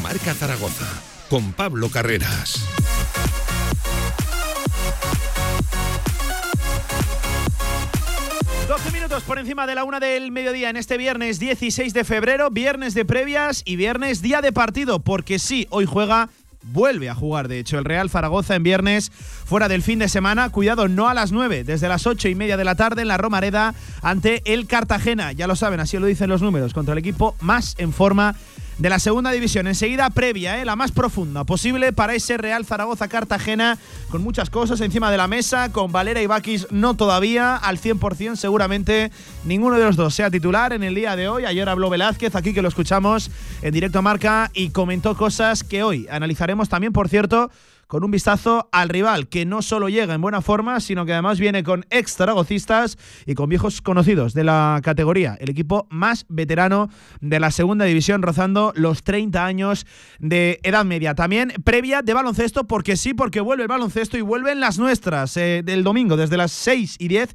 Marca 0.00 0.34
Zaragoza 0.34 0.86
con 1.28 1.52
Pablo 1.52 1.90
Carreras. 1.90 2.66
minutos 8.92 9.24
por 9.24 9.38
encima 9.38 9.66
de 9.66 9.74
la 9.74 9.84
una 9.84 10.00
del 10.00 10.30
mediodía 10.30 10.70
en 10.70 10.76
este 10.76 10.96
viernes 10.96 11.38
16 11.38 11.92
de 11.92 12.04
febrero, 12.04 12.50
viernes 12.50 12.94
de 12.94 13.04
previas 13.04 13.62
y 13.64 13.76
viernes 13.76 14.22
día 14.22 14.40
de 14.40 14.52
partido, 14.52 15.00
porque 15.00 15.38
sí, 15.38 15.66
hoy 15.70 15.86
juega 15.86 16.28
vuelve 16.62 17.08
a 17.08 17.14
jugar, 17.14 17.48
de 17.48 17.58
hecho, 17.58 17.78
el 17.78 17.84
Real 17.84 18.10
Zaragoza 18.10 18.54
en 18.54 18.62
viernes 18.62 19.10
fuera 19.10 19.68
del 19.68 19.82
fin 19.82 19.98
de 19.98 20.08
semana. 20.08 20.50
Cuidado, 20.50 20.88
no 20.88 21.08
a 21.08 21.14
las 21.14 21.32
9, 21.32 21.64
desde 21.64 21.88
las 21.88 22.06
ocho 22.06 22.28
y 22.28 22.34
media 22.34 22.56
de 22.56 22.64
la 22.64 22.74
tarde 22.74 23.02
en 23.02 23.08
la 23.08 23.18
Romareda 23.18 23.74
ante 24.02 24.42
el 24.44 24.66
Cartagena. 24.66 25.32
Ya 25.32 25.46
lo 25.46 25.56
saben, 25.56 25.80
así 25.80 25.98
lo 25.98 26.06
dicen 26.06 26.28
los 26.28 26.42
números, 26.42 26.74
contra 26.74 26.92
el 26.92 26.98
equipo 26.98 27.36
más 27.40 27.74
en 27.78 27.92
forma 27.92 28.34
de 28.78 28.90
la 28.90 28.98
segunda 28.98 29.30
división. 29.30 29.66
Enseguida 29.66 30.10
previa, 30.10 30.60
¿eh? 30.60 30.64
la 30.64 30.76
más 30.76 30.92
profunda 30.92 31.44
posible 31.44 31.92
para 31.92 32.14
ese 32.14 32.36
Real 32.36 32.64
Zaragoza 32.64 33.08
Cartagena, 33.08 33.78
con 34.10 34.22
muchas 34.22 34.50
cosas 34.50 34.80
encima 34.80 35.10
de 35.10 35.16
la 35.16 35.28
mesa, 35.28 35.72
con 35.72 35.92
Valera 35.92 36.20
y 36.20 36.26
Bakis 36.26 36.66
no 36.70 36.94
todavía 36.94 37.56
al 37.56 37.78
100%, 37.78 38.36
seguramente 38.36 39.10
ninguno 39.44 39.76
de 39.76 39.84
los 39.84 39.96
dos 39.96 40.14
sea 40.14 40.30
titular 40.30 40.72
en 40.72 40.82
el 40.82 40.94
día 40.94 41.16
de 41.16 41.28
hoy. 41.28 41.44
Ayer 41.44 41.68
habló 41.68 41.90
Velázquez, 41.90 42.34
aquí 42.34 42.52
que 42.52 42.62
lo 42.62 42.68
escuchamos 42.68 43.30
en 43.62 43.72
directo 43.72 43.98
a 43.98 44.02
marca 44.02 44.50
y 44.54 44.70
comentó 44.70 45.16
cosas 45.16 45.64
que 45.64 45.82
hoy 45.82 46.06
analizaremos 46.10 46.68
también, 46.68 46.92
por 46.92 47.08
cierto 47.08 47.50
con 47.86 48.04
un 48.04 48.10
vistazo 48.10 48.68
al 48.72 48.88
rival, 48.88 49.28
que 49.28 49.46
no 49.46 49.62
solo 49.62 49.88
llega 49.88 50.14
en 50.14 50.20
buena 50.20 50.40
forma, 50.40 50.80
sino 50.80 51.06
que 51.06 51.12
además 51.12 51.38
viene 51.38 51.62
con 51.62 51.86
ex 51.90 52.16
zaragocistas 52.16 52.98
y 53.26 53.34
con 53.34 53.48
viejos 53.48 53.80
conocidos 53.80 54.34
de 54.34 54.44
la 54.44 54.80
categoría. 54.82 55.36
El 55.40 55.50
equipo 55.50 55.86
más 55.90 56.26
veterano 56.28 56.88
de 57.20 57.40
la 57.40 57.50
segunda 57.50 57.84
división, 57.84 58.22
rozando 58.22 58.72
los 58.74 59.02
30 59.02 59.44
años 59.44 59.86
de 60.18 60.60
edad 60.62 60.84
media. 60.84 61.14
También 61.14 61.52
previa 61.64 62.02
de 62.02 62.14
baloncesto, 62.14 62.66
porque 62.66 62.96
sí, 62.96 63.14
porque 63.14 63.40
vuelve 63.40 63.62
el 63.62 63.68
baloncesto 63.68 64.16
y 64.18 64.22
vuelven 64.22 64.60
las 64.60 64.78
nuestras 64.78 65.36
eh, 65.36 65.62
del 65.64 65.84
domingo, 65.84 66.16
desde 66.16 66.36
las 66.36 66.52
6 66.52 66.96
y 66.98 67.08
10 67.08 67.34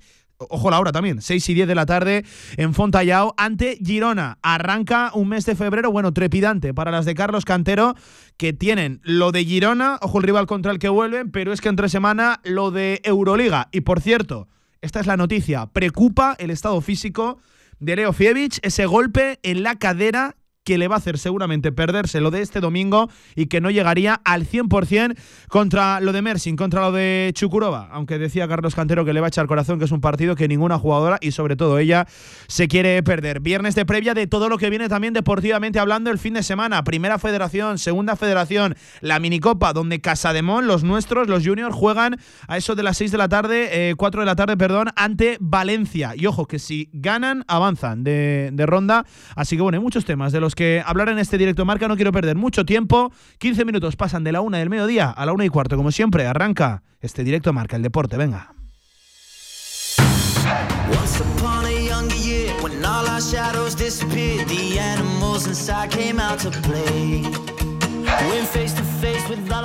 ojo 0.50 0.70
la 0.72 0.80
hora 0.80 0.92
también, 0.92 1.22
6 1.22 1.50
y 1.50 1.54
10 1.54 1.68
de 1.68 1.76
la 1.76 1.86
tarde 1.86 2.26
en 2.58 2.74
Fontallao 2.74 3.34
ante 3.38 3.78
Girona. 3.84 4.38
Arranca 4.42 5.12
un 5.14 5.30
mes 5.30 5.46
de 5.46 5.56
febrero, 5.56 5.92
bueno, 5.92 6.14
trepidante 6.14 6.74
para 6.74 6.92
las 6.92 7.06
de 7.06 7.16
Carlos 7.16 7.46
Cantero, 7.46 7.96
que 8.38 8.54
tienen 8.54 9.02
lo 9.04 9.32
de 9.32 9.46
Girona, 9.46 9.98
ojo 10.02 10.18
el 10.18 10.24
rival 10.24 10.48
contra 10.48 10.72
el 10.72 10.80
que 10.80 10.90
vuelven, 10.90 11.32
pero 11.32 11.54
es 11.54 11.62
que 11.62 11.70
entre 11.70 11.90
semana 11.90 12.40
lo 12.44 12.72
de 12.72 13.02
Euroliga. 13.04 13.70
Y 13.72 13.82
por 13.82 14.02
cierto, 14.02 14.48
esta 14.82 15.00
es 15.00 15.08
la 15.08 15.18
noticia, 15.18 15.68
preocupa 15.68 16.36
el 16.40 16.50
estado 16.50 16.82
físico 16.82 17.40
de 17.80 17.96
Leo 17.96 18.14
Fievich, 18.14 18.60
ese 18.62 18.86
golpe 18.86 19.40
en 19.44 19.64
la 19.64 19.76
cadera 19.76 20.36
que 20.64 20.78
le 20.78 20.88
va 20.88 20.96
a 20.96 20.98
hacer 21.00 21.18
seguramente 21.18 21.72
perderse 21.72 22.22
lo 22.22 22.30
de 22.30 22.42
este 22.42 22.60
domingo 22.60 23.10
y 23.36 23.48
que 23.48 23.62
no 23.62 23.72
llegaría 23.72 24.22
al 24.24 24.48
100% 24.48 25.18
contra 25.50 26.00
lo 26.00 26.14
de 26.14 26.22
Mersin, 26.22 26.56
contra 26.56 26.82
lo 26.82 26.92
de 26.92 27.32
Chukurova, 27.34 27.90
aunque 27.92 28.20
decía 28.20 28.48
Carlos 28.48 28.76
Cantero 28.76 29.04
que 29.04 29.14
le 29.14 29.22
va 29.22 29.28
a 29.28 29.30
echar 29.30 29.48
corazón, 29.48 29.80
que 29.80 29.86
es 29.86 29.92
un 29.92 30.02
partido 30.02 30.36
que 30.36 30.48
ninguna 30.48 30.78
jugadora 30.78 31.18
y 31.20 31.32
sobre 31.32 31.56
todo 31.56 31.80
ella 31.80 32.06
se 32.48 32.68
quiere 32.68 33.02
perder. 33.02 33.40
Viernes 33.40 33.74
de 33.74 33.86
previa 33.86 34.14
de 34.14 34.28
todo 34.28 34.50
lo 34.50 34.58
que 34.60 34.70
viene 34.70 34.88
también 34.88 35.14
deportivamente 35.14 35.80
hablando 35.80 36.12
el 36.12 36.20
fin 36.20 36.36
de 36.36 36.44
semana, 36.44 36.84
primera 36.84 37.18
federación, 37.18 37.80
segunda 37.80 38.16
federación, 38.16 38.76
la 39.02 39.20
minicopa 39.20 39.74
donde 39.74 40.00
Casademón, 40.00 40.68
los 40.68 40.84
nuestros, 40.84 41.28
los 41.28 41.46
juniors 41.46 41.76
juegan 41.76 42.20
a 42.48 42.58
eso 42.58 42.76
de 42.76 42.84
las 42.84 42.98
6 42.98 43.12
de 43.12 43.18
la 43.18 43.30
tarde, 43.30 43.94
4 43.98 44.22
eh, 44.22 44.24
de 44.24 44.26
la 44.26 44.36
tarde, 44.36 44.58
perdón, 44.58 44.90
ante 44.96 45.38
Valencia. 45.40 46.14
Y 46.16 46.28
ojo, 46.28 46.46
que 46.46 46.60
si 46.60 46.90
ganan, 46.94 47.44
avanzan 47.48 48.04
de, 48.04 48.52
de 48.54 48.66
ronda. 48.68 49.06
Así 49.36 49.56
que 49.56 49.64
bueno, 49.64 49.78
hay 49.78 49.84
muchos 49.84 50.06
temas 50.06 50.32
de 50.32 50.40
los 50.40 50.51
que 50.56 50.84
hablar 50.86 51.10
en 51.10 51.20
este 51.20 51.38
directo 51.38 51.66
marca. 51.66 51.88
No 51.88 51.96
quiero 51.96 52.12
perder 52.12 52.36
mucho 52.36 52.66
tiempo. 52.66 53.12
15 53.40 53.66
minutos 53.66 53.96
pasan 53.96 54.24
de 54.24 54.32
la 54.32 54.42
una 54.42 54.58
del 54.60 54.70
mediodía 54.70 55.10
a 55.10 55.26
la 55.26 55.34
una 55.34 55.46
y 55.46 55.50
cuarto. 55.50 55.78
Como 55.78 55.92
siempre, 55.92 56.26
arranca 56.26 56.84
este 57.02 57.24
directo 57.24 57.54
marca, 57.54 57.76
el 57.76 57.84
deporte. 57.84 58.18
Venga. 58.18 58.52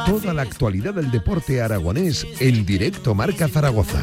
Toda 0.06 0.34
la 0.34 0.42
actualidad 0.42 0.94
del 0.94 1.10
deporte 1.10 1.60
aragonés 1.60 2.26
en 2.40 2.64
directo 2.64 3.14
Marca 3.14 3.48
Zaragoza. 3.48 4.00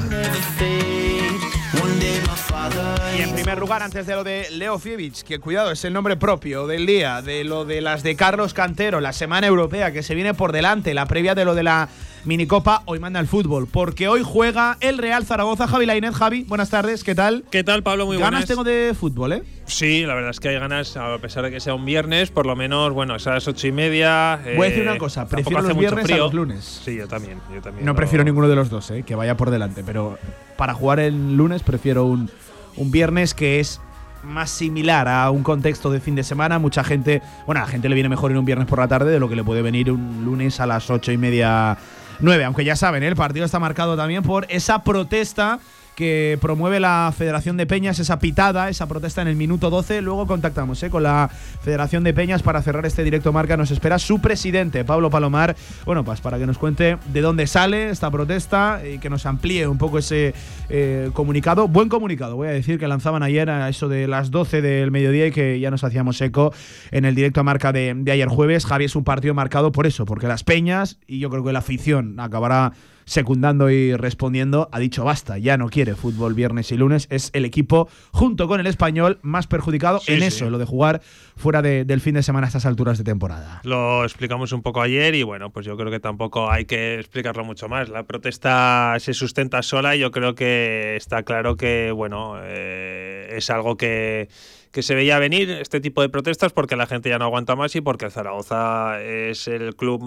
Y 3.18 3.22
en 3.22 3.34
primer 3.34 3.58
lugar, 3.58 3.82
antes 3.84 4.06
de 4.06 4.16
lo 4.16 4.24
de 4.24 4.48
Leo 4.52 4.80
Fievich, 4.80 5.24
que 5.24 5.40
cuidado, 5.40 5.72
es 5.72 5.84
el 5.86 5.94
nombre 5.94 6.16
propio 6.16 6.68
del 6.68 6.86
día, 6.86 7.22
de 7.22 7.44
lo 7.44 7.66
de 7.66 7.82
las 7.82 8.04
de 8.04 8.16
Carlos 8.16 8.54
Cantero, 8.54 9.00
la 9.00 9.14
semana 9.14 9.48
europea 9.48 9.92
que 9.92 10.04
se 10.04 10.16
viene 10.16 10.34
por 10.34 10.52
delante, 10.52 10.94
la 10.94 11.06
previa 11.06 11.36
de 11.36 11.46
lo 11.46 11.56
de 11.56 11.64
la 11.64 11.90
minicopa, 12.26 12.84
hoy 12.86 13.00
manda 13.00 13.20
el 13.20 13.28
fútbol, 13.28 13.68
porque 13.68 14.08
hoy 14.08 14.22
juega 14.24 14.78
el 14.80 14.98
Real 14.98 15.26
Zaragoza. 15.26 15.68
Javi 15.68 15.86
Lainez, 15.86 16.16
Javi, 16.16 16.44
buenas 16.44 16.70
tardes, 16.70 17.04
¿qué 17.04 17.16
tal? 17.16 17.44
¿Qué 17.52 17.64
tal, 17.64 17.84
Pablo? 17.84 18.06
Muy 18.06 18.18
buenas. 18.18 18.32
Ganas 18.32 18.48
tengo 18.48 18.64
de 18.64 18.94
fútbol, 18.98 19.34
¿eh? 19.34 19.44
Sí, 19.66 20.06
la 20.06 20.16
verdad 20.16 20.32
es 20.32 20.40
que 20.40 20.50
hay 20.50 20.60
ganas, 20.60 20.96
a 20.98 21.18
pesar 21.20 21.44
de 21.44 21.52
que 21.52 21.60
sea 21.60 21.74
un 21.74 21.86
viernes, 21.86 22.32
por 22.32 22.46
lo 22.46 22.56
menos, 22.56 22.94
bueno, 22.94 23.16
es 23.16 23.28
a 23.28 23.34
las 23.34 23.48
ocho 23.48 23.68
y 23.68 23.72
media. 23.72 24.40
Voy 24.56 24.68
a 24.68 24.70
decir 24.70 24.84
una 24.84 24.98
cosa, 24.98 25.28
prefiero 25.28 25.62
los 25.62 25.78
viernes 25.78 26.12
a 26.12 26.18
los 26.18 26.34
lunes. 26.34 26.82
Sí, 26.84 26.96
yo 26.96 27.08
también, 27.08 27.40
yo 27.54 27.62
también. 27.62 27.86
No, 27.86 27.96
prefiero 27.96 28.24
ninguno 28.24 28.48
de 28.48 28.56
los 28.56 28.70
dos, 28.70 28.92
¿eh? 28.92 29.04
que 29.04 29.16
vaya 29.16 29.36
por 29.38 29.52
delante, 29.52 29.84
pero 29.84 30.18
para 30.58 30.74
jugar 30.74 31.00
el 31.00 31.36
lunes 31.36 31.64
prefiero 31.64 32.06
un, 32.06 32.30
un 32.76 32.92
viernes 32.92 33.34
que 33.34 33.60
es 33.60 33.80
más 34.24 34.50
similar 34.50 35.08
a 35.08 35.30
un 35.32 35.44
contexto 35.44 35.92
de 35.92 36.00
fin 36.00 36.16
de 36.16 36.24
semana. 36.24 36.60
Mucha 36.60 36.84
gente, 36.84 37.22
bueno, 37.46 37.62
a 37.62 37.66
la 37.66 37.70
gente 37.70 37.90
le 37.90 37.96
viene 37.96 38.10
mejor 38.10 38.32
ir 38.32 38.38
un 38.38 38.46
viernes 38.46 38.68
por 38.68 38.80
la 38.80 38.88
tarde 38.88 39.12
de 39.12 39.20
lo 39.20 39.28
que 39.30 39.36
le 39.36 39.44
puede 39.44 39.62
venir 39.62 39.92
un 39.92 40.24
lunes 40.24 40.60
a 40.60 40.66
las 40.66 40.90
ocho 40.90 41.12
y 41.12 41.18
media, 41.18 41.78
nueve. 42.20 42.44
Aunque 42.44 42.66
ya 42.66 42.76
saben, 42.76 43.04
¿eh? 43.04 43.08
el 43.08 43.16
partido 43.16 43.46
está 43.46 43.60
marcado 43.60 43.96
también 43.98 44.24
por 44.24 44.46
esa 44.50 44.84
protesta 44.84 45.60
que 45.96 46.38
promueve 46.42 46.80
la 46.80 47.14
Federación 47.16 47.58
de 47.58 47.66
Peñas, 47.66 48.00
esa 48.00 48.20
pitada, 48.20 48.70
esa 48.70 48.88
protesta 48.88 49.22
en 49.22 49.28
el 49.28 49.36
minuto 49.36 49.70
12. 49.70 50.02
Luego 50.02 50.28
contactamos 50.28 50.82
¿eh? 50.84 50.90
con 50.90 51.04
la 51.04 51.30
Federación 51.62 52.04
de 52.04 52.14
Peñas 52.14 52.44
para 52.44 52.62
cerrar 52.62 52.86
este 52.86 53.04
directo 53.04 53.32
marca. 53.32 53.58
Nos 53.58 53.72
espera 53.72 54.00
su 54.00 54.20
presidente, 54.20 54.84
Pablo 54.86 55.10
Palomar, 55.10 55.56
bueno, 55.86 56.04
pues 56.04 56.22
para 56.22 56.40
que 56.40 56.46
nos 56.46 56.58
cuente 56.58 56.98
de 57.12 57.22
dónde 57.22 57.48
sale 57.48 57.90
esta 57.90 58.10
protesta 58.10 58.82
y 58.86 59.00
que 59.00 59.10
nos 59.10 59.26
amplíe 59.26 59.68
un 59.68 59.78
poco 59.78 60.00
ese 60.00 60.34
eh, 60.70 61.10
comunicado. 61.14 61.68
Buen 61.68 61.90
comunicado, 61.90 62.36
voy 62.36 62.48
a 62.48 62.52
decir, 62.52 62.80
que 62.80 62.88
lanzaban 62.88 63.24
ayer 63.24 63.50
a 63.50 63.70
eso 63.70 63.88
de 63.88 64.08
las 64.08 64.32
12 64.32 64.62
del 64.62 64.92
mediodía 64.92 65.28
y 65.28 65.32
que 65.32 65.60
ya 65.60 65.72
nos 65.72 65.84
hacíamos 65.84 66.20
eco 66.22 66.54
en 66.92 67.06
el 67.06 67.16
directo 67.16 67.44
marca 67.44 67.72
de, 67.72 67.94
de 67.96 68.12
ayer 68.12 68.28
jueves. 68.28 68.66
Javi 68.66 68.86
es 68.86 68.96
un 68.96 69.04
partido 69.04 69.34
marcado 69.34 69.72
por 69.72 69.88
eso, 69.88 70.06
porque 70.06 70.28
las 70.28 70.44
Peñas 70.44 70.98
y 71.08 71.20
yo 71.20 71.30
creo 71.30 71.44
que 71.44 71.54
la 71.54 71.60
afición 71.60 72.20
acabará 72.20 72.74
secundando 73.06 73.70
y 73.70 73.96
respondiendo, 73.96 74.70
ha 74.72 74.80
dicho 74.80 75.04
basta, 75.04 75.38
ya 75.38 75.58
no 75.58 75.70
quiere 75.70 75.96
fútbol 75.96 76.34
viernes 76.34 76.72
y 76.72 76.78
lunes, 76.78 77.08
es 77.10 77.30
el 77.34 77.46
equipo 77.46 77.90
junto 78.12 78.48
con 78.48 78.60
el 78.60 78.68
español 78.68 79.20
más 79.22 79.48
perjudicado 79.48 80.02
en 80.08 80.24
eso, 80.24 80.46
en 80.46 80.52
lo 80.52 80.58
de 80.58 80.66
jugar 80.66 81.02
fuera 81.36 81.62
del 81.62 82.02
fin 82.02 82.16
de 82.16 82.24
semana 82.24 82.48
a 82.48 82.50
estas 82.50 82.66
alturas 82.66 82.98
de 82.98 83.04
temporada. 83.04 83.62
Lo 83.64 84.04
explicamos 84.04 84.52
un 84.52 84.62
poco 84.62 84.82
ayer 84.82 85.16
y 85.16 85.24
bueno, 85.24 85.50
pues 85.52 85.66
yo 85.66 85.78
creo 85.78 85.92
que 85.92 86.00
tampoco 86.00 86.50
hay 86.50 86.66
que 86.66 87.00
explicarlo 87.00 87.44
mucho 87.44 87.68
más. 87.70 87.90
La 87.90 88.04
protesta 88.04 88.96
se 89.00 89.14
sustenta 89.14 89.62
sola 89.62 89.96
y 89.96 90.00
yo 90.00 90.12
creo 90.12 90.36
que 90.36 90.96
está 90.96 91.24
claro 91.24 91.56
que, 91.56 91.92
bueno, 91.92 92.36
eh, 92.42 93.34
es 93.36 93.50
algo 93.50 93.78
que 93.78 94.30
que 94.74 94.82
se 94.82 94.96
veía 94.96 95.20
venir 95.20 95.52
este 95.52 95.80
tipo 95.80 96.02
de 96.02 96.10
protestas 96.10 96.52
porque 96.52 96.76
la 96.76 96.88
gente 96.88 97.08
ya 97.08 97.20
no 97.20 97.26
aguanta 97.26 97.56
más 97.56 97.76
y 97.76 97.82
porque 97.82 98.10
Zaragoza 98.10 99.00
es 99.04 99.48
el 99.48 99.76
club 99.76 100.02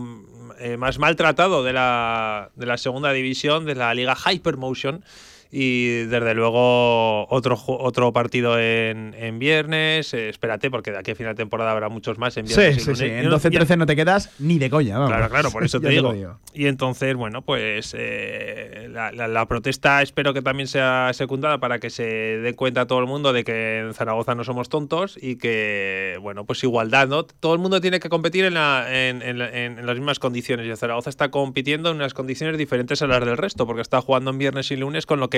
eh, 0.59 0.77
más 0.77 0.99
maltratado 0.99 1.63
de 1.63 1.73
la, 1.73 2.51
de 2.55 2.67
la 2.67 2.79
segunda 2.79 3.13
división, 3.13 3.65
de 3.65 3.75
la 3.75 3.95
liga 3.95 4.17
Hypermotion 4.17 5.05
y 5.51 6.05
desde 6.05 6.35
luego 6.35 7.29
otro 7.29 7.59
otro 7.67 8.13
partido 8.13 8.59
en, 8.59 9.15
en 9.19 9.39
viernes. 9.39 10.13
Eh, 10.15 10.29
espérate, 10.29 10.71
porque 10.71 10.91
de 10.91 10.99
aquí 10.99 11.13
a 11.13 11.15
final 11.15 11.35
de 11.35 11.39
temporada 11.39 11.73
habrá 11.73 11.89
muchos 11.89 12.19
más 12.19 12.37
en 12.37 12.47
viernes. 12.47 12.77
Sí, 12.77 12.81
sí, 12.81 12.95
sí. 12.97 13.05
En 13.05 13.31
12-13 13.31 13.77
no 13.77 13.87
te 13.87 13.97
quedas 13.97 14.31
ni 14.39 14.59
de 14.59 14.71
coña. 14.71 14.99
Vamos. 14.99 15.11
Claro, 15.15 15.31
claro, 15.31 15.51
por 15.51 15.65
eso 15.65 15.81
te, 15.83 15.89
digo. 15.89 16.15
Y 16.55 16.67
entonces, 16.67 17.15
bueno, 17.15 17.43
pues 17.43 17.95
eh, 17.97 18.89
la, 18.91 19.11
la, 19.13 19.47
protesta 19.47 20.03
espero 20.03 20.35
que 20.35 20.43
también 20.43 20.67
sea 20.67 21.11
secundada 21.13 21.59
para 21.59 21.79
que 21.79 21.91
se 21.91 22.05
dé 22.05 22.55
cuenta 22.55 22.87
todo 22.87 22.99
el 22.99 23.07
mundo 23.07 23.33
de 23.33 23.45
que 23.45 23.79
en 23.79 23.95
Zaragoza 23.95 24.35
no 24.35 24.45
somos 24.45 24.69
tontos 24.69 25.19
y 25.21 25.37
que, 25.37 26.19
bueno, 26.21 26.45
pues 26.45 26.63
igualdad, 26.65 27.09
¿no? 27.09 27.25
Todo 27.25 27.55
el 27.55 27.61
mundo 27.61 27.81
tiene 27.81 28.01
que 28.01 28.09
competir 28.09 28.45
en, 28.45 28.55
la, 28.55 28.87
en, 28.89 29.23
en, 29.23 29.41
en 29.41 29.87
las 29.87 29.97
mismas 29.97 30.19
condiciones 30.19 30.67
y 30.67 30.77
Zaragoza 30.77 31.11
está 31.11 31.31
compitiendo 31.31 31.91
en 31.91 31.97
unas 31.97 32.15
condiciones 32.15 32.59
diferentes 32.59 33.03
a 33.03 33.07
las 33.07 33.25
del 33.25 33.37
resto 33.37 33.67
porque 33.67 33.83
está 33.83 34.01
jugando 34.01 34.31
en 34.31 34.39
viernes 34.39 34.71
y 34.71 34.77
lunes 34.77 35.07
con 35.07 35.21
lo 35.21 35.31
que 35.31 35.36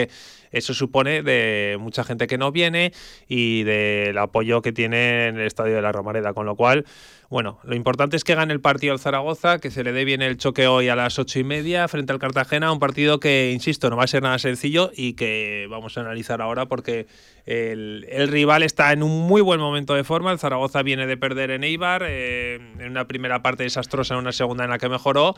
eso 0.50 0.74
supone 0.74 1.22
de 1.22 1.76
mucha 1.80 2.04
gente 2.04 2.26
que 2.26 2.38
no 2.38 2.52
viene 2.52 2.92
y 3.28 3.64
del 3.64 4.16
apoyo 4.18 4.62
que 4.62 4.72
tiene 4.72 5.28
en 5.28 5.38
el 5.38 5.46
estadio 5.46 5.74
de 5.74 5.82
la 5.82 5.92
Romareda, 5.92 6.32
con 6.32 6.46
lo 6.46 6.56
cual 6.56 6.84
Bueno, 7.30 7.58
lo 7.62 7.74
importante 7.74 8.16
es 8.16 8.24
que 8.24 8.34
gane 8.34 8.54
el 8.54 8.60
partido 8.60 8.94
al 8.94 8.98
Zaragoza, 8.98 9.58
que 9.58 9.70
se 9.70 9.84
le 9.84 9.92
dé 9.92 10.06
bien 10.06 10.22
el 10.22 10.38
choque 10.38 10.66
hoy 10.66 10.88
a 10.88 10.96
las 10.96 11.18
ocho 11.18 11.38
y 11.38 11.44
media 11.44 11.86
frente 11.86 12.12
al 12.12 12.18
Cartagena, 12.18 12.72
un 12.72 12.78
partido 12.78 13.20
que, 13.20 13.50
insisto, 13.52 13.90
no 13.90 13.96
va 13.96 14.04
a 14.04 14.06
ser 14.06 14.22
nada 14.22 14.38
sencillo 14.38 14.90
y 14.96 15.12
que 15.12 15.66
vamos 15.68 15.98
a 15.98 16.00
analizar 16.00 16.40
ahora 16.40 16.66
porque 16.66 17.06
el, 17.44 18.28
rival 18.28 18.62
está 18.62 18.92
en 18.92 19.02
un 19.02 19.26
muy 19.26 19.42
buen 19.42 19.60
momento 19.60 19.94
de 19.94 20.04
forma. 20.04 20.32
El 20.32 20.38
Zaragoza 20.38 20.82
viene 20.82 21.06
de 21.06 21.16
perder 21.16 21.50
en 21.50 21.64
Eibar, 21.64 22.02
eh, 22.06 22.54
en 22.78 22.90
una 22.90 23.06
primera 23.06 23.42
parte 23.42 23.62
desastrosa, 23.62 24.14
en 24.14 24.20
una 24.20 24.32
segunda 24.32 24.64
en 24.64 24.70
la 24.70 24.78
que 24.78 24.88
mejoró 24.88 25.34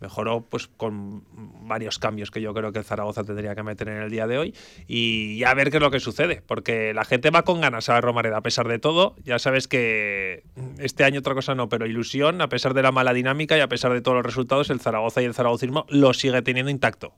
mejoró 0.00 0.46
pues 0.48 0.68
con 0.68 1.24
varios 1.66 1.98
cambios 1.98 2.30
que 2.30 2.40
yo 2.40 2.52
creo 2.52 2.72
que 2.72 2.78
el 2.78 2.84
Zaragoza 2.84 3.24
tendría 3.24 3.54
que 3.54 3.62
meter 3.62 3.88
en 3.88 4.02
el 4.02 4.10
día 4.10 4.26
de 4.26 4.38
hoy 4.38 4.54
y 4.86 5.42
a 5.44 5.54
ver 5.54 5.70
qué 5.70 5.78
es 5.78 5.82
lo 5.82 5.90
que 5.90 6.00
sucede, 6.00 6.42
porque 6.46 6.92
la 6.94 7.04
gente 7.04 7.30
va 7.30 7.42
con 7.42 7.60
ganas 7.60 7.88
a 7.88 8.00
Romareda 8.00 8.38
a 8.38 8.42
pesar 8.42 8.68
de 8.68 8.78
todo, 8.78 9.16
ya 9.24 9.38
sabes 9.38 9.68
que 9.68 10.44
este 10.78 11.04
año 11.04 11.20
otra 11.20 11.34
cosa 11.34 11.54
no, 11.54 11.68
pero 11.68 11.86
ilusión, 11.86 12.40
a 12.42 12.48
pesar 12.48 12.74
de 12.74 12.82
la 12.82 12.92
mala 12.92 13.12
dinámica 13.12 13.56
y 13.56 13.60
a 13.60 13.68
pesar 13.68 13.92
de 13.92 14.00
todos 14.00 14.16
los 14.16 14.26
resultados, 14.26 14.70
el 14.70 14.80
Zaragoza 14.80 15.22
y 15.22 15.24
el 15.24 15.34
zaragocismo 15.34 15.86
lo 15.88 16.12
sigue 16.12 16.42
teniendo 16.42 16.70
intacto. 16.70 17.14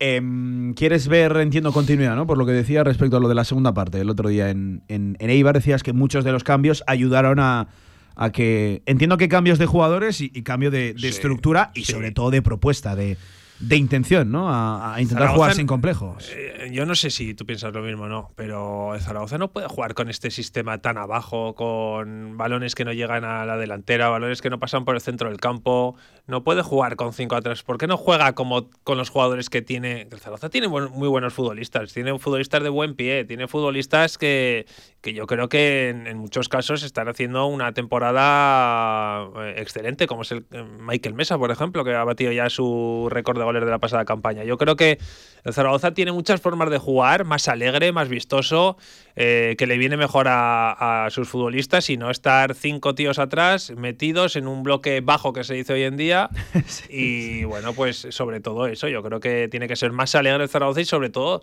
Em, 0.00 0.74
¿Quieres 0.74 1.06
ver, 1.06 1.36
entiendo, 1.36 1.72
continuidad, 1.72 2.16
¿no? 2.16 2.26
Por 2.26 2.36
lo 2.36 2.44
que 2.46 2.52
decía 2.52 2.82
respecto 2.82 3.16
a 3.16 3.20
lo 3.20 3.28
de 3.28 3.36
la 3.36 3.44
segunda 3.44 3.74
parte. 3.74 4.00
El 4.00 4.10
otro 4.10 4.28
día 4.28 4.50
en, 4.50 4.82
en 4.88 5.16
Eibar 5.20 5.54
decías 5.54 5.84
que 5.84 5.92
muchos 5.92 6.24
de 6.24 6.32
los 6.32 6.42
cambios 6.42 6.82
ayudaron 6.88 7.38
a, 7.38 7.68
a 8.16 8.30
que 8.30 8.82
entiendo 8.86 9.16
que 9.16 9.28
cambios 9.28 9.58
de 9.58 9.66
jugadores 9.66 10.20
y, 10.20 10.30
cambio 10.42 10.70
de, 10.70 10.94
estructura 11.02 11.70
y 11.74 11.84
sobre 11.84 12.12
todo 12.12 12.30
de 12.30 12.42
propuesta, 12.42 12.94
de, 12.94 13.16
de 13.60 13.76
intención, 13.76 14.30
¿no? 14.30 14.48
A, 14.48 14.96
intentar 15.00 15.28
jugar 15.28 15.54
sin 15.54 15.66
complejos. 15.66 16.30
Eh, 16.34 16.70
yo 16.72 16.86
no 16.86 16.94
sé 16.94 17.10
si 17.10 17.34
tú 17.34 17.46
piensas 17.46 17.72
lo 17.72 17.82
mismo 17.82 18.04
o 18.04 18.08
no, 18.08 18.30
pero 18.36 18.92
Zaragoza 18.98 19.38
no 19.38 19.50
puede 19.52 19.68
jugar 19.68 19.94
con 19.94 20.08
este 20.08 20.30
sistema 20.30 20.78
tan 20.78 20.98
abajo, 20.98 21.54
con 21.54 22.36
balones 22.36 22.74
que 22.74 22.84
no 22.84 22.92
llegan 22.92 23.24
a 23.24 23.44
la 23.46 23.56
delantera, 23.56 24.08
balones 24.08 24.42
que 24.42 24.50
no 24.50 24.58
pasan 24.58 24.84
por 24.84 24.94
el 24.94 25.00
centro 25.00 25.28
del 25.28 25.38
campo. 25.38 25.96
No 26.26 26.42
puede 26.42 26.62
jugar 26.62 26.96
con 26.96 27.12
5 27.12 27.36
atrás. 27.36 27.62
¿Por 27.62 27.78
qué 27.78 27.86
no 27.86 27.96
juega 27.96 28.34
como 28.34 28.70
con 28.82 28.98
los 28.98 29.10
jugadores 29.10 29.50
que 29.50 29.62
tiene? 29.62 30.08
El 30.10 30.18
Zaragoza 30.18 30.48
tiene 30.48 30.68
muy 30.68 31.08
buenos 31.08 31.32
futbolistas, 31.32 31.92
tiene 31.92 32.18
futbolistas 32.18 32.62
de 32.62 32.68
buen 32.68 32.94
pie, 32.94 33.24
tiene 33.24 33.46
futbolistas 33.46 34.18
que, 34.18 34.66
que 35.04 35.12
yo 35.12 35.26
creo 35.26 35.50
que 35.50 35.90
en, 35.90 36.16
muchos 36.16 36.48
casos 36.48 36.82
están 36.82 37.08
haciendo 37.08 37.44
una 37.44 37.72
temporada 37.72 39.28
eh, 39.44 39.56
excelente, 39.58 40.06
como 40.06 40.22
es 40.22 40.32
el 40.32 40.46
eh, 40.50 40.64
Michael 40.80 41.14
Mesa, 41.14 41.36
por 41.36 41.50
ejemplo, 41.50 41.84
que 41.84 41.94
ha 41.94 42.02
batido 42.04 42.32
ya 42.32 42.48
su 42.48 43.08
récord 43.10 43.36
de 43.36 43.44
goles 43.44 43.62
de 43.62 43.70
la 43.70 43.78
pasada 43.78 44.06
campaña. 44.06 44.44
Yo 44.44 44.56
creo 44.56 44.76
que 44.76 44.98
el 45.44 45.52
Zaragoza 45.52 45.92
tiene 45.92 46.10
muchas 46.10 46.40
formas 46.40 46.70
de 46.70 46.78
jugar, 46.78 47.26
más 47.26 47.48
alegre, 47.48 47.92
más 47.92 48.08
vistoso, 48.08 48.78
eh, 49.14 49.56
que 49.58 49.66
le 49.66 49.76
viene 49.76 49.98
mejor 49.98 50.24
a, 50.26 51.06
sus 51.10 51.28
futbolistas 51.28 51.90
y 51.90 51.98
no 51.98 52.10
estar 52.10 52.54
cinco 52.54 52.94
tíos 52.94 53.18
atrás, 53.18 53.72
metidos 53.76 54.36
en 54.36 54.48
un 54.48 54.62
bloque 54.62 55.02
bajo 55.02 55.34
que 55.34 55.44
se 55.44 55.52
dice 55.52 55.74
hoy 55.74 55.82
en 55.82 55.98
día. 55.98 56.30
Y 56.88 57.44
bueno, 57.44 57.74
pues 57.74 58.06
sobre 58.10 58.40
todo 58.40 58.66
eso, 58.66 58.88
yo 58.88 59.02
creo 59.02 59.20
que 59.20 59.48
tiene 59.48 59.68
que 59.68 59.76
ser 59.76 59.92
más 59.92 60.14
alegre 60.14 60.44
el 60.44 60.48
Zaragoza 60.48 60.80
y 60.80 60.84
sobre 60.84 61.10
todo 61.10 61.42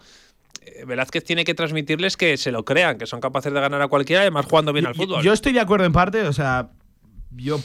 Velázquez 0.85 1.23
tiene 1.23 1.43
que 1.43 1.53
transmitirles 1.53 2.17
que 2.17 2.37
se 2.37 2.51
lo 2.51 2.65
crean, 2.65 2.97
que 2.97 3.05
son 3.05 3.19
capaces 3.19 3.53
de 3.53 3.59
ganar 3.59 3.81
a 3.81 3.87
cualquiera, 3.87 4.21
además 4.21 4.45
jugando 4.45 4.73
bien 4.73 4.85
al 4.85 4.95
fútbol. 4.95 5.23
Yo 5.23 5.33
estoy 5.33 5.53
de 5.53 5.59
acuerdo 5.59 5.85
en 5.85 5.93
parte, 5.93 6.21
o 6.23 6.33
sea, 6.33 6.69
yo 7.31 7.59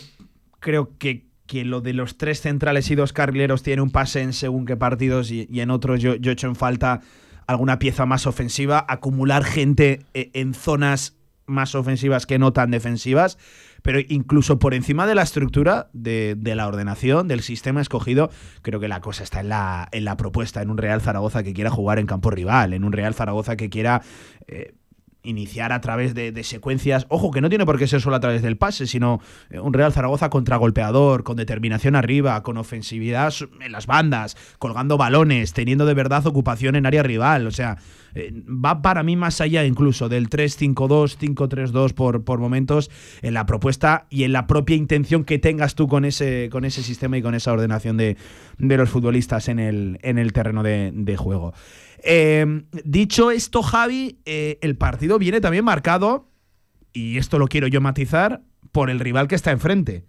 creo 0.60 0.96
que, 0.98 1.26
que 1.46 1.64
lo 1.64 1.80
de 1.80 1.92
los 1.92 2.16
tres 2.16 2.40
centrales 2.40 2.90
y 2.90 2.94
dos 2.94 3.12
carrileros 3.12 3.62
tiene 3.62 3.82
un 3.82 3.90
pase 3.90 4.22
en 4.22 4.32
según 4.32 4.66
qué 4.66 4.76
partidos 4.76 5.30
y, 5.30 5.48
en 5.52 5.70
otros 5.70 6.00
yo, 6.00 6.14
yo 6.16 6.30
he 6.30 6.34
hecho 6.34 6.46
en 6.46 6.56
falta 6.56 7.02
alguna 7.46 7.78
pieza 7.78 8.06
más 8.06 8.26
ofensiva, 8.26 8.84
acumular 8.88 9.44
gente 9.44 10.04
eh, 10.14 10.30
en 10.34 10.54
zonas 10.54 11.16
más 11.46 11.74
ofensivas 11.74 12.26
que 12.26 12.38
no 12.38 12.52
tan 12.52 12.70
defensivas 12.70 13.38
pero 13.86 14.00
incluso 14.08 14.58
por 14.58 14.74
encima 14.74 15.06
de 15.06 15.14
la 15.14 15.22
estructura, 15.22 15.90
de, 15.92 16.36
la 16.42 16.66
ordenación, 16.66 17.28
del 17.28 17.40
sistema 17.40 17.80
escogido, 17.80 18.30
creo 18.62 18.80
que 18.80 18.88
la 18.88 19.00
cosa 19.00 19.22
está 19.22 19.38
en 19.38 19.48
la, 19.48 19.88
en 19.92 20.04
la 20.04 20.16
propuesta, 20.16 20.60
en 20.60 20.70
un 20.70 20.76
Real 20.76 21.00
Zaragoza 21.00 21.44
que 21.44 21.54
quiera 21.54 21.70
jugar 21.70 22.00
en 22.00 22.06
campo 22.06 22.32
rival, 22.32 22.72
en 22.72 22.82
un 22.82 22.90
Real 22.92 23.14
Zaragoza 23.14 23.56
que 23.56 23.70
quiera... 23.70 24.02
Eh, 24.48 24.74
iniciar 25.22 25.72
a 25.72 25.80
través 25.80 26.14
de, 26.14 26.44
secuencias. 26.44 27.04
Ojo, 27.08 27.32
que 27.32 27.40
no 27.40 27.48
tiene 27.48 27.66
por 27.66 27.80
qué 27.80 27.88
ser 27.88 28.00
solo 28.00 28.14
a 28.14 28.20
través 28.20 28.42
del 28.42 28.56
pase, 28.56 28.86
sino 28.86 29.20
eh, 29.50 29.58
un 29.58 29.72
Real 29.72 29.92
Zaragoza 29.92 30.30
contragolpeador, 30.30 31.24
con 31.24 31.36
determinación 31.36 31.96
arriba, 31.96 32.40
con 32.44 32.58
ofensividad 32.58 33.34
en 33.60 33.72
las 33.72 33.88
bandas, 33.88 34.36
colgando 34.60 34.96
balones, 34.96 35.52
teniendo 35.52 35.84
de 35.84 35.94
verdad 35.94 36.24
ocupación 36.28 36.76
en 36.76 36.86
área 36.86 37.02
rival. 37.02 37.48
O 37.48 37.50
sea, 37.50 37.76
eh, 38.16 38.32
va 38.46 38.82
para 38.82 39.02
mí 39.02 39.14
más 39.14 39.40
allá 39.40 39.64
incluso 39.64 40.08
del 40.08 40.30
3-5-2, 40.30 41.18
5-3-2 41.18 41.92
por, 41.92 42.24
por 42.24 42.38
momentos 42.38 42.90
en 43.22 43.34
la 43.34 43.46
propuesta 43.46 44.06
y 44.10 44.24
en 44.24 44.32
la 44.32 44.46
propia 44.46 44.76
intención 44.76 45.24
que 45.24 45.38
tengas 45.38 45.74
tú 45.74 45.86
con 45.86 46.04
ese, 46.04 46.48
con 46.50 46.64
ese 46.64 46.82
sistema 46.82 47.18
y 47.18 47.22
con 47.22 47.34
esa 47.34 47.52
ordenación 47.52 47.96
de, 47.96 48.16
los 48.58 48.88
futbolistas 48.88 49.48
en 49.48 49.58
el, 49.58 49.98
en 50.02 50.18
el 50.18 50.32
terreno 50.32 50.62
de, 50.62 50.92
de 50.94 51.16
juego. 51.16 51.52
Em, 52.02 52.66
dicho 52.84 53.30
esto, 53.30 53.62
Javi, 53.62 54.20
eh, 54.24 54.58
el 54.62 54.76
partido 54.76 55.18
viene 55.18 55.40
también 55.40 55.64
marcado, 55.64 56.30
y 56.92 57.18
esto 57.18 57.38
lo 57.38 57.48
quiero 57.48 57.66
yo 57.66 57.80
matizar, 57.80 58.42
por 58.72 58.90
el 58.90 59.00
rival 59.00 59.28
que 59.28 59.34
está 59.34 59.50
enfrente. 59.50 60.04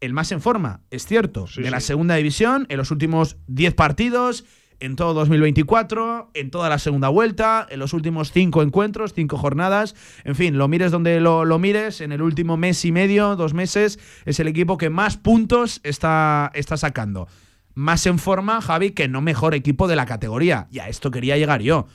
El 0.00 0.12
más 0.12 0.32
en 0.32 0.40
forma, 0.40 0.82
es 0.90 1.06
cierto, 1.06 1.46
de 1.56 1.70
la 1.70 1.80
segunda 1.80 2.16
división, 2.16 2.66
en 2.68 2.76
los 2.76 2.90
últimos 2.90 3.36
10 3.46 3.74
partidos, 3.74 4.44
en 4.80 4.96
todo 4.96 5.14
2024, 5.14 6.30
en 6.34 6.50
toda 6.50 6.68
la 6.68 6.78
segunda 6.78 7.08
vuelta, 7.08 7.66
en 7.70 7.78
los 7.78 7.92
últimos 7.92 8.32
5 8.32 8.62
encuentros, 8.62 9.12
5 9.14 9.36
jornadas, 9.36 9.94
en 10.24 10.34
fin, 10.34 10.58
lo 10.58 10.68
mires 10.68 10.92
donde 10.92 11.20
lo, 11.20 11.44
lo, 11.44 11.58
mires, 11.58 12.00
en 12.00 12.12
el 12.12 12.22
último 12.22 12.56
mes 12.56 12.84
y 12.84 12.92
medio, 12.92 13.36
dos 13.36 13.54
meses, 13.54 13.98
es 14.24 14.40
el 14.40 14.48
equipo 14.48 14.76
que 14.78 14.90
más 14.90 15.16
puntos 15.16 15.80
está, 15.84 16.50
está 16.54 16.76
sacando 16.76 17.28
más 17.74 18.06
en 18.06 18.18
forma, 18.18 18.60
Javi, 18.60 18.92
que 18.92 19.08
no 19.08 19.20
mejor 19.20 19.54
equipo 19.54 19.88
de 19.88 19.96
la 19.96 20.06
categoría. 20.06 20.68
Y 20.70 20.78
a 20.78 20.88
esto 20.88 21.10
quería 21.10 21.36
llegar 21.36 21.60
yo. 21.60 21.86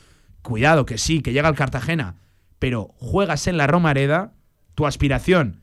Cuidado, 0.42 0.86
que 0.86 0.98
sí, 0.98 1.22
que 1.22 1.34
llega 1.34 1.50
el 1.50 1.56
Cartagena, 1.56 2.16
pero 2.60 2.94
juegas 2.98 3.48
en 3.48 3.58
la 3.58 3.68
Romareda, 3.68 4.34
tu 4.76 4.86
aspiración 4.86 5.62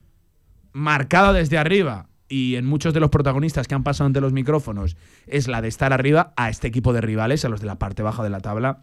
marcada 0.73 1.33
desde 1.33 1.57
arriba 1.57 2.07
y 2.29 2.55
en 2.55 2.65
muchos 2.65 2.93
de 2.93 2.99
los 2.99 3.09
protagonistas 3.09 3.67
que 3.67 3.75
han 3.75 3.83
pasado 3.83 4.07
ante 4.07 4.21
los 4.21 4.33
micrófonos 4.33 4.97
es 5.27 5.47
la 5.47 5.61
de 5.61 5.67
estar 5.67 5.93
arriba 5.93 6.33
a 6.35 6.49
este 6.49 6.67
equipo 6.67 6.93
de 6.93 7.01
rivales, 7.01 7.45
a 7.45 7.49
los 7.49 7.61
de 7.61 7.67
la 7.67 7.79
parte 7.79 8.03
baja 8.03 8.23
de 8.23 8.29
la 8.29 8.39
tabla, 8.39 8.81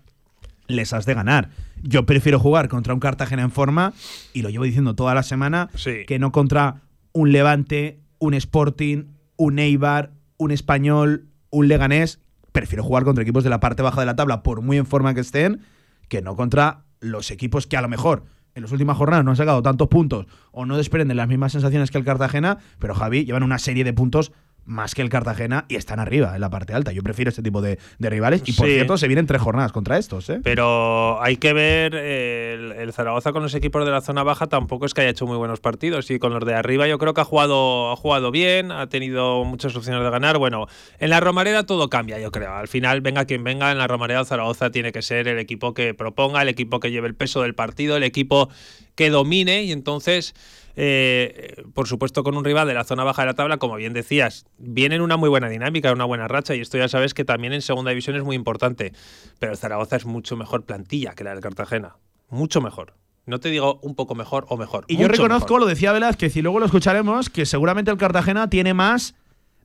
les 0.66 0.92
has 0.92 1.06
de 1.06 1.14
ganar. 1.14 1.50
Yo 1.82 2.06
prefiero 2.06 2.38
jugar 2.38 2.68
contra 2.68 2.94
un 2.94 3.00
Cartagena 3.00 3.42
en 3.42 3.50
forma, 3.50 3.92
y 4.32 4.42
lo 4.42 4.50
llevo 4.50 4.64
diciendo 4.64 4.94
toda 4.94 5.14
la 5.14 5.22
semana, 5.22 5.68
que 6.06 6.18
no 6.18 6.32
contra 6.32 6.82
un 7.12 7.32
Levante, 7.32 8.00
un 8.18 8.34
Sporting, 8.34 9.04
un 9.36 9.58
Eibar, 9.58 10.12
un 10.38 10.50
español, 10.50 11.26
un 11.50 11.68
leganés, 11.68 12.20
prefiero 12.52 12.82
jugar 12.82 13.04
contra 13.04 13.22
equipos 13.22 13.44
de 13.44 13.50
la 13.50 13.60
parte 13.60 13.82
baja 13.82 14.00
de 14.00 14.06
la 14.06 14.16
tabla, 14.16 14.42
por 14.42 14.62
muy 14.62 14.78
en 14.78 14.86
forma 14.86 15.14
que 15.14 15.20
estén, 15.20 15.60
que 16.08 16.22
no 16.22 16.36
contra 16.36 16.84
los 17.00 17.30
equipos 17.30 17.66
que 17.66 17.76
a 17.76 17.82
lo 17.82 17.88
mejor 17.88 18.24
en 18.54 18.62
las 18.62 18.72
últimas 18.72 18.96
jornadas 18.96 19.24
no 19.24 19.30
han 19.30 19.36
sacado 19.36 19.62
tantos 19.62 19.88
puntos 19.88 20.26
o 20.52 20.66
no 20.66 20.76
desprenden 20.76 21.16
las 21.16 21.28
mismas 21.28 21.52
sensaciones 21.52 21.90
que 21.90 21.98
el 21.98 22.04
Cartagena, 22.04 22.58
pero 22.78 22.94
Javi 22.94 23.24
llevan 23.24 23.42
una 23.42 23.58
serie 23.58 23.84
de 23.84 23.92
puntos 23.92 24.32
más 24.66 24.94
que 24.94 25.02
el 25.02 25.08
Cartagena 25.08 25.64
y 25.68 25.76
están 25.76 26.00
arriba 26.00 26.34
en 26.34 26.40
la 26.40 26.50
parte 26.50 26.72
alta. 26.72 26.92
Yo 26.92 27.02
prefiero 27.02 27.28
este 27.28 27.42
tipo 27.42 27.60
de, 27.62 27.78
rivales 27.98 28.42
y 28.46 28.52
por 28.52 28.66
cierto 28.66 28.98
se 28.98 29.08
vienen 29.08 29.26
tres 29.26 29.42
jornadas 29.42 29.72
contra 29.72 29.98
estos. 29.98 30.28
¿eh? 30.30 30.40
Pero 30.42 31.22
hay 31.22 31.36
que 31.36 31.52
ver 31.52 31.94
el, 31.94 32.92
Zaragoza 32.92 33.32
con 33.32 33.42
los 33.42 33.54
equipos 33.54 33.84
de 33.84 33.90
la 33.90 34.00
zona 34.00 34.22
baja 34.22 34.46
tampoco 34.46 34.86
es 34.86 34.94
que 34.94 35.00
haya 35.00 35.10
hecho 35.10 35.26
muy 35.26 35.36
buenos 35.36 35.60
partidos 35.60 36.10
y 36.10 36.18
con 36.18 36.32
los 36.32 36.44
de 36.44 36.54
arriba 36.54 36.86
yo 36.86 36.98
creo 36.98 37.12
que 37.12 37.20
ha 37.20 37.24
jugado, 37.24 37.90
ha 37.90 37.96
jugado 37.96 38.30
bien, 38.30 38.70
ha 38.70 38.88
tenido 38.88 39.44
muchas 39.44 39.74
opciones 39.74 40.02
de 40.02 40.10
ganar. 40.10 40.38
Bueno, 40.38 40.66
en 40.98 41.10
la 41.10 41.20
Romareda 41.20 41.64
todo 41.64 41.88
cambia 41.88 42.18
yo 42.18 42.30
creo. 42.30 42.54
Al 42.54 42.68
final 42.68 43.00
venga 43.00 43.24
quien 43.24 43.42
venga, 43.44 43.72
en 43.72 43.78
la 43.78 43.86
Romareda 43.86 44.24
Zaragoza 44.24 44.70
tiene 44.70 44.92
que 44.92 45.02
ser 45.02 45.28
el 45.28 45.38
equipo 45.38 45.74
que 45.74 45.94
proponga, 45.94 46.42
el 46.42 46.48
equipo 46.48 46.80
que 46.80 46.90
lleve 46.90 47.08
el 47.08 47.14
peso 47.14 47.42
del 47.42 47.54
partido, 47.54 47.96
el 47.96 48.04
equipo 48.04 48.48
que 48.94 49.10
domine 49.10 49.64
y 49.64 49.72
entonces 49.72 50.34
eh, 50.76 51.62
por 51.72 51.86
supuesto 51.86 52.24
con 52.24 52.36
un 52.36 52.44
rival 52.44 52.66
de 52.66 52.74
la 52.74 52.84
zona 52.84 53.04
baja 53.04 53.22
de 53.22 53.26
la 53.26 53.34
tabla, 53.34 53.58
como 53.58 53.76
bien 53.76 53.92
decías, 53.92 54.46
viene 54.58 54.96
en 54.96 55.02
una 55.02 55.16
muy 55.16 55.28
buena 55.28 55.48
dinámica, 55.48 55.92
una 55.92 56.04
buena 56.04 56.28
racha, 56.28 56.54
y 56.54 56.60
esto 56.60 56.78
ya 56.78 56.88
sabes 56.88 57.14
que 57.14 57.24
también 57.24 57.52
en 57.52 57.62
segunda 57.62 57.90
división 57.90 58.16
es 58.16 58.24
muy 58.24 58.36
importante. 58.36 58.92
Pero 59.38 59.52
el 59.52 59.58
Zaragoza 59.58 59.96
es 59.96 60.06
mucho 60.06 60.36
mejor 60.36 60.64
plantilla 60.64 61.14
que 61.14 61.24
la 61.24 61.30
del 61.30 61.40
Cartagena. 61.40 61.96
Mucho 62.28 62.60
mejor. 62.60 62.94
No 63.26 63.40
te 63.40 63.48
digo 63.48 63.78
un 63.82 63.94
poco 63.94 64.14
mejor 64.14 64.44
o 64.48 64.56
mejor. 64.56 64.84
Y 64.88 64.96
yo 64.96 65.08
reconozco, 65.08 65.58
lo 65.58 65.66
decía 65.66 65.92
Velázquez, 65.92 66.36
y 66.36 66.42
luego 66.42 66.58
lo 66.58 66.66
escucharemos, 66.66 67.30
que 67.30 67.46
seguramente 67.46 67.90
el 67.90 67.96
Cartagena 67.96 68.50
tiene 68.50 68.74
más 68.74 69.14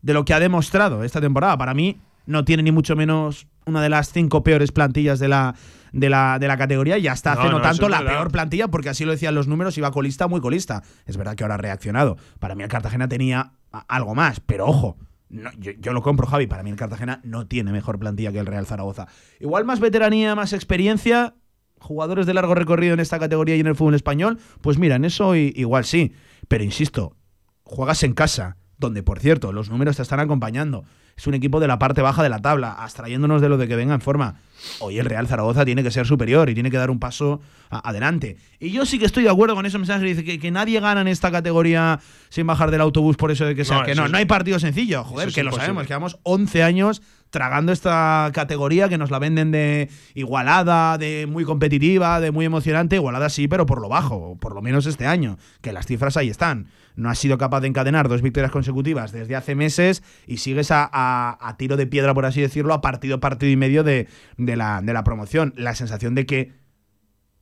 de 0.02 0.14
lo 0.14 0.24
que 0.24 0.34
ha 0.34 0.40
demostrado 0.40 1.04
esta 1.04 1.20
temporada. 1.20 1.58
Para 1.58 1.74
mí, 1.74 1.98
no 2.26 2.46
tiene 2.46 2.64
ni 2.64 2.72
mucho 2.72 2.96
menos 2.96 3.48
una 3.66 3.82
de 3.82 3.90
las 3.90 4.12
cinco 4.12 4.44
peores 4.44 4.72
plantillas 4.72 5.20
de 5.20 5.28
la, 5.28 5.56
de 5.92 6.10
la, 6.10 6.40
de 6.40 6.48
la 6.48 6.58
categoría 6.58 6.98
y 6.98 7.08
hasta 7.08 7.34
hace 7.34 7.50
no, 7.50 7.62
tanto 7.62 7.90
la 7.90 8.00
peor 8.00 8.32
plantilla, 8.32 8.68
porque 8.68 8.90
así 8.90 9.06
lo 9.06 9.12
decían 9.12 9.36
los 9.36 9.48
números, 9.48 9.78
iba 9.78 9.92
colista, 9.92 10.28
muy 10.28 10.42
colista. 10.42 10.84
Es 11.06 11.18
verdad 11.18 11.36
que 11.36 11.44
ahora 11.44 11.56
ha 11.56 11.60
reaccionado. 11.60 12.18
Para 12.40 12.56
mí 12.56 12.64
el 12.64 12.70
Cartagena 12.70 13.08
tenía 13.08 13.54
algo 13.88 14.16
más, 14.16 14.40
pero 14.40 14.68
ojo, 14.68 14.98
yo, 15.30 15.94
lo 15.94 16.02
compro, 16.02 16.28
Javi. 16.28 16.48
Para 16.48 16.64
mí 16.64 16.72
el 16.72 16.76
Cartagena 16.76 17.22
no 17.24 17.48
tiene 17.48 17.72
mejor 17.72 18.00
plantilla 18.00 18.32
que 18.32 18.40
el 18.40 18.46
Real 18.46 18.66
Zaragoza. 18.66 19.08
Igual 19.40 19.66
más 19.66 19.80
veteranía, 19.80 20.36
más 20.36 20.54
experiencia, 20.54 21.36
jugadores 21.80 22.26
de 22.26 22.34
largo 22.34 22.56
recorrido 22.56 22.94
en 22.94 23.00
esta 23.00 23.20
categoría 23.20 23.56
y 23.56 23.60
en 23.60 23.68
el 23.68 23.76
fútbol 23.76 23.96
español, 23.96 24.40
pues 24.62 24.78
mira, 24.78 24.96
en 24.96 25.06
eso 25.06 25.36
igual 25.36 25.86
sí. 25.86 26.14
Pero 26.48 26.64
insisto, 26.64 27.16
juegas 27.64 28.02
en 28.04 28.14
casa, 28.14 28.58
donde 28.78 29.04
por 29.04 29.20
cierto 29.20 29.52
los 29.52 29.70
números 29.70 29.98
te 29.98 30.02
están 30.02 30.20
acompañando. 30.20 30.84
Es 31.16 31.28
un 31.28 31.34
equipo 31.34 31.60
de 31.60 31.68
la 31.68 31.78
parte 31.78 32.02
baja 32.02 32.24
de 32.24 32.30
la 32.30 32.40
tabla, 32.40 32.72
abstrayéndonos 32.72 33.42
de 33.42 33.50
lo 33.50 33.58
de 33.58 33.68
que 33.68 33.76
venga 33.76 33.94
en 33.94 34.02
forma. 34.02 34.42
Hoy 34.80 35.00
el 35.00 35.06
Real 35.06 35.28
Zaragoza 35.28 35.66
tiene 35.66 35.84
que 35.84 35.92
ser 35.92 36.06
superior 36.06 36.50
y 36.50 36.54
tiene 36.54 36.72
que 36.72 36.78
dar 36.78 36.90
un 36.90 37.00
paso 37.00 37.42
adelante. 37.70 38.38
Y 38.60 38.72
yo 38.72 38.86
sí 38.86 39.00
que 39.00 39.06
estoy 39.06 39.24
de 39.24 39.30
acuerdo 39.30 39.56
con 39.56 39.66
ese 39.66 39.78
mensaje 39.78 40.02
que 40.02 40.16
dice 40.16 40.40
que, 40.40 40.52
nadie 40.52 40.80
gana 40.80 41.02
en 41.02 41.08
esta 41.08 41.32
categoría 41.32 42.00
sin 42.30 42.48
bajar 42.48 42.72
del 42.72 42.82
autobús 42.82 43.16
por 43.16 43.32
eso 43.32 43.46
de 43.46 43.56
que 43.56 43.66
sea. 43.66 43.80
No, 43.80 43.86
que 43.86 43.96
no, 43.96 44.08
no 44.08 44.18
hay 44.18 44.26
partido 44.26 44.60
sencillo. 44.60 45.04
Joder, 45.04 45.32
que 45.32 45.44
lo 45.44 45.52
sabemos, 45.52 45.84
que 45.84 45.90
llevamos 45.90 46.18
11 46.24 46.64
años 46.64 47.02
tragando 47.30 47.72
esta 47.72 48.32
categoría 48.34 48.90
que 48.90 48.98
nos 48.98 49.12
la 49.12 49.20
venden 49.20 49.52
de 49.52 49.90
igualada, 50.16 50.98
de 50.98 51.28
muy 51.28 51.44
competitiva, 51.44 52.20
de 52.20 52.32
muy 52.32 52.46
emocionante. 52.46 52.96
Igualada 52.96 53.30
sí, 53.30 53.48
pero 53.48 53.66
por 53.66 53.82
lo 53.82 53.90
bajo, 53.90 54.38
por 54.40 54.56
lo 54.56 54.62
menos 54.62 54.86
este 54.88 55.06
año, 55.06 55.38
que 55.62 55.72
las 55.72 55.86
cifras 55.86 56.18
ahí 56.18 56.30
están 56.30 56.70
no 57.00 57.10
has 57.10 57.18
sido 57.18 57.38
capaz 57.38 57.62
de 57.62 57.68
encadenar 57.68 58.10
dos 58.10 58.22
victorias 58.22 58.52
consecutivas 58.52 59.12
desde 59.12 59.36
hace 59.36 59.56
meses 59.56 60.04
y 60.28 60.38
sigues 60.38 60.70
a, 60.72 61.56
tiro 61.58 61.78
de 61.78 61.88
piedra, 61.88 62.14
por 62.14 62.26
así 62.26 62.42
decirlo, 62.42 62.74
a 62.74 62.82
partido, 62.82 63.20
partido 63.20 63.52
y 63.52 63.56
medio 63.56 63.84
de, 63.84 64.08
la, 64.56 64.82
de 64.82 64.94
la 64.94 65.04
promoción. 65.04 65.54
La 65.56 65.76
sensación 65.76 66.16
de 66.16 66.26
que 66.26 66.54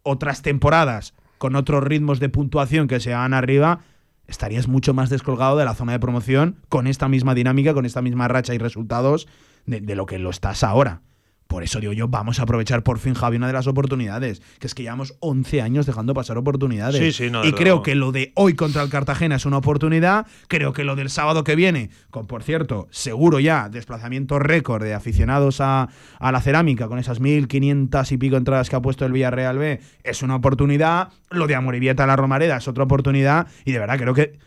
otras 0.03 0.41
temporadas 0.41 1.13
con 1.37 1.55
otros 1.55 1.83
ritmos 1.83 2.19
de 2.19 2.29
puntuación 2.29 2.87
que 2.87 2.99
se 2.99 3.13
hagan 3.13 3.33
arriba, 3.33 3.81
estarías 4.27 4.67
mucho 4.67 4.93
más 4.93 5.09
descolgado 5.09 5.57
de 5.57 5.65
la 5.65 5.75
zona 5.75 5.93
de 5.93 5.99
promoción 5.99 6.57
con 6.69 6.87
esta 6.87 7.07
misma 7.07 7.35
dinámica, 7.35 7.73
con 7.73 7.85
esta 7.85 8.01
misma 8.01 8.27
racha 8.27 8.53
y 8.53 8.57
resultados 8.57 9.27
de 9.65 9.95
lo 9.95 10.05
que 10.05 10.19
lo 10.19 10.29
estás 10.29 10.63
ahora. 10.63 11.01
Por 11.47 11.63
eso 11.63 11.79
digo 11.79 11.93
yo, 11.93 12.07
vamos 12.07 12.39
a 12.39 12.43
aprovechar 12.43 12.83
por 12.83 12.99
fin, 12.99 13.13
Javi, 13.13 13.37
una 13.37 13.47
de 13.47 13.53
las 13.53 13.67
oportunidades. 13.67 14.41
Que 14.59 14.67
es 14.67 14.75
que 14.75 14.83
llevamos 14.83 15.15
11 15.19 15.61
años 15.61 15.85
dejando 15.85 16.13
pasar 16.13 16.37
oportunidades. 16.37 17.01
Sí, 17.01 17.11
sí, 17.11 17.31
no, 17.31 17.45
y 17.45 17.53
creo 17.53 17.81
que 17.81 17.95
lo 17.95 18.11
de 18.11 18.31
hoy 18.35 18.53
contra 18.55 18.83
el 18.83 18.89
Cartagena 18.89 19.35
es 19.35 19.45
una 19.45 19.57
oportunidad. 19.57 20.27
Creo 20.47 20.73
que 20.73 20.83
lo 20.83 20.95
del 20.95 21.09
sábado 21.09 21.43
que 21.43 21.55
viene, 21.55 21.89
con 22.09 22.27
por 22.27 22.43
cierto, 22.43 22.87
seguro 22.91 23.39
ya, 23.39 23.69
desplazamiento 23.69 24.39
récord 24.39 24.83
de 24.83 24.93
aficionados 24.93 25.61
a, 25.61 25.89
a 26.19 26.31
la 26.31 26.41
cerámica, 26.41 26.87
con 26.87 26.99
esas 26.99 27.21
1.500 27.21 28.11
y 28.11 28.17
pico 28.17 28.37
entradas 28.37 28.69
que 28.69 28.75
ha 28.75 28.81
puesto 28.81 29.05
el 29.05 29.11
Villarreal 29.11 29.57
B, 29.57 29.79
es 30.03 30.23
una 30.23 30.35
oportunidad. 30.35 31.09
Lo 31.29 31.47
de 31.47 31.55
Amorivieta 31.55 32.03
a 32.03 32.07
la 32.07 32.15
Romareda 32.15 32.57
es 32.57 32.67
otra 32.67 32.83
oportunidad. 32.83 33.47
Y 33.65 33.71
de 33.71 33.79
verdad 33.79 33.97
creo 33.97 34.13
que 34.13 34.37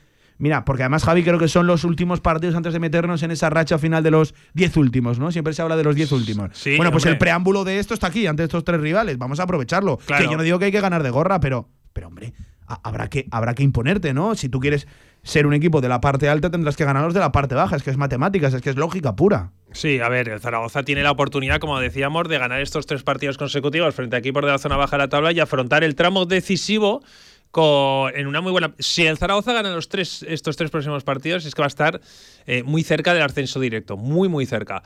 Mira, 0.40 0.64
porque 0.64 0.82
además, 0.82 1.04
Javi, 1.04 1.22
creo 1.22 1.38
que 1.38 1.48
son 1.48 1.66
los 1.66 1.84
últimos 1.84 2.20
partidos 2.20 2.56
antes 2.56 2.72
de 2.72 2.80
meternos 2.80 3.22
en 3.22 3.30
esa 3.30 3.50
racha 3.50 3.78
final 3.78 4.02
de 4.02 4.10
los 4.10 4.34
10 4.54 4.78
últimos, 4.78 5.18
¿no? 5.18 5.30
Siempre 5.30 5.52
se 5.52 5.60
habla 5.60 5.76
de 5.76 5.84
los 5.84 5.94
10 5.94 6.12
últimos. 6.12 6.50
bueno, 6.76 6.90
pues 6.90 7.04
el 7.04 7.18
preámbulo 7.18 7.62
de 7.62 7.78
esto 7.78 7.92
está 7.92 8.06
aquí, 8.06 8.26
ante 8.26 8.44
estos 8.44 8.64
tres 8.64 8.80
rivales. 8.80 9.18
Vamos 9.18 9.38
a 9.38 9.42
aprovecharlo. 9.42 9.98
Que 9.98 10.24
yo 10.24 10.36
no 10.38 10.42
digo 10.42 10.58
que 10.58 10.64
hay 10.64 10.72
que 10.72 10.80
ganar 10.80 11.02
de 11.02 11.10
gorra, 11.10 11.40
pero, 11.40 11.68
pero 11.92 12.08
hombre, 12.08 12.32
habrá 12.82 13.08
que, 13.08 13.26
habrá 13.30 13.54
que 13.54 13.62
imponerte, 13.62 14.14
¿no? 14.14 14.34
Si 14.34 14.48
tú 14.48 14.60
quieres 14.60 14.88
ser 15.22 15.46
un 15.46 15.52
equipo 15.52 15.82
de 15.82 15.88
la 15.88 16.00
parte 16.00 16.28
alta, 16.28 16.50
tendrás 16.50 16.76
que 16.76 16.84
ganarlos 16.84 17.12
de 17.12 17.20
la 17.20 17.32
parte 17.32 17.54
baja. 17.54 17.76
Es 17.76 17.82
que 17.82 17.90
es 17.90 17.98
matemáticas, 17.98 18.54
es 18.54 18.62
que 18.62 18.70
es 18.70 18.76
lógica 18.76 19.16
pura. 19.16 19.52
Sí, 19.72 20.00
a 20.00 20.08
ver, 20.08 20.28
el 20.28 20.40
Zaragoza 20.40 20.82
tiene 20.82 21.02
la 21.02 21.10
oportunidad, 21.10 21.58
como 21.58 21.78
decíamos, 21.78 22.28
de 22.28 22.38
ganar 22.38 22.60
estos 22.60 22.86
tres 22.86 23.02
partidos 23.02 23.36
consecutivos 23.36 23.94
frente 23.94 24.16
a 24.16 24.18
equipos 24.18 24.42
de 24.42 24.50
la 24.50 24.58
zona 24.58 24.76
baja 24.76 24.96
de 24.96 25.02
la 25.02 25.08
tabla 25.08 25.32
y 25.32 25.40
afrontar 25.40 25.84
el 25.84 25.94
tramo 25.94 26.24
decisivo 26.24 27.02
en 27.56 28.26
una 28.26 28.40
muy 28.40 28.52
buena. 28.52 28.74
Si 28.78 29.06
el 29.06 29.18
Zaragoza 29.18 29.52
gana 29.52 29.70
los 29.70 29.88
tres, 29.88 30.24
estos 30.28 30.56
tres 30.56 30.70
próximos 30.70 31.02
partidos, 31.04 31.44
es 31.44 31.54
que 31.54 31.62
va 31.62 31.66
a 31.66 31.68
estar 31.68 32.00
eh, 32.46 32.62
muy 32.62 32.82
cerca 32.82 33.12
del 33.12 33.22
ascenso 33.22 33.58
directo, 33.60 33.96
muy, 33.96 34.28
muy 34.28 34.46
cerca. 34.46 34.82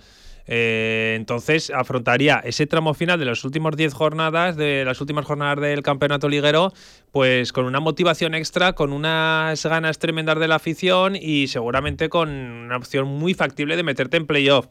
Eh, 0.46 1.14
entonces 1.16 1.70
afrontaría 1.70 2.38
ese 2.44 2.66
tramo 2.66 2.92
final 2.92 3.18
de 3.18 3.24
las 3.24 3.44
últimas 3.44 3.76
10 3.76 3.94
jornadas, 3.94 4.56
de 4.56 4.84
las 4.84 5.00
últimas 5.00 5.24
jornadas 5.24 5.60
del 5.60 5.82
campeonato 5.82 6.28
liguero, 6.28 6.72
pues 7.12 7.52
con 7.52 7.64
una 7.64 7.80
motivación 7.80 8.34
extra, 8.34 8.74
con 8.74 8.92
unas 8.92 9.64
ganas 9.64 9.98
tremendas 9.98 10.38
de 10.38 10.48
la 10.48 10.56
afición 10.56 11.16
y 11.16 11.48
seguramente 11.48 12.08
con 12.08 12.28
una 12.28 12.76
opción 12.76 13.08
muy 13.08 13.34
factible 13.34 13.76
de 13.76 13.82
meterte 13.82 14.16
en 14.16 14.26
playoff. 14.26 14.66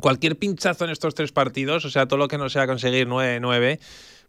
Cualquier 0.00 0.36
pinchazo 0.36 0.84
en 0.84 0.90
estos 0.90 1.14
tres 1.14 1.32
partidos, 1.32 1.84
o 1.84 1.90
sea, 1.90 2.06
todo 2.06 2.18
lo 2.18 2.28
que 2.28 2.38
no 2.38 2.48
sea 2.48 2.66
conseguir 2.66 3.06
9-9 3.06 3.80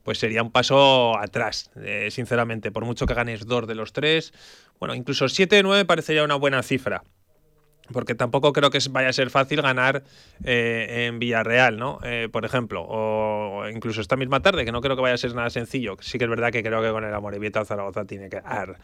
pues 0.03 0.19
sería 0.19 0.43
un 0.43 0.51
paso 0.51 1.17
atrás, 1.17 1.71
eh, 1.75 2.09
sinceramente. 2.11 2.71
Por 2.71 2.85
mucho 2.85 3.05
que 3.05 3.13
ganes 3.13 3.45
dos 3.45 3.67
de 3.67 3.75
los 3.75 3.93
tres, 3.93 4.33
bueno, 4.79 4.95
incluso 4.95 5.29
7 5.29 5.57
de 5.57 5.63
9 5.63 5.85
parecería 5.85 6.23
una 6.23 6.35
buena 6.35 6.63
cifra 6.63 7.03
porque 7.91 8.15
tampoco 8.15 8.53
creo 8.53 8.69
que 8.69 8.79
vaya 8.89 9.09
a 9.09 9.13
ser 9.13 9.29
fácil 9.29 9.61
ganar 9.61 10.03
eh, 10.43 11.07
en 11.07 11.19
Villarreal, 11.19 11.77
¿no? 11.77 11.99
Eh, 12.03 12.29
por 12.31 12.45
ejemplo, 12.45 12.85
o 12.87 13.67
incluso 13.69 14.01
esta 14.01 14.15
misma 14.15 14.41
tarde, 14.41 14.65
que 14.65 14.71
no 14.71 14.81
creo 14.81 14.95
que 14.95 15.01
vaya 15.01 15.15
a 15.15 15.17
ser 15.17 15.35
nada 15.35 15.49
sencillo. 15.49 15.97
Sí 16.01 16.17
que 16.17 16.25
es 16.25 16.29
verdad 16.29 16.51
que 16.51 16.63
creo 16.63 16.81
que 16.81 16.89
con 16.91 17.03
el 17.03 17.13
Amorebieta 17.13 17.65
Zaragoza 17.65 18.05
tiene 18.05 18.29
que 18.29 18.41
dar 18.41 18.79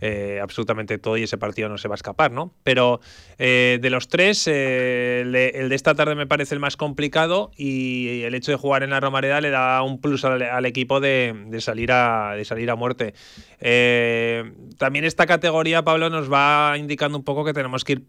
eh, 0.00 0.40
absolutamente 0.42 0.98
todo 0.98 1.16
y 1.16 1.24
ese 1.24 1.38
partido 1.38 1.68
no 1.68 1.78
se 1.78 1.88
va 1.88 1.94
a 1.94 1.96
escapar, 1.96 2.32
¿no? 2.32 2.54
Pero 2.64 3.00
de 3.38 3.88
los 3.90 4.06
tres, 4.08 4.46
el 4.46 5.32
de, 5.32 5.68
esta 5.72 5.94
tarde 5.94 6.14
me 6.14 6.26
parece 6.26 6.54
el 6.54 6.60
más 6.60 6.76
complicado 6.76 7.50
y 7.56 8.22
el 8.22 8.34
hecho 8.34 8.52
de 8.52 8.56
jugar 8.56 8.84
en 8.84 8.90
la 8.90 9.00
Romareda 9.00 9.40
le 9.40 9.50
da 9.50 9.82
un 9.82 10.00
plus 10.00 10.24
al, 10.24 10.64
equipo 10.64 11.00
de, 11.00 11.34
salir 11.58 11.90
a, 11.90 12.34
de 12.36 12.44
salir 12.44 12.70
a 12.70 12.76
muerte. 12.76 13.14
también 14.78 15.04
esta 15.04 15.26
categoría, 15.26 15.82
Pablo, 15.82 16.08
nos 16.08 16.32
va 16.32 16.76
indicando 16.78 17.18
un 17.18 17.24
poco 17.24 17.44
que 17.44 17.52
tenemos 17.52 17.84
que 17.84 17.92
ir 17.94 18.02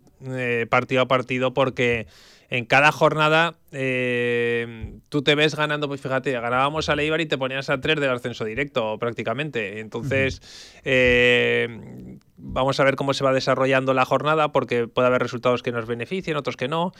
eh, 0.43 0.65
partido 0.67 1.01
a 1.01 1.07
partido 1.07 1.53
porque 1.53 2.07
en 2.49 2.65
cada 2.65 2.91
jornada 2.91 3.55
eh, 3.71 4.93
tú 5.09 5.23
te 5.23 5.33
ves 5.33 5.55
ganando, 5.55 5.87
pues 5.87 6.01
fíjate, 6.01 6.31
ganábamos 6.33 6.87
a 6.89 6.95
Leibar 6.95 7.19
y 7.21 7.25
te 7.25 7.37
ponías 7.37 7.69
a 7.69 7.81
tres 7.81 7.99
del 7.99 8.11
ascenso 8.11 8.45
directo 8.45 8.99
prácticamente. 8.99 9.79
Entonces, 9.79 10.41
eh, 10.83 12.17
vamos 12.43 12.79
a 12.79 12.83
ver 12.83 12.95
cómo 12.95 13.13
se 13.13 13.23
va 13.23 13.33
desarrollando 13.33 13.93
la 13.93 14.05
jornada 14.05 14.51
porque 14.51 14.87
puede 14.87 15.07
haber 15.07 15.21
resultados 15.21 15.63
que 15.63 15.71
nos 15.71 15.87
beneficien, 15.87 16.37
otros 16.37 16.57
que 16.57 16.67
no. 16.67 16.91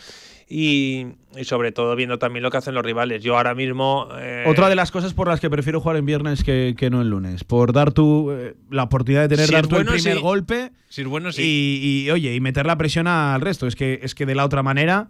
Y, 0.50 1.08
sobre 1.44 1.72
todo 1.72 1.96
viendo 1.96 2.18
también 2.18 2.44
lo 2.44 2.52
que 2.52 2.58
hacen 2.58 2.74
los 2.74 2.84
rivales. 2.84 3.22
Yo 3.24 3.38
ahora 3.38 3.54
mismo... 3.54 4.08
Otra 4.46 4.70
de 4.70 4.76
las 4.76 4.92
cosas 4.92 5.14
por 5.14 5.28
las 5.28 5.40
que 5.40 5.50
prefiero 5.50 5.82
jugar 5.82 5.98
en 5.98 6.06
viernes 6.06 6.44
que, 6.44 6.90
no 6.90 7.02
en 7.02 7.10
lunes. 7.10 7.44
Por 7.44 7.74
dar 7.74 7.92
tu 7.92 8.32
la 8.70 8.84
oportunidad 8.84 9.28
de 9.28 9.36
tener 9.36 9.52
dar 9.52 9.68
tu 9.68 9.76
el 9.76 9.86
primer 9.86 10.20
golpe. 10.20 10.72
Si 10.90 11.04
bueno, 11.04 11.32
sí. 11.32 12.06
Y, 12.06 12.10
oye, 12.12 12.34
y 12.34 12.40
meter 12.40 12.66
la 12.66 12.78
presión 12.78 13.08
al 13.08 13.42
resto. 13.42 13.68
Es 13.68 13.76
que, 13.76 14.00
es 14.02 14.16
que 14.16 14.26
de 14.26 14.36
la 14.36 14.46
otra 14.46 14.64
manera 14.64 15.10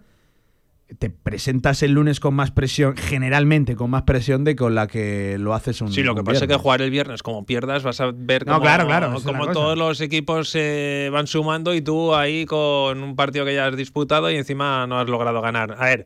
te 1.00 1.10
presentas 1.10 1.84
el 1.84 1.92
lunes 1.92 2.20
con 2.20 2.34
más 2.34 2.52
presión, 2.52 2.96
generalmente 2.98 3.76
con 3.76 3.90
más 3.90 4.04
presión 4.04 4.44
de 4.44 4.56
con 4.56 4.76
la 4.76 4.88
que 4.88 5.38
lo 5.40 5.54
haces 5.54 5.82
un 5.82 5.92
Sí, 5.92 6.04
lo 6.04 6.16
que 6.16 6.24
pasa 6.24 6.46
es 6.46 6.48
que 6.48 6.56
jugar 6.56 6.82
el 6.82 6.92
viernes, 6.92 7.24
como 7.24 7.46
pierdas, 7.46 7.84
vas 7.84 8.00
a 8.02 8.12
ver 8.14 8.46
cómo, 8.46 8.62
claro, 8.62 8.86
claro, 8.86 9.14
como 9.24 9.48
todos 9.52 9.78
los 9.78 10.02
equipos 10.02 10.50
se 10.50 11.10
van 11.12 11.28
sumando 11.28 11.74
y 11.74 11.82
tú 11.82 12.14
ahí 12.14 12.46
con 12.46 13.04
un 13.04 13.16
partido 13.16 13.46
que 13.46 13.56
ya 13.56 13.68
has 13.68 13.78
disputado 13.78 14.30
y 14.32 14.36
encima 14.36 14.88
no 14.88 15.00
has 15.00 15.08
logrado 15.08 15.42
ganar. 15.42 15.76
A 15.80 15.86
ver, 15.86 16.06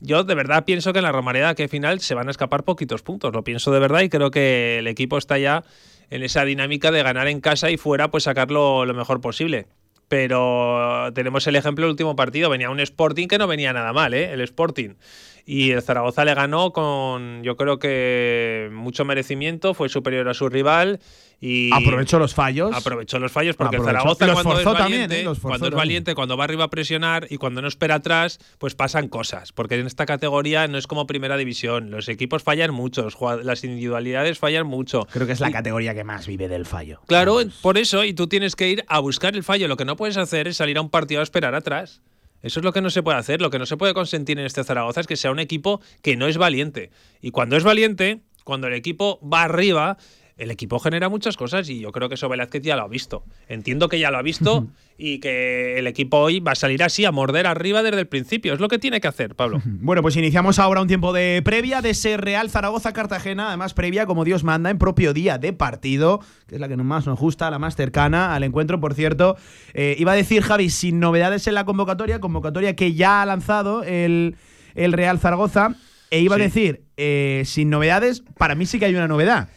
yo 0.00 0.24
de 0.24 0.34
verdad 0.34 0.64
pienso 0.64 0.92
que 0.92 0.98
en 0.98 1.04
la 1.04 1.12
Romareda 1.12 1.54
que 1.54 1.68
final 1.68 2.00
se 2.00 2.14
van 2.14 2.28
a 2.28 2.30
escapar 2.30 2.64
poquitos 2.64 3.02
puntos, 3.02 3.32
lo 3.32 3.44
pienso 3.44 3.70
de 3.72 3.80
verdad 3.80 4.00
y 4.00 4.08
creo 4.08 4.30
que 4.30 4.78
el 4.78 4.86
equipo 4.86 5.18
está 5.18 5.38
ya 5.38 5.64
en 6.10 6.22
esa 6.22 6.44
dinámica 6.44 6.90
de 6.90 7.02
ganar 7.02 7.28
en 7.28 7.40
casa 7.40 7.70
y 7.70 7.76
fuera 7.76 8.10
pues 8.10 8.24
sacarlo 8.24 8.84
lo 8.84 8.94
mejor 8.94 9.20
posible 9.20 9.66
pero 10.12 11.10
tenemos 11.14 11.46
el 11.46 11.56
ejemplo 11.56 11.86
del 11.86 11.92
último 11.92 12.14
partido. 12.14 12.50
Venía 12.50 12.68
un 12.68 12.80
Sporting 12.80 13.28
que 13.28 13.38
no 13.38 13.46
venía 13.46 13.72
nada 13.72 13.94
mal, 13.94 14.12
¿eh? 14.12 14.30
El 14.34 14.42
Sporting. 14.42 14.90
Y 15.44 15.72
el 15.72 15.82
Zaragoza 15.82 16.24
le 16.24 16.34
ganó 16.34 16.72
con, 16.72 17.42
yo 17.42 17.56
creo 17.56 17.78
que 17.78 18.70
mucho 18.72 19.04
merecimiento, 19.04 19.74
fue 19.74 19.88
superior 19.88 20.28
a 20.28 20.34
su 20.34 20.48
rival 20.48 21.00
y 21.40 21.70
aprovechó 21.74 22.20
los 22.20 22.34
fallos. 22.34 22.70
Aprovechó 22.72 23.18
los 23.18 23.32
fallos 23.32 23.56
porque 23.56 23.76
el 23.76 23.82
Zaragoza 23.82 24.32
cuando 24.32 24.60
es 24.60 24.64
valiente, 24.64 25.22
¿eh? 25.22 25.28
cuando 25.42 25.66
es 25.66 25.74
valiente, 25.74 26.14
cuando 26.14 26.36
va 26.36 26.44
arriba 26.44 26.64
a 26.64 26.70
presionar 26.70 27.26
y 27.30 27.36
cuando 27.36 27.60
no 27.60 27.66
espera 27.66 27.96
atrás, 27.96 28.38
pues 28.58 28.76
pasan 28.76 29.08
cosas. 29.08 29.50
Porque 29.50 29.74
en 29.74 29.86
esta 29.86 30.06
categoría 30.06 30.68
no 30.68 30.78
es 30.78 30.86
como 30.86 31.08
primera 31.08 31.36
división. 31.36 31.90
Los 31.90 32.08
equipos 32.08 32.44
fallan 32.44 32.72
mucho, 32.72 33.08
las 33.42 33.64
individualidades 33.64 34.38
fallan 34.38 34.68
mucho. 34.68 35.08
Creo 35.12 35.26
que 35.26 35.32
es 35.32 35.40
la 35.40 35.50
categoría 35.50 35.94
que 35.94 36.04
más 36.04 36.28
vive 36.28 36.46
del 36.46 36.64
fallo. 36.64 37.00
Claro, 37.08 37.38
por 37.60 37.76
eso, 37.76 38.04
y 38.04 38.14
tú 38.14 38.28
tienes 38.28 38.54
que 38.54 38.68
ir 38.68 38.84
a 38.86 39.00
buscar 39.00 39.34
el 39.34 39.42
fallo. 39.42 39.66
Lo 39.66 39.76
que 39.76 39.84
no 39.84 39.96
puedes 39.96 40.16
hacer 40.18 40.46
es 40.46 40.58
salir 40.58 40.78
a 40.78 40.80
un 40.80 40.90
partido 40.90 41.20
a 41.20 41.24
esperar 41.24 41.56
atrás. 41.56 42.02
Eso 42.42 42.60
es 42.60 42.64
lo 42.64 42.72
que 42.72 42.80
no 42.82 42.90
se 42.90 43.02
puede 43.02 43.18
hacer. 43.18 43.40
Lo 43.40 43.50
que 43.50 43.58
no 43.58 43.66
se 43.66 43.76
puede 43.76 43.94
consentir 43.94 44.38
en 44.38 44.46
este 44.46 44.64
Zaragoza 44.64 45.00
es 45.00 45.06
que 45.06 45.16
sea 45.16 45.30
un 45.30 45.38
equipo 45.38 45.80
que 46.02 46.16
no 46.16 46.26
es 46.26 46.36
valiente. 46.36 46.90
Y 47.20 47.30
cuando 47.30 47.56
es 47.56 47.64
valiente, 47.64 48.20
cuando 48.44 48.66
el 48.66 48.74
equipo 48.74 49.20
va 49.26 49.44
arriba, 49.44 49.96
el 50.36 50.50
equipo 50.50 50.78
genera 50.78 51.08
muchas 51.08 51.36
cosas 51.36 51.68
y 51.68 51.80
yo 51.80 51.92
creo 51.92 52.08
que 52.08 52.14
eso 52.14 52.28
Velázquez 52.28 52.62
ya 52.62 52.76
lo 52.76 52.82
ha 52.82 52.88
visto. 52.88 53.24
Entiendo 53.48 53.88
que 53.88 53.98
ya 53.98 54.10
lo 54.10 54.18
ha 54.18 54.22
visto 54.22 54.66
y 54.98 55.18
que 55.18 55.78
el 55.78 55.86
equipo 55.86 56.18
hoy 56.18 56.40
va 56.40 56.52
a 56.52 56.54
salir 56.54 56.82
así 56.82 57.04
a 57.04 57.12
morder 57.12 57.46
arriba 57.46 57.82
desde 57.82 58.00
el 58.00 58.06
principio. 58.06 58.54
Es 58.54 58.60
lo 58.60 58.68
que 58.68 58.78
tiene 58.78 59.00
que 59.00 59.08
hacer, 59.08 59.34
Pablo. 59.34 59.60
Bueno, 59.64 60.02
pues 60.02 60.16
iniciamos 60.16 60.58
ahora 60.58 60.80
un 60.80 60.88
tiempo 60.88 61.12
de 61.12 61.42
previa 61.44 61.82
de 61.82 61.90
ese 61.90 62.16
Real 62.16 62.50
Zaragoza-Cartagena, 62.50 63.48
además 63.48 63.74
previa 63.74 64.06
como 64.06 64.24
Dios 64.24 64.44
manda 64.44 64.70
en 64.70 64.78
propio 64.78 65.12
día 65.12 65.38
de 65.38 65.52
partido, 65.52 66.20
que 66.46 66.56
es 66.56 66.60
la 66.60 66.68
que 66.68 66.76
más 66.76 67.06
nos 67.06 67.18
gusta, 67.18 67.50
la 67.50 67.58
más 67.58 67.76
cercana 67.76 68.34
al 68.34 68.42
encuentro, 68.42 68.80
por 68.80 68.94
cierto. 68.94 69.36
Eh, 69.74 69.96
iba 69.98 70.12
a 70.12 70.16
decir, 70.16 70.42
Javi, 70.42 70.70
sin 70.70 71.00
novedades 71.00 71.46
en 71.46 71.54
la 71.54 71.64
convocatoria, 71.64 72.20
convocatoria 72.20 72.74
que 72.74 72.94
ya 72.94 73.22
ha 73.22 73.26
lanzado 73.26 73.82
el, 73.82 74.36
Real 74.74 75.18
Zaragoza, 75.18 75.74
e 76.10 76.20
iba 76.20 76.36
a 76.36 76.38
decir, 76.38 76.84
eh, 76.96 77.42
sin 77.46 77.70
novedades, 77.70 78.22
para 78.38 78.54
mí 78.54 78.66
sí 78.66 78.78
que 78.78 78.86
hay 78.86 78.94
una 78.94 79.08
novedad. 79.08 79.48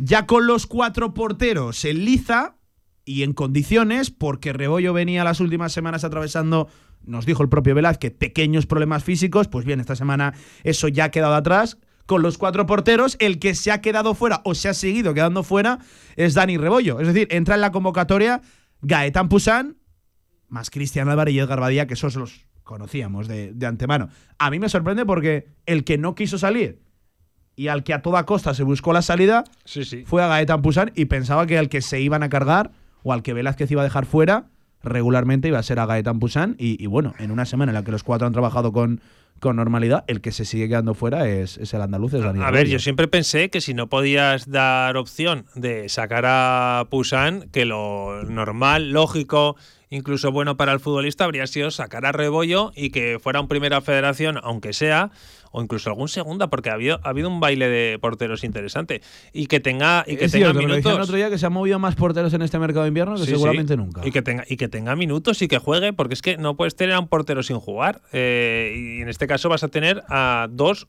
Ya 0.00 0.26
con 0.26 0.46
los 0.46 0.66
cuatro 0.66 1.12
porteros 1.12 1.84
en 1.84 2.04
liza 2.04 2.54
y 3.04 3.24
en 3.24 3.32
condiciones, 3.32 4.10
porque 4.10 4.52
Rebollo 4.52 4.92
venía 4.92 5.24
las 5.24 5.40
últimas 5.40 5.72
semanas 5.72 6.04
atravesando, 6.04 6.68
nos 7.04 7.26
dijo 7.26 7.42
el 7.42 7.48
propio 7.48 7.74
Velázquez, 7.74 8.12
pequeños 8.12 8.66
problemas 8.66 9.02
físicos. 9.02 9.48
Pues 9.48 9.64
bien, 9.64 9.80
esta 9.80 9.96
semana 9.96 10.34
eso 10.62 10.86
ya 10.88 11.04
ha 11.04 11.10
quedado 11.10 11.34
atrás. 11.34 11.78
Con 12.06 12.22
los 12.22 12.38
cuatro 12.38 12.64
porteros, 12.64 13.16
el 13.18 13.38
que 13.38 13.54
se 13.54 13.70
ha 13.70 13.80
quedado 13.80 14.14
fuera 14.14 14.40
o 14.44 14.54
se 14.54 14.68
ha 14.68 14.74
seguido 14.74 15.14
quedando 15.14 15.42
fuera 15.42 15.78
es 16.16 16.34
Dani 16.34 16.56
Rebollo. 16.56 17.00
Es 17.00 17.08
decir, 17.08 17.26
entra 17.30 17.56
en 17.56 17.60
la 17.60 17.72
convocatoria 17.72 18.40
Gaetán 18.80 19.28
Pusán, 19.28 19.78
más 20.48 20.70
Cristian 20.70 21.08
Álvarez 21.08 21.34
y 21.34 21.40
Edgar 21.40 21.60
Badía, 21.60 21.86
que 21.86 21.94
esos 21.94 22.14
los 22.14 22.46
conocíamos 22.62 23.26
de, 23.26 23.52
de 23.52 23.66
antemano. 23.66 24.08
A 24.38 24.50
mí 24.50 24.58
me 24.58 24.68
sorprende 24.68 25.04
porque 25.04 25.48
el 25.66 25.84
que 25.84 25.98
no 25.98 26.14
quiso 26.14 26.38
salir 26.38 26.87
y 27.58 27.68
al 27.68 27.82
que 27.82 27.92
a 27.92 28.02
toda 28.02 28.24
costa 28.24 28.54
se 28.54 28.62
buscó 28.62 28.92
la 28.92 29.02
salida 29.02 29.44
Sí, 29.64 29.84
sí. 29.84 30.04
fue 30.06 30.22
a 30.22 30.28
Gaetan 30.28 30.62
Pusán 30.62 30.92
y 30.94 31.06
pensaba 31.06 31.46
que 31.46 31.58
al 31.58 31.68
que 31.68 31.82
se 31.82 32.00
iban 32.00 32.22
a 32.22 32.28
cargar 32.28 32.70
o 33.02 33.12
al 33.12 33.22
que 33.22 33.34
Velázquez 33.34 33.70
iba 33.70 33.82
a 33.82 33.84
dejar 33.84 34.06
fuera 34.06 34.44
regularmente 34.82 35.48
iba 35.48 35.58
a 35.58 35.62
ser 35.62 35.80
a 35.80 35.86
Gaetan 35.86 36.20
Pusán 36.20 36.54
y, 36.58 36.82
y 36.82 36.86
bueno, 36.86 37.14
en 37.18 37.32
una 37.32 37.44
semana 37.44 37.72
en 37.72 37.74
la 37.74 37.82
que 37.82 37.90
los 37.90 38.04
cuatro 38.04 38.26
han 38.28 38.32
trabajado 38.32 38.72
con, 38.72 39.00
con 39.40 39.56
normalidad, 39.56 40.04
el 40.06 40.20
que 40.20 40.30
se 40.32 40.44
sigue 40.44 40.68
quedando 40.68 40.94
fuera 40.94 41.28
es, 41.28 41.58
es 41.58 41.74
el 41.74 41.82
andaluz, 41.82 42.14
es 42.14 42.22
Dani 42.22 42.40
A 42.42 42.50
ver, 42.50 42.68
yo 42.68 42.78
siempre 42.78 43.08
pensé 43.08 43.50
que 43.50 43.60
si 43.60 43.74
no 43.74 43.88
podías 43.88 44.48
dar 44.50 44.96
opción 44.96 45.46
de 45.56 45.88
sacar 45.88 46.24
a 46.26 46.86
Pusan, 46.90 47.48
que 47.50 47.64
lo 47.64 48.22
normal, 48.24 48.90
lógico, 48.92 49.56
incluso 49.90 50.32
bueno 50.32 50.56
para 50.56 50.72
el 50.72 50.80
futbolista 50.80 51.24
habría 51.24 51.46
sido 51.46 51.70
sacar 51.70 52.06
a 52.06 52.12
Rebollo 52.12 52.72
y 52.76 52.90
que 52.90 53.18
fuera 53.20 53.40
un 53.40 53.48
primera 53.48 53.80
federación, 53.80 54.38
aunque 54.42 54.72
sea, 54.72 55.10
o 55.50 55.62
incluso 55.62 55.90
algún 55.90 56.08
segunda, 56.08 56.48
porque 56.48 56.70
ha 56.70 56.74
habido, 56.74 57.00
ha 57.02 57.08
habido 57.10 57.28
un 57.28 57.40
baile 57.40 57.68
de 57.68 57.98
porteros 57.98 58.44
interesante. 58.44 59.02
Y 59.32 59.46
que 59.46 59.60
tenga, 59.60 60.04
y 60.06 60.16
que 60.16 60.26
es 60.26 60.32
tenga 60.32 60.46
cierto, 60.52 60.62
me 60.62 60.68
lo 60.68 60.74
decían 60.74 60.78
el 60.78 60.82
minutos. 60.94 61.08
otro 61.08 61.16
día 61.16 61.30
que 61.30 61.38
se 61.38 61.46
han 61.46 61.52
movido 61.52 61.78
más 61.78 61.94
porteros 61.94 62.32
en 62.34 62.42
este 62.42 62.58
mercado 62.58 62.82
de 62.82 62.88
invierno 62.88 63.14
que 63.16 63.22
Sí, 63.24 63.30
seguramente 63.30 63.74
sí. 63.74 63.76
nunca. 63.76 64.06
Y 64.06 64.10
que, 64.12 64.22
tenga, 64.22 64.44
y 64.48 64.56
que 64.56 64.68
tenga 64.68 64.94
minutos 64.96 65.40
y 65.42 65.48
que 65.48 65.58
juegue, 65.58 65.92
porque 65.92 66.14
es 66.14 66.22
que 66.22 66.36
no 66.36 66.56
puedes 66.56 66.76
tener 66.76 66.94
a 66.94 67.00
un 67.00 67.08
portero 67.08 67.42
sin 67.42 67.58
jugar. 67.58 68.02
Eh, 68.12 68.96
y 68.98 69.02
en 69.02 69.08
este 69.08 69.26
caso 69.26 69.48
vas 69.48 69.62
a 69.64 69.68
tener 69.68 70.02
a 70.08 70.48
dos, 70.50 70.88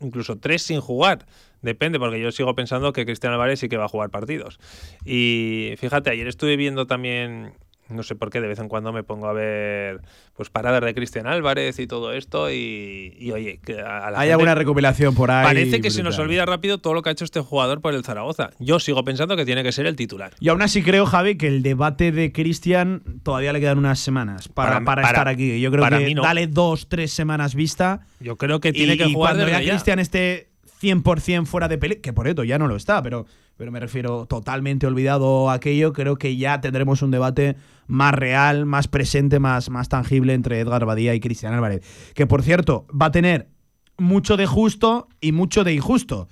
incluso 0.00 0.36
tres 0.38 0.62
sin 0.62 0.80
jugar. 0.80 1.26
Depende, 1.62 1.98
porque 1.98 2.18
yo 2.20 2.32
sigo 2.32 2.54
pensando 2.54 2.92
que 2.94 3.04
Cristian 3.04 3.34
Álvarez 3.34 3.60
sí 3.60 3.68
que 3.68 3.76
va 3.76 3.84
a 3.84 3.88
jugar 3.88 4.08
partidos. 4.10 4.58
Y 5.04 5.74
fíjate, 5.76 6.08
ayer 6.10 6.26
estuve 6.26 6.56
viendo 6.56 6.86
también, 6.86 7.52
no 7.90 8.02
sé 8.02 8.14
por 8.14 8.30
qué, 8.30 8.40
de 8.40 8.48
vez 8.48 8.58
en 8.58 8.68
cuando 8.68 8.92
me 8.92 9.02
pongo 9.02 9.26
a 9.28 9.32
ver 9.32 10.00
pues 10.36 10.48
paradas 10.50 10.80
de 10.82 10.94
Cristian 10.94 11.26
Álvarez 11.26 11.78
y 11.78 11.86
todo 11.86 12.12
esto. 12.12 12.50
Y, 12.50 13.14
y, 13.18 13.30
oye, 13.32 13.60
que 13.64 13.80
a 13.80 13.84
la 14.00 14.06
Hay 14.08 14.14
gente- 14.14 14.32
alguna 14.32 14.54
recopilación 14.54 15.14
por 15.14 15.30
ahí. 15.30 15.44
Parece 15.44 15.80
que 15.80 15.90
se 15.90 16.02
nos 16.02 16.18
olvida 16.18 16.46
rápido 16.46 16.78
todo 16.78 16.94
lo 16.94 17.02
que 17.02 17.10
ha 17.10 17.12
hecho 17.12 17.24
este 17.24 17.40
jugador 17.40 17.80
por 17.80 17.94
el 17.94 18.04
Zaragoza. 18.04 18.50
Yo 18.58 18.78
sigo 18.80 19.04
pensando 19.04 19.36
que 19.36 19.44
tiene 19.44 19.62
que 19.62 19.72
ser 19.72 19.86
el 19.86 19.96
titular. 19.96 20.32
Y 20.40 20.48
aún 20.48 20.62
así 20.62 20.82
creo, 20.82 21.06
Javi, 21.06 21.36
que 21.36 21.46
el 21.48 21.62
debate 21.62 22.12
de 22.12 22.32
Cristian 22.32 23.02
todavía 23.22 23.52
le 23.52 23.60
quedan 23.60 23.78
unas 23.78 23.98
semanas 23.98 24.48
para, 24.48 24.72
Para- 24.72 24.84
para 24.84 25.02
para- 25.02 25.08
estar 25.18 25.28
aquí. 25.28 25.60
Yo 25.60 25.70
creo 25.70 25.88
que 25.88 25.96
mí 25.98 26.14
no. 26.14 26.22
dale 26.22 26.46
dos, 26.46 26.88
tres 26.88 27.12
semanas 27.12 27.54
vista. 27.54 28.06
Yo 28.20 28.36
creo 28.36 28.60
que 28.60 28.72
tiene 28.72 28.94
y, 28.94 28.98
que 28.98 29.06
y 29.06 29.12
jugar 29.12 29.34
cuando 29.36 29.50
ya. 29.50 29.58
Cristian 29.70 29.98
esté 29.98 30.48
100% 30.80 31.44
fuera 31.46 31.68
de 31.68 31.76
peli, 31.78 31.96
que 31.96 32.12
por 32.12 32.26
esto 32.26 32.42
ya 32.44 32.58
no 32.58 32.66
lo 32.66 32.76
está, 32.76 33.02
pero, 33.02 33.26
pero 33.60 33.72
me 33.72 33.78
refiero 33.78 34.24
totalmente 34.24 34.86
olvidado 34.86 35.50
aquello, 35.50 35.92
creo 35.92 36.16
que 36.16 36.38
ya 36.38 36.62
tendremos 36.62 37.02
un 37.02 37.10
debate 37.10 37.56
más 37.88 38.14
real, 38.14 38.64
más 38.64 38.88
presente, 38.88 39.38
más, 39.38 39.68
más 39.68 39.90
tangible 39.90 40.32
entre 40.32 40.60
Edgar 40.60 40.86
Badía 40.86 41.14
y 41.14 41.20
Cristian 41.20 41.52
Álvarez. 41.52 41.82
Que 42.14 42.26
por 42.26 42.42
cierto, 42.42 42.86
va 42.90 43.06
a 43.06 43.10
tener 43.10 43.50
mucho 43.98 44.38
de 44.38 44.46
justo 44.46 45.08
y 45.20 45.32
mucho 45.32 45.62
de 45.62 45.74
injusto. 45.74 46.26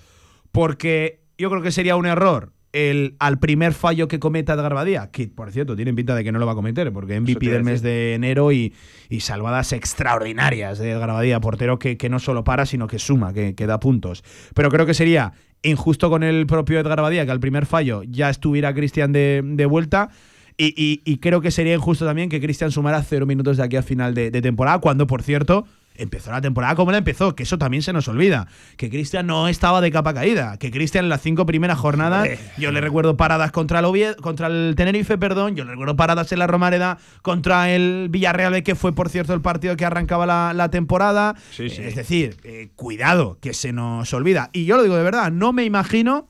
Porque 0.53 1.21
yo 1.37 1.51
creo 1.51 1.61
que 1.61 1.71
sería 1.71 1.97
un 1.97 2.07
error 2.07 2.55
el, 2.73 3.17
al 3.19 3.39
primer 3.39 3.75
fallo 3.75 4.09
que 4.09 4.19
cometa 4.19 4.55
Edgar 4.55 4.73
Badía, 4.73 5.11
que 5.11 5.29
por 5.29 5.53
cierto 5.53 5.77
tienen 5.77 5.97
pinta 5.97 6.15
de 6.15 6.25
que 6.25 6.33
no 6.33 6.39
lo 6.39 6.47
va 6.47 6.53
a 6.53 6.55
cometer, 6.55 6.91
porque 6.95 7.21
MVP 7.21 7.51
del 7.51 7.63
mes 7.63 7.83
de 7.83 8.15
enero 8.15 8.53
y, 8.53 8.75
y 9.11 9.21
salvadas 9.21 9.73
extraordinarias 9.75 10.79
de 10.79 10.93
Edgar 10.93 11.09
Badía, 11.11 11.41
portero 11.41 11.79
que, 11.79 11.99
que 11.99 12.09
no 12.09 12.21
solo 12.21 12.45
para, 12.45 12.65
sino 12.65 12.87
que 12.87 12.99
suma, 12.99 13.35
que, 13.35 13.55
que 13.55 13.67
da 13.67 13.81
puntos. 13.81 14.25
Pero 14.55 14.71
creo 14.71 14.87
que 14.87 14.95
sería 14.95 15.35
injusto 15.63 16.11
con 16.11 16.23
el 16.23 16.47
propio 16.47 16.81
Edgar 16.81 17.01
Badía 17.01 17.25
que 17.25 17.33
al 17.33 17.41
primer 17.41 17.67
fallo 17.67 18.03
ya 18.05 18.31
estuviera 18.31 18.75
Cristian 18.75 19.13
de, 19.13 19.43
de 19.45 19.67
vuelta. 19.67 20.11
Y, 20.59 20.75
y- 20.77 21.01
y 21.05 21.19
creo 21.19 21.41
que 21.41 21.51
sería 21.51 21.75
injusto 21.75 22.05
también 22.05 22.29
que 22.29 22.41
Cristian 22.41 22.71
sumara 22.73 23.03
cero 23.03 23.25
minutos 23.27 23.57
de 23.57 23.63
aquí 23.63 23.77
a 23.77 23.83
final 23.83 24.13
de, 24.13 24.31
de 24.31 24.43
temporada, 24.43 24.79
cuando, 24.81 25.07
por 25.07 25.23
cierto, 25.23 25.65
empezó 25.95 26.31
la 26.33 26.41
temporada 26.41 26.75
como 26.77 26.91
la 26.93 26.99
empezó, 26.99 27.35
que 27.37 27.43
eso 27.45 27.59
también 27.59 27.83
se 27.83 27.93
nos 27.93 28.07
olvida. 28.09 28.47
Que 28.77 28.89
Cristian 28.91 29.27
no 29.27 29.47
estaba 29.49 29.81
de 29.81 29.91
capa 29.93 30.15
caída, 30.15 30.57
que 30.57 30.71
Cristian 30.73 31.05
en 31.05 31.09
las 31.11 31.23
cinco 31.23 31.45
primeras 31.47 31.79
jornadas, 31.79 32.29
yo 32.57 32.71
le 32.73 32.81
recuerdo 32.81 33.17
paradas 33.17 33.51
contra 33.53 33.79
el, 33.81 34.17
contra 34.17 34.47
el 34.49 34.75
Tenerife, 34.77 35.17
perdón, 35.19 35.55
yo 35.57 35.65
le 35.65 35.71
recuerdo 35.73 35.97
paradas 35.97 36.31
en 36.33 36.39
la 36.41 36.47
Romareda 36.49 36.99
contra 37.23 37.71
el 37.73 38.09
Villarreal, 38.11 38.63
que 38.65 38.75
fue, 38.77 38.93
por 38.95 39.09
cierto, 39.11 39.35
el 39.35 39.41
partido 39.41 39.77
que 39.77 39.85
arrancaba 39.85 40.25
la, 40.27 40.53
la 40.55 40.71
temporada. 40.71 41.35
Sí, 41.53 41.69
sí. 41.71 41.83
Es 41.83 41.95
decir, 41.97 42.37
eh, 42.45 42.71
cuidado, 42.77 43.39
que 43.41 43.53
se 43.55 43.73
nos 43.73 44.13
olvida. 44.15 44.51
Y 44.53 44.65
yo 44.67 44.77
lo 44.77 44.83
digo 44.85 44.97
de 44.97 45.03
verdad, 45.05 45.31
no 45.33 45.53
me 45.53 45.65
imagino 45.65 46.29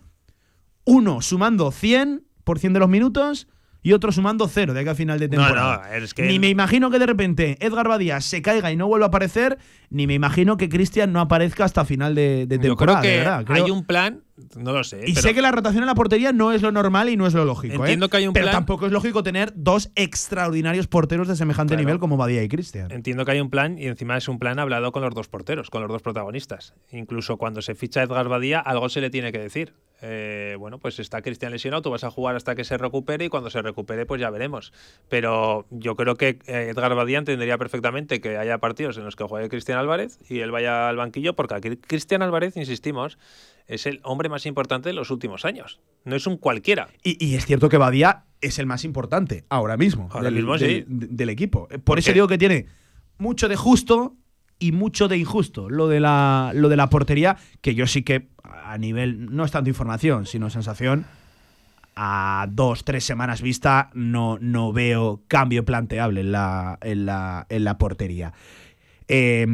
uno 0.85 1.21
sumando 1.21 1.71
100% 1.73 2.21
de 2.73 2.79
los 2.79 2.89
minutos 2.89 3.49
y 3.89 3.93
otro 3.95 4.13
sumando 4.13 4.47
cero 4.49 4.75
de 4.75 4.81
aquí 4.81 4.89
a 4.91 4.95
final 4.95 5.19
de 5.19 5.29
temporada. 5.29 5.89
no, 5.89 5.95
es 5.97 6.13
que- 6.13 6.25
Ni 6.25 6.39
me 6.39 6.49
imagino 6.49 6.91
que 6.91 6.99
de 6.99 7.07
repente 7.07 7.57
Edgar 7.61 7.89
Badía 7.89 8.21
se 8.21 8.43
caiga 8.43 8.71
y 8.71 8.77
no 8.77 8.87
vuelva 8.87 9.07
a 9.07 9.09
aparecer, 9.09 9.57
ni 9.89 10.07
me 10.07 10.13
imagino 10.15 10.57
que 10.59 10.69
Cristian 10.69 11.13
no 11.13 11.21
aparezca 11.21 11.65
hasta 11.65 11.85
final 11.87 12.15
de, 12.15 12.45
de 12.47 12.57
Yo 12.57 12.63
temporada. 12.63 13.01
creo 13.01 13.11
de 13.13 13.19
que 13.19 13.25
verdad. 13.25 13.45
Creo- 13.47 13.65
hay 13.65 13.71
un 13.71 13.85
plan, 13.85 14.21
no 14.57 14.73
lo 14.73 14.85
sé. 14.85 14.99
y 15.07 15.15
pero 15.15 15.23
sé 15.23 15.35
que 15.35 15.43
la 15.43 15.51
rotación 15.53 15.83
en 15.83 15.87
la 15.87 15.95
portería 15.95 16.33
no 16.33 16.53
es 16.53 16.63
lo 16.63 16.73
normal 16.73 17.09
y 17.09 17.17
no 17.17 17.27
es 17.27 17.35
lo 17.35 17.45
lógico. 17.45 17.75
¿eh? 17.75 17.77
Entiendo 17.77 18.09
que 18.09 18.17
hay 18.19 18.27
un 18.27 18.33
Pero 18.33 18.45
plan- 18.47 18.55
tampoco 18.55 18.87
es 18.87 18.93
lógico 18.93 19.23
tener 19.23 19.53
dos 19.55 19.91
extraordinarios 19.95 20.87
porteros 20.87 21.29
de 21.29 21.37
semejante 21.37 21.75
Claro. 21.75 21.85
nivel 21.87 21.99
como 22.01 22.17
Badía 22.17 22.43
y 22.43 22.49
Cristian. 22.49 22.91
Entiendo 22.91 23.25
que 23.25 23.33
hay 23.33 23.41
un 23.41 23.51
plan 23.51 23.79
y 23.79 23.87
encima 23.87 24.17
es 24.17 24.29
un 24.29 24.39
plan 24.39 24.59
hablado 24.59 24.93
con 24.93 25.03
los 25.03 25.15
dos 25.15 25.29
porteros, 25.29 25.71
con 25.71 25.83
los 25.83 25.91
dos 25.91 26.03
protagonistas. 26.03 26.75
Incluso 26.93 27.37
cuando 27.37 27.63
se 27.63 27.75
ficha 27.75 28.03
Edgar 28.03 28.29
Badía, 28.29 28.61
algo 28.61 28.89
se 28.89 29.01
le 29.01 29.11
tiene 29.11 29.33
que 29.33 29.39
decir. 29.39 29.75
Eh, 30.01 30.55
bueno, 30.61 30.79
pues 30.79 31.01
está 31.01 31.23
Cristian 31.23 31.51
lesionado, 31.51 31.83
tú 31.83 31.91
vas 31.91 32.05
a 32.05 32.11
jugar 32.11 32.37
hasta 32.37 32.55
que 32.55 32.63
se 32.63 32.79
recupere 32.79 33.25
y 33.25 33.29
cuando 33.29 33.51
se 33.51 33.61
recupere, 33.63 34.07
pues 34.07 34.21
ya 34.21 34.31
veremos. 34.31 34.73
Pero 35.09 35.67
yo 35.71 35.97
creo 35.97 36.15
que 36.15 36.39
eh, 36.47 36.69
Edgar 36.71 36.95
Badía 36.95 37.19
entendería 37.19 37.59
perfectamente 37.59 38.21
que 38.21 38.37
haya 38.39 38.59
partidos 38.59 38.97
en 38.99 39.05
los 39.05 39.17
que 39.17 39.25
juegue 39.25 39.49
Cristian 39.49 39.79
Álvarez 39.79 40.19
y 40.29 40.39
él 40.41 40.51
vaya 40.53 40.89
al 40.89 40.97
banquillo, 40.97 41.35
porque 41.35 41.55
aquí 41.55 41.77
Cristian 41.79 42.23
Álvarez, 42.23 42.57
insistimos, 42.57 43.19
es 43.69 43.87
el 43.87 44.01
hombre 44.03 44.29
más 44.29 44.45
importante 44.47 44.89
de 44.89 44.95
los 44.95 45.11
últimos 45.11 45.45
años. 45.45 45.81
No 46.05 46.17
es 46.17 46.27
un 46.27 46.37
cualquiera. 46.39 46.89
Y, 47.05 47.25
y 47.25 47.37
es 47.37 47.47
cierto 47.47 47.69
que 47.69 47.77
Badía 47.77 48.25
es 48.41 48.59
el 48.59 48.67
más 48.67 48.85
importante 48.85 49.45
ahora 49.49 49.77
mismo, 49.77 50.09
Ahora 50.11 50.25
del, 50.25 50.35
mismo, 50.35 50.59
del- 50.59 50.71
sí. 50.71 50.85
de- 50.89 51.07
del 51.11 51.29
equipo. 51.29 51.69
Eh, 51.71 51.75
Por 51.75 51.83
¿Por 51.85 51.99
eso 52.01 52.07
qué? 52.09 52.15
digo 52.15 52.29
que 52.29 52.39
tiene 52.39 52.67
mucho 53.19 53.49
de 53.49 53.57
justo 53.57 54.17
y 54.59 54.73
mucho 54.73 55.07
de 55.07 55.17
injusto 55.19 55.71
lo 55.71 55.87
de 55.87 56.01
la, 56.01 56.51
lo 56.55 56.69
de 56.69 56.77
la 56.77 56.89
portería, 56.91 57.37
que 57.61 57.75
yo 57.77 57.87
sí 57.87 58.03
que 58.03 58.29
a 58.43 58.77
nivel, 58.79 59.27
no 59.35 59.45
es 59.45 59.51
tanto 59.53 59.71
información, 59.71 60.27
sino 60.27 60.51
sensación, 60.51 61.05
a 61.95 62.47
dos, 62.51 62.85
tres 62.85 63.05
semanas 63.05 63.43
vista 63.43 63.91
no, 63.93 64.39
no 64.41 64.73
veo 64.73 65.23
cambio 65.29 65.65
planteable 65.65 66.21
en 66.23 66.33
la, 66.33 66.79
en 66.83 67.07
la, 67.07 67.47
en 67.49 67.65
la 67.65 67.77
portería. 67.79 68.33
Eh, 69.09 69.47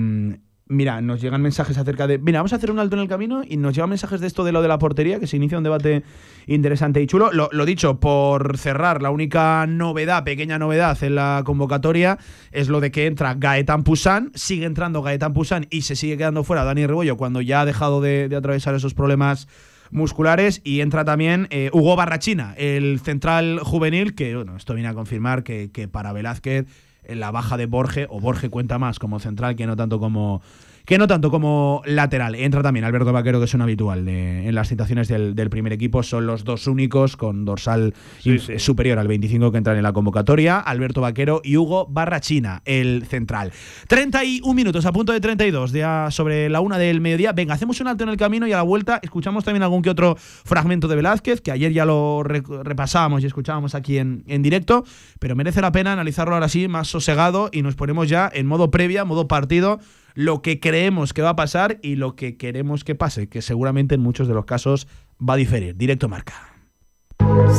mira, 0.66 1.00
nos 1.00 1.20
llegan 1.20 1.42
mensajes 1.42 1.77
acerca 1.77 2.07
de. 2.07 2.18
Mira, 2.18 2.38
vamos 2.38 2.53
a 2.53 2.57
hacer 2.57 2.70
un 2.70 2.79
alto 2.79 2.96
en 2.96 3.03
el 3.03 3.09
camino 3.09 3.42
y 3.46 3.57
nos 3.57 3.74
llegan 3.74 3.90
mensajes 3.90 4.20
de 4.20 4.27
esto 4.27 4.44
de 4.44 4.53
lo 4.53 4.62
de 4.62 4.68
la 4.68 4.79
portería, 4.79 5.20
que 5.20 5.27
se 5.27 5.37
inicia 5.37 5.59
un 5.59 5.64
debate 5.64 6.03
interesante 6.46 7.03
y 7.03 7.07
chulo. 7.07 7.31
Lo, 7.33 7.66
dicho, 7.66 8.00
por 8.00 8.59
cerrar, 8.59 9.03
la 9.03 9.11
única 9.11 9.66
novedad, 9.66 10.24
pequeña 10.24 10.59
novedad 10.59 11.03
en 11.03 11.14
la 11.16 11.42
convocatoria 11.44 12.18
es 12.53 12.68
lo 12.68 12.81
de 12.81 12.90
que 12.90 13.07
entra 13.07 13.35
Gaetan 13.35 13.85
Pusan, 13.85 14.31
sigue 14.35 14.66
entrando 14.66 15.03
Gaetan 15.03 15.35
Pusan 15.35 15.66
y 15.70 15.83
se 15.83 15.96
sigue 15.96 16.16
quedando 16.16 16.44
fuera 16.44 16.64
Dani 16.64 16.87
Rebollo 16.87 17.16
cuando 17.16 17.40
ya 17.40 17.62
ha 17.62 17.64
dejado 17.64 18.00
de, 18.00 18.35
atravesar 18.37 18.74
esos 18.74 18.94
problemas 18.94 19.48
musculares 19.90 20.61
y 20.64 20.81
entra 20.81 21.05
también 21.05 21.46
eh, 21.50 21.70
Hugo 21.72 21.94
Barrachina, 21.94 22.55
el 22.57 23.00
central 23.00 23.61
juvenil, 23.61 24.14
que 24.14 24.35
bueno, 24.35 24.57
esto 24.57 24.74
viene 24.74 24.88
a 24.88 24.94
confirmar 24.94 25.44
que, 25.44 25.70
que 25.70 25.88
para 25.88 26.12
Velázquez 26.12 26.66
la 27.08 27.30
baja 27.30 27.56
de 27.56 27.66
Borge, 27.66 28.06
o 28.10 28.20
Borge 28.20 28.50
cuenta 28.50 28.78
más 28.78 28.98
como 28.98 29.20
central 29.20 29.56
que 29.56 29.66
no 29.66 29.76
tanto 29.76 29.98
como 29.98 30.42
que 30.84 30.98
no 30.98 31.06
tanto 31.06 31.30
como 31.30 31.80
lateral. 31.86 32.34
Entra 32.34 32.62
también 32.62 32.84
Alberto 32.84 33.12
Vaquero, 33.12 33.38
que 33.38 33.46
es 33.46 33.54
un 33.54 33.62
habitual 33.62 34.04
de- 34.04 34.46
en 34.48 34.54
las 34.54 34.68
citaciones 34.68 35.08
del, 35.08 35.34
del 35.34 35.48
primer 35.48 35.72
equipo. 35.72 36.02
Son 36.02 36.26
los 36.26 36.44
dos 36.44 36.66
únicos 36.66 37.16
con 37.16 37.44
dorsal 37.46 37.94
Sí, 38.20 38.30
inf- 38.30 38.40
sí. 38.46 38.58
superior 38.58 38.98
al 38.98 39.08
25 39.08 39.50
que 39.50 39.58
entran 39.58 39.76
en 39.78 39.82
la 39.82 39.92
convocatoria. 39.94 40.58
Alberto 40.60 41.00
Vaquero 41.00 41.40
y 41.42 41.56
Hugo 41.56 41.86
Barrachina, 41.88 42.60
el 42.66 43.04
central. 43.08 43.50
31 43.88 44.52
minutos, 44.54 44.84
a 44.86 44.92
punto 44.92 45.12
de 45.12 45.20
32, 45.20 45.72
ya 45.72 46.08
sobre 46.10 46.48
la 46.50 46.60
una 46.60 46.76
del 46.78 47.00
mediodía. 47.00 47.32
Venga, 47.32 47.54
hacemos 47.54 47.80
un 47.80 47.88
alto 47.88 48.04
en 48.04 48.10
el 48.10 48.16
camino 48.16 48.46
y 48.46 48.52
a 48.52 48.56
la 48.56 48.62
vuelta 48.62 49.00
escuchamos 49.02 49.44
también 49.44 49.62
algún 49.62 49.80
que 49.82 49.90
otro 49.90 50.16
fragmento 50.18 50.88
de 50.88 50.96
Velázquez, 50.96 51.40
que 51.40 51.50
ayer 51.52 51.72
ya 51.72 51.84
lo 51.86 52.22
re- 52.22 52.42
repasábamos 52.62 53.22
y 53.22 53.26
escuchábamos 53.26 53.74
aquí 53.74 53.98
en, 53.98 54.24
en 54.26 54.42
directo, 54.42 54.84
pero 55.18 55.34
merece 55.34 55.60
la 55.60 55.72
pena 55.72 55.92
analizarlo 55.92 56.34
ahora 56.34 56.48
sí, 56.48 56.68
más 56.68 56.88
sosegado, 56.88 57.48
y 57.52 57.62
nos 57.62 57.74
ponemos 57.74 58.08
ya 58.08 58.30
en 58.32 58.46
modo 58.46 58.70
previa, 58.70 59.04
modo 59.04 59.28
partido, 59.28 59.80
lo 60.14 60.42
que 60.42 60.61
creemos 60.61 61.12
que 61.12 61.22
va 61.22 61.31
a 61.31 61.37
pasar 61.37 61.79
y 61.83 61.96
lo 61.96 62.16
que 62.16 62.37
queremos 62.37 62.85
que 62.85 62.94
pase, 62.94 63.29
que 63.29 63.42
seguramente 63.42 63.96
en 63.96 64.00
muchos 64.00 64.29
de 64.29 64.35
los 64.35 64.44
casos 64.44 64.87
va 65.20 65.35
a 65.35 65.38
diferir. 65.38 65.77
Directo 65.77 66.09
marca. 66.09 66.55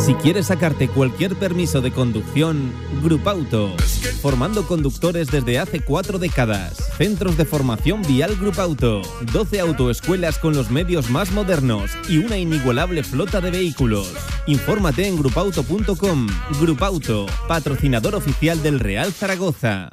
Si 0.05 0.13
quieres 0.15 0.47
sacarte 0.47 0.87
cualquier 0.87 1.35
permiso 1.35 1.81
de 1.81 1.91
conducción, 1.91 2.71
Grupauto. 3.01 3.73
Formando 4.21 4.67
conductores 4.67 5.31
desde 5.31 5.59
hace 5.59 5.79
cuatro 5.79 6.19
décadas. 6.19 6.91
Centros 6.97 7.37
de 7.37 7.45
formación 7.45 8.01
vial 8.03 8.35
Grupauto. 8.35 9.01
12 9.31 9.59
autoescuelas 9.59 10.37
con 10.37 10.55
los 10.55 10.69
medios 10.69 11.09
más 11.09 11.31
modernos 11.31 11.91
y 12.09 12.17
una 12.17 12.37
inigualable 12.37 13.03
flota 13.03 13.41
de 13.41 13.51
vehículos. 13.51 14.13
Infórmate 14.45 15.07
en 15.07 15.17
grupauto.com. 15.17 16.27
Grupauto, 16.59 17.25
patrocinador 17.47 18.15
oficial 18.15 18.61
del 18.61 18.79
Real 18.79 19.11
Zaragoza. 19.13 19.89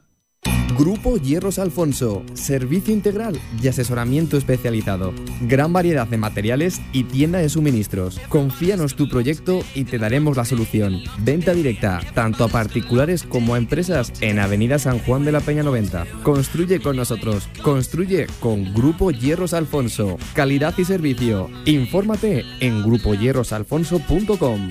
Grupo 0.76 1.16
Hierros 1.16 1.58
Alfonso, 1.58 2.22
servicio 2.35 2.94
integral 2.94 3.38
y 3.61 3.68
asesoramiento 3.68 4.37
especializado. 4.37 5.12
Gran 5.42 5.72
variedad 5.72 6.06
de 6.06 6.16
materiales 6.16 6.80
y 6.92 7.04
tienda 7.04 7.38
de 7.40 7.48
suministros. 7.48 8.20
Confíanos 8.28 8.94
tu 8.94 9.08
proyecto 9.08 9.62
y 9.74 9.85
te 9.85 9.98
daremos 9.98 10.37
la 10.37 10.44
solución. 10.44 11.00
Venta 11.18 11.52
directa, 11.52 12.00
tanto 12.14 12.44
a 12.44 12.48
particulares 12.48 13.24
como 13.24 13.54
a 13.54 13.58
empresas 13.58 14.12
en 14.20 14.38
Avenida 14.38 14.78
San 14.78 14.98
Juan 15.00 15.24
de 15.24 15.32
la 15.32 15.40
Peña 15.40 15.62
90. 15.62 16.06
Construye 16.22 16.80
con 16.80 16.96
nosotros. 16.96 17.48
Construye 17.62 18.26
con 18.40 18.72
Grupo 18.72 19.11
Hierros 19.11 19.54
Alfonso. 19.54 20.16
Calidad 20.35 20.74
y 20.78 20.85
servicio. 20.85 21.50
Infórmate 21.66 22.44
en 22.61 22.82
grupohierrosalfonso.com. 22.82 24.70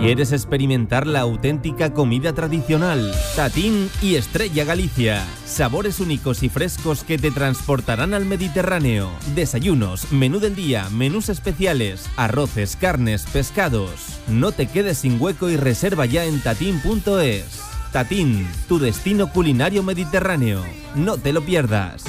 ¿Quieres 0.00 0.32
experimentar 0.32 1.06
la 1.06 1.20
auténtica 1.20 1.92
comida 1.92 2.32
tradicional? 2.32 3.14
Tatín 3.36 3.90
y 4.00 4.14
Estrella 4.14 4.64
Galicia. 4.64 5.26
Sabores 5.44 6.00
únicos 6.00 6.42
y 6.42 6.48
frescos 6.48 7.04
que 7.04 7.18
te 7.18 7.30
transportarán 7.30 8.14
al 8.14 8.24
Mediterráneo. 8.24 9.10
Desayunos, 9.34 10.10
menú 10.10 10.40
del 10.40 10.56
día, 10.56 10.88
menús 10.88 11.28
especiales, 11.28 12.08
arroces, 12.16 12.76
carnes, 12.76 13.26
pescados. 13.26 14.18
No 14.26 14.52
te 14.52 14.68
quedes 14.68 14.96
sin 14.96 15.20
hueco 15.20 15.50
y 15.50 15.58
reserva 15.58 16.06
ya 16.06 16.24
en 16.24 16.40
tatín.es. 16.40 17.60
Tatín, 17.92 18.48
tu 18.68 18.78
destino 18.78 19.30
culinario 19.30 19.82
mediterráneo. 19.82 20.64
No 20.94 21.18
te 21.18 21.34
lo 21.34 21.42
pierdas. 21.42 22.04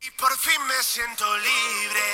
Y 0.00 0.10
por 0.18 0.32
fin 0.32 0.57
siento 0.98 1.24
libre, 1.36 2.08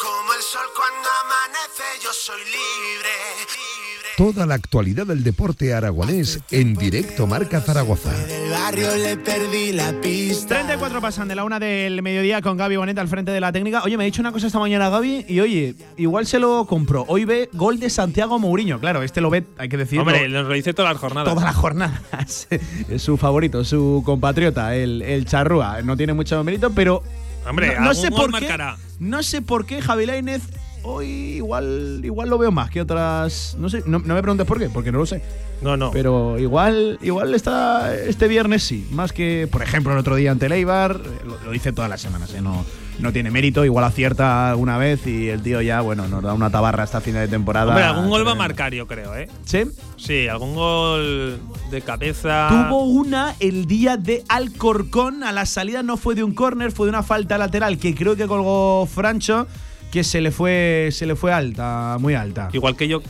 como 0.00 0.32
el 0.32 0.40
sol 0.40 0.62
cuando 0.76 1.08
amanece, 1.24 1.82
yo 2.04 2.10
soy 2.12 2.38
libre. 2.44 3.10
libre. 3.50 4.08
Toda 4.16 4.46
la 4.46 4.54
actualidad 4.54 5.08
del 5.08 5.24
deporte 5.24 5.74
aragonés 5.74 6.38
en 6.52 6.74
directo 6.76 7.26
Marca 7.26 7.60
Zaragoza. 7.60 8.12
Del 8.12 8.48
barrio 8.52 8.94
le 8.94 9.16
perdí 9.16 9.72
la 9.72 9.92
pista. 10.00 10.54
34 10.54 11.00
pasan 11.00 11.26
de 11.26 11.34
la 11.34 11.42
una 11.42 11.58
del 11.58 12.00
mediodía 12.00 12.40
con 12.42 12.56
Gaby 12.56 12.76
Boneta 12.76 13.00
al 13.00 13.08
frente 13.08 13.32
de 13.32 13.40
la 13.40 13.50
técnica. 13.50 13.82
Oye, 13.82 13.96
me 13.96 14.04
ha 14.04 14.06
dicho 14.06 14.22
una 14.22 14.30
cosa 14.30 14.46
esta 14.46 14.60
mañana 14.60 14.88
Gaby 14.88 15.26
y 15.28 15.40
oye, 15.40 15.74
igual 15.96 16.26
se 16.26 16.38
lo 16.38 16.64
compró. 16.66 17.04
Hoy 17.08 17.24
ve 17.24 17.50
gol 17.54 17.80
de 17.80 17.90
Santiago 17.90 18.38
Mourinho. 18.38 18.78
Claro, 18.78 19.02
este 19.02 19.20
lo 19.20 19.30
ve, 19.30 19.46
hay 19.58 19.68
que 19.68 19.78
decirlo. 19.78 20.02
Hombre, 20.02 20.28
nos 20.28 20.46
lo 20.46 20.54
dice 20.54 20.72
todas 20.72 20.92
las 20.92 21.00
jornadas. 21.00 21.34
Todas 21.34 21.44
las 21.44 21.56
jornadas. 21.56 22.46
es 22.88 23.02
su 23.02 23.16
favorito, 23.16 23.64
su 23.64 24.04
compatriota, 24.06 24.76
el, 24.76 25.02
el 25.02 25.26
Charrúa. 25.26 25.82
No 25.82 25.96
tiene 25.96 26.12
mucho 26.12 26.44
mérito, 26.44 26.70
pero 26.70 27.02
Hombre, 27.48 27.76
no, 27.80 27.94
sé 27.94 28.10
por 28.10 28.26
qué. 28.26 28.32
marcará. 28.32 28.76
No 28.98 29.22
sé 29.22 29.42
por 29.42 29.66
qué 29.66 29.80
Javi 29.82 30.06
Lainez 30.06 30.42
hoy 30.82 31.06
igual, 31.08 32.00
igual 32.04 32.28
lo 32.30 32.38
veo 32.38 32.52
más 32.52 32.70
que 32.70 32.80
otras. 32.80 33.56
No 33.58 33.68
sé, 33.68 33.82
no, 33.86 33.98
no 33.98 34.14
me 34.14 34.22
preguntes 34.22 34.46
por 34.46 34.58
qué, 34.58 34.68
porque 34.68 34.92
no 34.92 34.98
lo 34.98 35.06
sé. 35.06 35.22
No, 35.60 35.76
no. 35.76 35.90
Pero 35.90 36.38
igual, 36.38 36.98
igual 37.02 37.34
está 37.34 37.94
este 37.94 38.28
viernes 38.28 38.62
sí. 38.62 38.86
Más 38.92 39.12
que, 39.12 39.48
por 39.50 39.62
ejemplo, 39.62 39.92
el 39.92 39.98
otro 39.98 40.14
día 40.16 40.30
ante 40.30 40.46
el 40.46 40.52
Eibar. 40.52 41.00
eh, 41.04 41.24
Lo, 41.26 41.38
lo 41.44 41.50
dice 41.50 41.72
todas 41.72 41.90
las 41.90 42.00
semanas, 42.00 42.32
¿eh? 42.34 42.40
no, 42.40 42.64
no 42.98 43.12
tiene 43.12 43.30
mérito. 43.30 43.64
Igual 43.64 43.84
acierta 43.84 44.50
alguna 44.50 44.78
vez 44.78 45.06
y 45.06 45.28
el 45.28 45.42
tío 45.42 45.60
ya, 45.60 45.80
bueno, 45.80 46.08
nos 46.08 46.22
da 46.22 46.34
una 46.34 46.50
tabarra 46.50 46.82
hasta 46.82 47.00
final 47.00 47.22
de 47.22 47.28
temporada. 47.28 47.68
Hombre, 47.68 47.84
algún 47.84 48.08
gol 48.08 48.26
va 48.26 48.32
a 48.32 48.36
marcar, 48.36 48.72
yo 48.74 48.86
creo, 48.86 49.14
¿eh? 49.16 49.28
¿Sí? 49.44 49.64
Sí, 49.96 50.28
algún 50.28 50.54
gol 50.54 51.38
de 51.70 51.82
cabeza. 51.82 52.48
Tuvo 52.48 52.84
una 52.84 53.34
el 53.40 53.66
día 53.66 53.96
de 53.96 54.24
Alcorcón. 54.28 55.24
A 55.24 55.32
la 55.32 55.46
salida 55.46 55.82
no 55.82 55.96
fue 55.96 56.14
de 56.14 56.24
un 56.24 56.34
córner, 56.34 56.72
fue 56.72 56.86
de 56.86 56.90
una 56.90 57.02
falta 57.02 57.38
lateral 57.38 57.78
que 57.78 57.94
creo 57.94 58.16
que 58.16 58.26
colgó 58.26 58.86
Francho, 58.86 59.46
que 59.90 60.04
se 60.04 60.20
le 60.20 60.30
fue, 60.30 60.90
se 60.92 61.06
le 61.06 61.16
fue 61.16 61.32
alta, 61.32 61.96
muy 62.00 62.14
alta. 62.14 62.48
Igual 62.52 62.76
que 62.76 62.88
yo. 62.88 63.02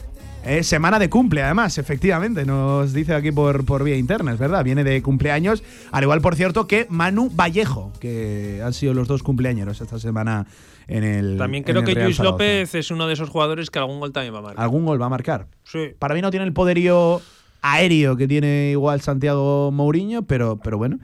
Eh, 0.47 0.63
semana 0.63 1.01
de 1.01 1.11
cumple, 1.11 1.43
además, 1.43 1.77
efectivamente, 1.77 2.45
nos 2.45 2.93
dice 2.93 3.15
aquí 3.15 3.33
por, 3.33 3.65
por 3.65 3.83
vía 3.83 3.97
interna, 3.97 4.33
es 4.33 4.39
verdad, 4.39 4.63
viene 4.63 4.85
de 4.85 5.03
cumpleaños. 5.03 5.65
Al 5.91 6.05
igual, 6.05 6.21
por 6.21 6.37
cierto, 6.37 6.69
que 6.69 6.87
Manu 6.89 7.31
Vallejo, 7.31 7.93
que 7.99 8.63
han 8.65 8.73
sido 8.73 8.95
los 8.95 9.09
dos 9.09 9.25
cumpleaños 9.25 9.81
esta 9.81 9.99
semana 9.99 10.47
en 10.87 11.03
el. 11.03 11.37
También 11.37 11.65
creo 11.65 11.83
que 11.83 11.97
Luis. 11.97 12.21
López 12.21 12.77
es 12.77 12.93
uno 12.93 13.09
de 13.09 13.15
esos 13.15 13.29
jugadores 13.29 13.71
que 13.71 13.81
algún 13.81 13.99
gol 13.99 14.13
también 14.13 14.35
va 14.35 14.39
a 14.39 14.43
marcar. 14.43 14.63
Algún 14.63 14.85
gol 14.87 15.03
va 15.03 15.07
a 15.07 15.11
marcar. 15.11 15.49
Sí. 15.65 15.91
Para 15.99 16.15
mí 16.15 16.23
no 16.23 16.31
tiene 16.31 16.47
el 16.47 16.53
poderío 16.53 17.21
aéreo 17.63 18.17
que 18.17 18.29
tiene 18.29 18.71
igual 18.71 19.01
Santiago 19.01 19.73
Mourinho, 19.73 20.23
pero, 20.23 20.61
pero 20.63 20.79
bueno. 20.79 21.01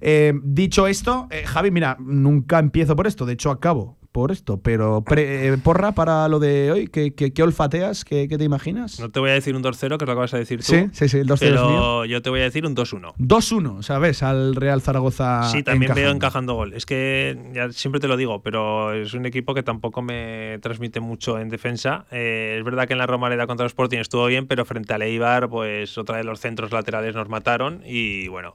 Eh, 0.00 0.34
dicho 0.44 0.86
esto, 0.86 1.26
eh, 1.30 1.42
Javi, 1.44 1.72
mira, 1.72 1.96
nunca 1.98 2.60
empiezo 2.60 2.94
por 2.94 3.08
esto, 3.08 3.26
de 3.26 3.32
hecho 3.32 3.50
acabo 3.50 3.96
por 4.14 4.30
esto, 4.30 4.60
pero 4.62 5.02
pre- 5.02 5.48
eh, 5.48 5.58
porra 5.58 5.90
para 5.90 6.28
lo 6.28 6.38
de 6.38 6.70
hoy, 6.70 6.86
¿qué, 6.86 7.12
qué- 7.14 7.32
qué 7.32 7.42
olfateas? 7.42 8.04
¿Qué, 8.04 8.28
qué 8.28 8.38
te 8.38 8.44
imaginas? 8.44 9.00
No 9.00 9.10
te 9.10 9.18
voy 9.18 9.30
a 9.30 9.32
decir 9.32 9.56
un 9.56 9.62
2-0, 9.64 9.98
que 9.98 10.04
es 10.04 10.08
lo 10.08 10.14
que 10.14 10.20
vas 10.20 10.32
a 10.34 10.38
decir 10.38 10.60
tú. 10.60 10.66
sí, 10.66 10.86
sí, 10.92 11.08
sí, 11.08 11.18
el 11.18 11.26
2-0 11.26 11.32
es 11.34 11.40
mío. 11.50 11.50
Pero 11.50 12.04
yo 12.04 12.22
te 12.22 12.30
voy 12.30 12.38
a 12.38 12.44
decir 12.44 12.64
un 12.64 12.76
2-1. 12.76 13.12
2-1, 13.18 13.82
¿sabes? 13.82 14.22
Al 14.22 14.54
Real 14.54 14.80
Zaragoza. 14.82 15.42
Sí, 15.50 15.64
también 15.64 15.92
veo 15.96 16.12
encajando. 16.12 16.14
encajando 16.14 16.54
gol. 16.54 16.74
Es 16.74 16.86
que 16.86 17.36
ya 17.52 17.72
siempre 17.72 18.00
te 18.00 18.06
lo 18.06 18.16
digo, 18.16 18.40
pero 18.40 18.92
es 18.92 19.14
un 19.14 19.26
equipo 19.26 19.52
que 19.52 19.64
tampoco 19.64 20.00
me 20.00 20.60
transmite 20.62 21.00
mucho 21.00 21.40
en 21.40 21.48
defensa. 21.48 22.04
Eh, 22.12 22.54
es 22.60 22.64
verdad 22.64 22.86
que 22.86 22.92
en 22.92 23.00
la 23.00 23.06
Romareda 23.08 23.48
contra 23.48 23.64
el 23.64 23.68
Sporting 23.70 23.98
estuvo 23.98 24.26
bien, 24.26 24.46
pero 24.46 24.64
frente 24.64 24.94
al 24.94 25.02
Eibar, 25.02 25.48
pues 25.48 25.98
otra 25.98 26.18
de 26.18 26.24
los 26.24 26.38
centros 26.38 26.70
laterales 26.70 27.16
nos 27.16 27.28
mataron 27.28 27.82
y 27.84 28.28
bueno. 28.28 28.54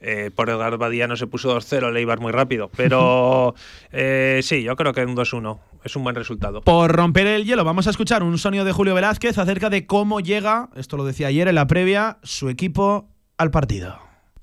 Eh, 0.00 0.30
por 0.34 0.50
Edgar 0.50 0.76
Badía 0.76 1.06
no 1.06 1.16
se 1.16 1.26
puso 1.26 1.56
2-0 1.56 1.88
el 1.88 1.96
Eibar 1.96 2.20
muy 2.20 2.32
rápido, 2.32 2.70
pero 2.76 3.54
eh, 3.92 4.40
sí, 4.42 4.62
yo 4.62 4.76
creo 4.76 4.92
que 4.92 5.04
un 5.04 5.16
2-1 5.16 5.58
es 5.84 5.96
un 5.96 6.04
buen 6.04 6.14
resultado. 6.14 6.62
Por 6.62 6.94
romper 6.94 7.26
el 7.26 7.44
hielo, 7.44 7.64
vamos 7.64 7.86
a 7.86 7.90
escuchar 7.90 8.22
un 8.22 8.38
sonido 8.38 8.64
de 8.64 8.72
Julio 8.72 8.94
Velázquez 8.94 9.38
acerca 9.38 9.70
de 9.70 9.86
cómo 9.86 10.20
llega, 10.20 10.68
esto 10.76 10.96
lo 10.96 11.04
decía 11.04 11.28
ayer 11.28 11.48
en 11.48 11.54
la 11.54 11.66
previa, 11.66 12.18
su 12.22 12.48
equipo 12.48 13.08
al 13.38 13.50
partido. 13.50 13.98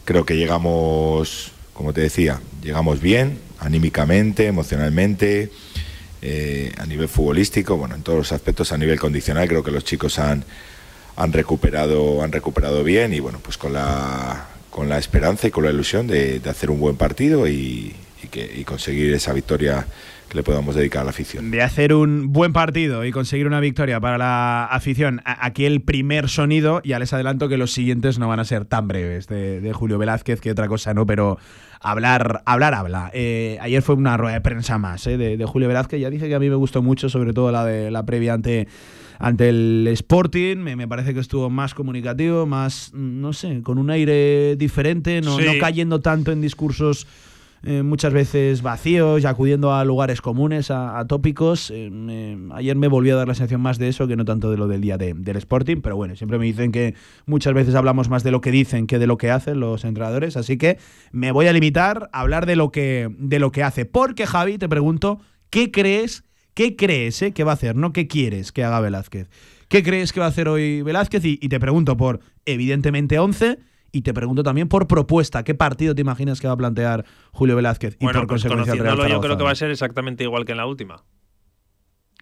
Creo 0.05 0.25
que 0.25 0.35
llegamos, 0.35 1.51
como 1.73 1.93
te 1.93 2.01
decía, 2.01 2.41
llegamos 2.61 2.99
bien, 2.99 3.39
anímicamente, 3.59 4.47
emocionalmente, 4.47 5.51
eh, 6.21 6.71
a 6.77 6.85
nivel 6.85 7.07
futbolístico, 7.07 7.77
bueno, 7.77 7.95
en 7.95 8.01
todos 8.01 8.17
los 8.17 8.31
aspectos, 8.31 8.71
a 8.71 8.77
nivel 8.77 8.99
condicional, 8.99 9.47
creo 9.47 9.63
que 9.63 9.71
los 9.71 9.83
chicos 9.83 10.19
han, 10.19 10.43
han 11.15 11.33
recuperado, 11.33 12.23
han 12.23 12.31
recuperado 12.31 12.83
bien 12.83 13.13
y 13.13 13.19
bueno, 13.19 13.39
pues 13.41 13.57
con 13.57 13.73
la, 13.73 14.47
con 14.73 14.89
la 14.89 14.97
esperanza 14.97 15.47
y 15.47 15.51
con 15.51 15.63
la 15.63 15.69
ilusión 15.69 16.07
de, 16.07 16.39
de 16.39 16.49
hacer 16.49 16.71
un 16.71 16.79
buen 16.79 16.95
partido 16.95 17.47
y, 17.47 17.93
que, 18.31 18.51
y 18.57 18.63
conseguir 18.63 19.13
esa 19.13 19.31
victoria 19.31 19.85
que 20.27 20.35
le 20.35 20.41
podamos 20.41 20.73
dedicar 20.73 21.01
a 21.01 21.03
la 21.03 21.11
afición. 21.11 21.51
De 21.51 21.61
hacer 21.61 21.93
un 21.93 22.33
buen 22.33 22.53
partido 22.53 23.05
y 23.05 23.11
conseguir 23.11 23.45
una 23.45 23.59
victoria 23.59 23.99
para 23.99 24.17
la 24.17 24.65
afición. 24.65 25.21
Aquí 25.25 25.65
el 25.65 25.81
primer 25.81 26.27
sonido, 26.27 26.81
ya 26.83 26.97
les 26.97 27.13
adelanto 27.13 27.49
que 27.49 27.57
los 27.57 27.71
siguientes 27.71 28.17
no 28.17 28.27
van 28.27 28.39
a 28.39 28.45
ser 28.45 28.65
tan 28.65 28.87
breves 28.87 29.27
de, 29.27 29.61
de 29.61 29.73
Julio 29.73 29.99
Velázquez 29.99 30.41
que 30.41 30.49
otra 30.49 30.67
cosa, 30.67 30.95
¿no? 30.95 31.05
Pero 31.05 31.37
hablar, 31.79 32.41
hablar, 32.47 32.73
habla. 32.73 33.11
Eh, 33.13 33.59
ayer 33.61 33.83
fue 33.83 33.93
una 33.93 34.17
rueda 34.17 34.33
de 34.33 34.41
prensa 34.41 34.79
más 34.79 35.05
¿eh? 35.05 35.17
de, 35.17 35.37
de 35.37 35.45
Julio 35.45 35.67
Velázquez. 35.67 36.01
Ya 36.01 36.09
dije 36.09 36.27
que 36.27 36.33
a 36.33 36.39
mí 36.39 36.49
me 36.49 36.55
gustó 36.55 36.81
mucho, 36.81 37.09
sobre 37.09 37.31
todo 37.31 37.51
la 37.51 37.63
de 37.63 37.91
la 37.91 38.03
previa 38.07 38.33
ante, 38.33 38.67
ante 39.23 39.49
el 39.49 39.87
Sporting. 39.91 40.57
Me, 40.57 40.75
me 40.75 40.87
parece 40.87 41.13
que 41.13 41.19
estuvo 41.19 41.49
más 41.49 41.73
comunicativo, 41.73 42.45
más, 42.45 42.91
no 42.93 43.31
sé, 43.33 43.61
con 43.63 43.77
un 43.77 43.89
aire 43.89 44.55
diferente, 44.57 45.21
no, 45.21 45.37
Sí. 45.37 45.45
no 45.45 45.53
cayendo 45.59 46.01
tanto 46.01 46.31
en 46.31 46.41
discursos 46.41 47.07
eh, 47.65 47.81
muchas 47.81 48.11
veces 48.11 48.61
vacíos 48.61 49.23
y 49.23 49.25
acudiendo 49.25 49.73
a 49.73 49.85
lugares 49.85 50.19
comunes, 50.19 50.69
a, 50.69 51.05
tópicos. 51.07 51.71
Eh, 51.73 52.37
ayer 52.53 52.75
me 52.75 52.89
volvió 52.89 53.13
a 53.13 53.19
dar 53.19 53.27
la 53.29 53.35
sensación 53.35 53.61
más 53.61 53.77
de 53.79 53.87
eso 53.87 54.05
que 54.05 54.17
no 54.17 54.25
tanto 54.25 54.51
de 54.51 54.57
lo 54.57 54.67
del 54.67 54.81
día 54.81 54.97
del 54.97 55.37
Sporting, 55.37 55.77
pero 55.81 55.95
bueno, 55.95 56.17
siempre 56.17 56.37
me 56.37 56.43
dicen 56.43 56.73
que 56.73 56.93
muchas 57.25 57.53
veces 57.53 57.73
hablamos 57.75 58.09
más 58.09 58.21
de 58.23 58.31
lo 58.31 58.41
que 58.41 58.51
dicen 58.51 58.85
que 58.85 58.99
de 58.99 59.07
lo 59.07 59.17
que 59.17 59.31
hacen 59.31 59.61
los 59.61 59.85
entrenadores, 59.85 60.35
así 60.35 60.57
que 60.57 60.77
me 61.13 61.31
voy 61.31 61.47
a 61.47 61.53
limitar 61.53 62.09
a 62.11 62.19
hablar 62.19 62.45
de 62.45 62.57
lo 62.57 62.69
que, 62.69 63.07
de 63.17 63.39
lo 63.39 63.53
que 63.53 63.63
hace. 63.63 63.85
Porque 63.85 64.25
Javi, 64.27 64.57
te 64.57 64.67
pregunto, 64.67 65.21
¿qué 65.49 65.71
crees? 65.71 66.25
¿Qué 66.53 66.75
crees 66.75 67.21
eh, 67.21 67.31
que 67.31 67.43
va 67.43 67.51
a 67.51 67.55
hacer? 67.55 67.75
No 67.75 67.93
qué 67.93 68.07
quieres 68.07 68.51
que 68.51 68.63
haga 68.63 68.79
Velázquez. 68.79 69.29
¿Qué 69.67 69.83
crees 69.83 70.13
que 70.13 70.19
va 70.19 70.27
a 70.27 70.29
hacer 70.29 70.47
hoy 70.47 70.81
Velázquez? 70.81 71.25
Y, 71.25 71.39
y 71.41 71.49
te 71.49 71.59
pregunto 71.59 71.97
por, 71.97 72.19
evidentemente, 72.45 73.17
11 73.19 73.59
y 73.91 74.01
te 74.01 74.13
pregunto 74.13 74.43
también 74.43 74.67
por 74.67 74.87
propuesta, 74.87 75.43
¿qué 75.43 75.53
partido 75.53 75.95
te 75.95 76.01
imaginas 76.01 76.41
que 76.41 76.47
va 76.47 76.53
a 76.53 76.57
plantear 76.57 77.05
Julio 77.31 77.55
Velázquez? 77.55 77.95
y 77.99 78.05
por 78.05 78.13
pues 78.13 78.27
consecuencia 78.27 78.75
yo 78.75 79.21
creo 79.21 79.37
que 79.37 79.43
va 79.43 79.51
a 79.51 79.55
ser 79.55 79.69
exactamente 79.69 80.23
igual 80.23 80.45
que 80.45 80.51
en 80.51 80.57
la 80.57 80.65
última. 80.65 81.03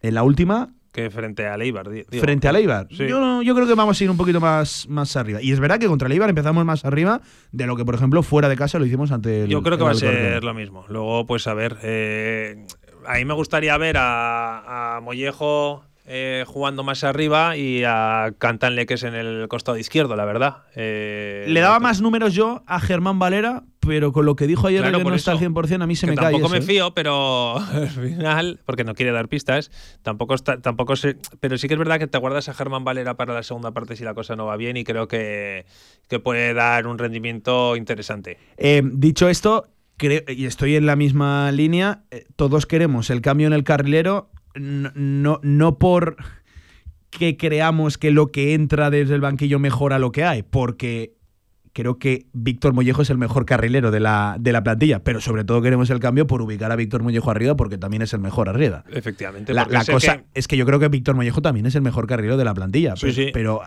En 0.02 0.15
la 0.15 0.24
última, 0.24 0.74
que 0.91 1.10
frente 1.10 1.48
a 1.48 1.56
Leibar. 1.56 1.89
Frente 2.10 2.48
a 2.50 2.52
Leibar. 2.52 2.88
Yo, 2.89 3.41
yo, 3.41 3.56
creo 3.56 3.65
que 3.65 3.76
vamos 3.76 4.00
a 4.00 4.04
ir 4.04 4.10
un 4.10 4.17
poquito 4.17 4.41
más, 4.41 4.88
más 4.89 5.15
arriba. 5.15 5.41
Y 5.41 5.54
es 5.54 5.60
verdad 5.62 5.80
que 5.80 5.88
contra 5.88 6.10
Leibar 6.10 6.30
empezamos 6.30 6.65
más 6.65 6.84
arriba 6.84 7.22
de 7.54 7.65
lo 7.65 7.78
que, 7.78 7.86
por 7.86 7.96
ejemplo, 7.96 8.22
fuera 8.24 8.50
de 8.50 8.58
casa 8.58 8.78
lo 8.78 8.86
hicimos 8.86 9.12
ante 9.12 9.44
el. 9.44 9.50
Yo 9.50 9.63
creo 9.63 9.78
que 9.78 9.86
va 9.86 9.91
a 9.91 9.96
ser 9.96 10.44
lo 10.44 10.54
mismo. 10.54 10.86
Luego, 10.89 11.26
pues 11.26 11.48
a 11.48 11.54
ver. 11.54 11.78
Eh, 11.84 12.65
a 13.06 13.16
mí 13.16 13.26
me 13.26 13.34
gustaría 13.34 13.78
ver 13.78 13.98
a, 13.98 14.98
a 14.98 15.02
Mollejo 15.02 15.84
eh, 16.14 16.44
jugando 16.48 16.84
más 16.84 17.04
arriba 17.04 17.56
y 17.56 17.84
a 17.86 18.34
Cantan 18.40 18.76
Leques 18.76 19.04
en 19.04 19.14
el 19.14 19.48
costado 19.48 19.78
izquierdo, 19.78 20.16
la 20.16 20.26
verdad. 20.26 20.64
Eh, 20.76 21.46
Le 21.48 21.60
daba 21.60 21.80
más 21.80 22.02
números 22.02 22.34
yo 22.34 22.64
a 22.66 22.80
Germán 22.80 23.20
Valera, 23.20 23.64
pero 23.80 24.12
con 24.12 24.26
lo 24.26 24.36
que 24.36 24.48
dijo 24.48 24.68
ayer 24.68 24.84
que 24.84 24.92
no 24.92 25.14
está 25.14 25.32
al 25.32 25.40
100%, 25.40 25.84
a 25.84 25.88
mí 25.88 25.96
se 25.96 26.08
me 26.08 26.16
cae. 26.16 26.32
Tampoco 26.34 26.50
me 26.50 26.58
¿eh? 26.58 26.62
fío, 26.64 26.94
pero 26.96 27.58
al 27.72 27.88
final, 27.88 28.60
porque 28.66 28.84
no 28.84 28.96
quiere 28.96 29.12
dar 29.12 29.30
pistas, 29.30 29.72
tampoco 30.02 30.34
está, 30.34 30.60
tampoco 30.60 30.96
sé, 30.96 31.18
pero 31.40 31.58
sí 31.58 31.68
que 31.68 31.76
es 31.76 31.80
verdad 31.80 32.00
que 32.00 32.08
te 32.08 32.18
guardas 32.18 32.50
a 32.50 32.56
Germán 32.56 32.84
Valera 32.84 33.16
para 33.16 33.36
la 33.36 33.44
segunda 33.44 33.72
parte 33.72 33.96
si 33.96 34.04
la 34.04 34.16
cosa 34.16 34.36
no 34.36 34.48
va 34.48 34.58
bien 34.58 34.78
y 34.78 34.84
creo 34.84 35.08
que, 35.08 35.66
que 36.10 36.20
puede 36.20 36.56
dar 36.56 36.88
un 36.88 36.98
rendimiento 36.98 37.76
interesante. 37.76 38.40
dicho 38.84 39.30
esto, 39.30 39.68
y 40.02 40.46
estoy 40.46 40.76
en 40.76 40.86
la 40.86 40.96
misma 40.96 41.52
línea, 41.52 42.04
todos 42.36 42.66
queremos 42.66 43.10
el 43.10 43.22
cambio 43.22 43.48
en 43.48 43.54
el 43.54 43.64
carrilero 43.64 44.32
no, 44.56 45.40
no, 45.44 45.78
por 45.78 46.18
que 47.10 47.38
creamos 47.38 47.98
que 47.98 48.12
lo 48.12 48.32
que 48.32 48.54
entra 48.54 48.90
desde 48.90 49.16
el 49.16 49.22
banquillo 49.22 49.60
mejora 49.60 50.00
lo 50.00 50.12
que 50.12 50.24
hay, 50.24 50.44
porque 50.44 51.14
creo 51.74 51.98
que 51.98 52.26
Víctor 52.34 52.74
Mollejo 52.74 53.02
es 53.02 53.10
el 53.10 53.18
mejor 53.18 53.46
carrilero 53.46 53.92
de 53.92 54.00
la, 54.00 54.36
de 54.40 54.52
la 54.52 54.64
plantilla, 54.64 55.00
pero 55.04 55.22
sobre 55.22 55.44
todo 55.44 55.62
queremos 55.62 55.90
el 55.90 56.00
cambio 56.00 56.28
por 56.28 56.42
ubicar 56.42 56.72
a 56.72 56.76
Víctor 56.76 57.04
Mollejo 57.04 57.32
arriba 57.32 57.56
porque 57.56 57.78
también 57.78 58.02
es 58.02 58.14
el 58.14 58.20
mejor 58.20 58.50
arriba. 58.50 58.84
Efectivamente. 58.92 59.54
La, 59.54 59.66
cosa 59.66 60.24
es 60.34 60.48
que 60.48 60.58
yo 60.58 60.66
creo 60.66 60.80
que 60.80 60.88
Víctor 60.90 61.16
Mollejo 61.16 61.42
también 61.42 61.66
es 61.66 61.76
el 61.76 61.82
mejor 61.82 62.08
carrilero 62.08 62.38
de 62.38 62.46
la 62.46 62.54
plantilla, 62.54 62.96
sí, 62.96 63.12
sí. 63.12 63.30
pero 63.34 63.62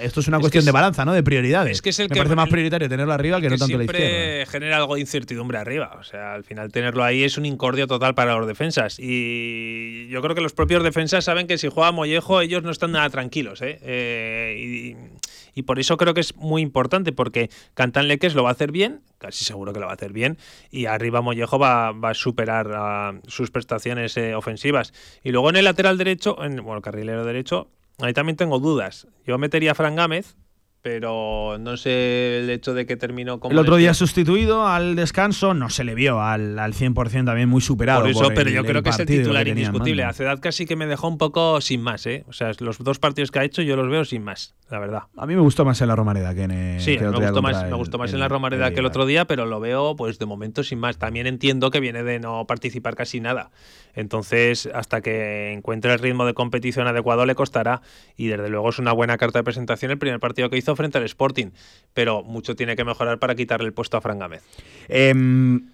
esto 0.00 0.20
es 0.20 0.28
una 0.28 0.40
cuestión 0.40 0.64
de 0.64 0.72
balanza, 0.72 1.04
¿no? 1.04 1.12
De 1.12 1.22
prioridades. 1.22 1.72
Es 1.72 1.82
que 1.82 1.90
es 1.90 1.98
el 1.98 2.08
Me 2.08 2.16
parece 2.16 2.36
más 2.36 2.48
prioritario 2.48 2.88
tenerlo 2.88 3.12
arriba 3.12 3.40
que, 3.40 3.48
no 3.48 3.56
tanto 3.56 3.78
la 3.78 3.84
izquierda. 3.84 4.06
Siempre 4.06 4.46
genera 4.46 4.76
algo 4.76 4.94
de 4.94 5.00
incertidumbre 5.00 5.58
arriba, 5.58 5.96
o 5.98 6.04
sea, 6.04 6.34
al 6.34 6.44
final 6.44 6.70
tenerlo 6.70 7.04
ahí 7.04 7.24
es 7.24 7.38
un 7.38 7.46
incordio 7.46 7.86
total 7.86 8.14
para 8.14 8.36
los 8.36 8.46
defensas 8.46 8.98
y 8.98 10.08
yo 10.08 10.22
creo 10.22 10.34
que 10.34 10.40
los 10.40 10.52
propios 10.52 10.82
defensas 10.82 11.24
saben 11.24 11.46
que 11.46 11.58
si 11.58 11.68
juega 11.68 11.92
Mollejo 11.92 12.40
ellos 12.40 12.62
no 12.62 12.70
están 12.70 12.92
nada 12.92 13.08
tranquilos, 13.10 13.62
¿eh? 13.62 13.78
eh 13.82 14.56
y, 14.58 15.17
y 15.58 15.62
por 15.62 15.80
eso 15.80 15.96
creo 15.96 16.14
que 16.14 16.20
es 16.20 16.36
muy 16.36 16.62
importante, 16.62 17.10
porque 17.10 17.50
Cantan 17.74 18.06
Leques 18.06 18.36
lo 18.36 18.44
va 18.44 18.50
a 18.50 18.52
hacer 18.52 18.70
bien, 18.70 19.00
casi 19.18 19.44
seguro 19.44 19.72
que 19.72 19.80
lo 19.80 19.86
va 19.86 19.92
a 19.92 19.96
hacer 19.96 20.12
bien, 20.12 20.38
y 20.70 20.86
arriba 20.86 21.20
Mollejo 21.20 21.58
va, 21.58 21.88
a 21.88 22.14
superar 22.14 23.20
sus 23.26 23.50
prestaciones 23.50 24.16
eh, 24.16 24.36
ofensivas. 24.36 24.94
Y 25.24 25.32
luego 25.32 25.50
en 25.50 25.56
el 25.56 25.64
lateral 25.64 25.98
derecho, 25.98 26.44
en, 26.44 26.62
bueno, 26.62 26.80
carrilero 26.80 27.24
derecho, 27.24 27.72
ahí 27.98 28.12
también 28.12 28.36
tengo 28.36 28.60
dudas. 28.60 29.08
Yo 29.26 29.36
metería 29.36 29.72
a 29.72 29.74
Fran 29.74 29.96
Gámez, 29.96 30.36
pero 30.82 31.56
no 31.58 31.76
sé 31.76 32.38
el 32.38 32.50
hecho 32.50 32.74
de 32.74 32.86
que 32.86 32.96
terminó 32.96 33.40
como. 33.40 33.52
El 33.52 33.58
otro 33.58 33.76
día 33.76 33.94
sustituido 33.94 34.66
al 34.66 34.94
descanso, 34.96 35.54
no 35.54 35.70
se 35.70 35.84
le 35.84 35.94
vio 35.94 36.20
al, 36.20 36.58
al 36.58 36.74
100% 36.74 37.26
también 37.26 37.48
muy 37.48 37.60
superado. 37.60 38.02
Por 38.02 38.10
eso, 38.10 38.28
pero 38.34 38.50
yo 38.50 38.64
creo 38.64 38.82
que 38.82 38.90
es 38.90 38.98
el 38.98 39.06
titular 39.06 39.46
indiscutible. 39.48 40.04
A 40.04 40.12
Cedad 40.12 40.38
casi 40.40 40.66
que 40.66 40.76
me 40.76 40.86
dejó 40.86 41.08
un 41.08 41.18
poco 41.18 41.60
sin 41.60 41.82
más, 41.82 42.06
¿eh? 42.06 42.24
O 42.28 42.32
sea, 42.32 42.52
los 42.60 42.78
dos 42.78 42.98
partidos 42.98 43.30
que 43.30 43.40
ha 43.40 43.44
hecho 43.44 43.62
yo 43.62 43.76
los 43.76 43.88
veo 43.88 44.04
sin 44.04 44.22
más, 44.22 44.54
la 44.70 44.78
verdad. 44.78 45.02
A 45.16 45.26
mí 45.26 45.34
me 45.34 45.40
gustó 45.40 45.64
más 45.64 45.80
en 45.80 45.88
la 45.88 45.96
Romareda 45.96 46.34
que 46.34 46.42
en 46.42 46.50
el, 46.52 46.80
Sí, 46.80 46.96
me, 46.98 47.10
gustó 47.10 47.42
más, 47.42 47.64
me 47.64 47.76
gustó 47.76 47.98
más 47.98 48.12
en 48.12 48.20
la 48.20 48.28
Romareda 48.28 48.70
que 48.70 48.80
el 48.80 48.86
otro 48.86 49.06
día, 49.06 49.24
pero 49.24 49.46
lo 49.46 49.60
veo 49.60 49.96
pues 49.96 50.18
de 50.18 50.26
momento 50.26 50.62
sin 50.62 50.78
más. 50.78 50.98
También 50.98 51.26
entiendo 51.26 51.70
que 51.70 51.80
viene 51.80 52.02
de 52.02 52.20
no 52.20 52.46
participar 52.46 52.94
casi 52.94 53.20
nada. 53.20 53.50
Entonces, 53.94 54.68
hasta 54.72 55.00
que 55.00 55.52
encuentre 55.52 55.92
el 55.92 55.98
ritmo 55.98 56.24
de 56.24 56.34
competición 56.34 56.86
adecuado 56.86 57.26
le 57.26 57.34
costará. 57.34 57.82
Y 58.16 58.28
desde 58.28 58.48
luego 58.48 58.68
es 58.68 58.78
una 58.78 58.92
buena 58.92 59.18
carta 59.18 59.40
de 59.40 59.44
presentación 59.44 59.90
el 59.90 59.98
primer 59.98 60.20
partido 60.20 60.50
que 60.50 60.56
hizo 60.56 60.67
frente 60.76 60.98
al 60.98 61.04
Sporting. 61.04 61.48
Pero 61.94 62.22
mucho 62.22 62.56
tiene 62.56 62.76
que 62.76 62.84
mejorar 62.84 63.18
para 63.18 63.34
quitarle 63.34 63.66
el 63.66 63.72
puesto 63.72 63.96
a 63.96 64.00
Fran 64.00 64.18
Gámez. 64.18 64.42
Em, 64.88 65.68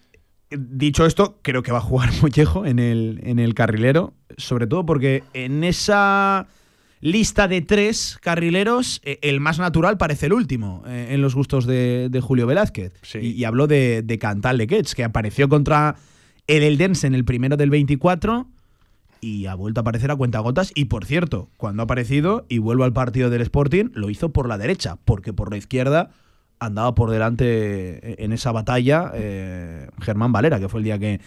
dicho 0.50 1.06
esto, 1.06 1.38
creo 1.42 1.62
que 1.62 1.72
va 1.72 1.78
a 1.78 1.82
jugar 1.82 2.10
Mollejo 2.22 2.66
en 2.66 2.78
el, 2.78 3.20
en 3.24 3.38
el 3.38 3.54
carrilero. 3.54 4.14
Sobre 4.36 4.66
todo 4.66 4.84
porque 4.86 5.22
en 5.32 5.64
esa 5.64 6.46
lista 7.00 7.48
de 7.48 7.60
tres 7.60 8.18
carrileros, 8.22 9.00
eh, 9.04 9.18
el 9.22 9.40
más 9.40 9.58
natural 9.58 9.98
parece 9.98 10.26
el 10.26 10.32
último 10.32 10.82
eh, 10.86 11.08
en 11.10 11.20
los 11.20 11.34
gustos 11.34 11.66
de, 11.66 12.20
Julio 12.22 12.46
Velázquez. 12.46 12.94
Y, 13.20 13.44
habló 13.44 13.66
de, 13.66 14.02
de 14.02 14.18
Cantal 14.18 14.56
Lequets, 14.56 14.94
que 14.94 15.04
apareció 15.04 15.48
contra 15.48 15.96
el 16.46 16.62
Eldense 16.62 17.06
en 17.06 17.14
el 17.14 17.24
primero 17.24 17.56
del 17.56 17.70
24 17.70 18.48
y 19.24 19.46
ha 19.46 19.54
vuelto 19.54 19.80
a 19.80 19.82
aparecer 19.82 20.10
a 20.10 20.16
cuentagotas. 20.16 20.70
Y 20.74 20.86
por 20.86 21.06
cierto, 21.06 21.48
cuando 21.56 21.82
ha 21.82 21.84
aparecido 21.84 22.44
y 22.48 22.58
vuelvo 22.58 22.84
al 22.84 22.92
partido 22.92 23.30
del 23.30 23.40
Sporting, 23.40 23.86
lo 23.94 24.10
hizo 24.10 24.32
por 24.32 24.48
la 24.48 24.58
derecha, 24.58 24.98
porque 25.04 25.32
por 25.32 25.50
la 25.50 25.56
izquierda 25.56 26.10
andaba 26.58 26.94
por 26.94 27.10
delante 27.10 28.22
en 28.22 28.32
esa 28.32 28.52
batalla 28.52 29.10
eh, 29.14 29.88
Germán 30.00 30.32
Valera, 30.32 30.58
que 30.58 30.68
fue 30.68 30.80
el 30.80 30.84
día 30.84 30.98
que 30.98 31.20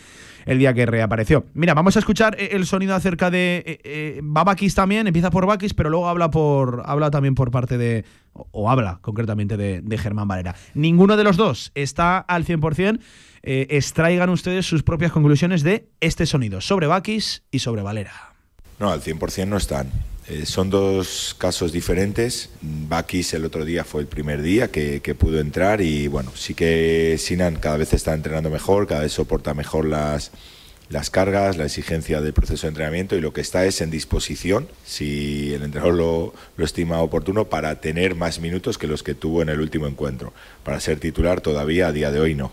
el 0.45 0.59
día 0.59 0.73
que 0.73 0.85
reapareció. 0.85 1.45
Mira, 1.53 1.73
vamos 1.73 1.97
a 1.97 1.99
escuchar 1.99 2.35
eh, 2.39 2.49
el 2.53 2.65
sonido 2.65 2.95
acerca 2.95 3.29
de 3.29 3.63
eh, 3.65 3.79
eh 3.83 4.19
Babakis 4.23 4.75
también, 4.75 5.05
empieza 5.05 5.29
por 5.29 5.45
Bakis, 5.45 5.73
pero 5.73 5.89
luego 5.89 6.07
habla 6.07 6.31
por 6.31 6.83
habla 6.85 7.11
también 7.11 7.35
por 7.35 7.51
parte 7.51 7.77
de 7.77 8.05
o, 8.33 8.69
habla 8.69 8.99
concretamente 9.01 9.57
de, 9.57 9.81
de, 9.81 9.97
Germán 9.97 10.27
Valera. 10.27 10.55
Ninguno 10.73 11.17
de 11.17 11.23
los 11.23 11.37
dos 11.37 11.71
está 11.75 12.19
al 12.19 12.45
100%. 12.45 12.99
extraigan 13.41 14.29
ustedes 14.29 14.65
sus 14.65 14.83
propias 14.83 15.11
conclusiones 15.11 15.63
de 15.63 15.89
este 15.99 16.25
sonido 16.25 16.61
sobre 16.61 16.87
Bakis 16.87 17.43
y 17.51 17.59
sobre 17.59 17.81
Valera. 17.81 18.13
No, 18.79 18.91
al 18.91 19.01
100% 19.01 19.47
no 19.47 19.57
están. 19.57 19.89
Eh, 20.29 20.45
son 20.45 20.69
dos 20.69 21.35
casos 21.37 21.71
diferentes. 21.71 22.49
Bakis 22.61 23.33
el 23.33 23.45
otro 23.45 23.63
día 23.63 23.85
fue 23.85 24.01
el 24.01 24.07
primer 24.07 24.41
día 24.41 24.69
que, 24.69 24.99
pudo 25.17 25.39
entrar 25.39 25.79
y 25.81 26.07
bueno, 26.07 26.31
sí 26.35 26.53
que 26.53 27.15
Sinan 27.17 27.55
cada 27.55 27.77
vez 27.77 27.93
está 27.93 28.13
entrenando 28.13 28.49
mejor, 28.49 28.87
cada 28.87 29.01
vez 29.01 29.13
soporta 29.13 29.53
mejor 29.53 29.85
las, 29.85 30.31
las 30.89 31.09
cargas, 31.09 31.55
la 31.55 31.63
exigencia 31.63 32.19
del 32.19 32.33
proceso 32.33 32.67
de 32.67 32.69
entrenamiento 32.69 33.15
y 33.15 33.21
lo 33.21 33.31
que 33.31 33.39
está 33.39 33.65
es 33.65 33.79
en 33.79 33.89
disposición, 33.89 34.67
si 34.85 35.53
el 35.53 35.63
entrenador 35.63 35.95
lo, 35.95 36.33
lo, 36.57 36.65
estima 36.65 37.01
oportuno, 37.01 37.45
para 37.45 37.79
tener 37.79 38.15
más 38.15 38.41
minutos 38.41 38.77
que 38.77 38.87
los 38.87 39.03
que 39.03 39.15
tuvo 39.15 39.41
en 39.41 39.47
el 39.47 39.61
último 39.61 39.87
encuentro. 39.87 40.33
Para 40.63 40.81
ser 40.81 40.99
titular 40.99 41.39
todavía 41.39 41.87
a 41.87 41.91
día 41.93 42.11
de 42.11 42.19
hoy 42.19 42.35
no. 42.35 42.51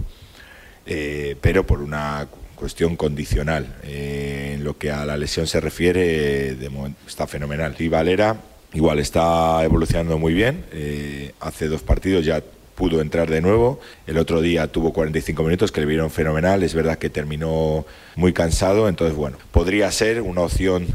Eh, 0.87 1.37
pero 1.41 1.67
por 1.67 1.81
una 1.81 2.29
cuestión 2.55 2.97
condicional. 2.97 3.75
Eh, 3.85 4.53
en 4.55 4.65
lo 4.65 4.79
que 4.79 4.91
a 4.91 5.05
la 5.05 5.17
lesión 5.17 5.47
se 5.47 5.61
refiere, 5.61 6.55
de 6.55 6.71
está 7.07 7.27
fenomenal. 7.27 7.75
Y 7.79 7.89
Valera 7.89 8.37
igual 8.73 8.99
está 8.99 9.63
evolucionando 9.65 10.19
muy 10.19 10.35
bien. 10.35 10.65
Eh, 10.73 11.33
hace 11.41 11.69
dos 11.69 11.83
partidos 11.83 12.25
ya 12.25 12.43
pudo 12.75 13.01
entrar 13.01 13.31
de 13.31 13.41
nuevo. 13.41 13.81
El 14.07 14.19
otro 14.19 14.41
día 14.41 14.67
tuvo 14.69 14.93
45 14.93 15.43
minutos 15.43 15.73
que 15.73 15.81
le 15.81 15.87
vieron 15.87 16.11
fenomenal. 16.11 16.63
Es 16.63 16.75
verdad 16.75 16.99
que 16.99 17.11
terminó 17.11 17.87
muy 18.17 18.33
cansado. 18.33 18.89
Entonces, 18.89 19.17
bueno, 19.17 19.39
podría 19.53 19.91
ser 19.93 20.21
una 20.21 20.43
opción 20.43 20.89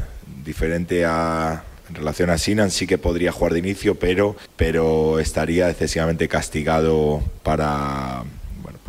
diferente 0.44 1.04
a, 1.06 1.64
en 1.88 1.94
relación 1.94 2.30
a 2.30 2.38
Sinan 2.38 2.70
sí 2.70 2.86
que 2.86 2.98
podría 2.98 3.32
jugar 3.32 3.52
de 3.52 3.58
inicio, 3.58 3.96
pero, 3.96 4.36
pero 4.56 5.18
estaría 5.18 5.68
excesivamente 5.70 6.28
castigado 6.28 7.22
para 7.42 8.24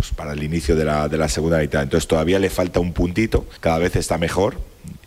pues, 0.02 0.14
para 0.16 0.34
el 0.34 0.42
inicio 0.42 0.76
de 0.76 0.84
la, 0.84 1.08
de 1.08 1.18
la 1.18 1.30
segunda 1.30 1.60
mitad. 1.60 1.84
Entonces 1.84 2.08
todavía 2.08 2.40
le 2.40 2.50
falta 2.50 2.80
un 2.80 2.92
puntito, 2.92 3.46
cada 3.60 3.78
vez 3.78 3.96
está 3.96 4.18
mejor. 4.18 4.56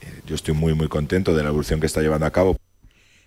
Eh, 0.00 0.20
yo 0.24 0.36
estoy 0.36 0.54
muy, 0.54 0.72
muy 0.74 0.86
contento 0.86 1.34
de 1.34 1.42
la 1.42 1.48
evolución 1.48 1.80
que 1.80 1.86
está 1.86 2.00
llevando 2.00 2.26
a 2.26 2.30
cabo. 2.30 2.56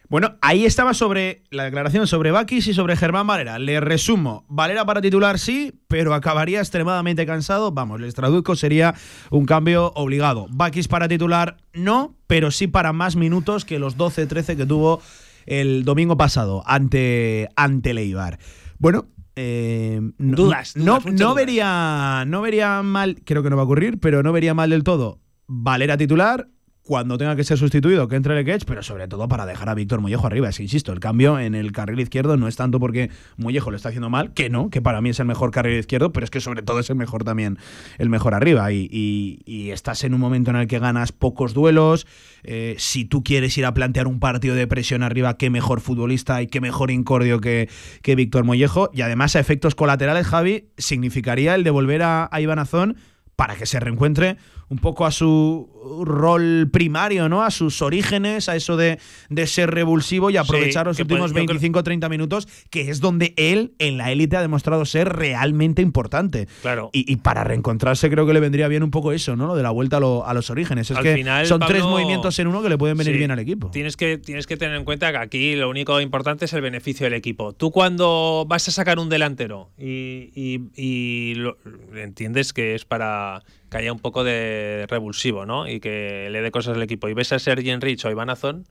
Bueno, 0.08 0.36
ahí 0.40 0.66
estaba 0.66 0.94
sobre 0.94 1.42
la 1.52 1.66
declaración 1.66 2.08
sobre 2.08 2.32
Bakis 2.32 2.68
y 2.68 2.74
sobre 2.74 2.96
Germán 2.96 3.28
Valera. 3.28 3.60
Le 3.60 3.82
resumo, 3.82 4.46
Valera 4.48 4.86
para 4.86 5.02
titular 5.02 5.40
sí, 5.40 5.74
pero 5.90 6.14
acabaría 6.14 6.60
extremadamente 6.60 7.26
cansado. 7.26 7.74
Vamos, 7.74 8.00
les 8.00 8.16
traduzco, 8.16 8.56
sería 8.56 8.96
un 9.30 9.46
cambio 9.46 9.92
obligado. 9.96 10.48
Bakis 10.50 10.88
para 10.88 11.10
titular 11.10 11.58
no, 11.74 12.16
pero 12.28 12.52
sí 12.52 12.68
para 12.68 12.94
más 12.94 13.18
minutos 13.18 13.66
que 13.66 13.78
los 13.78 13.98
12-13 13.98 14.56
que 14.56 14.66
tuvo 14.66 15.02
el 15.46 15.84
domingo 15.84 16.16
pasado 16.16 16.64
ante, 16.66 17.50
ante 17.58 17.94
Leibar. 17.94 18.40
Bueno, 18.80 19.08
eh, 19.38 20.02
no, 20.18 20.36
Dudas, 20.36 20.76
no, 20.76 21.00
dudas, 21.00 21.06
no 21.06 21.12
dudas. 21.14 21.36
vería, 21.36 22.24
no 22.28 22.42
vería 22.42 22.82
mal, 22.84 23.22
creo 23.24 23.44
que 23.44 23.50
no 23.50 23.56
va 23.56 23.62
a 23.62 23.66
ocurrir, 23.66 24.00
pero 24.00 24.24
no 24.24 24.34
vería 24.34 24.54
mal 24.54 24.70
del 24.70 24.84
todo 24.84 25.20
Valera 25.48 25.96
titular 25.98 26.50
cuando 26.88 27.18
tenga 27.18 27.36
que 27.36 27.44
ser 27.44 27.58
sustituido, 27.58 28.08
que 28.08 28.16
entre 28.16 28.34
Lequech, 28.34 28.64
pero 28.66 28.82
sobre 28.82 29.10
todo 29.10 29.28
para 29.28 29.46
dejar 29.46 29.68
a 29.68 29.74
Víctor 29.74 30.00
Mollejo 30.00 30.26
arriba. 30.26 30.48
Es 30.48 30.58
que, 30.58 30.64
insisto, 30.64 30.94
el 30.94 31.02
cambio 31.02 31.38
en 31.38 31.54
el 31.54 31.74
carril 31.74 32.00
izquierdo 32.00 32.38
no 32.38 32.48
es 32.48 32.56
tanto 32.56 32.80
porque 32.80 33.12
Mollejo 33.36 33.72
lo 33.72 33.76
está 33.76 33.90
haciendo 33.90 34.10
mal, 34.10 34.34
que 34.34 34.50
no, 34.50 34.70
que 34.70 34.82
para 34.82 35.02
mí 35.02 35.10
es 35.10 35.20
el 35.20 35.26
mejor 35.26 35.52
carril 35.52 35.78
izquierdo, 35.78 36.14
pero 36.14 36.24
es 36.24 36.32
que 36.32 36.40
sobre 36.40 36.62
todo 36.62 36.80
es 36.80 36.90
el 36.90 36.96
mejor 36.96 37.26
también, 37.26 37.60
el 37.98 38.10
mejor 38.10 38.34
arriba. 38.34 38.72
Y, 38.72 39.44
estás 39.68 40.06
en 40.06 40.14
un 40.14 40.22
momento 40.22 40.50
en 40.50 40.56
el 40.56 40.68
que 40.68 40.80
ganas 40.80 41.12
pocos 41.12 41.54
duelos. 41.54 42.08
eh, 42.44 42.76
si 42.78 43.04
tú 43.04 43.22
quieres 43.22 43.58
ir 43.58 43.66
a 43.66 43.74
plantear 43.74 44.08
un 44.08 44.20
partido 44.20 44.56
de 44.56 44.66
presión 44.66 45.04
arriba, 45.04 45.38
qué 45.38 45.50
mejor 45.50 45.82
futbolista 45.82 46.42
y 46.42 46.48
qué 46.48 46.62
mejor 46.62 46.90
incordio 46.90 47.42
que, 47.42 47.70
que 48.02 48.16
Víctor 48.16 48.46
Mollejo. 48.46 48.90
Y 48.94 49.02
además, 49.02 49.36
a 49.36 49.42
efectos 49.42 49.76
colaterales, 49.76 50.26
Javi, 50.26 50.70
significaría 50.78 51.54
el 51.54 51.66
devolver 51.66 52.02
a, 52.04 52.30
a 52.32 52.40
Iván 52.40 52.60
Azón 52.60 52.96
para 53.36 53.56
que 53.56 53.66
se 53.66 53.80
reencuentre 53.80 54.38
un 54.70 54.80
poco 54.80 55.06
a 55.06 55.12
su 55.12 55.70
rol 56.06 56.70
primario, 56.72 57.30
¿no? 57.30 57.44
A 57.44 57.52
sus 57.52 57.82
orígenes, 57.82 58.50
a 58.50 58.56
eso 58.56 58.76
de, 58.76 59.00
de 59.30 59.48
ser 59.48 59.72
revulsivo 59.72 60.30
y 60.30 60.38
aprovechar 60.38 60.86
los 60.88 61.00
últimos 61.00 61.32
puede- 61.32 61.46
yo 61.46 61.58
creo- 61.58 61.72
25-30 61.74 62.10
minutos, 62.10 62.48
que 62.70 62.90
es 62.90 63.00
donde 63.00 63.34
él 63.38 63.74
en 63.80 63.98
la 63.98 64.12
élite 64.12 64.36
ha 64.36 64.42
demostrado 64.42 64.84
ser 64.86 65.10
realmente 65.10 65.82
importante. 65.82 66.48
Claro. 66.62 66.90
Y, 66.92 67.12
y 67.12 67.16
para 67.18 67.44
reencontrarse 67.46 68.10
creo 68.10 68.26
que 68.28 68.34
le 68.34 68.40
vendría 68.42 68.68
bien 68.68 68.84
un 68.84 68.92
poco 68.92 69.12
eso, 69.14 69.36
¿no? 69.36 69.48
Lo 69.48 69.56
de 69.56 69.64
la 69.64 69.72
vuelta 69.72 69.98
a, 69.98 70.00
lo- 70.02 70.26
a 70.28 70.34
los 70.34 70.50
orígenes. 70.50 70.92
Es 70.92 70.98
Al 70.98 71.04
que 71.04 71.16
final, 71.16 71.46
son 71.46 71.62
tres 71.62 71.84
movimientos 71.84 72.38
en 72.40 72.48
uno 72.48 72.62
que 72.62 72.70
le 72.70 72.78
pueden 72.78 72.98
venir 72.98 73.14
Sí. 73.14 73.18
bien 73.20 73.32
al 73.32 73.40
equipo. 73.40 73.70
Tienes 73.72 73.96
que, 73.96 74.18
tienes 74.18 74.48
que 74.48 74.58
tener 74.58 74.76
en 74.76 74.84
cuenta 74.84 75.12
que 75.12 75.18
aquí 75.18 75.56
lo 75.56 75.70
único 75.70 76.02
importante 76.02 76.46
es 76.46 76.54
el 76.54 76.62
beneficio 76.62 77.06
del 77.06 77.14
equipo. 77.14 77.54
Tú 77.54 77.72
cuando 77.72 78.46
vas 78.48 78.68
a 78.68 78.72
sacar 78.72 79.00
un 79.00 79.08
delantero 79.10 79.70
y, 79.78 80.32
y- 80.36 80.62
y 80.76 81.36
lo- 81.36 81.58
entiendes 81.96 82.52
que 82.54 82.76
es 82.76 82.84
para 82.86 83.44
que 83.70 83.78
haya 83.78 83.92
un 83.92 84.00
poco 84.00 84.24
de 84.24 84.86
revulsivo, 84.90 85.46
¿no? 85.46 85.68
Y 85.68 85.80
que 85.80 86.30
le 86.32 86.42
dé 86.42 86.52
cosas 86.52 86.76
al 86.76 86.84
equipo. 86.84 87.10
Y 87.10 87.14
ves 87.14 87.32
a 87.34 87.40
Sergi 87.40 87.76
Rich 87.76 88.06
o 88.06 88.12
Iván 88.12 88.30
Azón, 88.30 88.66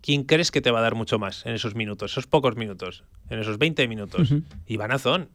¿quién 0.00 0.24
crees 0.24 0.50
que 0.50 0.60
te 0.60 0.70
va 0.70 0.78
a 0.78 0.82
dar 0.82 0.94
mucho 0.94 1.18
más 1.18 1.44
en 1.46 1.54
esos 1.54 1.74
minutos, 1.74 2.12
esos 2.12 2.26
pocos 2.26 2.56
minutos, 2.56 3.04
en 3.28 3.38
esos 3.38 3.58
20 3.58 3.86
minutos? 3.88 4.32
Iván 4.66 4.92
Azón. 4.92 5.28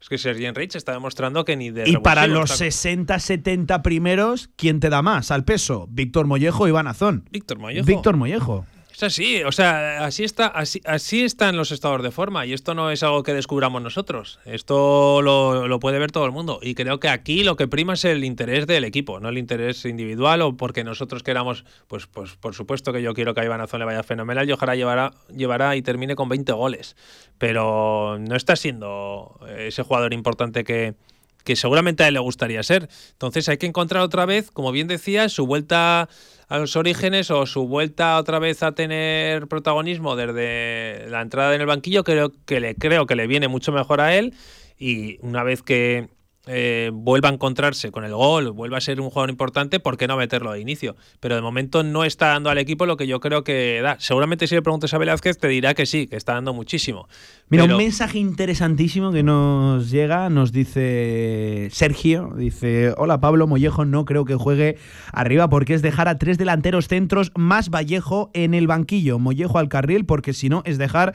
Es 0.00 0.08
que 0.08 0.18
Sergi 0.18 0.50
Rich 0.50 0.74
está 0.74 0.92
demostrando 0.92 1.44
que 1.44 1.56
ni 1.56 1.70
de 1.70 1.88
Y 1.88 1.96
para 1.98 2.26
los 2.26 2.60
está- 2.60 2.64
60-70 2.64 3.82
primeros, 3.82 4.50
¿quién 4.56 4.80
te 4.80 4.90
da 4.90 5.00
más 5.00 5.30
al 5.30 5.44
peso? 5.44 5.86
¿Víctor 5.90 6.26
Mollejo 6.26 6.64
o 6.64 6.68
Iván 6.68 6.88
Azón? 6.88 7.28
Víctor 7.30 7.58
Mollejo. 7.60 7.86
Víctor 7.86 8.16
Mollejo. 8.16 8.66
Así, 9.02 9.42
o 9.42 9.52
sea, 9.52 10.04
así 10.04 10.24
está, 10.24 10.46
así, 10.46 10.80
así 10.84 11.24
están 11.24 11.56
los 11.56 11.72
estados 11.72 12.02
de 12.02 12.10
forma 12.10 12.46
y 12.46 12.52
esto 12.52 12.74
no 12.74 12.90
es 12.90 13.02
algo 13.02 13.22
que 13.22 13.34
descubramos 13.34 13.82
nosotros. 13.82 14.38
Esto 14.44 15.20
lo, 15.22 15.66
lo 15.66 15.80
puede 15.80 15.98
ver 15.98 16.12
todo 16.12 16.24
el 16.24 16.32
mundo 16.32 16.60
y 16.62 16.74
creo 16.74 17.00
que 17.00 17.08
aquí 17.08 17.44
lo 17.44 17.56
que 17.56 17.68
prima 17.68 17.94
es 17.94 18.04
el 18.04 18.24
interés 18.24 18.66
del 18.66 18.84
equipo, 18.84 19.20
no 19.20 19.28
el 19.28 19.38
interés 19.38 19.84
individual 19.84 20.42
o 20.42 20.56
porque 20.56 20.84
nosotros 20.84 21.22
queramos, 21.22 21.64
pues, 21.88 22.06
pues 22.06 22.36
por 22.36 22.54
supuesto 22.54 22.92
que 22.92 23.02
yo 23.02 23.14
quiero 23.14 23.34
que 23.34 23.40
a 23.40 23.44
Iván 23.44 23.60
Azón 23.60 23.80
le 23.80 23.86
vaya 23.86 24.02
fenomenal 24.02 24.48
y 24.48 24.52
ojalá 24.52 24.76
llevará, 24.76 25.12
llevará 25.34 25.74
y 25.76 25.82
termine 25.82 26.14
con 26.14 26.28
20 26.28 26.52
goles, 26.52 26.96
pero 27.38 28.18
no 28.20 28.36
está 28.36 28.56
siendo 28.56 29.40
ese 29.58 29.82
jugador 29.82 30.12
importante 30.14 30.64
que, 30.64 30.94
que 31.44 31.56
seguramente 31.56 32.04
a 32.04 32.08
él 32.08 32.14
le 32.14 32.20
gustaría 32.20 32.62
ser. 32.62 32.88
Entonces 33.12 33.48
hay 33.48 33.58
que 33.58 33.66
encontrar 33.66 34.02
otra 34.02 34.26
vez, 34.26 34.50
como 34.50 34.72
bien 34.72 34.88
decía, 34.88 35.28
su 35.28 35.46
vuelta 35.46 36.08
a 36.48 36.58
los 36.58 36.76
orígenes 36.76 37.30
o 37.30 37.46
su 37.46 37.66
vuelta 37.66 38.18
otra 38.18 38.38
vez 38.38 38.62
a 38.62 38.72
tener 38.72 39.48
protagonismo 39.48 40.16
desde 40.16 41.06
la 41.08 41.22
entrada 41.22 41.54
en 41.54 41.60
el 41.62 41.66
banquillo, 41.66 42.04
creo 42.04 42.30
que 42.44 42.60
le, 42.60 42.74
creo 42.74 43.06
que 43.06 43.16
le 43.16 43.26
viene 43.26 43.48
mucho 43.48 43.72
mejor 43.72 44.00
a 44.00 44.14
él 44.14 44.34
y 44.78 45.18
una 45.22 45.44
vez 45.44 45.62
que 45.62 46.08
eh, 46.46 46.90
vuelva 46.92 47.28
a 47.28 47.32
encontrarse 47.32 47.92
con 47.92 48.04
el 48.04 48.12
gol, 48.14 48.50
vuelva 48.50 48.78
a 48.78 48.80
ser 48.80 49.00
un 49.00 49.10
jugador 49.10 49.30
importante, 49.30 49.78
¿por 49.78 49.96
qué 49.96 50.08
no 50.08 50.16
meterlo 50.16 50.52
de 50.52 50.60
inicio? 50.60 50.96
Pero 51.20 51.36
de 51.36 51.40
momento 51.42 51.82
no 51.84 52.04
está 52.04 52.28
dando 52.28 52.50
al 52.50 52.58
equipo 52.58 52.84
lo 52.84 52.96
que 52.96 53.06
yo 53.06 53.20
creo 53.20 53.44
que 53.44 53.80
da. 53.82 53.96
Seguramente 54.00 54.46
si 54.46 54.54
le 54.56 54.62
preguntas 54.62 54.92
a 54.92 54.98
Velázquez 54.98 55.38
te 55.38 55.48
dirá 55.48 55.74
que 55.74 55.86
sí, 55.86 56.08
que 56.08 56.16
está 56.16 56.34
dando 56.34 56.52
muchísimo. 56.52 57.06
Mira, 57.48 57.64
Pero- 57.64 57.76
un 57.76 57.82
mensaje 57.82 58.18
interesantísimo 58.18 59.12
que 59.12 59.22
nos 59.22 59.90
llega, 59.90 60.28
nos 60.30 60.50
dice 60.52 61.68
Sergio, 61.70 62.32
dice, 62.36 62.92
hola 62.96 63.20
Pablo 63.20 63.46
Mollejo, 63.46 63.84
no 63.84 64.04
creo 64.04 64.24
que 64.24 64.34
juegue 64.34 64.78
arriba 65.12 65.48
porque 65.48 65.74
es 65.74 65.82
dejar 65.82 66.08
a 66.08 66.18
tres 66.18 66.38
delanteros 66.38 66.88
centros 66.88 67.30
más 67.36 67.70
Vallejo 67.70 68.30
en 68.34 68.54
el 68.54 68.66
banquillo, 68.66 69.18
Mollejo 69.18 69.58
al 69.58 69.68
carril, 69.68 70.04
porque 70.06 70.32
si 70.32 70.48
no 70.48 70.62
es 70.64 70.78
dejar, 70.78 71.14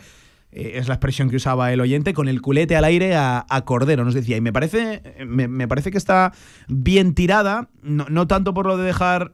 eh, 0.52 0.74
es 0.76 0.88
la 0.88 0.96
expresión 0.96 1.30
que 1.30 1.36
usaba 1.38 1.72
el 1.74 1.82
oyente, 1.82 2.14
con 2.14 2.28
el 2.28 2.42
culete 2.42 2.76
al 2.76 2.84
aire 2.86 3.16
a, 3.16 3.46
a 3.50 3.66
Cordero, 3.66 4.04
nos 4.06 4.14
decía, 4.14 4.38
y 4.38 4.42
me 4.42 4.54
parece, 4.54 5.02
me, 5.26 5.48
me 5.48 5.68
parece 5.68 5.92
que 5.92 5.98
está 5.98 6.34
bien 6.68 7.14
tirada, 7.14 7.70
no, 7.82 8.06
no 8.10 8.28
tanto 8.28 8.54
por 8.54 8.66
lo 8.66 8.78
de 8.78 8.86
dejar 8.86 9.34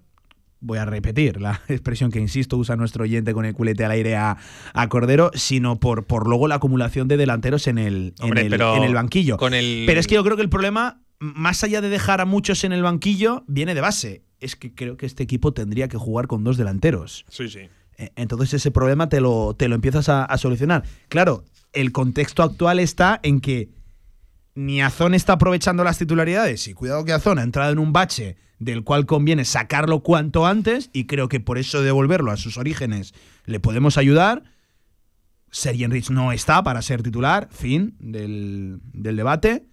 voy 0.65 0.77
a 0.77 0.85
repetir 0.85 1.41
la 1.41 1.59
expresión 1.67 2.09
que 2.09 2.19
insisto 2.21 2.55
usa 2.57 2.75
nuestro 2.77 3.03
oyente 3.03 3.33
con 3.33 3.43
el 3.45 3.53
culete 3.53 3.83
al 3.83 3.91
aire 3.91 4.15
a, 4.15 4.37
a 4.73 4.89
Cordero, 4.89 5.29
sino 5.33 5.79
por, 5.79 6.05
por 6.05 6.25
luego 6.27 6.47
la 6.47 6.55
acumulación 6.55 7.07
de 7.09 7.17
delanteros 7.17 7.67
en 7.67 7.77
el, 7.77 8.13
en 8.19 8.23
Hombre, 8.23 8.41
el- 8.43 8.49
pero 8.49 8.75
en 8.77 8.83
el 8.83 8.93
banquillo. 8.93 9.35
con 9.37 9.53
el- 9.53 9.83
Pero 9.85 9.99
es 9.99 10.07
que 10.07 10.15
yo 10.15 10.23
creo 10.23 10.37
que 10.37 10.41
el 10.41 10.49
problema, 10.49 11.01
más 11.19 11.63
allá 11.65 11.81
de 11.81 11.89
dejar 11.89 12.21
a 12.21 12.25
muchos 12.25 12.63
en 12.63 12.71
el 12.71 12.81
banquillo, 12.81 13.43
viene 13.47 13.75
de 13.75 13.81
base. 13.81 14.23
Es 14.39 14.55
que 14.55 14.73
creo 14.73 14.95
que 14.97 15.05
este 15.05 15.23
equipo 15.23 15.53
tendría 15.53 15.87
que 15.89 15.97
jugar 15.97 16.27
con 16.27 16.43
dos 16.45 16.55
delanteros. 16.57 17.25
Sí, 17.29 17.49
sí. 17.49 17.61
Eh, 17.97 18.11
Entonces 18.15 18.53
ese 18.53 18.71
problema 18.71 19.09
te 19.09 19.21
lo, 19.21 19.55
te 19.55 19.67
lo 19.67 19.75
empiezas 19.75 20.09
a, 20.09 20.37
solucionar. 20.37 20.83
Claro, 21.09 21.45
el 21.73 21.91
contexto 21.91 22.43
actual 22.43 22.79
está 22.79 23.19
en 23.23 23.41
que 23.41 23.69
ni 24.55 24.81
Azón 24.81 25.13
está 25.13 25.33
aprovechando 25.33 25.83
las 25.83 25.97
titularidades 25.97 26.67
y 26.67 26.73
cuidado 26.73 27.05
que 27.05 27.13
Azón 27.13 27.39
ha 27.39 27.43
entrado 27.43 27.71
en 27.71 27.79
un 27.79 27.91
bache 27.93 28.37
del 28.59 28.83
cual 28.83 29.05
conviene 29.05 29.45
sacarlo 29.45 30.01
cuanto 30.01 30.45
antes 30.45 30.89
y 30.93 31.05
creo 31.05 31.27
que 31.27 31.39
por 31.39 31.57
eso 31.57 31.81
devolverlo 31.81 32.31
a 32.31 32.37
sus 32.37 32.57
orígenes 32.57 33.13
le 33.45 33.59
podemos 33.59 33.97
ayudar. 33.97 34.43
Sergi 35.51 35.83
Enrich 35.83 36.09
no 36.09 36.31
está 36.31 36.63
para 36.63 36.81
ser 36.81 37.03
titular, 37.03 37.47
fin 37.51 37.95
del, 37.99 38.79
del 38.93 39.15
debate. 39.15 39.65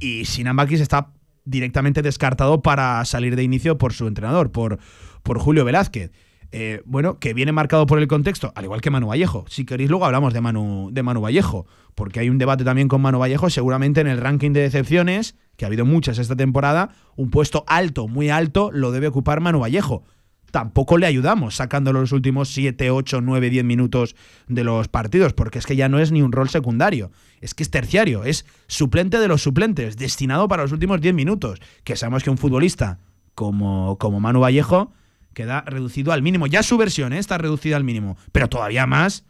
Y 0.00 0.24
Sinan 0.24 0.56
Bakis 0.56 0.80
está 0.80 1.12
directamente 1.44 2.02
descartado 2.02 2.62
para 2.62 3.04
salir 3.04 3.36
de 3.36 3.42
inicio 3.42 3.78
por 3.78 3.92
su 3.92 4.06
entrenador, 4.06 4.52
por, 4.52 4.78
por 5.22 5.38
Julio 5.38 5.64
Velázquez. 5.64 6.12
Eh, 6.54 6.82
bueno, 6.84 7.18
que 7.18 7.32
viene 7.32 7.50
marcado 7.50 7.86
por 7.86 7.98
el 7.98 8.06
contexto, 8.06 8.52
al 8.54 8.64
igual 8.64 8.82
que 8.82 8.90
Manu 8.90 9.06
Vallejo. 9.08 9.46
Si 9.48 9.64
queréis, 9.64 9.88
luego 9.88 10.04
hablamos 10.04 10.34
de 10.34 10.42
Manu, 10.42 10.90
de 10.92 11.02
Manu 11.02 11.22
Vallejo, 11.22 11.66
porque 11.94 12.20
hay 12.20 12.28
un 12.28 12.36
debate 12.36 12.62
también 12.62 12.88
con 12.88 13.00
Manu 13.00 13.18
Vallejo, 13.18 13.48
seguramente 13.48 14.02
en 14.02 14.06
el 14.06 14.18
ranking 14.18 14.52
de 14.52 14.60
decepciones, 14.60 15.34
que 15.56 15.64
ha 15.64 15.68
habido 15.68 15.86
muchas 15.86 16.18
esta 16.18 16.36
temporada, 16.36 16.90
un 17.16 17.30
puesto 17.30 17.64
alto, 17.66 18.06
muy 18.06 18.28
alto, 18.28 18.70
lo 18.70 18.92
debe 18.92 19.06
ocupar 19.06 19.40
Manu 19.40 19.60
Vallejo. 19.60 20.04
Tampoco 20.50 20.98
le 20.98 21.06
ayudamos 21.06 21.56
sacándolo 21.56 22.02
los 22.02 22.12
últimos 22.12 22.50
7, 22.50 22.90
8, 22.90 23.22
9, 23.22 23.48
10 23.48 23.64
minutos 23.64 24.14
de 24.46 24.62
los 24.62 24.88
partidos, 24.88 25.32
porque 25.32 25.58
es 25.58 25.64
que 25.64 25.76
ya 25.76 25.88
no 25.88 26.00
es 26.00 26.12
ni 26.12 26.20
un 26.20 26.32
rol 26.32 26.50
secundario, 26.50 27.12
es 27.40 27.54
que 27.54 27.62
es 27.62 27.70
terciario, 27.70 28.24
es 28.24 28.44
suplente 28.66 29.18
de 29.18 29.28
los 29.28 29.42
suplentes, 29.42 29.96
destinado 29.96 30.48
para 30.48 30.64
los 30.64 30.72
últimos 30.72 31.00
10 31.00 31.14
minutos, 31.14 31.60
que 31.82 31.96
sabemos 31.96 32.22
que 32.22 32.28
un 32.28 32.36
futbolista 32.36 32.98
como, 33.34 33.96
como 33.96 34.20
Manu 34.20 34.40
Vallejo 34.40 34.92
queda 35.32 35.62
reducido 35.62 36.12
al 36.12 36.22
mínimo. 36.22 36.46
Ya 36.46 36.62
su 36.62 36.76
versión 36.76 37.12
¿eh? 37.12 37.18
está 37.18 37.38
reducida 37.38 37.76
al 37.76 37.84
mínimo, 37.84 38.16
pero 38.32 38.48
todavía 38.48 38.86
más 38.86 39.24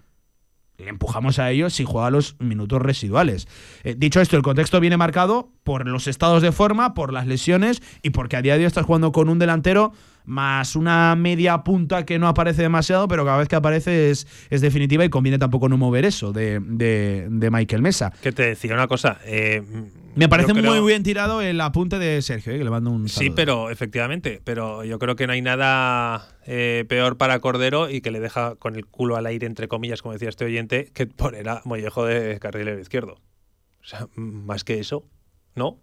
le 0.78 0.88
empujamos 0.88 1.38
a 1.38 1.50
ellos 1.50 1.74
si 1.74 1.84
juega 1.84 2.10
los 2.10 2.36
minutos 2.40 2.80
residuales. 2.82 3.46
Eh, 3.84 3.94
dicho 3.96 4.20
esto, 4.20 4.36
el 4.36 4.42
contexto 4.42 4.80
viene 4.80 4.96
marcado 4.96 5.50
por 5.62 5.86
los 5.86 6.06
estados 6.06 6.42
de 6.42 6.52
forma, 6.52 6.94
por 6.94 7.12
las 7.12 7.26
lesiones 7.26 7.82
y 8.02 8.10
porque 8.10 8.36
a 8.36 8.42
día 8.42 8.54
de 8.54 8.60
hoy 8.60 8.66
estás 8.66 8.86
jugando 8.86 9.12
con 9.12 9.28
un 9.28 9.38
delantero 9.38 9.92
más 10.24 10.76
una 10.76 11.14
media 11.16 11.64
punta 11.64 12.04
que 12.06 12.18
no 12.18 12.28
aparece 12.28 12.62
demasiado, 12.62 13.08
pero 13.08 13.24
cada 13.24 13.38
vez 13.38 13.48
que 13.48 13.56
aparece 13.56 14.10
es, 14.10 14.26
es 14.50 14.60
definitiva 14.60 15.04
y 15.04 15.08
conviene 15.08 15.38
tampoco 15.38 15.68
no 15.68 15.76
mover 15.76 16.04
eso 16.04 16.32
de, 16.32 16.60
de- 16.60 17.26
de 17.30 17.50
Michael 17.50 17.82
Mesa. 17.82 18.12
Que 18.22 18.32
te 18.32 18.42
decía 18.44 18.74
una 18.74 18.86
cosa. 18.86 19.18
eh, 19.24 19.62
Me 20.14 20.28
parece 20.28 20.52
creo- 20.52 20.74
muy 20.74 20.86
bien 20.86 21.02
tirado 21.02 21.40
el 21.42 21.60
apunte 21.60 21.98
de 21.98 22.20
Sergio, 22.22 22.52
eh, 22.52 22.58
que 22.58 22.64
le 22.64 22.70
mando 22.70 22.90
un 22.90 23.08
Sí, 23.08 23.16
saludo. 23.16 23.34
pero 23.34 23.70
efectivamente, 23.70 24.40
pero 24.44 24.84
yo 24.84 24.98
creo 24.98 25.16
que 25.16 25.26
no 25.26 25.32
hay 25.32 25.42
nada 25.42 26.28
eh, 26.46 26.84
peor 26.88 27.16
para 27.18 27.38
Cordero 27.40 27.88
y 27.90 28.00
que 28.00 28.10
le 28.10 28.20
deja 28.20 28.54
con 28.56 28.76
el 28.76 28.86
culo 28.86 29.16
al 29.16 29.26
aire, 29.26 29.46
entre 29.46 29.68
comillas, 29.68 30.02
como 30.02 30.12
decía 30.12 30.28
este 30.28 30.44
oyente, 30.44 30.90
que 30.94 31.06
poner 31.06 31.48
a 31.48 31.62
Mollejo 31.64 32.04
de 32.04 32.38
carrilero 32.40 32.78
izquierdo. 32.80 33.14
O 33.82 33.84
sea, 33.84 34.06
más 34.14 34.62
que 34.64 34.78
eso, 34.78 35.04
¿no? 35.56 35.78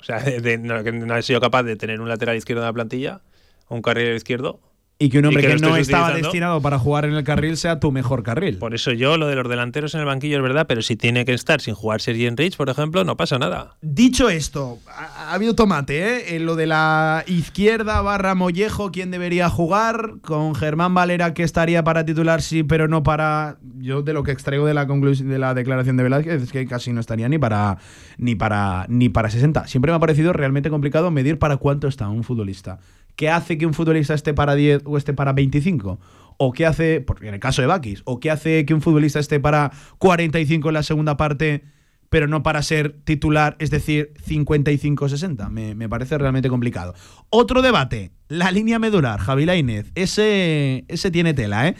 O 0.00 0.04
sea, 0.04 0.20
de- 0.20 0.40
de- 0.40 0.58
no, 0.58 0.82
que 0.84 0.92
no 0.92 1.16
he 1.16 1.22
sido 1.22 1.40
capaz 1.40 1.62
de 1.62 1.76
tener 1.76 2.00
un 2.00 2.08
lateral 2.08 2.36
izquierdo 2.36 2.62
en 2.62 2.66
la 2.66 2.72
plantilla, 2.72 3.22
un 3.68 3.82
carrilero 3.82 4.16
izquierdo. 4.16 4.60
Y 4.98 5.10
que 5.10 5.18
un 5.18 5.26
hombre 5.26 5.42
que 5.42 5.56
no 5.56 5.76
estaba 5.76 6.06
utilizando. 6.06 6.14
destinado 6.16 6.62
para 6.62 6.78
jugar 6.78 7.04
en 7.04 7.12
el 7.12 7.22
carril 7.22 7.58
sea 7.58 7.78
tu 7.80 7.92
mejor 7.92 8.22
carril. 8.22 8.56
Por 8.56 8.74
eso 8.74 8.92
yo, 8.92 9.18
lo 9.18 9.26
de 9.26 9.36
los 9.36 9.46
delanteros 9.46 9.94
en 9.94 10.00
el 10.00 10.06
banquillo 10.06 10.38
es 10.38 10.42
verdad, 10.42 10.66
pero 10.66 10.80
si 10.80 10.96
tiene 10.96 11.26
que 11.26 11.34
estar 11.34 11.60
sin 11.60 11.74
jugar 11.74 12.00
Sergi 12.00 12.24
Enrich, 12.24 12.56
por 12.56 12.70
ejemplo, 12.70 13.04
no 13.04 13.14
pasa 13.14 13.38
nada. 13.38 13.76
Dicho 13.82 14.30
esto, 14.30 14.78
ha, 14.88 15.30
ha 15.30 15.34
habido 15.34 15.54
tomate, 15.54 15.98
¿eh? 15.98 16.36
En 16.36 16.46
lo 16.46 16.56
de 16.56 16.66
la 16.66 17.24
izquierda 17.26 18.00
barra 18.00 18.34
Mollejo, 18.34 18.90
¿quién 18.90 19.10
debería 19.10 19.50
jugar? 19.50 20.14
Con 20.22 20.54
Germán 20.54 20.94
Valera, 20.94 21.34
que 21.34 21.42
estaría 21.42 21.84
para 21.84 22.06
titular, 22.06 22.40
sí, 22.40 22.62
pero 22.62 22.88
no 22.88 23.02
para. 23.02 23.58
Yo 23.78 24.00
de 24.00 24.14
lo 24.14 24.22
que 24.22 24.32
extraigo 24.32 24.64
de 24.64 24.72
la 24.72 24.86
conclusión 24.86 25.28
de 25.28 25.38
la 25.38 25.52
declaración 25.52 25.98
de 25.98 26.04
Velázquez 26.04 26.42
es 26.42 26.52
que 26.52 26.64
casi 26.66 26.94
no 26.94 27.00
estaría 27.00 27.28
ni 27.28 27.36
para 27.36 27.76
ni 28.16 28.34
para 28.34 28.86
ni 28.88 29.10
para 29.10 29.28
60. 29.28 29.66
Siempre 29.66 29.92
me 29.92 29.96
ha 29.96 30.00
parecido 30.00 30.32
realmente 30.32 30.70
complicado 30.70 31.10
medir 31.10 31.38
para 31.38 31.58
cuánto 31.58 31.86
está 31.86 32.08
un 32.08 32.24
futbolista. 32.24 32.78
¿Qué 33.16 33.30
hace 33.30 33.58
que 33.58 33.66
un 33.66 33.74
futbolista 33.74 34.14
esté 34.14 34.34
para 34.34 34.54
10 34.54 34.82
o 34.84 34.96
esté 34.96 35.12
para 35.12 35.32
25? 35.32 35.98
¿O 36.38 36.52
qué 36.52 36.66
hace, 36.66 37.06
en 37.22 37.34
el 37.34 37.40
caso 37.40 37.62
de 37.62 37.68
Bakis, 37.68 38.02
o 38.04 38.20
qué 38.20 38.30
hace 38.30 38.66
que 38.66 38.74
un 38.74 38.82
futbolista 38.82 39.18
esté 39.18 39.40
para 39.40 39.72
45 39.98 40.68
en 40.68 40.74
la 40.74 40.82
segunda 40.82 41.16
parte? 41.16 41.64
pero 42.08 42.28
no 42.28 42.42
para 42.42 42.62
ser 42.62 42.96
titular, 43.04 43.56
es 43.58 43.70
decir, 43.70 44.12
55-60. 44.26 45.50
Me, 45.50 45.74
me 45.74 45.88
parece 45.88 46.16
realmente 46.18 46.48
complicado. 46.48 46.94
Otro 47.30 47.62
debate, 47.62 48.12
la 48.28 48.50
línea 48.50 48.78
medular, 48.78 49.20
Javi 49.20 49.44
Lainez. 49.44 49.90
Ese, 49.94 50.84
ese 50.88 51.10
tiene 51.10 51.34
tela, 51.34 51.68
¿eh? 51.68 51.74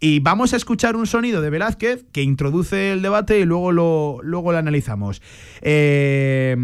Y 0.00 0.20
vamos 0.20 0.52
a 0.52 0.56
escuchar 0.56 0.96
un 0.96 1.06
sonido 1.06 1.40
de 1.42 1.50
Velázquez 1.50 2.04
que 2.10 2.22
introduce 2.22 2.92
el 2.92 3.02
debate 3.02 3.38
y 3.38 3.44
luego 3.44 3.70
lo, 3.70 4.18
luego 4.22 4.52
lo 4.52 4.58
analizamos. 4.58 5.22
Eh, 5.60 6.56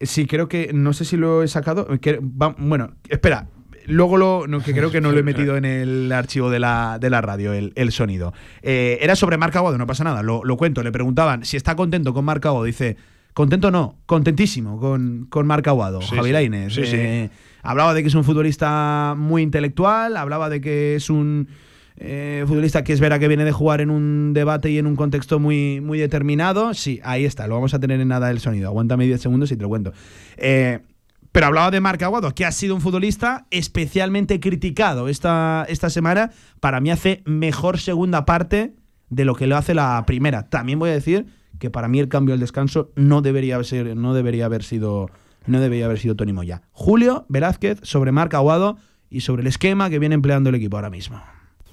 sí, 0.00 0.26
creo 0.26 0.48
que, 0.48 0.70
no 0.72 0.92
sé 0.92 1.04
si 1.04 1.16
lo 1.16 1.42
he 1.42 1.48
sacado. 1.48 1.86
que- 2.00 2.20
va- 2.20 2.54
bueno, 2.58 2.92
espera. 3.08 3.48
Luego 3.86 4.18
lo, 4.18 4.46
no, 4.46 4.60
que 4.60 4.74
creo 4.74 4.90
que 4.90 5.00
no 5.00 5.12
lo 5.12 5.18
he 5.18 5.22
metido 5.22 5.56
en 5.56 5.64
el 5.64 6.12
archivo 6.12 6.50
de 6.50 6.58
la, 6.58 6.98
de 7.00 7.08
la 7.08 7.22
radio, 7.22 7.54
el, 7.54 7.72
el 7.74 7.90
sonido. 7.90 8.34
Eh, 8.60 8.98
era 9.00 9.16
sobre 9.16 9.38
Marc 9.38 9.56
Aguado, 9.56 9.78
no 9.78 9.86
pasa 9.86 10.04
nada, 10.04 10.22
lo, 10.22 10.44
lo 10.44 10.56
cuento. 10.58 10.82
Le 10.82 10.92
preguntaban 10.92 11.42
si 11.46 11.56
está 11.56 11.74
contento 11.74 12.12
con 12.12 12.22
Marc 12.26 12.44
Aguado. 12.44 12.64
Dice, 12.66 12.98
contento 13.32 13.70
no, 13.70 13.96
contentísimo 14.04 14.78
con, 14.78 15.26
con 15.30 15.46
Marc 15.46 15.66
Aguado, 15.68 16.02
Sí, 16.02 16.14
Javi 16.16 16.26
sí. 16.28 16.32
Lainez. 16.32 16.74
Sí, 16.74 16.84
sí. 16.84 16.96
Eh, 16.96 17.30
Hablaba 17.62 17.94
de 17.94 18.02
que 18.02 18.08
es 18.08 18.14
un 18.14 18.24
futbolista 18.24 19.14
muy 19.16 19.40
intelectual, 19.42 20.16
hablaba 20.18 20.50
de 20.50 20.60
que 20.60 20.94
es 20.96 21.08
un 21.08 21.48
eh, 22.00 22.44
futbolista 22.46 22.84
que 22.84 22.92
es 22.92 23.00
verdad 23.00 23.18
que 23.18 23.26
viene 23.26 23.44
de 23.44 23.52
jugar 23.52 23.80
en 23.80 23.90
un 23.90 24.32
debate 24.32 24.70
y 24.70 24.78
en 24.78 24.86
un 24.86 24.94
contexto 24.94 25.38
muy, 25.38 25.80
muy 25.80 25.98
determinado. 25.98 26.72
Sí, 26.74 27.00
ahí 27.02 27.24
está, 27.24 27.46
lo 27.46 27.54
vamos 27.54 27.74
a 27.74 27.80
tener 27.80 28.00
en 28.00 28.08
nada 28.08 28.30
el 28.30 28.38
sonido. 28.38 28.68
Aguántame 28.68 29.06
10 29.06 29.20
segundos 29.20 29.50
y 29.50 29.56
te 29.56 29.62
lo 29.62 29.68
cuento. 29.68 29.92
Eh, 30.36 30.78
pero 31.32 31.46
hablaba 31.46 31.70
de 31.70 31.80
Marc 31.80 32.02
Aguado, 32.02 32.34
que 32.34 32.44
ha 32.44 32.52
sido 32.52 32.74
un 32.74 32.80
futbolista 32.80 33.46
especialmente 33.50 34.40
criticado 34.40 35.08
esta, 35.08 35.66
esta 35.68 35.90
semana. 35.90 36.30
Para 36.60 36.80
mí 36.80 36.90
hace 36.90 37.22
mejor 37.26 37.78
segunda 37.78 38.24
parte 38.24 38.74
de 39.10 39.24
lo 39.24 39.34
que 39.34 39.46
lo 39.46 39.56
hace 39.56 39.74
la 39.74 40.02
primera. 40.06 40.48
También 40.48 40.78
voy 40.78 40.90
a 40.90 40.94
decir 40.94 41.26
que 41.58 41.70
para 41.70 41.88
mí 41.88 41.98
el 41.98 42.08
cambio 42.08 42.34
al 42.34 42.40
descanso 42.40 42.92
no 42.94 43.22
debería 43.22 43.62
ser, 43.64 43.96
no 43.96 44.14
debería 44.14 44.46
haber 44.46 44.62
sido, 44.62 45.10
no 45.46 45.60
debería 45.60 45.86
haber 45.86 45.98
sido 45.98 46.14
Tony 46.14 46.32
Moya. 46.32 46.62
Julio 46.72 47.26
Velázquez 47.28 47.80
sobre 47.82 48.12
Marc 48.12 48.34
Aguado 48.34 48.76
y 49.10 49.20
sobre 49.20 49.42
el 49.42 49.48
esquema 49.48 49.90
que 49.90 49.98
viene 49.98 50.14
empleando 50.14 50.50
el 50.50 50.54
equipo 50.54 50.76
ahora 50.76 50.90
mismo. 50.90 51.20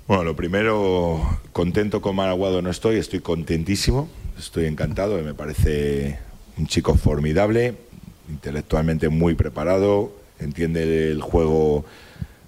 Bueno, 0.08 0.24
lo 0.24 0.36
primero, 0.36 1.20
contento 1.52 2.00
con 2.00 2.16
Maraguado 2.16 2.62
no 2.62 2.70
estoy, 2.70 2.98
estoy 2.98 3.22
contentísimo, 3.22 4.08
estoy 4.38 4.66
encantado, 4.66 5.18
me 5.24 5.34
parece 5.34 6.20
un 6.58 6.68
chico 6.68 6.94
formidable, 6.94 7.74
intelectualmente 8.30 9.10
muy 9.10 9.34
preparado, 9.34 10.16
entiende 10.40 11.10
el 11.10 11.24
juego 11.24 11.86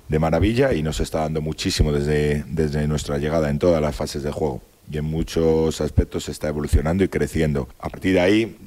de 0.08 0.20
maravilla 0.20 0.74
y 0.74 0.84
nos 0.84 1.00
está 1.00 1.22
dando 1.22 1.42
muchísimo 1.42 1.92
desde, 1.92 2.44
desde 2.48 2.88
nuestra 2.88 3.18
llegada 3.18 3.50
en 3.50 3.58
todas 3.58 3.82
las 3.82 3.96
fases 3.96 4.22
de 4.22 4.30
juego. 4.30 4.62
Y 4.92 5.00
en 5.00 5.06
muchos 5.06 5.82
aspectos 5.82 6.30
está 6.30 6.50
evolucionando 6.50 7.04
y 7.04 7.08
creciendo. 7.08 7.68
A 7.80 7.90
partir 7.90 8.14
de 8.14 8.20
ahí, 8.20 8.58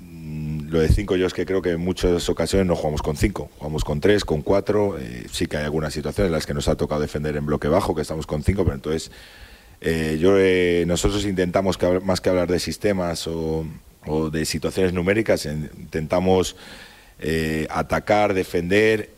lo 0.68 0.78
de 0.81 0.89
cinco 0.89 1.16
yo 1.16 1.26
es 1.26 1.33
que 1.35 1.45
creo 1.47 1.62
que 1.62 1.70
en 1.70 1.81
muchas 1.81 2.28
ocasiones 2.28 2.66
no 2.66 2.76
jugamos 2.76 3.03
con 3.03 3.16
cinco, 3.16 3.51
jugamos 3.59 3.85
con 3.85 4.01
tres, 4.01 4.24
con 4.24 4.43
cuatro. 4.43 4.99
eh, 4.99 5.26
sí 5.33 5.47
que 5.47 5.57
hay 5.57 5.64
algunas 5.64 5.93
situaciones 5.93 6.28
en 6.28 6.33
las 6.33 6.47
que 6.47 6.55
nos 6.55 6.68
ha 6.68 6.76
tocado 6.76 7.01
defender 7.01 7.37
en 7.37 7.47
bloque 7.47 7.68
bajo, 7.68 7.95
que 7.95 8.03
estamos 8.03 8.26
con 8.26 8.43
cinco, 8.43 8.64
pero 8.64 8.74
entonces 8.76 9.11
eh, 9.81 10.18
yo, 10.20 10.35
eh, 10.39 10.85
nosotros 10.87 11.24
intentamos, 11.24 11.76
que, 11.78 12.01
más 12.01 12.20
que 12.20 12.28
hablar 12.31 12.49
de 12.49 12.59
sistemas 12.59 13.26
o, 13.26 13.64
de 14.33 14.45
situaciones 14.47 14.93
numéricas, 14.93 15.47
en- 15.47 15.70
intentamos 15.78 16.57
atacar, 17.68 18.33
defender 18.33 19.11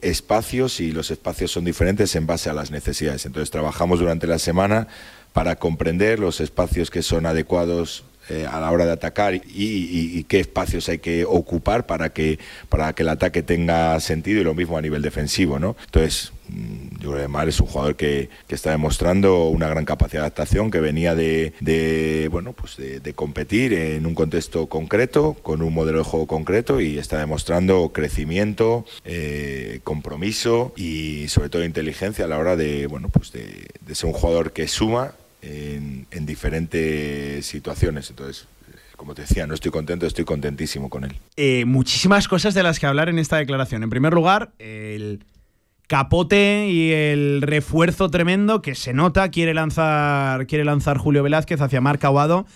espacios 0.00 0.80
y 0.80 0.92
los 0.92 1.10
espacios 1.10 1.50
son 1.52 1.64
diferentes 1.64 2.14
en 2.16 2.26
base 2.26 2.48
a 2.48 2.54
las 2.54 2.70
necesidades. 2.70 3.26
Entonces 3.26 3.50
trabajamos 3.50 4.00
durante 4.00 4.26
la 4.26 4.38
semana 4.38 4.88
para 5.34 5.56
comprender 5.56 6.18
los 6.20 6.40
espacios 6.40 6.90
que 6.90 7.02
son 7.02 7.26
adecuados 7.26 8.04
eh, 8.30 8.46
a 8.50 8.60
la 8.60 8.70
hora 8.70 8.84
de 8.84 8.92
atacar 8.92 9.34
y, 9.34 10.24
qué 10.24 10.40
espacios 10.40 10.88
hay 10.88 10.98
que 10.98 11.24
ocupar 11.24 11.86
para 11.86 12.10
que, 12.10 12.38
para 12.68 12.92
que 12.92 13.02
el 13.02 13.08
ataque 13.08 13.42
tenga 13.42 13.98
sentido 14.00 14.40
y 14.40 14.44
lo 14.44 14.54
mismo 14.54 14.76
a 14.76 14.82
nivel 14.82 15.00
defensivo. 15.00 15.58
¿no? 15.58 15.76
Entonces, 15.86 16.32
mm, 16.48 17.00
yo 17.00 17.12
creo 17.12 17.22
que 17.22 17.28
Mar 17.28 17.48
es 17.48 17.60
un 17.60 17.66
jugador 17.66 17.96
que, 17.96 18.28
que 18.46 18.54
está 18.54 18.70
demostrando 18.70 19.48
una 19.48 19.68
gran 19.68 19.84
capacidad 19.84 20.22
de 20.22 20.26
adaptación, 20.26 20.70
que 20.70 20.80
venía 20.80 21.14
de, 21.14 21.54
de, 21.60 22.28
bueno, 22.30 22.52
pues 22.52 22.76
de, 22.76 23.12
competir 23.14 23.72
en 23.72 24.04
un 24.04 24.14
contexto 24.14 24.66
concreto, 24.66 25.34
con 25.42 25.62
un 25.62 25.72
modelo 25.72 25.98
de 25.98 26.04
juego 26.04 26.26
concreto 26.26 26.80
y 26.80 26.98
está 26.98 27.18
demostrando 27.18 27.90
crecimiento, 27.92 28.84
eh, 29.04 29.80
compromiso 29.84 30.72
y 30.76 31.28
sobre 31.28 31.48
todo 31.48 31.64
inteligencia 31.64 32.26
a 32.26 32.28
la 32.28 32.38
hora 32.38 32.56
de, 32.56 32.86
bueno, 32.86 33.08
pues 33.08 33.32
de 33.32 33.94
ser 33.94 34.06
un 34.06 34.12
jugador 34.12 34.52
que 34.52 34.68
suma 34.68 35.14
en, 35.42 36.06
en 36.10 36.26
diferentes 36.26 37.46
situaciones. 37.46 38.10
Entonces, 38.10 38.46
eh, 38.68 38.76
como 38.96 39.14
te 39.14 39.22
decía, 39.22 39.46
no 39.46 39.54
estoy 39.54 39.70
contento, 39.70 40.06
estoy 40.06 40.24
contentísimo 40.24 40.90
con 40.90 41.04
él. 41.04 41.16
Eh, 41.36 41.64
muchísimas 41.64 42.28
cosas 42.28 42.54
de 42.54 42.62
las 42.62 42.78
que 42.78 42.86
hablar 42.86 43.08
en 43.08 43.18
esta 43.18 43.36
declaración. 43.36 43.82
En 43.82 43.90
primer 43.90 44.12
lugar, 44.12 44.52
el 44.58 45.24
capote 45.86 46.68
y 46.68 46.92
el 46.92 47.40
refuerzo 47.42 48.10
tremendo 48.10 48.60
que 48.60 48.74
se 48.74 48.92
nota 48.92 49.30
quiere 49.30 49.54
lanzar, 49.54 50.46
quiere 50.46 50.64
lanzar 50.64 50.98
Julio 50.98 51.22
Velázquez 51.22 51.60
hacia 51.60 51.80
Marc 51.80 52.04
Aguado. 52.04 52.46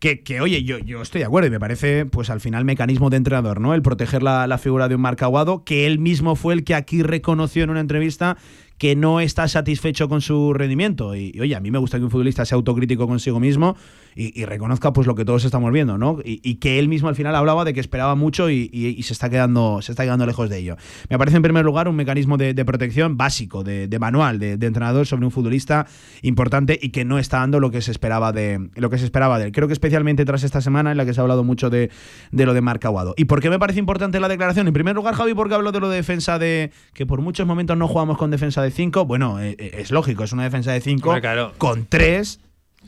Que, 0.00 0.22
que, 0.22 0.42
oye, 0.42 0.64
yo, 0.64 0.78
yo 0.80 1.00
estoy 1.00 1.20
de 1.20 1.24
acuerdo 1.24 1.46
y 1.46 1.50
me 1.50 1.60
parece, 1.60 2.04
pues 2.04 2.28
al 2.28 2.40
final, 2.40 2.66
mecanismo 2.66 3.08
de 3.08 3.16
entrenador, 3.16 3.58
¿no? 3.58 3.72
El 3.72 3.80
proteger 3.80 4.22
la, 4.22 4.46
la 4.46 4.58
figura 4.58 4.86
de 4.86 4.96
un 4.96 5.00
Marc 5.00 5.22
Aguado, 5.22 5.64
que 5.64 5.86
él 5.86 5.98
mismo 5.98 6.36
fue 6.36 6.52
el 6.52 6.64
que 6.64 6.74
aquí 6.74 7.02
reconoció 7.02 7.64
en 7.64 7.70
una 7.70 7.80
entrevista 7.80 8.36
que 8.78 8.96
no 8.96 9.20
está 9.20 9.48
satisfecho 9.48 10.08
con 10.08 10.20
su 10.20 10.52
rendimiento. 10.52 11.14
Y, 11.14 11.38
oye, 11.40 11.54
a 11.54 11.60
mí 11.60 11.70
me 11.70 11.78
gusta 11.78 11.98
que 11.98 12.04
un 12.04 12.10
futbolista 12.10 12.44
sea 12.44 12.56
autocrítico 12.56 13.06
consigo 13.06 13.40
mismo 13.40 13.76
y, 14.16 14.44
reconozca 14.44 14.92
pues 14.92 15.06
lo 15.06 15.14
que 15.14 15.24
todos 15.24 15.44
estamos 15.44 15.72
viendo, 15.72 15.98
¿no? 15.98 16.18
Y, 16.24 16.54
que 16.56 16.78
él 16.78 16.88
mismo 16.88 17.08
al 17.08 17.16
final 17.16 17.34
hablaba 17.34 17.64
de 17.64 17.74
que 17.74 17.80
esperaba 17.80 18.14
mucho 18.14 18.50
y, 18.50 19.02
se 19.02 19.12
está 19.12 19.28
quedando 19.28 19.82
se 19.82 19.92
está 19.92 20.04
quedando 20.04 20.26
lejos 20.26 20.48
de 20.48 20.58
ello. 20.58 20.76
Me 21.08 21.18
parece 21.18 21.36
en 21.36 21.42
primer 21.42 21.64
lugar 21.64 21.88
un 21.88 21.96
mecanismo 21.96 22.36
de, 22.36 22.54
de 22.54 22.64
protección 22.64 23.16
básico, 23.16 23.64
de, 23.64 23.88
de 23.88 23.98
manual, 23.98 24.38
de, 24.38 24.52
entrenador 24.52 25.06
sobre 25.06 25.24
un 25.24 25.30
futbolista 25.30 25.86
importante 26.22 26.78
y 26.80 26.90
que 26.90 27.04
no 27.04 27.18
está 27.18 27.38
dando 27.38 27.60
lo 27.60 27.70
que 27.70 27.82
se 27.82 27.90
esperaba 27.90 28.32
de 28.32 28.70
lo 28.76 28.90
que 28.90 28.98
se 28.98 29.04
esperaba 29.04 29.38
de 29.38 29.46
él. 29.46 29.52
Creo 29.52 29.66
que 29.66 29.72
especialmente 29.72 30.24
tras 30.24 30.42
esta 30.42 30.60
semana 30.60 30.92
en 30.92 30.96
la 30.96 31.04
que 31.04 31.14
se 31.14 31.20
ha 31.20 31.22
hablado 31.22 31.44
mucho 31.44 31.70
de, 31.70 31.90
de 32.32 32.46
lo 32.46 32.54
de 32.54 32.60
Marc 32.60 32.84
Aguado. 32.84 33.14
¿Y 33.16 33.26
por 33.26 33.40
qué 33.40 33.50
me 33.50 33.58
parece 33.58 33.78
importante 33.78 34.20
la 34.20 34.28
declaración? 34.28 34.66
En 34.66 34.74
primer 34.74 34.94
lugar, 34.94 35.14
Javi, 35.14 35.34
porque 35.34 35.54
hablo 35.54 35.72
de 35.72 35.80
lo 35.80 35.88
de 35.88 35.96
defensa 35.96 36.38
de 36.38 36.70
que 36.92 37.06
por 37.06 37.20
muchos 37.20 37.46
momentos 37.46 37.76
no 37.76 37.88
jugamos 37.88 38.16
con 38.16 38.30
defensa 38.30 38.62
de 38.62 38.70
5. 38.74 39.06
Bueno, 39.06 39.40
eh, 39.40 39.56
es 39.58 39.90
lógico, 39.90 40.24
es 40.24 40.32
una 40.32 40.44
defensa 40.44 40.72
de 40.72 40.80
5 40.80 41.20
claro. 41.20 41.52
con 41.58 41.86
3 41.86 42.40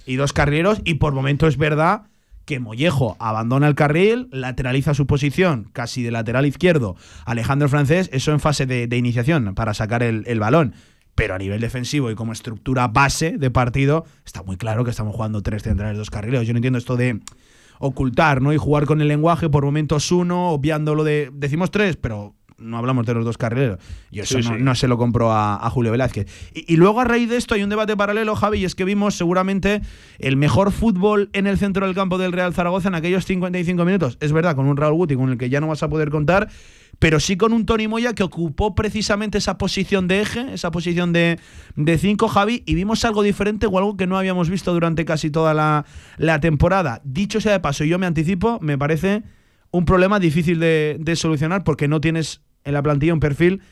y 0.04 0.16
dos 0.16 0.32
carrileros 0.32 0.80
y 0.84 0.94
por 0.94 1.14
momento 1.14 1.46
es 1.46 1.56
verdad 1.56 2.02
que 2.44 2.60
Mollejo 2.60 3.16
abandona 3.18 3.66
el 3.66 3.74
carril, 3.74 4.28
lateraliza 4.30 4.94
su 4.94 5.06
posición 5.06 5.68
casi 5.72 6.02
de 6.02 6.12
lateral 6.12 6.46
izquierdo, 6.46 6.96
Alejandro 7.24 7.68
Francés, 7.68 8.08
eso 8.12 8.32
en 8.32 8.40
fase 8.40 8.66
de, 8.66 8.86
de 8.86 8.96
iniciación 8.96 9.54
para 9.54 9.74
sacar 9.74 10.02
el, 10.02 10.22
el, 10.26 10.38
balón. 10.38 10.74
Pero 11.16 11.34
a 11.34 11.38
nivel 11.38 11.60
defensivo 11.60 12.10
y 12.10 12.14
como 12.14 12.32
estructura 12.32 12.88
base 12.88 13.38
de 13.38 13.50
partido, 13.50 14.04
está 14.24 14.42
muy 14.42 14.56
claro 14.56 14.84
que 14.84 14.90
estamos 14.90 15.14
jugando 15.14 15.42
tres 15.42 15.62
centrales, 15.62 15.96
dos 15.96 16.10
carrileros. 16.10 16.46
Yo 16.46 16.52
no 16.52 16.58
entiendo 16.58 16.78
esto 16.78 16.96
de 16.96 17.20
ocultar, 17.78 18.42
¿no? 18.42 18.52
Y 18.52 18.58
jugar 18.58 18.84
con 18.84 19.00
el 19.00 19.08
lenguaje 19.08 19.48
por 19.48 19.64
momentos 19.64 20.12
uno, 20.12 20.50
obviando 20.50 20.94
lo 20.94 21.04
de. 21.04 21.30
Decimos 21.32 21.70
tres, 21.70 21.96
pero 21.96 22.34
no 22.58 22.78
hablamos 22.78 23.06
de 23.06 23.14
los 23.14 23.24
dos 23.24 23.38
carrileros. 23.38 23.78
Y 24.10 24.20
eso 24.20 24.40
sí, 24.40 24.48
no, 24.48 24.56
sí. 24.56 24.62
no, 24.62 24.74
se 24.74 24.88
lo 24.88 24.98
compró 24.98 25.32
a, 25.32 25.56
a 25.56 25.70
Julio 25.70 25.92
Velázquez. 25.92 26.26
Y, 26.54 26.72
y, 26.72 26.76
luego 26.76 27.00
a 27.00 27.04
raíz 27.04 27.28
de 27.28 27.36
esto 27.36 27.54
hay 27.54 27.62
un 27.62 27.70
debate 27.70 27.96
paralelo, 27.96 28.34
Javi, 28.34 28.58
y 28.58 28.64
es 28.64 28.74
que 28.74 28.84
vimos 28.84 29.14
seguramente 29.14 29.82
el 30.18 30.36
mejor 30.36 30.72
fútbol 30.72 31.30
en 31.32 31.46
el 31.46 31.58
centro 31.58 31.86
del 31.86 31.94
campo 31.94 32.18
del 32.18 32.32
Real 32.32 32.54
Zaragoza 32.54 32.88
en 32.88 32.94
aquellos 32.94 33.24
55 33.26 33.84
minutos. 33.84 34.16
Es 34.20 34.32
verdad, 34.32 34.56
con 34.56 34.66
un 34.66 34.76
Raúl 34.76 34.96
Guti 34.96 35.16
con 35.16 35.30
el 35.30 35.38
que 35.38 35.50
ya 35.50 35.60
no 35.60 35.68
vas 35.68 35.82
a 35.82 35.88
poder 35.88 36.10
contar, 36.10 36.48
pero 36.98 37.20
sí 37.20 37.36
con 37.36 37.52
un 37.52 37.66
Tony 37.66 37.88
Moya 37.88 38.14
que 38.14 38.22
ocupó 38.22 38.74
precisamente 38.74 39.38
esa 39.38 39.58
posición 39.58 40.08
de 40.08 40.20
eje, 40.22 40.54
esa 40.54 40.70
posición 40.70 41.12
de, 41.12 41.38
de 41.74 41.98
cinco, 41.98 42.28
Javi, 42.28 42.62
y 42.66 42.74
vimos 42.74 43.04
algo 43.04 43.22
diferente 43.22 43.66
o 43.66 43.78
algo 43.78 43.96
que 43.96 44.06
no 44.06 44.18
habíamos 44.18 44.48
visto 44.48 44.72
durante 44.72 45.04
casi 45.04 45.30
toda 45.30 45.52
la, 45.52 45.84
la 46.16 46.40
temporada. 46.40 47.00
Dicho 47.04 47.40
sea 47.40 47.52
de 47.52 47.60
paso, 47.60 47.84
yo 47.84 47.98
me 47.98 48.06
anticipo, 48.06 48.58
me 48.62 48.78
parece 48.78 49.22
un 49.70 49.84
problema 49.84 50.18
difícil 50.18 50.58
de, 50.58 50.96
de, 50.98 51.16
solucionar 51.16 51.64
porque 51.64 51.88
no 51.88 52.00
tienes 52.00 52.40
en 52.66 52.74
la 52.74 52.82
plantilla 52.82 53.14
un 53.14 53.20
perfil 53.20 53.62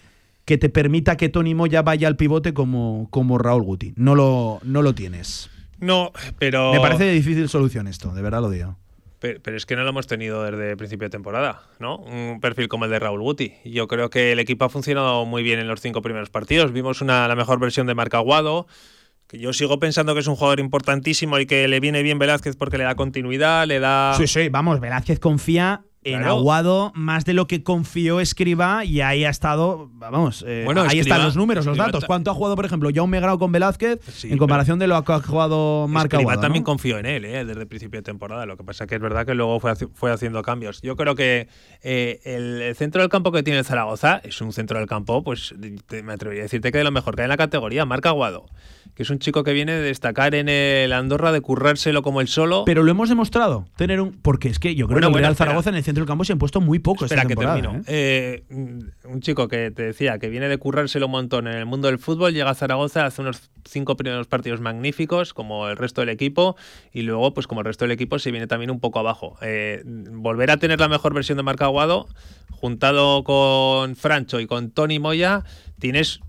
que 0.45 0.57
te 0.57 0.69
permita 0.69 1.17
que 1.17 1.29
Tony 1.29 1.55
Moya 1.55 1.83
vaya 1.83 2.09
al 2.09 2.17
pivote 2.17 2.55
como, 2.55 3.09
como 3.11 3.39
Raúl 3.39 3.63
Guti. 3.63 3.93
No 3.97 4.15
lo, 4.15 4.61
no 4.63 4.83
lo 4.83 4.95
tienes. 4.95 5.51
No, 5.81 6.13
pero. 6.39 6.73
Me 6.73 6.81
parece 6.81 7.05
de 7.05 7.13
difícil 7.13 7.49
solución 7.49 7.87
esto, 7.87 8.15
de 8.15 8.23
verdad 8.23 8.41
lo 8.41 8.51
digo. 8.51 8.79
Pero, 9.19 9.57
es 9.57 9.65
que 9.65 9.75
no 9.75 9.85
lo 9.85 9.89
hemos 9.89 10.07
tenido 10.07 10.43
desde 10.43 10.77
principio 10.77 11.07
de 11.07 11.11
temporada, 11.11 11.63
¿no? 11.79 11.97
Un 11.97 12.41
perfil 12.41 12.69
como 12.69 12.85
el 12.85 12.91
de 12.91 12.99
Raúl 12.99 13.23
Guti. 13.23 13.55
Yo 13.65 13.89
creo 13.89 14.11
que 14.11 14.33
el 14.33 14.39
equipo 14.39 14.67
ha 14.67 14.69
funcionado 14.69 15.25
muy 15.25 15.43
bien 15.43 15.59
en 15.59 15.67
los 15.67 15.81
cinco 15.81 16.03
primeros 16.03 16.29
partidos. 16.29 16.73
Vimos 16.73 17.01
una, 17.01 17.27
la 17.27 17.35
mejor 17.35 17.59
versión 17.59 17.87
de 17.87 17.95
Marca 17.95 18.19
Aguado, 18.19 18.67
que 19.27 19.39
yo 19.39 19.55
sigo 19.55 19.79
pensando 19.79 20.13
que 20.13 20.21
es 20.21 20.27
un 20.27 20.37
jugador 20.37 20.61
importantísimo 20.61 21.39
y 21.39 21.47
que 21.47 21.67
le 21.69 21.81
viene 21.81 22.03
bien 22.03 22.19
Velázquez 22.19 22.55
porque 22.57 22.77
le 22.77 22.85
da 22.85 22.97
continuidad, 22.97 23.67
le 23.67 23.81
da. 23.81 24.13
Sí, 24.19 24.27
sí, 24.27 24.51
vamos, 24.51 24.79
Velázquez 24.79 25.19
confía 25.21 25.85
en 26.05 26.23
Aguado 26.25 26.93
más 26.95 27.25
de 27.25 27.35
lo 27.35 27.47
que 27.47 27.63
confió 27.63 28.21
Escriba 28.21 28.85
y 28.85 29.01
ahí 29.01 29.25
ha 29.25 29.31
estado, 29.31 29.91
vamos, 29.95 30.45
eh, 30.47 30.63
bueno, 30.65 30.83
ahí 30.83 30.99
están 30.99 31.23
los 31.23 31.37
números, 31.37 31.67
los 31.67 31.77
datos. 31.77 32.05
¿Cuánto 32.05 32.31
ha 32.31 32.35
jugado, 32.35 32.57
por 32.57 32.65
ejemplo, 32.65 32.91
Jaume 32.95 33.21
Grau 33.21 33.39
con 33.39 33.53
Velázquez 33.53 34.25
en 34.25 34.39
comparación 34.39 34.79
de 34.79 34.87
lo 34.87 35.03
que 35.05 35.13
ha 35.13 35.21
jugado 35.21 35.89
Marca 35.89 36.19
Aguado? 36.19 36.41
también 36.41 36.65
confió 36.65 36.99
en 36.99 37.07
él 37.07 37.25
eh, 37.25 37.45
desde 37.45 37.61
el 37.61 37.67
principio 37.67 38.01
de 38.01 38.05
temporada. 38.05 38.47
Lo 38.47 38.57
que 38.57 38.65
pasa 38.65 38.87
que 38.87 38.97
es 38.97 39.01
verdad 39.01 39.27
que 39.27 39.35
luego 39.35 39.59
fue, 39.61 39.75
fue 39.95 40.13
haciendo 40.13 40.43
cambios. 40.43 40.81
Yo 40.83 40.97
creo 40.97 41.15
que 41.15 41.49
eh, 41.83 42.21
el, 42.25 42.75
centro 42.77 43.01
del 43.01 43.09
campo 43.09 43.33
que 43.33 43.43
tiene 43.43 43.59
el 43.59 43.65
Zaragoza 43.65 44.21
es 44.25 44.41
un 44.41 44.53
centro 44.53 44.79
del 44.79 44.87
campo, 44.87 45.23
pues 45.23 45.55
me 45.59 46.13
atrevería 46.13 46.43
a 46.43 46.45
decirte 46.45 46.71
que 46.71 46.79
de 46.79 46.85
lo 46.85 46.91
mejor 46.91 47.17
que 47.17 47.23
hay 47.23 47.27
en 47.27 47.31
la 47.31 47.37
categoría, 47.37 47.85
Marca 47.87 48.11
Aguado 48.11 48.47
que 48.95 49.03
es 49.03 49.11
un 49.11 49.19
chico 49.19 49.43
que 49.43 49.53
viene 49.53 49.73
de 49.73 49.81
destacar 49.81 50.35
en 50.35 50.49
el 50.49 50.93
Andorra, 50.93 51.33
de 51.33 51.41
currárselo 51.41 52.03
como 52.03 52.21
el 52.21 52.29
solo. 52.29 52.65
Pero 52.65 52.83
lo 52.85 52.91
hemos 52.91 53.09
demostrado, 53.09 53.67
tener 53.77 54.01
un. 54.01 54.13
Porque 54.13 54.49
es 54.49 54.59
que 54.59 54.75
yo 54.75 54.87
creo 54.87 55.01
que 55.01 55.07
el 55.07 55.15
Real 55.15 55.37
Zaragoza 55.37 55.71
en 55.71 55.77
el 55.77 55.83
centro 55.83 55.94
del 56.01 56.07
campo 56.07 56.25
se 56.25 56.33
han 56.33 56.39
puesto 56.39 56.61
muy 56.61 56.79
poco 56.79 57.05
espera 57.05 57.23
esta 57.23 57.29
temporada. 57.29 57.57
Que 57.57 57.63
termino. 57.63 57.85
¿eh? 57.87 58.45
Eh, 58.49 58.95
un 59.05 59.21
chico 59.21 59.49
que 59.49 59.71
te 59.71 59.83
decía 59.83 60.19
que 60.19 60.29
viene 60.29 60.49
de 60.49 60.59
currárselo 60.59 61.07
un 61.07 61.13
montón 61.13 61.47
en 61.47 61.55
el 61.55 61.67
mundo 61.67 61.89
del 61.89 61.99
fútbol, 61.99 62.33
llega 62.33 62.51
a 62.51 62.55
Zaragoza, 62.55 63.07
hace 63.07 63.23
unos 63.23 63.51
cinco 63.65 63.97
primeros 63.97 64.27
partidos 64.27 64.61
magníficos, 64.61 65.35
como 65.35 65.69
el 65.69 65.77
resto 65.77 66.01
del 66.01 66.11
equipo, 66.11 66.57
y 66.93 67.03
luego, 67.03 67.35
pues 67.35 67.47
como 67.47 67.61
el 67.61 67.67
resto 67.67 67.85
del 67.85 67.93
equipo, 67.93 68.19
se 68.19 68.31
viene 68.31 68.47
también 68.47 68.71
un 68.71 68.81
poco 68.81 68.99
abajo. 68.99 69.37
Eh, 69.43 69.83
volver 69.85 70.51
a 70.51 70.57
tener 70.57 70.81
la 70.81 70.89
mejor 70.89 71.15
versión 71.15 71.37
de 71.37 71.43
Marca 71.43 71.67
Aguado, 71.67 72.09
juntado 72.51 73.25
con 73.25 73.97
Francho 73.97 74.41
y 74.41 74.47
con 74.47 74.71
Tony 74.71 74.99
Moya, 74.99 75.45
tienes 75.79 76.21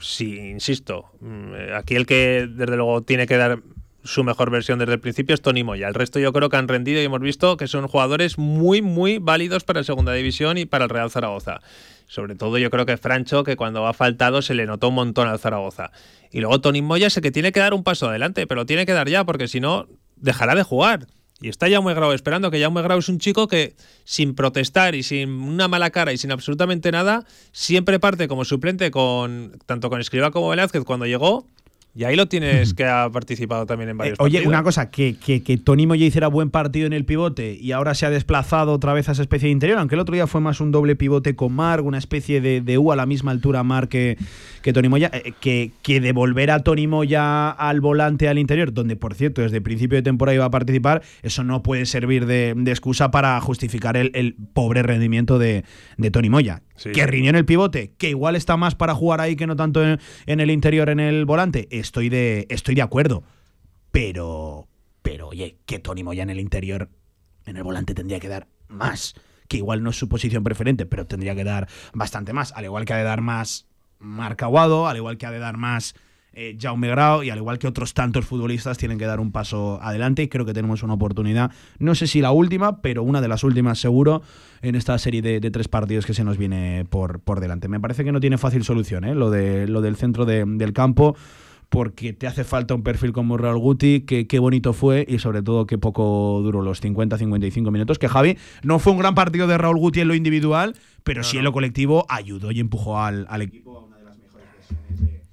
sí, 0.00 0.38
insisto, 0.50 1.10
mm, 1.20 1.74
aquí 1.76 1.94
el 1.94 2.06
que 2.06 2.48
desde 2.48 2.76
luego 2.76 3.02
tiene 3.02 3.26
que 3.26 3.36
dar 3.36 3.60
su 4.04 4.22
mejor 4.22 4.50
versión 4.50 4.78
desde 4.78 4.92
el 4.92 5.00
principio 5.00 5.34
es 5.34 5.40
Tony 5.40 5.64
Moya. 5.64 5.88
El 5.88 5.94
resto 5.94 6.18
yo 6.18 6.32
creo 6.32 6.50
que 6.50 6.56
han 6.56 6.68
rendido 6.68 7.00
y 7.00 7.04
hemos 7.04 7.20
visto 7.20 7.56
que 7.56 7.66
son 7.66 7.88
jugadores 7.88 8.38
muy, 8.38 8.82
muy 8.82 9.18
válidos 9.18 9.64
para 9.64 9.80
la 9.80 9.84
segunda 9.84 10.12
división 10.12 10.58
y 10.58 10.66
para 10.66 10.84
el 10.84 10.90
Real 10.90 11.10
Zaragoza. 11.10 11.60
Sobre 12.06 12.34
todo 12.34 12.58
yo 12.58 12.70
creo 12.70 12.84
que 12.84 12.98
Francho, 12.98 13.44
que 13.44 13.56
cuando 13.56 13.86
ha 13.86 13.94
faltado 13.94 14.42
se 14.42 14.54
le 14.54 14.66
notó 14.66 14.88
un 14.88 14.96
montón 14.96 15.26
al 15.26 15.38
Zaragoza. 15.38 15.90
Y 16.30 16.40
luego 16.40 16.60
Tony 16.60 16.82
Moya 16.82 17.06
el 17.06 17.22
que 17.22 17.30
tiene 17.30 17.50
que 17.50 17.60
dar 17.60 17.72
un 17.72 17.82
paso 17.82 18.08
adelante, 18.08 18.46
pero 18.46 18.66
tiene 18.66 18.84
que 18.84 18.92
dar 18.92 19.08
ya, 19.08 19.24
porque 19.24 19.48
si 19.48 19.60
no, 19.60 19.88
dejará 20.16 20.54
de 20.54 20.62
jugar. 20.62 21.06
Y 21.40 21.48
está 21.48 21.66
muy 21.80 21.94
Grau 21.94 22.12
esperando, 22.12 22.50
que 22.50 22.68
muy 22.68 22.82
Grau 22.82 22.98
es 22.98 23.08
un 23.08 23.18
chico 23.18 23.48
que, 23.48 23.74
sin 24.04 24.34
protestar 24.34 24.94
y 24.94 25.02
sin 25.02 25.30
una 25.30 25.66
mala 25.66 25.90
cara 25.90 26.12
y 26.12 26.18
sin 26.18 26.30
absolutamente 26.30 26.92
nada, 26.92 27.24
siempre 27.52 27.98
parte 27.98 28.28
como 28.28 28.44
suplente 28.44 28.90
con 28.90 29.58
tanto 29.66 29.90
con 29.90 30.00
Escriba 30.00 30.30
como 30.30 30.48
Velázquez 30.48 30.84
cuando 30.84 31.06
llegó 31.06 31.46
y 31.94 32.04
ahí 32.04 32.16
lo 32.16 32.26
tienes 32.26 32.74
que 32.74 32.84
ha 32.84 33.08
participado 33.10 33.66
también 33.66 33.90
en 33.90 33.98
varios 33.98 34.18
eh, 34.18 34.22
Oye, 34.22 34.46
una 34.46 34.62
cosa, 34.62 34.90
que, 34.90 35.16
que, 35.16 35.42
que 35.42 35.56
Tony 35.56 35.86
Moya 35.86 36.06
hiciera 36.06 36.28
buen 36.28 36.50
partido 36.50 36.86
en 36.86 36.92
el 36.92 37.04
pivote 37.04 37.56
y 37.60 37.72
ahora 37.72 37.94
se 37.94 38.06
ha 38.06 38.10
desplazado 38.10 38.72
otra 38.72 38.92
vez 38.92 39.08
a 39.08 39.12
esa 39.12 39.22
especie 39.22 39.46
de 39.46 39.52
interior, 39.52 39.78
aunque 39.78 39.94
el 39.94 40.00
otro 40.00 40.14
día 40.14 40.26
fue 40.26 40.40
más 40.40 40.60
un 40.60 40.72
doble 40.72 40.96
pivote 40.96 41.36
con 41.36 41.52
Mark, 41.52 41.84
una 41.84 41.98
especie 41.98 42.40
de, 42.40 42.60
de 42.60 42.78
U 42.78 42.92
a 42.92 42.96
la 42.96 43.06
misma 43.06 43.30
altura 43.30 43.62
Mark 43.62 43.88
que, 43.88 44.18
que 44.62 44.72
Tony 44.72 44.88
Moya, 44.88 45.10
eh, 45.12 45.32
que, 45.40 45.72
que 45.82 46.00
devolver 46.00 46.50
a 46.50 46.60
Tony 46.60 46.86
Moya 46.86 47.50
al 47.50 47.80
volante 47.80 48.28
al 48.28 48.38
interior, 48.38 48.72
donde 48.72 48.96
por 48.96 49.14
cierto 49.14 49.42
desde 49.42 49.58
el 49.58 49.62
principio 49.62 49.96
de 49.96 50.02
temporada 50.02 50.34
iba 50.34 50.44
a 50.44 50.50
participar, 50.50 51.02
eso 51.22 51.44
no 51.44 51.62
puede 51.62 51.86
servir 51.86 52.26
de, 52.26 52.50
excusa 52.66 53.10
para 53.10 53.40
justificar 53.40 53.96
el, 53.96 54.36
pobre 54.52 54.82
rendimiento 54.82 55.38
de, 55.38 55.64
de 55.96 56.10
Tony 56.10 56.28
Moya. 56.28 56.62
Que 56.82 57.06
rindió 57.06 57.30
en 57.30 57.36
el 57.36 57.44
pivote, 57.44 57.92
que 57.96 58.10
igual 58.10 58.34
está 58.34 58.56
más 58.56 58.74
para 58.74 58.94
jugar 58.94 59.20
ahí 59.20 59.36
que 59.36 59.46
no 59.46 59.54
tanto 59.54 59.84
en, 59.84 60.00
en 60.26 60.40
el 60.40 60.50
interior, 60.50 60.90
en 60.90 60.98
el 60.98 61.24
volante 61.24 61.68
estoy 61.70 62.08
de, 62.08 62.46
estoy 62.50 62.74
de 62.74 62.82
acuerdo. 62.82 63.22
Pero, 63.92 64.66
pero 65.02 65.28
oye, 65.28 65.58
que 65.66 65.78
Tony 65.78 66.02
Moya 66.02 66.24
en 66.24 66.30
el 66.30 66.40
interior, 66.40 66.90
en 67.46 67.56
el 67.56 67.62
volante 67.62 67.94
tendría 67.94 68.18
que 68.18 68.28
dar 68.28 68.48
más. 68.66 69.14
Que 69.46 69.58
igual 69.58 69.82
no 69.82 69.90
es 69.90 69.96
su 69.96 70.08
posición 70.08 70.42
preferente, 70.42 70.84
pero 70.84 71.06
tendría 71.06 71.36
que 71.36 71.44
dar 71.44 71.68
bastante 71.92 72.32
más. 72.32 72.52
Al 72.52 72.64
igual 72.64 72.86
que 72.86 72.94
ha 72.94 72.96
de 72.96 73.04
dar 73.04 73.20
más 73.20 73.68
Marc 74.00 74.42
Aguado, 74.42 74.88
al 74.88 74.96
igual 74.96 75.16
que 75.16 75.26
ha 75.26 75.30
de 75.30 75.38
dar 75.38 75.56
más 75.56 75.94
eh, 76.34 76.56
Jaume 76.60 76.88
Grau 76.88 77.22
y 77.22 77.30
al 77.30 77.38
igual 77.38 77.58
que 77.58 77.66
otros 77.66 77.94
tantos 77.94 78.24
futbolistas 78.24 78.78
tienen 78.78 78.98
que 78.98 79.06
dar 79.06 79.20
un 79.20 79.32
paso 79.32 79.78
adelante 79.82 80.22
y 80.22 80.28
creo 80.28 80.44
que 80.44 80.52
tenemos 80.52 80.82
una 80.82 80.94
oportunidad, 80.94 81.50
no 81.78 81.94
sé 81.94 82.06
si 82.06 82.20
la 82.20 82.32
última, 82.32 82.80
pero 82.80 83.02
una 83.02 83.20
de 83.20 83.28
las 83.28 83.44
últimas 83.44 83.78
seguro 83.78 84.22
en 84.62 84.74
esta 84.74 84.98
serie 84.98 85.22
de, 85.22 85.40
tres 85.50 85.68
partidos 85.68 86.06
que 86.06 86.14
se 86.14 86.24
nos 86.24 86.38
viene 86.38 86.86
por, 86.88 87.20
por 87.20 87.40
delante. 87.40 87.68
Me 87.68 87.80
parece 87.80 88.04
que 88.04 88.12
no 88.12 88.20
tiene 88.20 88.38
fácil 88.38 88.64
solución 88.64 89.04
¿eh? 89.04 89.14
lo, 89.14 89.30
de, 89.30 89.68
lo 89.68 89.82
del 89.82 89.96
centro 89.96 90.24
del 90.24 90.72
campo 90.72 91.16
porque 91.74 92.12
te 92.12 92.28
hace 92.28 92.44
falta 92.44 92.72
un 92.72 92.84
perfil 92.84 93.12
como 93.12 93.36
Raúl 93.36 93.58
Guti, 93.58 94.02
que 94.02 94.28
qué 94.28 94.38
bonito 94.38 94.72
fue 94.72 95.04
y 95.08 95.18
sobre 95.18 95.42
todo 95.42 95.66
qué 95.66 95.76
poco 95.76 96.40
duró 96.40 96.62
los 96.62 96.80
50-55 96.80 97.72
minutos, 97.72 97.98
que 97.98 98.08
Javi 98.08 98.38
no 98.62 98.78
fue 98.78 98.92
un 98.92 99.00
gran 99.00 99.16
partido 99.16 99.48
de 99.48 99.58
Raúl 99.58 99.78
Guti 99.78 100.00
en 100.00 100.06
lo 100.06 100.14
individual, 100.14 100.76
pero 101.02 101.24
sí 101.24 101.38
en 101.38 101.42
lo 101.42 101.52
colectivo 101.52 102.06
ayudó 102.08 102.52
y 102.52 102.60
empujó 102.60 103.00
al, 103.00 103.26
equipo 103.42 103.76
a 103.76 103.84
una 103.86 103.98
de 103.98 104.04
las 104.04 104.16
mejores 104.18 104.46
versiones 104.52 105.00
de, 105.00 105.23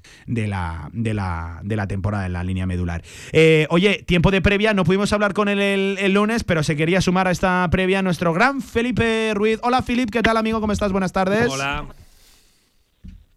la, 0.47 0.89
de, 0.93 1.13
la, 1.13 1.59
de 1.63 1.75
la 1.75 1.87
temporada 1.87 2.25
en 2.25 2.33
la 2.33 2.43
línea 2.43 2.65
medular. 2.65 3.03
Eh, 3.31 3.67
oye, 3.69 4.03
tiempo 4.05 4.31
de 4.31 4.41
previa, 4.41 4.73
no 4.73 4.83
pudimos 4.83 5.13
hablar 5.13 5.33
con 5.33 5.49
él 5.49 5.59
el, 5.59 5.97
el, 5.99 6.13
lunes, 6.13 6.43
pero 6.43 6.63
se 6.63 6.75
quería 6.75 7.01
sumar 7.01 7.27
a 7.27 7.31
esta 7.31 7.67
previa 7.71 8.01
nuestro 8.01 8.33
gran 8.33 8.61
Felipe 8.61 9.33
Ruiz. 9.33 9.59
Hola 9.63 9.81
Filip, 9.81 10.09
¿qué 10.09 10.21
tal 10.21 10.37
amigo? 10.37 10.61
¿Cómo 10.61 10.73
estás? 10.73 10.91
Buenas 10.91 11.11
tardes. 11.11 11.49
Hola. 11.49 11.85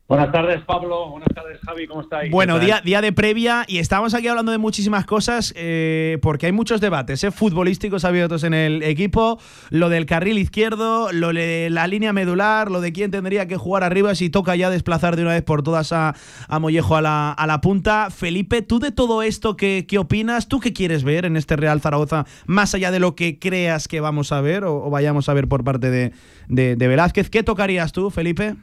Buenas 0.06 0.30
tardes, 0.32 0.60
Pablo. 0.66 1.08
Buenas 1.08 1.30
tardes, 1.34 1.58
Javi. 1.64 1.86
¿Cómo 1.86 2.02
estáis? 2.02 2.30
Bueno, 2.30 2.58
día, 2.58 2.82
día 2.84 3.00
de 3.00 3.10
previa 3.12 3.64
y 3.66 3.78
estamos 3.78 4.12
aquí 4.12 4.28
hablando 4.28 4.52
de 4.52 4.58
muchísimas 4.58 5.06
cosas 5.06 5.54
eh, 5.56 6.18
porque 6.20 6.44
hay 6.44 6.52
muchos 6.52 6.82
debates 6.82 7.24
¿eh? 7.24 7.30
futbolísticos 7.30 8.04
abiertos 8.04 8.44
en 8.44 8.52
el 8.52 8.82
equipo. 8.82 9.40
Lo 9.70 9.88
del 9.88 10.04
carril 10.04 10.36
izquierdo, 10.36 11.10
lo 11.10 11.32
de 11.32 11.68
la 11.70 11.86
línea 11.86 12.12
medular, 12.12 12.70
lo 12.70 12.82
de 12.82 12.92
quién 12.92 13.10
tendría 13.10 13.48
que 13.48 13.56
jugar 13.56 13.82
arriba 13.82 14.14
si 14.14 14.28
toca 14.28 14.54
ya 14.56 14.68
desplazar 14.68 15.16
de 15.16 15.22
una 15.22 15.32
vez 15.32 15.42
por 15.42 15.62
todas 15.62 15.90
a, 15.92 16.14
Mollejo 16.60 16.96
a 16.96 17.00
la, 17.00 17.32
a 17.32 17.46
la, 17.46 17.62
punta. 17.62 18.10
Felipe, 18.10 18.60
¿tú 18.60 18.80
de 18.80 18.92
todo 18.92 19.22
esto 19.22 19.56
qué, 19.56 19.86
qué, 19.88 19.96
opinas? 19.96 20.48
¿Tú 20.48 20.60
qué 20.60 20.74
quieres 20.74 21.02
ver 21.02 21.24
en 21.24 21.38
este 21.38 21.56
Real 21.56 21.80
Zaragoza 21.80 22.26
más 22.44 22.74
allá 22.74 22.90
de 22.90 23.00
lo 23.00 23.14
que 23.14 23.38
creas 23.38 23.88
que 23.88 24.00
vamos 24.00 24.32
a 24.32 24.42
ver 24.42 24.64
o, 24.64 24.90
vayamos 24.90 25.30
a 25.30 25.34
ver 25.34 25.48
por 25.48 25.64
parte 25.64 25.90
de, 25.90 26.12
de, 26.48 26.76
de 26.76 26.88
Velázquez? 26.88 27.30
¿Qué 27.30 27.42
tocarías 27.42 27.92
tú, 27.92 28.10
Felipe? 28.10 28.54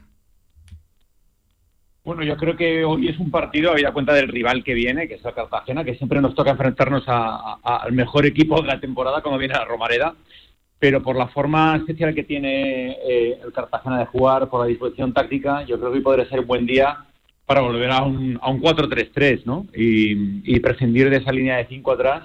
Bueno, 2.03 2.23
yo 2.23 2.35
creo 2.35 2.57
que 2.57 2.83
hoy 2.83 3.09
es 3.09 3.19
un 3.19 3.29
partido, 3.29 3.71
habida 3.71 3.93
cuenta 3.93 4.13
del 4.13 4.27
rival 4.27 4.63
que 4.63 4.73
viene, 4.73 5.07
que 5.07 5.15
es 5.15 5.23
la 5.23 5.33
Cartagena, 5.33 5.83
que 5.83 5.95
siempre 5.95 6.19
nos 6.19 6.33
toca 6.33 6.49
enfrentarnos 6.49 7.03
al 7.07 7.91
mejor 7.91 8.25
equipo 8.25 8.59
de 8.59 8.67
la 8.67 8.79
temporada, 8.79 9.21
como 9.21 9.37
viene 9.37 9.53
la 9.53 9.65
Romareda, 9.65 10.15
pero 10.79 11.03
por 11.03 11.15
la 11.15 11.27
forma 11.27 11.75
especial 11.75 12.15
que 12.15 12.23
tiene 12.23 12.97
eh, 13.07 13.39
el 13.43 13.53
Cartagena 13.53 13.99
de 13.99 14.07
jugar, 14.07 14.49
por 14.49 14.61
la 14.61 14.65
disposición 14.65 15.13
táctica, 15.13 15.63
yo 15.63 15.77
creo 15.77 15.91
que 15.91 15.97
hoy 15.99 16.03
podría 16.03 16.27
ser 16.27 16.39
un 16.39 16.47
buen 16.47 16.65
día 16.65 17.05
para 17.45 17.61
volver 17.61 17.91
a 17.91 18.01
un, 18.01 18.39
a 18.41 18.49
un 18.49 18.61
4-3-3, 18.61 19.43
¿no? 19.45 19.67
Y, 19.75 20.55
y 20.55 20.59
prescindir 20.59 21.09
de 21.11 21.17
esa 21.17 21.31
línea 21.31 21.57
de 21.57 21.67
5 21.67 21.91
atrás 21.91 22.23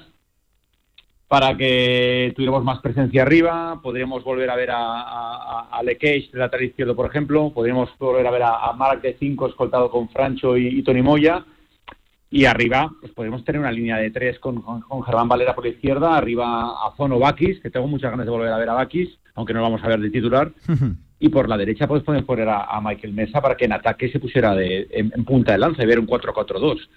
para 1.29 1.57
que 1.57 2.33
tuviéramos 2.37 2.62
más 2.62 2.81
presencia 2.81 3.22
arriba, 3.22 3.81
podríamos 3.83 4.22
volver 4.22 4.49
a 4.49 4.57
ver 4.57 4.70
a, 4.70 4.79
a, 4.79 5.68
a 5.72 5.83
Le 5.83 5.97
de 5.97 6.29
lateral 6.33 6.66
izquierdo, 6.66 6.95
por 6.95 7.07
ejemplo, 7.07 7.51
podríamos 7.53 7.91
volver 7.99 8.27
a 8.27 8.31
ver 8.31 8.43
a, 8.45 8.72
Marc 8.74 9.03
de 9.03 9.16
5 9.18 9.49
escoltado 9.49 9.91
con 9.91 10.09
Francho 10.09 10.57
y, 10.57 10.83
Tony 10.85 11.03
Moya, 11.03 11.45
y 12.31 12.45
arriba 12.45 12.93
pues 13.01 13.12
podemos 13.12 13.45
tener 13.45 13.61
una 13.61 13.72
línea 13.72 13.97
de 13.97 14.11
3 14.11 14.39
con, 14.39 14.62
con, 14.62 15.03
Germán 15.03 15.29
Valera 15.29 15.55
por 15.55 15.64
la 15.64 15.70
izquierda, 15.70 16.16
arriba 16.16 16.87
a 16.87 16.95
Zono 16.97 17.18
Bakis, 17.18 17.61
que 17.61 17.70
tengo 17.70 17.89
muchas 17.89 18.12
ganas 18.12 18.27
de 18.27 18.31
volver 18.31 18.53
a 18.53 18.59
ver 18.59 18.68
a 18.68 18.74
Bakis, 18.74 19.18
aunque 19.35 19.53
no 19.53 19.61
lo 19.61 19.64
vamos 19.64 19.83
a 19.83 19.89
ver 19.89 20.01
de 20.01 20.11
titular, 20.11 20.53
y 21.18 21.29
por 21.29 21.49
la 21.49 21.57
derecha 21.57 21.89
pues 21.89 22.05
podemos 22.05 22.27
poner 22.27 22.49
a, 22.49 22.81
Michael 22.81 23.14
Mesa 23.14 23.41
para 23.41 23.57
que 23.57 23.64
en 23.64 23.72
ataque 23.72 24.12
se 24.12 24.20
pusiera 24.20 24.55
de, 24.55 24.87
en, 24.91 25.12
en 25.12 25.24
punta 25.24 25.53
de 25.53 25.59
lanza 25.59 25.83
y 25.83 25.87
ver 25.87 25.99
un 25.99 26.07
4-4-2 26.07 26.89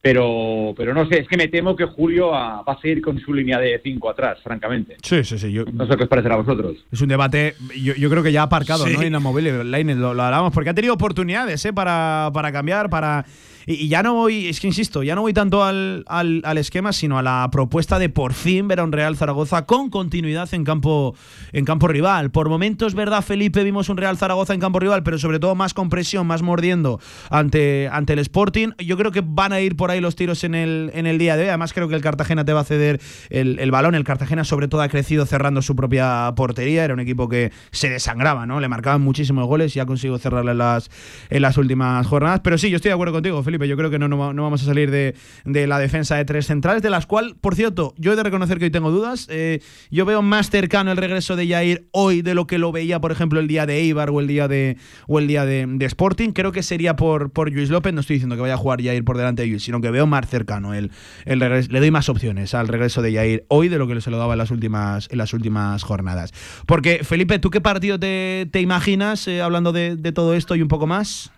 pero, 0.00 0.74
pero 0.76 0.94
no 0.94 1.08
sé, 1.08 1.20
es 1.20 1.28
que 1.28 1.36
me 1.36 1.48
temo 1.48 1.74
que 1.74 1.84
Julio 1.84 2.28
va 2.28 2.60
a 2.60 2.80
seguir 2.80 3.02
con 3.02 3.18
su 3.18 3.34
línea 3.34 3.58
de 3.58 3.80
5 3.82 4.10
atrás, 4.10 4.38
francamente. 4.42 4.96
Sí, 5.02 5.24
sí, 5.24 5.38
sí. 5.38 5.52
no 5.72 5.86
sé 5.86 5.96
qué 5.96 6.04
os 6.04 6.08
parecerá 6.08 6.36
a 6.36 6.38
vosotros. 6.38 6.76
Es 6.92 7.00
un 7.00 7.08
debate, 7.08 7.54
yo, 7.76 8.08
creo 8.08 8.22
que 8.22 8.30
ya 8.30 8.44
aparcado, 8.44 8.86
¿no? 8.86 9.02
Inamovible, 9.02 9.64
lo, 9.64 10.14
lo 10.14 10.22
hablamos, 10.22 10.52
porque 10.52 10.70
ha 10.70 10.74
tenido 10.74 10.94
oportunidades 10.94 11.64
¿eh? 11.64 11.72
para, 11.72 12.30
para 12.32 12.52
cambiar, 12.52 12.88
para 12.88 13.24
Y, 13.70 13.88
ya 13.88 14.02
no 14.02 14.14
voy, 14.14 14.46
es 14.46 14.60
que 14.60 14.66
insisto, 14.66 15.02
ya 15.02 15.14
no 15.14 15.20
voy 15.20 15.34
tanto 15.34 15.62
al, 15.62 16.02
al, 16.08 16.40
al, 16.46 16.56
esquema, 16.56 16.94
sino 16.94 17.18
a 17.18 17.22
la 17.22 17.46
propuesta 17.52 17.98
de 17.98 18.08
por 18.08 18.32
fin 18.32 18.66
ver 18.66 18.80
a 18.80 18.84
un 18.84 18.92
Real 18.92 19.14
Zaragoza 19.14 19.66
con 19.66 19.90
continuidad 19.90 20.48
en 20.54 20.64
campo, 20.64 21.14
en 21.52 21.66
campo 21.66 21.86
rival. 21.86 22.30
Por 22.30 22.48
momentos, 22.48 22.94
¿verdad, 22.94 23.22
Felipe? 23.22 23.62
Vimos 23.64 23.90
un 23.90 23.98
Real 23.98 24.16
Zaragoza 24.16 24.54
en 24.54 24.60
campo 24.60 24.80
rival, 24.80 25.02
pero 25.02 25.18
sobre 25.18 25.38
todo 25.38 25.54
más 25.54 25.74
con 25.74 25.90
presión, 25.90 26.26
más 26.26 26.40
mordiendo 26.40 26.98
ante, 27.28 27.90
ante 27.92 28.14
el 28.14 28.20
Sporting. 28.20 28.70
Yo 28.78 28.96
creo 28.96 29.12
que 29.12 29.22
van 29.22 29.52
a 29.52 29.60
ir 29.60 29.76
por 29.76 29.90
ahí 29.90 30.00
los 30.00 30.16
tiros 30.16 30.44
en 30.44 30.54
el, 30.54 30.90
en 30.94 31.06
el 31.06 31.18
día 31.18 31.36
de 31.36 31.42
hoy. 31.42 31.48
Además, 31.50 31.74
creo 31.74 31.88
que 31.88 31.94
el 31.94 32.00
Cartagena 32.00 32.46
te 32.46 32.54
va 32.54 32.60
a 32.60 32.64
ceder 32.64 33.02
el, 33.28 33.58
el 33.58 33.70
balón. 33.70 33.94
El 33.94 34.04
Cartagena, 34.04 34.44
sobre 34.44 34.68
todo, 34.68 34.80
ha 34.80 34.88
crecido 34.88 35.26
cerrando 35.26 35.60
su 35.60 35.76
propia 35.76 36.32
portería. 36.36 36.86
Era 36.86 36.94
un 36.94 37.00
equipo 37.00 37.28
que 37.28 37.52
se 37.70 37.90
desangraba, 37.90 38.46
¿no? 38.46 38.60
Le 38.60 38.68
marcaban 38.68 39.02
muchísimos 39.02 39.46
goles 39.46 39.76
y 39.76 39.80
ha 39.80 39.84
conseguido 39.84 40.16
cerrarle 40.16 40.54
las, 40.54 40.90
en 41.28 41.42
las 41.42 41.58
últimas 41.58 42.06
jornadas. 42.06 42.40
Pero 42.42 42.56
sí, 42.56 42.70
yo 42.70 42.76
estoy 42.76 42.88
de 42.88 42.94
acuerdo 42.94 43.12
contigo, 43.12 43.42
Felipe. 43.42 43.57
Yo 43.66 43.76
creo 43.76 43.90
que 43.90 43.98
no, 43.98 44.08
no, 44.08 44.16
vamos 44.16 44.62
a 44.62 44.64
salir 44.64 44.90
de, 44.90 45.14
de, 45.44 45.66
la 45.66 45.78
defensa 45.78 46.16
de 46.16 46.24
tres 46.24 46.46
centrales, 46.46 46.82
de 46.82 46.90
las 46.90 47.06
cuales, 47.06 47.34
por 47.40 47.54
cierto, 47.54 47.94
yo 47.98 48.12
he 48.12 48.16
de 48.16 48.22
reconocer 48.22 48.58
que 48.58 48.66
hoy 48.66 48.70
tengo 48.70 48.90
dudas. 48.90 49.26
Eh, 49.30 49.60
yo 49.90 50.04
veo 50.04 50.22
más 50.22 50.50
cercano 50.50 50.90
el 50.90 50.96
regreso 50.96 51.36
de 51.36 51.48
Jair 51.48 51.88
hoy 51.92 52.22
de 52.22 52.34
lo 52.34 52.46
que 52.46 52.58
lo 52.58 52.72
veía, 52.72 53.00
por 53.00 53.12
ejemplo, 53.12 53.40
el 53.40 53.48
día 53.48 53.66
de 53.66 53.78
Eibar 53.78 54.10
o 54.10 54.20
el 54.20 54.26
día 54.26 54.48
de, 54.48 54.76
o 55.06 55.18
el 55.18 55.26
día 55.26 55.44
de, 55.44 55.78
Sporting. 55.80 56.32
Creo 56.32 56.52
que 56.52 56.62
sería 56.62 56.96
por, 56.96 57.32
por 57.32 57.50
Luis 57.50 57.70
López. 57.70 57.94
No 57.94 58.00
estoy 58.00 58.14
diciendo 58.14 58.36
que 58.36 58.42
vaya 58.42 58.54
a 58.54 58.58
jugar 58.58 58.82
Jair 58.82 59.04
por 59.04 59.16
delante 59.16 59.42
de 59.42 59.48
Luis, 59.48 59.62
sino 59.62 59.80
que 59.80 59.90
veo 59.90 60.06
más 60.06 60.28
cercano 60.28 60.74
el, 60.74 60.90
el 61.24 61.40
regreso. 61.40 61.70
Le 61.72 61.80
doy 61.80 61.90
más 61.90 62.08
opciones 62.08 62.54
al 62.54 62.68
regreso 62.68 63.02
de 63.02 63.14
Jair 63.14 63.44
hoy 63.48 63.68
de 63.68 63.78
lo 63.78 63.86
que 63.86 64.00
se 64.00 64.10
lo 64.10 64.18
daba 64.18 64.34
en 64.34 64.38
las 64.38 64.50
últimas, 64.50 65.08
en 65.10 65.18
las 65.18 65.32
últimas 65.32 65.82
jornadas. 65.82 66.32
Porque, 66.66 67.00
Felipe, 67.04 67.38
¿tú 67.38 67.50
qué 67.50 67.60
partido 67.60 67.98
te, 67.98 68.48
te 68.50 68.60
imaginas 68.60 69.26
eh, 69.28 69.40
hablando 69.40 69.72
de 69.72 70.12
todo 70.12 70.34
esto 70.34 70.54
y 70.54 70.62
un 70.62 70.68
poco 70.68 70.86
más? 70.86 71.32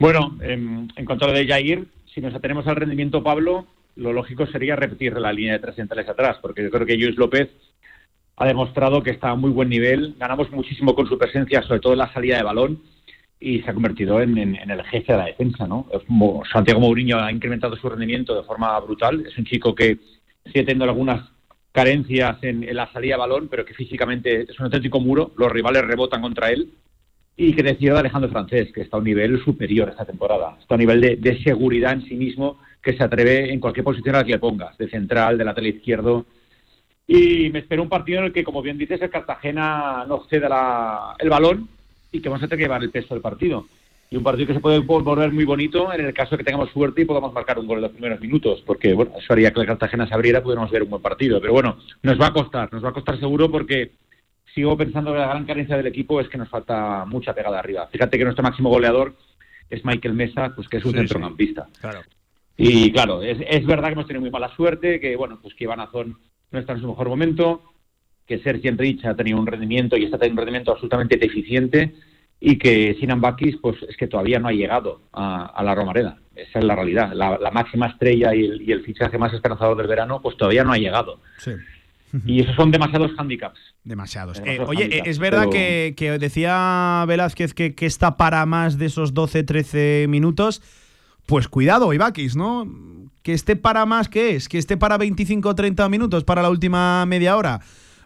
Bueno, 0.00 0.38
en, 0.42 0.92
en 0.94 1.04
cuanto 1.04 1.24
a 1.24 1.28
lo 1.28 1.34
de 1.34 1.46
Jair, 1.46 1.84
si 2.14 2.20
nos 2.20 2.32
atenemos 2.32 2.64
al 2.68 2.76
rendimiento 2.76 3.20
Pablo, 3.20 3.66
lo 3.96 4.12
lógico 4.12 4.46
sería 4.46 4.76
repetir 4.76 5.14
la 5.14 5.32
línea 5.32 5.54
de 5.54 5.58
tres 5.58 5.74
centrales 5.74 6.08
atrás, 6.08 6.36
porque 6.40 6.62
yo 6.62 6.70
creo 6.70 6.86
que 6.86 6.96
Luis 6.96 7.16
López 7.16 7.48
ha 8.36 8.46
demostrado 8.46 9.02
que 9.02 9.10
está 9.10 9.30
a 9.30 9.34
muy 9.34 9.50
buen 9.50 9.68
nivel. 9.68 10.14
Ganamos 10.16 10.52
muchísimo 10.52 10.94
con 10.94 11.08
su 11.08 11.18
presencia, 11.18 11.62
sobre 11.62 11.80
todo 11.80 11.94
en 11.94 11.98
la 11.98 12.12
salida 12.12 12.36
de 12.36 12.44
balón, 12.44 12.80
y 13.40 13.60
se 13.62 13.70
ha 13.70 13.74
convertido 13.74 14.20
en 14.20 14.38
el 14.38 14.84
jefe 14.84 15.12
de 15.12 15.18
la 15.18 15.24
defensa. 15.26 15.66
¿no? 15.66 15.88
Santiago 16.52 16.78
Mourinho 16.78 17.18
ha 17.18 17.32
incrementado 17.32 17.74
su 17.74 17.88
rendimiento 17.88 18.36
de 18.36 18.44
forma 18.44 18.78
brutal. 18.78 19.26
Es 19.26 19.36
un 19.36 19.46
chico 19.46 19.74
que 19.74 19.98
sigue 20.46 20.62
teniendo 20.62 20.84
algunas 20.84 21.28
carencias 21.72 22.38
en, 22.42 22.62
en, 22.62 22.76
la 22.76 22.90
salida 22.92 23.14
de 23.16 23.20
balón, 23.20 23.48
pero 23.48 23.64
que 23.64 23.74
físicamente 23.74 24.42
es 24.42 24.58
un 24.60 24.66
auténtico 24.66 25.00
muro. 25.00 25.32
Los 25.36 25.50
rivales 25.50 25.82
rebotan 25.84 26.22
contra 26.22 26.50
él 26.50 26.70
y 27.40 27.54
que 27.54 27.62
decidió 27.62 27.96
Alejandro 27.96 28.28
Francés, 28.30 28.72
que 28.74 28.80
está 28.80 28.96
a 28.96 28.98
un 28.98 29.04
nivel 29.04 29.40
superior 29.44 29.88
esta 29.88 30.04
temporada. 30.04 30.56
Está 30.60 30.74
a 30.74 30.76
un 30.76 30.80
nivel 30.80 31.00
de, 31.00 31.16
de, 31.16 31.40
seguridad 31.40 31.92
en 31.92 32.02
sí 32.02 32.16
mismo 32.16 32.58
que 32.82 32.96
se 32.96 33.04
atreve 33.04 33.52
en 33.52 33.60
cualquier 33.60 33.84
posición 33.84 34.16
a 34.16 34.18
la 34.18 34.24
que 34.24 34.32
le 34.32 34.38
pongas, 34.40 34.76
de 34.76 34.90
central, 34.90 35.38
de 35.38 35.44
lateral 35.44 35.68
izquierdo. 35.68 36.26
Y 37.06 37.48
me 37.50 37.60
espero 37.60 37.84
un 37.84 37.88
partido 37.88 38.18
en 38.18 38.24
el 38.26 38.32
que, 38.32 38.42
como 38.42 38.60
bien 38.60 38.76
dices, 38.76 39.00
el 39.00 39.08
Cartagena 39.08 40.04
no 40.08 40.24
ceda 40.28 40.48
la, 40.48 41.14
el 41.20 41.30
balón 41.30 41.68
y 42.10 42.20
que 42.20 42.28
vamos 42.28 42.42
a 42.42 42.48
tener 42.48 42.58
que 42.58 42.64
llevar 42.64 42.82
el 42.82 42.90
peso 42.90 43.14
del 43.14 43.22
partido. 43.22 43.68
Y 44.10 44.16
un 44.16 44.24
partido 44.24 44.48
que 44.48 44.54
se 44.54 44.60
puede 44.60 44.80
volver 44.80 45.30
muy 45.30 45.44
bonito 45.44 45.92
en 45.92 46.04
el 46.04 46.12
caso 46.12 46.32
de 46.32 46.38
que 46.38 46.44
tengamos 46.44 46.70
suerte 46.70 47.02
y 47.02 47.04
podamos 47.04 47.32
marcar 47.32 47.60
un 47.60 47.68
gol 47.68 47.78
en 47.78 47.82
los 47.82 47.92
primeros 47.92 48.20
minutos, 48.20 48.64
porque 48.66 48.94
bueno, 48.94 49.12
eso 49.16 49.32
haría 49.32 49.52
que 49.52 49.60
el 49.60 49.66
Cartagena 49.66 50.08
se 50.08 50.14
abriera 50.14 50.40
y 50.40 50.42
pudiéramos 50.42 50.72
ver 50.72 50.82
un 50.82 50.90
buen 50.90 51.02
partido. 51.02 51.40
Pero 51.40 51.52
bueno, 51.52 51.76
nos 52.02 52.20
va 52.20 52.26
a 52.26 52.32
costar, 52.32 52.72
nos 52.72 52.84
va 52.84 52.88
a 52.88 52.94
costar 52.94 53.20
seguro 53.20 53.48
porque 53.48 53.92
sigo 54.58 54.76
pensando 54.76 55.12
que 55.12 55.18
la 55.18 55.28
gran 55.28 55.44
carencia 55.44 55.76
del 55.76 55.86
equipo 55.86 56.20
es 56.20 56.28
que 56.28 56.36
nos 56.36 56.48
falta 56.48 57.04
mucha 57.04 57.32
pegada 57.32 57.60
arriba. 57.60 57.86
Fíjate 57.92 58.18
que 58.18 58.24
nuestro 58.24 58.42
máximo 58.42 58.70
goleador 58.70 59.14
es 59.70 59.84
Michael 59.84 60.14
Mesa, 60.14 60.52
pues 60.56 60.68
que 60.68 60.78
es 60.78 60.84
un 60.84 60.92
sí, 60.92 60.98
centrocampista. 60.98 61.68
Sí, 61.72 61.80
claro. 61.80 62.00
Y 62.56 62.92
claro, 62.92 63.22
es, 63.22 63.38
es, 63.48 63.64
verdad 63.64 63.86
que 63.86 63.92
hemos 63.92 64.08
tenido 64.08 64.20
muy 64.20 64.32
mala 64.32 64.54
suerte, 64.56 64.98
que 64.98 65.14
bueno, 65.14 65.38
pues 65.40 65.54
que 65.54 65.62
Iván 65.62 65.78
Azón 65.78 66.18
no 66.50 66.58
está 66.58 66.72
en 66.72 66.80
su 66.80 66.88
mejor 66.88 67.08
momento, 67.08 67.62
que 68.26 68.40
Sergi 68.40 68.66
Enrich 68.66 69.04
ha 69.04 69.14
tenido 69.14 69.38
un 69.38 69.46
rendimiento 69.46 69.96
y 69.96 70.04
está 70.04 70.18
teniendo 70.18 70.42
un 70.42 70.46
rendimiento 70.46 70.72
absolutamente 70.72 71.16
deficiente, 71.18 71.94
y 72.40 72.58
que 72.58 72.96
Sinan 72.98 73.20
Bakis, 73.20 73.58
pues 73.62 73.80
es 73.88 73.96
que 73.96 74.08
todavía 74.08 74.40
no 74.40 74.48
ha 74.48 74.52
llegado 74.52 75.02
a, 75.12 75.46
a 75.46 75.62
la 75.62 75.74
Romareda. 75.76 76.18
Esa 76.34 76.58
es 76.58 76.64
la 76.64 76.74
realidad. 76.74 77.12
La, 77.12 77.38
la 77.38 77.50
máxima 77.52 77.86
estrella 77.86 78.34
y 78.34 78.44
el, 78.44 78.62
y 78.62 78.72
el, 78.72 78.82
fichaje 78.82 79.18
más 79.18 79.32
esperanzador 79.32 79.76
del 79.76 79.86
verano, 79.86 80.20
pues 80.20 80.36
todavía 80.36 80.64
no 80.64 80.72
ha 80.72 80.78
llegado. 80.78 81.20
Sí. 81.38 81.52
Y 82.24 82.40
esos 82.40 82.54
son 82.56 82.70
demasiados 82.70 83.12
handicaps. 83.16 83.58
Demasiados. 83.84 84.40
Eh, 84.44 84.60
oye, 84.66 84.84
handicaps, 84.84 85.08
es 85.08 85.18
verdad 85.18 85.40
pero... 85.40 85.50
que, 85.50 85.94
que, 85.96 86.18
decía 86.18 87.04
Velázquez 87.06 87.54
que, 87.54 87.74
que, 87.74 87.86
está 87.86 88.16
para 88.16 88.44
más 88.46 88.78
de 88.78 88.86
esos 88.86 89.14
12-13 89.14 90.08
minutos. 90.08 90.62
Pues 91.26 91.48
cuidado, 91.48 91.92
Ibakis, 91.92 92.36
¿no? 92.36 92.66
Que 93.22 93.34
esté 93.34 93.56
para 93.56 93.84
más, 93.84 94.08
¿qué 94.08 94.36
es? 94.36 94.48
Que 94.48 94.58
esté 94.58 94.76
para 94.76 94.98
25-30 94.98 95.90
minutos 95.90 96.24
para 96.24 96.42
la 96.42 96.50
última 96.50 97.04
media 97.06 97.36
hora. 97.36 97.60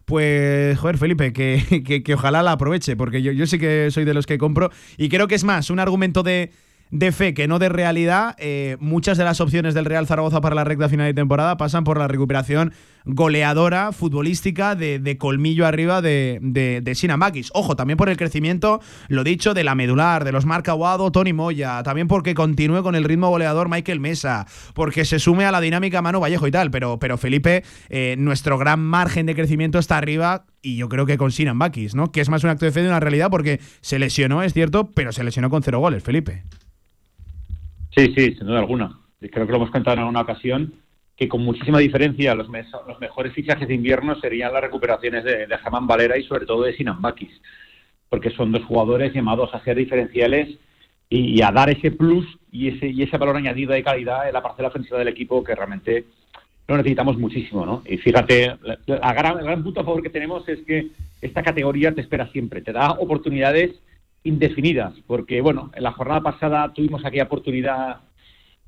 Pues, 0.04 0.76
joder, 0.78 0.98
Felipe, 0.98 1.32
que, 1.32 1.82
que, 1.86 2.02
que, 2.02 2.14
ojalá 2.14 2.42
la 2.42 2.52
aproveche, 2.52 2.96
porque 2.96 3.22
yo, 3.22 3.32
yo 3.32 3.46
sí 3.46 3.58
que 3.58 3.90
soy 3.90 4.04
de 4.04 4.14
los 4.14 4.26
que 4.26 4.38
compro. 4.38 4.70
Y 4.96 5.08
creo 5.08 5.28
que 5.28 5.36
es 5.36 5.44
más 5.44 5.70
un 5.70 5.78
argumento 5.78 6.22
de, 6.22 6.50
de 6.92 7.10
fe 7.10 7.32
que 7.32 7.48
no 7.48 7.58
de 7.58 7.70
realidad, 7.70 8.36
eh, 8.38 8.76
muchas 8.78 9.16
de 9.16 9.24
las 9.24 9.40
opciones 9.40 9.72
del 9.72 9.86
Real 9.86 10.06
Zaragoza 10.06 10.42
para 10.42 10.54
la 10.54 10.62
recta 10.62 10.90
final 10.90 11.06
de 11.06 11.14
temporada 11.14 11.56
pasan 11.56 11.84
por 11.84 11.98
la 11.98 12.06
recuperación 12.06 12.74
goleadora, 13.06 13.92
futbolística, 13.92 14.74
de, 14.76 14.98
de 14.98 15.16
colmillo 15.16 15.66
arriba 15.66 16.02
de, 16.02 16.38
de, 16.42 16.80
de. 16.82 16.92
Ojo, 17.54 17.74
también 17.74 17.96
por 17.96 18.10
el 18.10 18.18
crecimiento, 18.18 18.80
lo 19.08 19.24
dicho, 19.24 19.54
de 19.54 19.64
la 19.64 19.74
medular, 19.74 20.24
de 20.24 20.32
los 20.32 20.44
Marca 20.44 20.72
Aguado, 20.72 21.10
Tony 21.10 21.32
Moya, 21.32 21.82
también 21.82 22.08
porque 22.08 22.34
continúe 22.34 22.82
con 22.82 22.94
el 22.94 23.04
ritmo 23.04 23.30
goleador 23.30 23.70
Michael 23.70 23.98
Mesa, 23.98 24.46
porque 24.74 25.06
se 25.06 25.18
sume 25.18 25.46
a 25.46 25.50
la 25.50 25.62
dinámica 25.62 26.02
Manu 26.02 26.20
Vallejo 26.20 26.46
y 26.46 26.50
tal, 26.50 26.70
pero, 26.70 26.98
pero 26.98 27.16
Felipe, 27.16 27.64
eh, 27.88 28.16
nuestro 28.18 28.58
gran 28.58 28.80
margen 28.80 29.24
de 29.24 29.34
crecimiento 29.34 29.78
está 29.78 29.96
arriba 29.96 30.44
y 30.60 30.76
yo 30.76 30.90
creo 30.90 31.06
que 31.06 31.16
con 31.16 31.32
Sinan 31.32 31.58
¿no? 31.94 32.12
Que 32.12 32.20
es 32.20 32.28
más 32.28 32.44
un 32.44 32.50
acto 32.50 32.66
de 32.66 32.72
fe 32.72 32.82
de 32.82 32.88
una 32.88 33.00
realidad 33.00 33.30
porque 33.30 33.60
se 33.80 33.98
lesionó, 33.98 34.42
es 34.42 34.52
cierto, 34.52 34.90
pero 34.90 35.10
se 35.10 35.24
lesionó 35.24 35.48
con 35.48 35.62
cero 35.62 35.80
goles, 35.80 36.02
Felipe. 36.02 36.44
Sí, 37.96 38.12
sí, 38.16 38.34
sin 38.34 38.46
duda 38.46 38.60
alguna. 38.60 38.98
Creo 39.20 39.46
que 39.46 39.52
lo 39.52 39.56
hemos 39.56 39.70
contado 39.70 39.94
en 39.94 40.00
alguna 40.00 40.22
ocasión, 40.22 40.74
que 41.16 41.28
con 41.28 41.44
muchísima 41.44 41.78
diferencia 41.78 42.34
los, 42.34 42.48
mes, 42.48 42.66
mejores 43.00 43.32
fichajes 43.32 43.68
de 43.68 43.74
invierno 43.74 44.14
serían 44.16 44.52
las 44.52 44.62
recuperaciones 44.62 45.24
de, 45.24 45.46
de 45.46 45.58
Valera 45.82 46.16
y 46.16 46.24
sobre 46.24 46.46
todo 46.46 46.62
de 46.62 46.74
Sinan 46.74 47.02
Bakis, 47.02 47.40
porque 48.08 48.30
son 48.30 48.50
dos 48.50 48.64
jugadores 48.64 49.12
llamados 49.12 49.54
a 49.54 49.62
ser 49.62 49.76
diferenciales 49.76 50.58
y, 51.08 51.42
a 51.42 51.52
dar 51.52 51.68
ese 51.68 51.90
plus 51.90 52.26
y 52.50 52.68
ese, 53.02 53.18
valor 53.18 53.36
añadido 53.36 53.74
de 53.74 53.82
calidad 53.82 54.26
en 54.26 54.32
la 54.32 54.42
parcela 54.42 54.68
ofensiva 54.68 54.98
del 54.98 55.08
equipo 55.08 55.44
que 55.44 55.54
realmente 55.54 56.06
lo 56.66 56.76
necesitamos 56.76 57.18
muchísimo, 57.18 57.66
¿no? 57.66 57.82
Y 57.84 57.98
fíjate, 57.98 58.56
la 58.86 59.12
gran, 59.12 59.38
el 59.38 59.44
gran 59.44 59.62
punto 59.62 59.80
a 59.80 59.84
favor 59.84 60.02
que 60.02 60.08
tenemos 60.08 60.48
es 60.48 60.60
que 60.60 60.88
esta 61.20 61.42
categoría 61.42 61.92
te 61.92 62.00
espera 62.00 62.28
siempre, 62.28 62.62
te 62.62 62.72
da 62.72 62.92
oportunidades 62.92 63.72
indefinidas, 64.24 64.94
porque 65.06 65.40
bueno, 65.40 65.70
en 65.74 65.82
la 65.82 65.92
jornada 65.92 66.20
pasada 66.20 66.72
tuvimos 66.72 67.04
aquella 67.04 67.24
oportunidad 67.24 68.00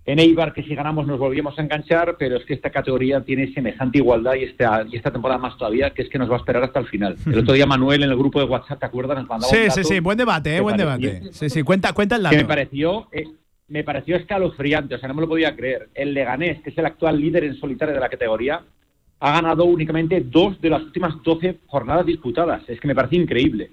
en 0.07 0.19
Eibar 0.19 0.53
que 0.53 0.63
si 0.63 0.75
ganamos 0.75 1.07
nos 1.07 1.19
volvíamos 1.19 1.59
a 1.59 1.63
enganchar, 1.63 2.17
pero 2.19 2.37
es 2.37 2.45
que 2.45 2.55
esta 2.55 2.71
categoría 2.71 3.23
tiene 3.23 3.53
semejante 3.55 3.99
igualdad 3.99 4.35
y 4.35 4.45
esta, 4.45 4.85
y 4.91 4.97
esta 4.97 5.11
temporada 5.11 5.39
más 5.39 5.57
todavía, 5.57 5.91
que 5.91 6.03
es 6.03 6.09
que 6.11 6.19
nos 6.19 6.31
va 6.31 6.35
a 6.35 6.39
esperar 6.39 6.63
hasta 6.63 6.81
el 6.81 6.87
final. 6.87 7.17
El 7.27 7.39
otro 7.39 7.55
día 7.55 7.67
Manuel 7.67 8.03
en 8.03 8.11
el 8.11 8.17
grupo 8.17 8.39
de 8.39 8.47
WhatsApp, 8.47 8.81
¿te 8.81 8.87
acuerdas? 8.87 9.17
Nos 9.17 9.29
mandaba 9.29 9.51
sí, 9.51 9.57
un 9.57 9.69
dato 9.69 9.83
sí, 9.83 9.85
sí, 9.85 10.01
buen 10.01 10.19
debate, 10.19 10.57
eh, 10.57 10.61
buen 10.61 10.77
debate. 10.77 11.33
Sí, 11.33 11.49
sí, 11.49 11.63
cuenta, 11.63 11.93
cuenta 11.95 12.17
el 12.17 12.23
dato. 12.23 12.37
Que 12.37 12.43
me 12.43 12.49
pareció, 12.49 13.09
eh, 13.13 13.25
me 13.69 13.83
pareció 13.83 14.17
escalofriante, 14.17 14.95
o 14.95 14.99
sea, 14.99 15.09
no 15.09 15.15
me 15.15 15.23
lo 15.23 15.29
podía 15.29 15.57
creer. 15.57 15.89
El 15.95 16.13
Leganés, 16.13 16.61
que 16.63 16.71
es 16.71 16.77
el 16.77 16.85
actual 16.85 17.19
líder 17.19 17.45
en 17.45 17.57
solitario 17.57 17.95
de 17.95 18.01
la 18.01 18.11
categoría, 18.11 18.61
ha 19.21 19.33
ganado 19.33 19.65
únicamente 19.65 20.21
dos 20.21 20.61
de 20.61 20.69
las 20.69 20.83
últimas 20.83 21.15
12 21.23 21.61
jornadas 21.67 22.05
disputadas. 22.05 22.63
Es 22.69 22.79
que 22.79 22.89
me 22.89 22.95
parece 22.95 23.17
increíble. 23.17 23.71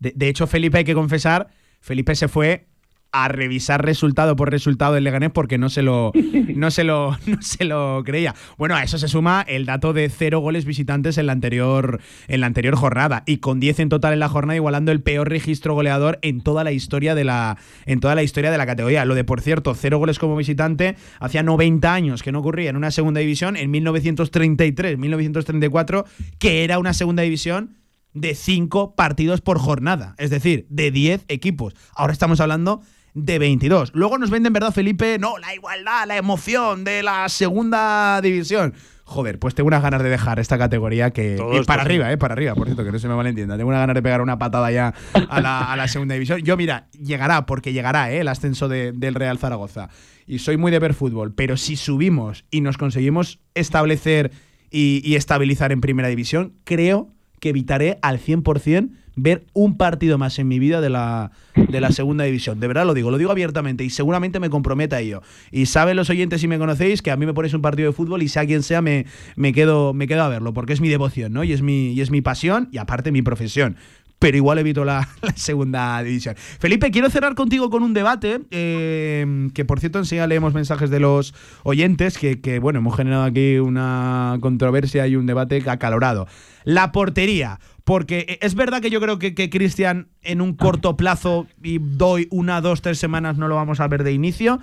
De, 0.00 0.12
de, 0.16 0.28
hecho, 0.28 0.46
Felipe, 0.46 0.78
hay 0.78 0.84
que 0.84 0.94
confesar, 0.94 1.48
Felipe 1.80 2.14
se 2.14 2.28
fue 2.28 2.66
a 3.12 3.28
revisar 3.28 3.84
resultado 3.84 4.36
por 4.36 4.50
resultado 4.50 4.94
del 4.94 5.04
Leganés 5.04 5.30
porque 5.30 5.58
no 5.58 5.68
se 5.68 5.82
lo 5.82 6.12
no 6.54 6.70
se 6.70 6.84
lo 6.84 7.18
no 7.26 7.42
se 7.42 7.64
lo 7.64 8.02
creía. 8.04 8.34
Bueno, 8.56 8.76
a 8.76 8.82
eso 8.82 8.98
se 8.98 9.08
suma 9.08 9.44
el 9.48 9.66
dato 9.66 9.92
de 9.92 10.08
cero 10.08 10.40
goles 10.40 10.64
visitantes 10.64 11.18
en 11.18 11.26
la 11.26 11.32
anterior 11.32 12.00
en 12.28 12.40
la 12.40 12.46
anterior 12.46 12.76
jornada 12.76 13.22
y 13.26 13.38
con 13.38 13.60
10 13.60 13.80
en 13.80 13.88
total 13.88 14.12
en 14.12 14.20
la 14.20 14.28
jornada 14.28 14.56
igualando 14.56 14.92
el 14.92 15.02
peor 15.02 15.28
registro 15.28 15.74
goleador 15.74 16.18
en 16.22 16.40
toda 16.40 16.64
la 16.64 16.72
historia 16.72 17.14
de 17.14 17.24
la 17.24 17.58
en 17.86 18.00
toda 18.00 18.14
la 18.14 18.22
historia 18.22 18.50
de 18.50 18.58
la 18.58 18.66
categoría. 18.66 19.04
Lo 19.04 19.14
de 19.14 19.24
por 19.24 19.40
cierto, 19.40 19.74
cero 19.74 19.98
goles 19.98 20.18
como 20.18 20.36
visitante 20.36 20.96
hacía 21.18 21.42
90 21.42 21.92
años 21.92 22.22
que 22.22 22.32
no 22.32 22.40
ocurría 22.40 22.70
en 22.70 22.76
una 22.76 22.90
segunda 22.90 23.20
división 23.20 23.56
en 23.56 23.70
1933, 23.70 24.98
1934, 24.98 26.04
que 26.38 26.64
era 26.64 26.78
una 26.78 26.94
segunda 26.94 27.22
división 27.22 27.79
de 28.14 28.34
5 28.34 28.94
partidos 28.96 29.40
por 29.40 29.58
jornada, 29.58 30.14
es 30.18 30.30
decir, 30.30 30.66
de 30.68 30.90
10 30.90 31.24
equipos. 31.28 31.74
Ahora 31.94 32.12
estamos 32.12 32.40
hablando 32.40 32.80
de 33.14 33.38
22. 33.38 33.90
Luego 33.94 34.18
nos 34.18 34.30
venden, 34.30 34.52
¿verdad, 34.52 34.72
Felipe? 34.72 35.18
No, 35.18 35.38
la 35.38 35.54
igualdad, 35.54 36.06
la 36.06 36.16
emoción 36.16 36.84
de 36.84 37.02
la 37.02 37.28
segunda 37.28 38.20
división. 38.22 38.74
Joder, 39.04 39.40
pues 39.40 39.56
tengo 39.56 39.66
unas 39.66 39.82
ganas 39.82 40.02
de 40.04 40.08
dejar 40.08 40.38
esta 40.38 40.56
categoría 40.56 41.10
que. 41.10 41.36
Y 41.60 41.64
para 41.64 41.82
arriba, 41.82 42.12
eh, 42.12 42.16
para 42.16 42.34
arriba, 42.34 42.54
por 42.54 42.66
cierto, 42.68 42.84
que 42.84 42.92
no 42.92 42.98
se 43.00 43.08
me 43.08 43.16
malentienda. 43.16 43.56
Tengo 43.56 43.68
unas 43.68 43.80
ganas 43.80 43.94
de 43.96 44.02
pegar 44.02 44.20
una 44.20 44.38
patada 44.38 44.70
ya 44.70 44.94
a 45.28 45.40
la, 45.40 45.72
a 45.72 45.76
la 45.76 45.88
segunda 45.88 46.14
división. 46.14 46.40
Yo, 46.42 46.56
mira, 46.56 46.86
llegará, 46.92 47.44
porque 47.44 47.72
llegará, 47.72 48.12
eh, 48.12 48.20
el 48.20 48.28
ascenso 48.28 48.68
de- 48.68 48.92
del 48.92 49.16
Real 49.16 49.38
Zaragoza. 49.38 49.88
Y 50.28 50.38
soy 50.38 50.56
muy 50.58 50.70
de 50.70 50.78
ver 50.78 50.94
fútbol, 50.94 51.34
pero 51.34 51.56
si 51.56 51.74
subimos 51.74 52.44
y 52.52 52.60
nos 52.60 52.78
conseguimos 52.78 53.40
establecer 53.54 54.30
y, 54.70 55.02
y 55.04 55.16
estabilizar 55.16 55.72
en 55.72 55.80
primera 55.80 56.06
división, 56.08 56.52
creo 56.62 57.08
que 57.40 57.48
evitaré 57.50 57.98
al 58.02 58.18
100% 58.18 58.90
ver 59.16 59.44
un 59.52 59.76
partido 59.76 60.18
más 60.18 60.38
en 60.38 60.48
mi 60.48 60.58
vida 60.58 60.80
de 60.80 60.90
la, 60.90 61.32
de 61.54 61.80
la 61.80 61.92
segunda 61.92 62.24
división. 62.24 62.60
De 62.60 62.66
verdad 62.66 62.86
lo 62.86 62.94
digo, 62.94 63.10
lo 63.10 63.18
digo 63.18 63.30
abiertamente 63.30 63.84
y 63.84 63.90
seguramente 63.90 64.40
me 64.40 64.50
comprometa 64.50 64.96
a 64.96 65.00
ello. 65.00 65.22
Y 65.50 65.66
saben 65.66 65.96
los 65.96 66.10
oyentes 66.10 66.40
si 66.40 66.48
me 66.48 66.58
conocéis 66.58 67.02
que 67.02 67.10
a 67.10 67.16
mí 67.16 67.26
me 67.26 67.34
ponéis 67.34 67.54
un 67.54 67.62
partido 67.62 67.90
de 67.90 67.96
fútbol 67.96 68.22
y 68.22 68.28
sea 68.28 68.46
quien 68.46 68.62
sea 68.62 68.82
me, 68.82 69.06
me, 69.36 69.52
quedo, 69.52 69.92
me 69.92 70.06
quedo 70.06 70.22
a 70.22 70.28
verlo 70.28 70.52
porque 70.52 70.72
es 70.72 70.80
mi 70.80 70.88
devoción 70.88 71.32
¿no? 71.32 71.44
y, 71.44 71.52
es 71.52 71.62
mi, 71.62 71.92
y 71.92 72.00
es 72.00 72.10
mi 72.10 72.20
pasión 72.20 72.68
y 72.72 72.78
aparte 72.78 73.12
mi 73.12 73.22
profesión. 73.22 73.76
Pero 74.20 74.36
igual 74.36 74.58
evito 74.58 74.84
la, 74.84 75.08
la 75.22 75.32
segunda 75.34 76.00
división. 76.02 76.36
Felipe, 76.36 76.92
quiero 76.92 77.10
cerrar 77.10 77.34
contigo 77.34 77.70
con 77.70 77.82
un 77.82 77.94
debate, 77.94 78.42
eh, 78.52 79.48
que 79.54 79.64
por 79.64 79.80
cierto 79.80 79.98
enseguida 79.98 80.28
leemos 80.28 80.54
mensajes 80.54 80.90
de 80.90 81.00
los 81.00 81.34
oyentes, 81.64 82.18
que, 82.18 82.40
que, 82.40 82.60
bueno, 82.60 82.78
hemos 82.78 82.96
generado 82.96 83.24
aquí 83.24 83.58
una 83.58 84.38
controversia 84.40 85.08
y 85.08 85.16
un 85.16 85.26
debate 85.26 85.62
acalorado. 85.68 86.28
La 86.64 86.92
portería, 86.92 87.58
porque 87.84 88.38
es 88.42 88.54
verdad 88.54 88.80
que 88.80 88.90
yo 88.90 89.00
creo 89.00 89.18
que, 89.18 89.34
que 89.34 89.50
Cristian 89.50 90.08
en 90.22 90.40
un 90.40 90.54
corto 90.54 90.96
plazo, 90.96 91.46
y 91.62 91.78
doy 91.80 92.28
una, 92.30 92.60
dos, 92.60 92.82
tres 92.82 92.98
semanas, 92.98 93.38
no 93.38 93.48
lo 93.48 93.56
vamos 93.56 93.80
a 93.80 93.88
ver 93.88 94.04
de 94.04 94.12
inicio. 94.12 94.60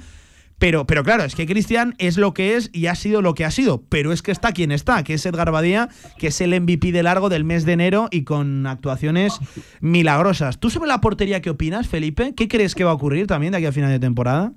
Pero, 0.59 0.87
pero 0.87 1.03
claro, 1.03 1.23
es 1.23 1.35
que 1.35 1.45
Cristian 1.45 1.93
es 1.99 2.17
lo 2.17 2.33
que 2.33 2.55
es 2.55 2.71
y 2.73 2.87
ha 2.87 2.95
sido 2.95 3.21
lo 3.21 3.35
que 3.35 3.45
ha 3.45 3.51
sido. 3.51 3.83
Pero 3.89 4.11
es 4.11 4.23
que 4.23 4.31
está 4.31 4.53
quien 4.53 4.71
está, 4.71 5.03
que 5.03 5.13
es 5.13 5.25
Edgar 5.25 5.51
Badía, 5.51 5.89
que 6.17 6.27
es 6.27 6.41
el 6.41 6.59
MVP 6.59 6.91
de 6.91 7.03
largo 7.03 7.29
del 7.29 7.43
mes 7.43 7.65
de 7.65 7.73
enero 7.73 8.07
y 8.11 8.23
con 8.23 8.65
actuaciones 8.65 9.39
milagrosas. 9.81 10.59
¿Tú 10.59 10.71
sobre 10.71 10.87
la 10.87 10.99
portería 10.99 11.41
qué 11.41 11.51
opinas, 11.51 11.87
Felipe? 11.87 12.33
¿Qué 12.35 12.47
crees 12.47 12.73
que 12.73 12.83
va 12.83 12.91
a 12.91 12.95
ocurrir 12.95 13.27
también 13.27 13.51
de 13.51 13.57
aquí 13.57 13.67
a 13.67 13.71
final 13.71 13.91
de 13.91 13.99
temporada? 13.99 14.53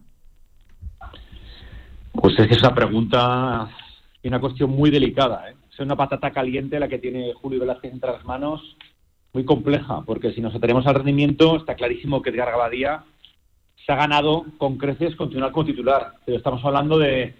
Pues 2.13 2.39
es 2.39 2.49
que 2.49 2.55
es 2.55 2.61
una 2.61 2.75
pregunta 2.75 3.69
y 4.23 4.29
una 4.29 4.41
cuestión 4.41 4.71
muy 4.71 4.91
delicada. 4.91 5.51
¿eh? 5.51 5.55
Es 5.71 5.79
una 5.81 5.97
patata 5.97 6.31
caliente 6.31 6.81
la 6.81 6.89
que 6.89 6.99
tiene 6.99 7.35
Julio 7.35 7.61
Velázquez 7.61 7.93
entre 7.93 8.13
las 8.13 8.25
manos, 8.25 8.77
muy 9.35 9.45
compleja, 9.45 10.03
porque 10.07 10.33
si 10.33 10.41
nos 10.41 10.55
atenemos 10.55 10.87
al 10.87 10.95
rendimiento, 10.95 11.57
está 11.57 11.75
clarísimo 11.75 12.23
que 12.23 12.31
Edgar 12.31 12.51
Gabadía 12.51 13.05
se 13.91 13.95
ha 13.95 14.07
ganado 14.07 14.45
con 14.57 14.79
creces 14.79 15.17
continuar 15.17 15.51
como 15.51 15.67
titular. 15.67 16.13
Pero 16.25 16.39
estamos 16.39 16.65
hablando 16.65 16.97
de, 16.97 17.35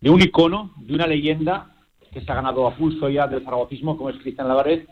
de 0.00 0.08
un 0.08 0.22
icono, 0.22 0.72
de 0.78 0.94
una 0.94 1.06
leyenda 1.06 1.76
que 2.10 2.22
se 2.22 2.32
ha 2.32 2.36
ganado 2.36 2.66
a 2.66 2.74
pulso 2.74 3.10
ya 3.10 3.26
del 3.26 3.44
zaragocismo, 3.44 3.98
como 3.98 4.08
es 4.08 4.16
Cristian 4.16 4.48
Lavaret, 4.48 4.88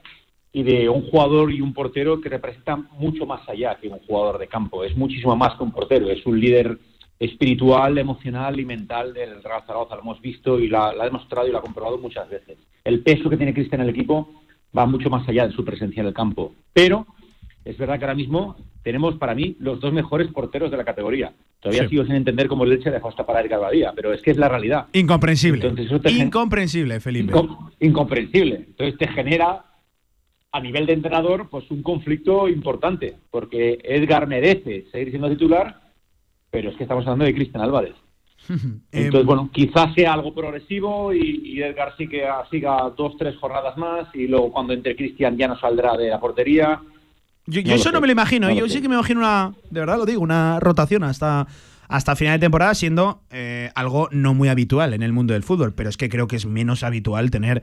y 0.52 0.64
de 0.64 0.90
un 0.90 1.08
jugador 1.08 1.50
y 1.50 1.62
un 1.62 1.72
portero 1.72 2.20
que 2.20 2.28
representan 2.28 2.90
mucho 2.98 3.24
más 3.24 3.48
allá 3.48 3.78
que 3.80 3.88
un 3.88 4.00
jugador 4.00 4.36
de 4.36 4.48
campo. 4.48 4.84
Es 4.84 4.94
muchísimo 4.94 5.34
más 5.34 5.54
que 5.56 5.62
un 5.62 5.72
portero, 5.72 6.10
es 6.10 6.26
un 6.26 6.38
líder 6.38 6.78
espiritual, 7.18 7.96
emocional 7.96 8.60
y 8.60 8.66
mental 8.66 9.14
del 9.14 9.42
Real 9.42 9.62
Zaragoza. 9.66 9.94
Lo 9.94 10.02
hemos 10.02 10.20
visto 10.20 10.60
y 10.60 10.68
lo 10.68 10.82
ha, 10.82 10.92
lo 10.92 11.00
ha 11.00 11.06
demostrado 11.06 11.48
y 11.48 11.52
lo 11.52 11.58
ha 11.58 11.62
comprobado 11.62 11.96
muchas 11.96 12.28
veces. 12.28 12.58
El 12.84 13.02
peso 13.02 13.30
que 13.30 13.38
tiene 13.38 13.54
Cristian 13.54 13.80
en 13.80 13.88
el 13.88 13.94
equipo 13.94 14.28
va 14.76 14.84
mucho 14.84 15.08
más 15.08 15.26
allá 15.26 15.46
de 15.46 15.54
su 15.54 15.64
presencia 15.64 16.02
en 16.02 16.08
el 16.08 16.12
campo. 16.12 16.52
Pero 16.74 17.06
es 17.66 17.76
verdad 17.76 17.98
que 17.98 18.04
ahora 18.04 18.14
mismo 18.14 18.56
tenemos 18.82 19.16
para 19.16 19.34
mí 19.34 19.56
los 19.58 19.80
dos 19.80 19.92
mejores 19.92 20.28
porteros 20.28 20.70
de 20.70 20.76
la 20.76 20.84
categoría. 20.84 21.32
Todavía 21.60 21.82
Sí. 21.84 21.88
sigo 21.90 22.04
sin 22.04 22.14
entender 22.14 22.46
cómo 22.48 22.64
el 22.64 22.70
leche 22.70 22.90
dejó 22.90 23.08
escapar 23.10 23.36
a 23.36 23.40
Edgar 23.42 23.60
Badía, 23.60 23.92
pero 23.94 24.12
es 24.12 24.22
que 24.22 24.30
es 24.30 24.36
la 24.36 24.48
realidad. 24.48 24.86
Incomprensible. 24.92 25.62
Entonces, 25.62 25.86
eso 25.86 26.00
te 26.00 26.12
Incomprensible, 26.12 27.00
Felipe. 27.00 27.32
Incom- 27.32 27.70
incomprensible. 27.80 28.56
Entonces 28.68 28.96
te 28.98 29.08
genera 29.08 29.64
a 30.52 30.60
nivel 30.60 30.86
de 30.86 30.92
entrenador 30.94 31.48
pues 31.50 31.70
un 31.70 31.82
conflicto 31.82 32.48
importante, 32.48 33.16
porque 33.30 33.78
Edgar 33.82 34.26
merece 34.26 34.86
seguir 34.92 35.10
siendo 35.10 35.28
titular, 35.28 35.80
pero 36.50 36.70
es 36.70 36.76
que 36.76 36.84
estamos 36.84 37.04
hablando 37.04 37.24
de 37.24 37.34
Cristian 37.34 37.62
Álvarez. 37.62 37.94
Entonces, 38.48 39.20
Em, 39.20 39.26
bueno, 39.26 39.50
quizás 39.52 39.92
sea 39.94 40.12
algo 40.14 40.32
progresivo 40.32 41.12
y, 41.12 41.42
y 41.44 41.62
Edgar 41.62 41.94
sí 41.98 42.06
que 42.08 42.24
siga 42.50 42.90
dos, 42.96 43.16
tres 43.18 43.34
jornadas 43.36 43.76
más 43.76 44.06
y 44.14 44.28
luego 44.28 44.52
cuando 44.52 44.72
entre 44.72 44.94
Cristian 44.94 45.36
ya 45.36 45.48
no 45.48 45.58
saldrá 45.58 45.96
de 45.96 46.08
la 46.10 46.20
portería. 46.20 46.80
Yo, 47.46 47.62
No 47.62 47.74
eso 47.74 47.92
no 47.92 48.00
me 48.00 48.06
lo 48.06 48.12
imagino. 48.12 48.48
no 48.48 48.54
lo 48.54 48.60
yo 48.60 48.68
sí 48.68 48.80
que 48.80 48.88
me 48.88 48.94
imagino 48.94 49.20
una, 49.20 49.52
de 49.70 49.80
verdad 49.80 49.96
lo 49.96 50.06
digo, 50.06 50.20
una 50.20 50.58
rotación 50.60 51.04
hasta, 51.04 51.46
hasta 51.88 52.16
final 52.16 52.38
de 52.38 52.44
temporada, 52.44 52.74
siendo 52.74 53.22
eh, 53.30 53.70
algo 53.74 54.08
no 54.10 54.34
muy 54.34 54.48
habitual 54.48 54.94
en 54.94 55.02
el 55.02 55.12
mundo 55.12 55.34
del 55.34 55.42
fútbol. 55.42 55.72
Pero 55.74 55.88
es 55.88 55.96
que 55.96 56.08
creo 56.08 56.26
que 56.26 56.36
es 56.36 56.46
menos 56.46 56.82
habitual 56.82 57.30
tener 57.30 57.62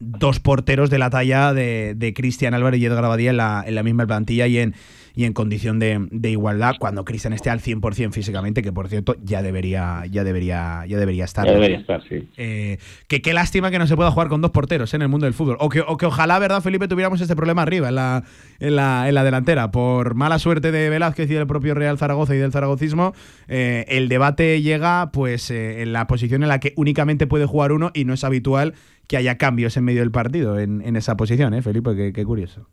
dos 0.00 0.40
porteros 0.40 0.90
de 0.90 0.98
la 0.98 1.10
talla 1.10 1.52
de, 1.52 1.94
de 1.96 2.14
Cristian 2.14 2.54
Álvarez 2.54 2.80
y 2.80 2.86
Edgar 2.86 3.04
Abadía 3.04 3.30
en 3.30 3.36
la, 3.36 3.64
en 3.66 3.74
la 3.74 3.82
misma 3.82 4.06
plantilla 4.06 4.46
y 4.46 4.58
en, 4.58 4.74
y 5.18 5.24
en 5.24 5.32
condición 5.32 5.80
de, 5.80 6.06
de 6.12 6.30
igualdad 6.30 6.76
cuando 6.78 7.04
Cristian 7.04 7.32
esté 7.32 7.50
al 7.50 7.58
100% 7.58 8.12
físicamente, 8.12 8.62
que 8.62 8.72
por 8.72 8.86
cierto 8.86 9.16
ya 9.20 9.42
debería, 9.42 10.04
ya 10.08 10.22
debería, 10.22 10.84
ya 10.86 10.96
debería 10.96 11.24
estar. 11.24 11.44
Ya 11.44 11.54
debería 11.54 11.78
estar, 11.78 12.04
sí. 12.08 12.28
Eh, 12.36 12.78
que 13.08 13.20
qué 13.20 13.34
lástima 13.34 13.72
que 13.72 13.80
no 13.80 13.88
se 13.88 13.96
pueda 13.96 14.12
jugar 14.12 14.28
con 14.28 14.42
dos 14.42 14.52
porteros 14.52 14.94
eh, 14.94 14.96
en 14.96 15.02
el 15.02 15.08
mundo 15.08 15.24
del 15.24 15.34
fútbol. 15.34 15.56
O 15.58 15.70
que, 15.70 15.80
o 15.80 15.96
que 15.96 16.06
ojalá, 16.06 16.38
¿verdad, 16.38 16.62
Felipe, 16.62 16.86
tuviéramos 16.86 17.20
este 17.20 17.34
problema 17.34 17.62
arriba, 17.62 17.88
en 17.88 17.96
la, 17.96 18.22
en 18.60 18.76
la, 18.76 19.08
en 19.08 19.14
la 19.16 19.24
delantera. 19.24 19.72
Por 19.72 20.14
mala 20.14 20.38
suerte 20.38 20.70
de 20.70 20.88
Velázquez 20.88 21.28
y 21.28 21.34
del 21.34 21.48
propio 21.48 21.74
Real 21.74 21.98
Zaragoza 21.98 22.36
y 22.36 22.38
del 22.38 22.52
zaragocismo, 22.52 23.12
eh, 23.48 23.86
el 23.88 24.08
debate 24.08 24.62
llega 24.62 25.10
pues 25.10 25.50
eh, 25.50 25.82
en 25.82 25.92
la 25.92 26.06
posición 26.06 26.44
en 26.44 26.48
la 26.48 26.60
que 26.60 26.74
únicamente 26.76 27.26
puede 27.26 27.44
jugar 27.44 27.72
uno 27.72 27.90
y 27.92 28.04
no 28.04 28.14
es 28.14 28.22
habitual 28.22 28.74
que 29.08 29.16
haya 29.16 29.36
cambios 29.36 29.76
en 29.76 29.82
medio 29.82 29.98
del 29.98 30.12
partido 30.12 30.60
en, 30.60 30.80
en 30.80 30.94
esa 30.94 31.16
posición, 31.16 31.54
¿eh, 31.54 31.62
Felipe? 31.62 31.96
Qué, 31.96 32.12
qué 32.12 32.24
curioso. 32.24 32.68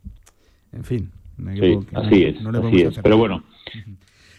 En 0.72 0.84
fin. 0.84 1.10
Sí, 1.36 1.60
que- 1.60 1.60
que 1.90 1.96
así 1.96 2.10
no- 2.20 2.26
es, 2.28 2.40
no 2.42 2.52
le 2.52 2.58
así 2.68 2.80
es. 2.82 2.88
hacer 2.88 3.02
Pero 3.02 3.18
bueno, 3.18 3.44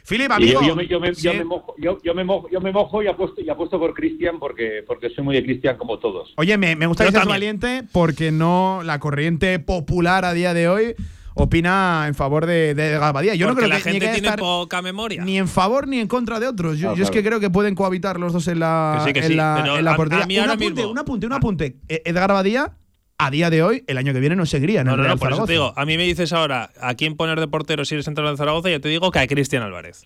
Felipe, 0.03 0.33
Y 0.39 0.43
amigo. 0.43 0.61
yo, 0.61 0.67
yo 0.67 0.75
me, 0.75 0.87
yo 0.87 0.99
me- 1.01 1.07
yo 1.13 1.31
sí. 1.33 1.37
me 1.37 1.43
mojo, 1.43 1.75
yo, 1.77 1.97
yo 2.01 2.13
me 2.15 2.23
mojo, 2.23 2.49
yo 2.49 2.61
me 2.61 2.71
mojo 2.71 3.03
y 3.03 3.07
apuesto, 3.07 3.41
y 3.41 3.49
apuesto 3.49 3.77
por 3.77 3.93
Cristian 3.93 4.39
porque, 4.39 4.81
porque 4.87 5.09
soy 5.09 5.23
muy 5.25 5.35
de 5.35 5.43
Cristian 5.43 5.77
como 5.77 5.99
todos. 5.99 6.33
Oye, 6.37 6.57
me, 6.57 6.77
me 6.77 6.85
gusta 6.87 7.05
que 7.05 7.11
seas 7.11 7.25
valiente 7.25 7.83
porque 7.91 8.31
no 8.31 8.81
la 8.85 8.99
corriente 8.99 9.59
popular 9.59 10.23
a 10.23 10.31
día 10.33 10.53
de 10.53 10.69
hoy 10.69 10.95
opina 11.33 12.05
en 12.07 12.15
favor 12.15 12.45
de, 12.45 12.73
de 12.73 12.93
Edgar 12.93 13.13
Badía. 13.13 13.35
Yo 13.35 13.47
Porque 13.47 13.61
no 13.63 13.67
creo 13.67 13.69
la 13.77 13.83
que, 13.83 13.91
gente 13.91 13.99
que 13.99 14.11
tiene 14.13 14.27
estar 14.29 14.39
poca 14.39 14.81
memoria. 14.81 15.23
ni 15.25 15.37
en 15.37 15.47
favor 15.49 15.87
ni 15.89 15.99
en 15.99 16.07
contra 16.07 16.39
de 16.39 16.47
otros. 16.47 16.79
Yo, 16.79 16.91
Ah, 16.91 16.93
yo 16.95 17.03
es 17.03 17.09
claro. 17.11 17.13
que 17.23 17.27
creo 17.27 17.39
que 17.41 17.49
pueden 17.49 17.75
cohabitar 17.75 18.17
los 18.19 18.31
dos 18.33 18.47
en 18.47 18.59
la, 18.59 19.01
Que 19.03 19.09
sí, 19.09 19.13
que 19.13 19.19
en 19.19 19.27
sí, 19.27 19.33
la, 19.35 19.75
en 19.77 19.83
la 19.85 19.95
portería. 19.97 20.43
un 20.45 20.49
apunte, 20.49 20.73
mismo- 20.81 20.89
un 20.91 20.97
apunte, 20.99 21.25
un 21.27 21.33
apunte. 21.33 21.75
Edgar 21.89 22.29
Badía, 22.31 22.71
a 23.19 23.31
día 23.31 23.49
de 23.49 23.63
hoy, 23.63 23.83
el 23.87 23.97
año 23.97 24.13
que 24.13 24.19
viene 24.19 24.35
no 24.35 24.45
seguiría 24.45 24.81
en 24.81 24.87
No, 24.87 24.93
el 24.93 24.97
no, 24.97 25.03
Real 25.03 25.15
no, 25.15 25.19
por 25.19 25.27
eso 25.29 25.35
Zaragoza. 25.37 25.47
te 25.47 25.53
digo, 25.53 25.73
a 25.75 25.85
mí 25.85 25.97
me 25.97 26.03
dices 26.03 26.33
ahora 26.33 26.71
a 26.79 26.93
quién 26.95 27.15
poner 27.15 27.39
de 27.39 27.47
portero 27.47 27.83
si 27.85 27.95
eres 27.95 28.07
entrenador 28.07 28.35
de 28.35 28.41
Zaragoza, 28.41 28.69
yo 28.69 28.79
te 28.81 28.89
digo 28.89 29.11
que 29.11 29.19
a 29.19 29.27
Cristian 29.27 29.63
Álvarez. 29.63 30.05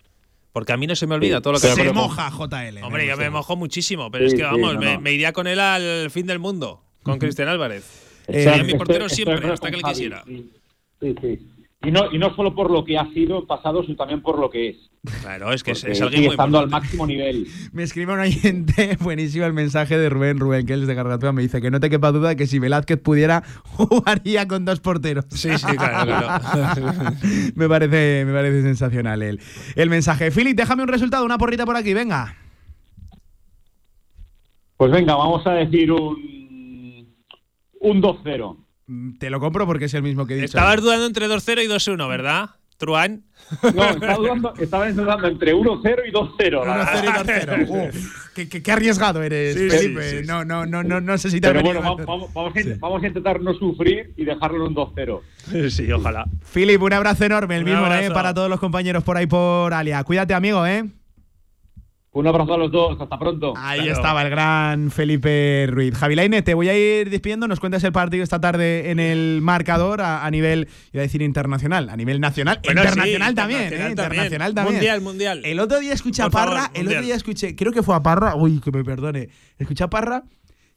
Porque 0.52 0.72
a 0.72 0.76
mí 0.76 0.86
no 0.86 0.94
se 0.94 1.06
me 1.06 1.14
olvida 1.14 1.40
todo 1.40 1.54
lo 1.54 1.60
que 1.60 1.68
Se 1.68 1.82
me 1.84 1.92
moja 1.92 2.30
JL. 2.30 2.82
Hombre, 2.84 3.06
yo 3.06 3.16
me 3.16 3.30
mojo 3.30 3.56
muchísimo, 3.56 4.10
pero 4.10 4.24
Sí, 4.28 4.28
es 4.28 4.32
que 4.34 4.46
sí, 4.46 4.60
vamos, 4.60 4.74
no, 4.74 4.80
me, 4.80 4.94
no. 4.94 5.00
me 5.00 5.12
iría 5.12 5.32
con 5.32 5.46
él 5.46 5.58
al 5.60 6.10
fin 6.10 6.26
del 6.26 6.38
mundo, 6.38 6.82
con 7.02 7.18
Cristian 7.18 7.48
Álvarez. 7.48 7.84
Eh, 8.28 8.44
Sería 8.44 8.62
mi 8.62 8.74
portero 8.74 9.08
siempre, 9.08 9.50
hasta 9.50 9.70
que 9.70 9.80
Javi, 9.80 9.92
quisiera. 9.94 10.24
Sí, 10.26 11.14
sí. 11.20 11.48
Y, 11.84 11.90
no, 11.90 12.12
y 12.12 12.18
no 12.18 12.34
solo 12.36 12.54
por 12.54 12.70
lo 12.70 12.84
que 12.84 12.96
ha 12.96 13.06
sido 13.12 13.44
pasado, 13.46 13.82
sino 13.82 13.96
también 13.96 14.22
por 14.22 14.38
lo 14.38 14.48
que 14.50 14.68
es. 14.70 14.76
Claro, 15.20 15.52
es 15.52 15.64
que 15.64 15.72
es, 15.72 15.80
Porque 15.80 15.92
es 15.92 15.98
sigue 15.98 16.06
alguien 16.06 16.24
muy 16.26 16.30
estando 16.30 16.58
al 16.60 16.68
máximo 16.68 17.06
nivel. 17.08 17.48
Me 17.72 17.82
escribe 17.82 18.12
un 18.12 18.20
oyente, 18.20 18.96
buenísimo 19.00 19.46
el 19.46 19.52
mensaje 19.52 19.98
de 19.98 20.08
Rubén 20.08 20.38
Rubén, 20.38 20.64
que 20.64 20.74
es 20.74 20.86
de 20.86 20.94
Gargantúa, 20.94 21.32
me 21.32 21.42
dice 21.42 21.60
que 21.60 21.72
no 21.72 21.80
te 21.80 21.90
quepa 21.90 22.12
duda 22.12 22.30
de 22.30 22.36
que 22.36 22.46
si 22.46 22.60
Velázquez 22.60 23.00
pudiera, 23.00 23.42
jugaría 23.64 24.46
con 24.46 24.64
dos 24.64 24.78
porteros. 24.78 25.24
Sí, 25.30 25.50
sí, 25.58 25.76
claro, 25.76 26.06
claro. 26.06 27.16
me, 27.56 27.68
parece, 27.68 28.24
me 28.26 28.32
parece 28.32 28.62
sensacional 28.62 29.22
el, 29.22 29.40
el 29.74 29.90
mensaje. 29.90 30.30
Philip, 30.30 30.56
déjame 30.56 30.84
un 30.84 30.88
resultado, 30.88 31.24
una 31.24 31.38
porrita 31.38 31.66
por 31.66 31.76
aquí, 31.76 31.94
venga. 31.94 32.36
Pues 34.76 34.92
venga, 34.92 35.16
vamos 35.16 35.44
a 35.46 35.52
decir 35.52 35.90
un, 35.90 37.12
un 37.80 38.02
2-0. 38.02 38.61
Mm, 38.92 39.14
Te 39.18 39.30
lo 39.30 39.40
compro 39.40 39.66
porque 39.66 39.86
es 39.86 39.94
el 39.94 40.02
mismo 40.02 40.26
que 40.26 40.34
he 40.34 40.36
dicho. 40.36 40.46
Estabas 40.58 40.80
dudando 40.82 41.06
entre 41.06 41.26
2-0 41.28 41.64
y 41.64 41.68
2-1, 41.68 42.08
¿verdad? 42.08 42.50
Truán. 42.76 43.22
No, 43.74 43.84
estaba 43.90 44.14
dudando, 44.16 44.54
estaba 44.58 44.90
dudando 44.90 45.28
entre 45.28 45.54
1-0 45.54 46.02
y 46.08 46.10
2-0. 46.12 46.64
la 46.66 46.84
1-0 46.86 47.02
y 47.02 47.06
verdad. 47.26 47.58
2-0. 47.68 47.88
Uf, 47.88 48.32
qué, 48.34 48.48
qué- 48.48 48.62
qué 48.62 48.72
arriesgado 48.72 49.22
eres, 49.22 49.54
Sí, 49.54 49.70
Felipe. 49.70 50.02
sí, 50.02 50.18
sí. 50.18 50.26
No, 50.26 50.44
no, 50.44 50.66
no, 50.66 50.82
no, 50.82 51.00
no 51.00 51.16
sé 51.18 51.30
si 51.30 51.40
te 51.40 51.46
Pero 51.48 51.60
ha 51.60 51.62
bueno, 51.62 51.80
vamos, 51.80 52.32
vamos, 52.34 52.56
a, 52.56 52.60
Sí. 52.60 52.72
vamos 52.80 53.02
a 53.02 53.06
intentar 53.06 53.40
no 53.40 53.54
sufrir 53.54 54.12
y 54.16 54.24
dejarlo 54.24 54.56
en 54.56 54.62
un 54.62 54.74
2-0. 54.74 55.20
Sí, 55.70 55.90
ojalá. 55.92 56.24
Philip, 56.52 56.82
un 56.82 56.92
abrazo 56.92 57.24
enorme, 57.24 57.56
el 57.56 57.64
Un 57.64 57.70
mismo 57.70 57.86
¿eh? 57.94 58.10
para 58.10 58.34
todos 58.34 58.50
los 58.50 58.58
compañeros 58.60 59.04
por 59.04 59.16
ahí 59.16 59.26
por 59.26 59.72
Alia. 59.72 60.02
Cuídate, 60.02 60.34
amigo, 60.34 60.66
¿eh? 60.66 60.84
Un 62.14 62.26
abrazo 62.26 62.52
a 62.52 62.58
los 62.58 62.70
dos, 62.70 63.00
hasta 63.00 63.18
pronto. 63.18 63.54
Ahí 63.56 63.80
Claro. 63.80 63.92
estaba 63.94 64.22
el 64.22 64.28
gran 64.28 64.90
Felipe 64.90 65.66
Ruiz. 65.70 65.94
Javi 65.96 66.14
Lainez, 66.14 66.44
te 66.44 66.52
voy 66.52 66.68
a 66.68 66.76
ir 66.76 67.08
despidiendo. 67.08 67.48
Nos 67.48 67.58
cuentas 67.58 67.82
el 67.84 67.92
partido 67.92 68.22
esta 68.22 68.38
tarde 68.38 68.90
en 68.90 69.00
el 69.00 69.40
marcador 69.40 70.02
a, 70.02 70.26
a 70.26 70.30
nivel, 70.30 70.68
iba 70.92 71.00
a 71.00 71.04
decir 71.04 71.22
internacional, 71.22 71.88
a 71.88 71.96
nivel 71.96 72.20
nacional. 72.20 72.60
Bueno, 72.64 72.82
sí, 72.82 72.88
internacional 72.88 73.34
también, 73.34 73.60
¿eh? 73.60 73.64
internacional 73.64 73.90
Internacional 73.92 74.54
también. 74.54 74.74
Mundial, 74.76 75.00
mundial. 75.00 75.40
El 75.44 75.58
otro 75.58 75.80
día 75.80 75.94
escuché 75.94 76.20
a 76.22 76.28
favor, 76.30 76.54
Parra, 76.56 76.70
el 76.74 76.86
otro 76.86 77.00
día 77.00 77.14
escuché, 77.14 77.56
creo 77.56 77.72
que 77.72 77.82
fue 77.82 77.94
a 77.94 78.02
Parra, 78.02 78.36
uy, 78.36 78.60
que 78.60 78.70
me 78.70 78.84
perdone. 78.84 79.30
Escuché 79.56 79.84
a 79.84 79.88
Parra 79.88 80.24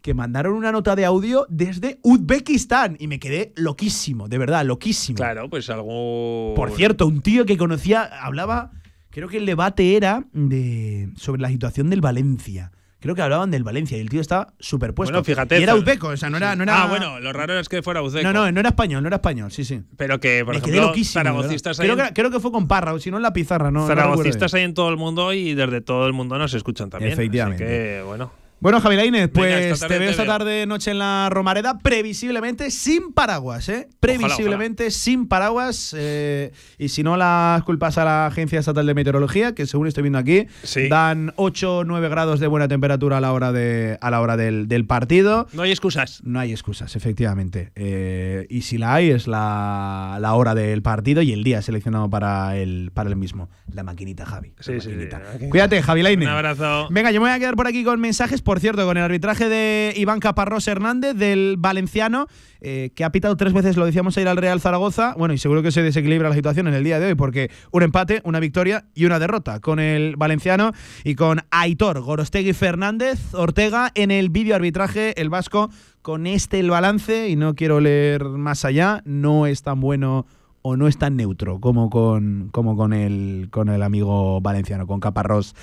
que 0.01 0.13
mandaron 0.13 0.53
una 0.53 0.71
nota 0.71 0.95
de 0.95 1.03
audio 1.03 1.47
desde 1.49 1.99
Uzbekistán 2.03 2.95
y 2.97 3.07
me 3.07 3.19
quedé 3.19 3.51
loquísimo, 3.57 4.29
de 4.29 4.37
verdad, 4.37 4.63
loquísimo. 4.63 5.17
Claro, 5.17 5.49
pues 5.49 5.69
algo. 5.69 6.53
Por 6.55 6.71
cierto, 6.71 7.07
un 7.07 7.19
tío 7.21 7.45
que 7.45 7.57
conocía, 7.57 8.03
hablaba, 8.21 8.71
creo 9.15 9.29
que 9.29 9.37
el 9.37 9.45
debate 9.45 9.95
era 9.95 10.25
de 10.33 11.07
sobre 11.15 11.41
la 11.41 11.47
situación 11.47 11.89
del 11.89 12.01
Valencia. 12.01 12.71
Creo 12.99 13.15
que 13.15 13.21
hablaban 13.21 13.49
del 13.49 13.63
Valencia 13.63 13.97
y 13.97 14.01
el 14.01 14.09
tío 14.09 14.19
estaba 14.19 14.53
superpuesto. 14.59 15.13
Bueno, 15.13 15.23
fíjate. 15.23 15.57
Y 15.59 15.63
era 15.63 15.73
uzbeco, 15.75 16.09
o 16.09 16.17
sea, 16.17 16.29
no 16.29 16.35
era, 16.35 16.55
no 16.57 16.63
era- 16.63 16.83
Ah, 16.83 16.87
bueno, 16.87 17.19
lo 17.21 17.31
raro 17.31 17.57
es 17.57 17.69
que 17.69 17.81
fuera 17.81 18.01
uzbeco. 18.01 18.23
No, 18.27 18.33
no, 18.33 18.51
no 18.51 18.59
era 18.59 18.69
español, 18.69 19.03
no 19.03 19.07
era 19.07 19.15
español, 19.17 19.51
sí, 19.51 19.63
sí. 19.63 19.83
Pero 19.95 20.19
que, 20.19 20.43
por 20.43 20.53
me 20.53 20.59
ejemplo, 20.59 20.93
zaragocistas 21.03 21.79
hay 21.79 21.87
creo, 21.89 22.07
que, 22.07 22.13
creo 22.13 22.29
que 22.31 22.39
fue 22.41 22.51
con 22.51 22.67
Parra, 22.67 22.93
o 22.93 22.99
si 22.99 23.09
no 23.11 23.17
en 23.17 23.23
la 23.23 23.31
pizarra, 23.31 23.71
no. 23.71 23.81
no 23.81 23.87
zaragocistas 23.87 24.33
recuerdo 24.51 24.57
hay 24.57 24.63
en 24.63 24.73
todo 24.73 24.89
el 24.89 24.97
mundo 24.97 25.31
y 25.31 25.53
desde 25.53 25.79
todo 25.79 26.07
el 26.07 26.13
mundo 26.13 26.37
nos 26.37 26.53
escuchan 26.53 26.89
también. 26.89 27.13
Efectivamente. 27.13 27.63
Así 27.63 27.73
que, 27.73 28.01
bueno. 28.05 28.31
Bueno, 28.65 28.81
Javier 28.81 29.01
Lainez, 29.01 29.29
pues 29.31 29.79
tarde 29.79 29.93
te 29.93 29.99
veo 29.99 30.09
esta 30.09 30.25
tarde 30.25 30.65
noche 30.65 30.89
en 30.89 30.97
la 30.97 31.29
Romareda, 31.29 31.77
previsiblemente 31.77 32.71
sin 32.71 33.13
paraguas, 33.13 33.69
¿eh? 33.69 33.89
Previsiblemente 33.99 34.89
sin 34.89 35.27
paraguas. 35.27 35.93
eh, 35.95 36.51
y 36.79 36.89
si 36.89 37.03
no, 37.03 37.15
las 37.15 37.61
culpas 37.61 37.99
a 37.99 38.05
la 38.05 38.25
Agencia 38.25 38.57
Estatal 38.57 38.87
de 38.87 38.95
Meteorología, 38.95 39.53
que 39.53 39.67
según 39.67 39.85
estoy 39.85 40.01
viendo 40.01 40.17
aquí, 40.17 40.47
Sí. 40.63 40.87
dan 40.89 41.31
8 41.35 41.77
o 41.77 41.83
9 41.83 42.09
grados 42.09 42.39
de 42.39 42.47
buena 42.47 42.67
temperatura 42.67 43.17
a 43.17 43.21
la 43.21 43.33
hora, 43.33 43.51
de, 43.51 43.99
a 44.01 44.09
la 44.09 44.19
hora 44.19 44.35
del, 44.35 44.67
del 44.67 44.87
partido. 44.87 45.45
No 45.53 45.61
hay 45.61 45.69
excusas. 45.69 46.21
No 46.23 46.39
hay 46.39 46.49
excusas, 46.51 46.95
efectivamente. 46.95 47.71
Eh, 47.75 48.47
y 48.49 48.61
si 48.61 48.79
la 48.79 48.95
hay, 48.95 49.11
es 49.11 49.27
la, 49.27 50.17
la 50.19 50.33
hora 50.33 50.55
del 50.55 50.81
partido 50.81 51.21
y 51.21 51.33
el 51.33 51.43
día 51.43 51.61
seleccionado 51.61 52.09
para 52.09 52.57
el, 52.57 52.89
para 52.95 53.11
el 53.11 53.15
mismo. 53.15 53.47
La 53.71 53.83
maquinita, 53.83 54.25
Javi. 54.25 54.53
la 54.57 54.63
Sí, 54.63 54.71
sí, 54.73 54.79
sí, 54.81 54.87
maquinita. 54.89 55.19
la 55.19 55.25
maquinita. 55.25 55.49
Cuídate, 55.51 55.83
Javi 55.83 56.01
Lainez. 56.01 56.27
Un 56.27 56.33
abrazo. 56.33 56.87
Venga, 56.89 57.11
yo 57.11 57.21
me 57.21 57.27
voy 57.27 57.35
a 57.35 57.37
quedar 57.37 57.55
por 57.55 57.67
aquí 57.67 57.83
con 57.83 57.99
mensajes. 57.99 58.41
Por 58.41 58.54
cierto, 58.59 58.85
con 58.85 58.97
el 58.97 59.03
arbitraje 59.03 59.49
de 59.49 59.93
Iván 59.95 60.19
Caparrós 60.19 60.67
Hernández, 60.67 61.15
del 61.15 61.55
Valenciano, 61.57 62.27
eh, 62.61 62.91
que 62.95 63.03
ha 63.03 63.11
pitado 63.11 63.37
tres 63.37 63.53
veces, 63.53 63.77
lo 63.77 63.85
decíamos, 63.85 64.17
a 64.17 64.21
ir 64.21 64.27
al 64.27 64.37
Real 64.37 64.61
Zaragoza. 64.61 65.13
Bueno, 65.17 65.33
y 65.33 65.37
seguro 65.37 65.61
que 65.63 65.71
se 65.71 65.81
desequilibra 65.81 66.29
la 66.29 66.35
situación 66.35 66.67
en 66.67 66.73
el 66.73 66.83
día 66.83 66.99
de 66.99 67.07
hoy, 67.07 67.15
porque 67.15 67.51
un 67.71 67.83
empate, 67.83 68.21
una 68.23 68.39
victoria 68.39 68.85
y 68.93 69.05
una 69.05 69.19
derrota 69.19 69.59
con 69.59 69.79
el 69.79 70.15
Valenciano 70.15 70.71
y 71.03 71.15
con 71.15 71.41
Aitor 71.51 72.01
Gorostegui 72.01 72.53
Fernández 72.53 73.33
Ortega 73.33 73.91
en 73.95 74.11
el 74.11 74.29
vídeo 74.29 74.55
arbitraje, 74.55 75.19
el 75.19 75.29
vasco, 75.29 75.69
con 76.01 76.27
este 76.27 76.59
el 76.59 76.69
balance. 76.69 77.29
Y 77.29 77.35
no 77.35 77.55
quiero 77.55 77.79
leer 77.79 78.25
más 78.25 78.65
allá, 78.65 79.01
no 79.05 79.47
es 79.47 79.61
tan 79.61 79.79
bueno 79.79 80.25
o 80.61 80.77
no 80.77 80.87
es 80.87 80.97
tan 80.97 81.15
neutro 81.15 81.59
como 81.59 81.91
con, 81.91 82.49
como 82.51 82.75
con, 82.75 82.91
el, 82.91 83.49
con 83.51 83.69
el 83.69 83.83
amigo 83.83 84.41
valenciano, 84.41 84.87
con 84.87 84.99
Caparrós 84.99 85.53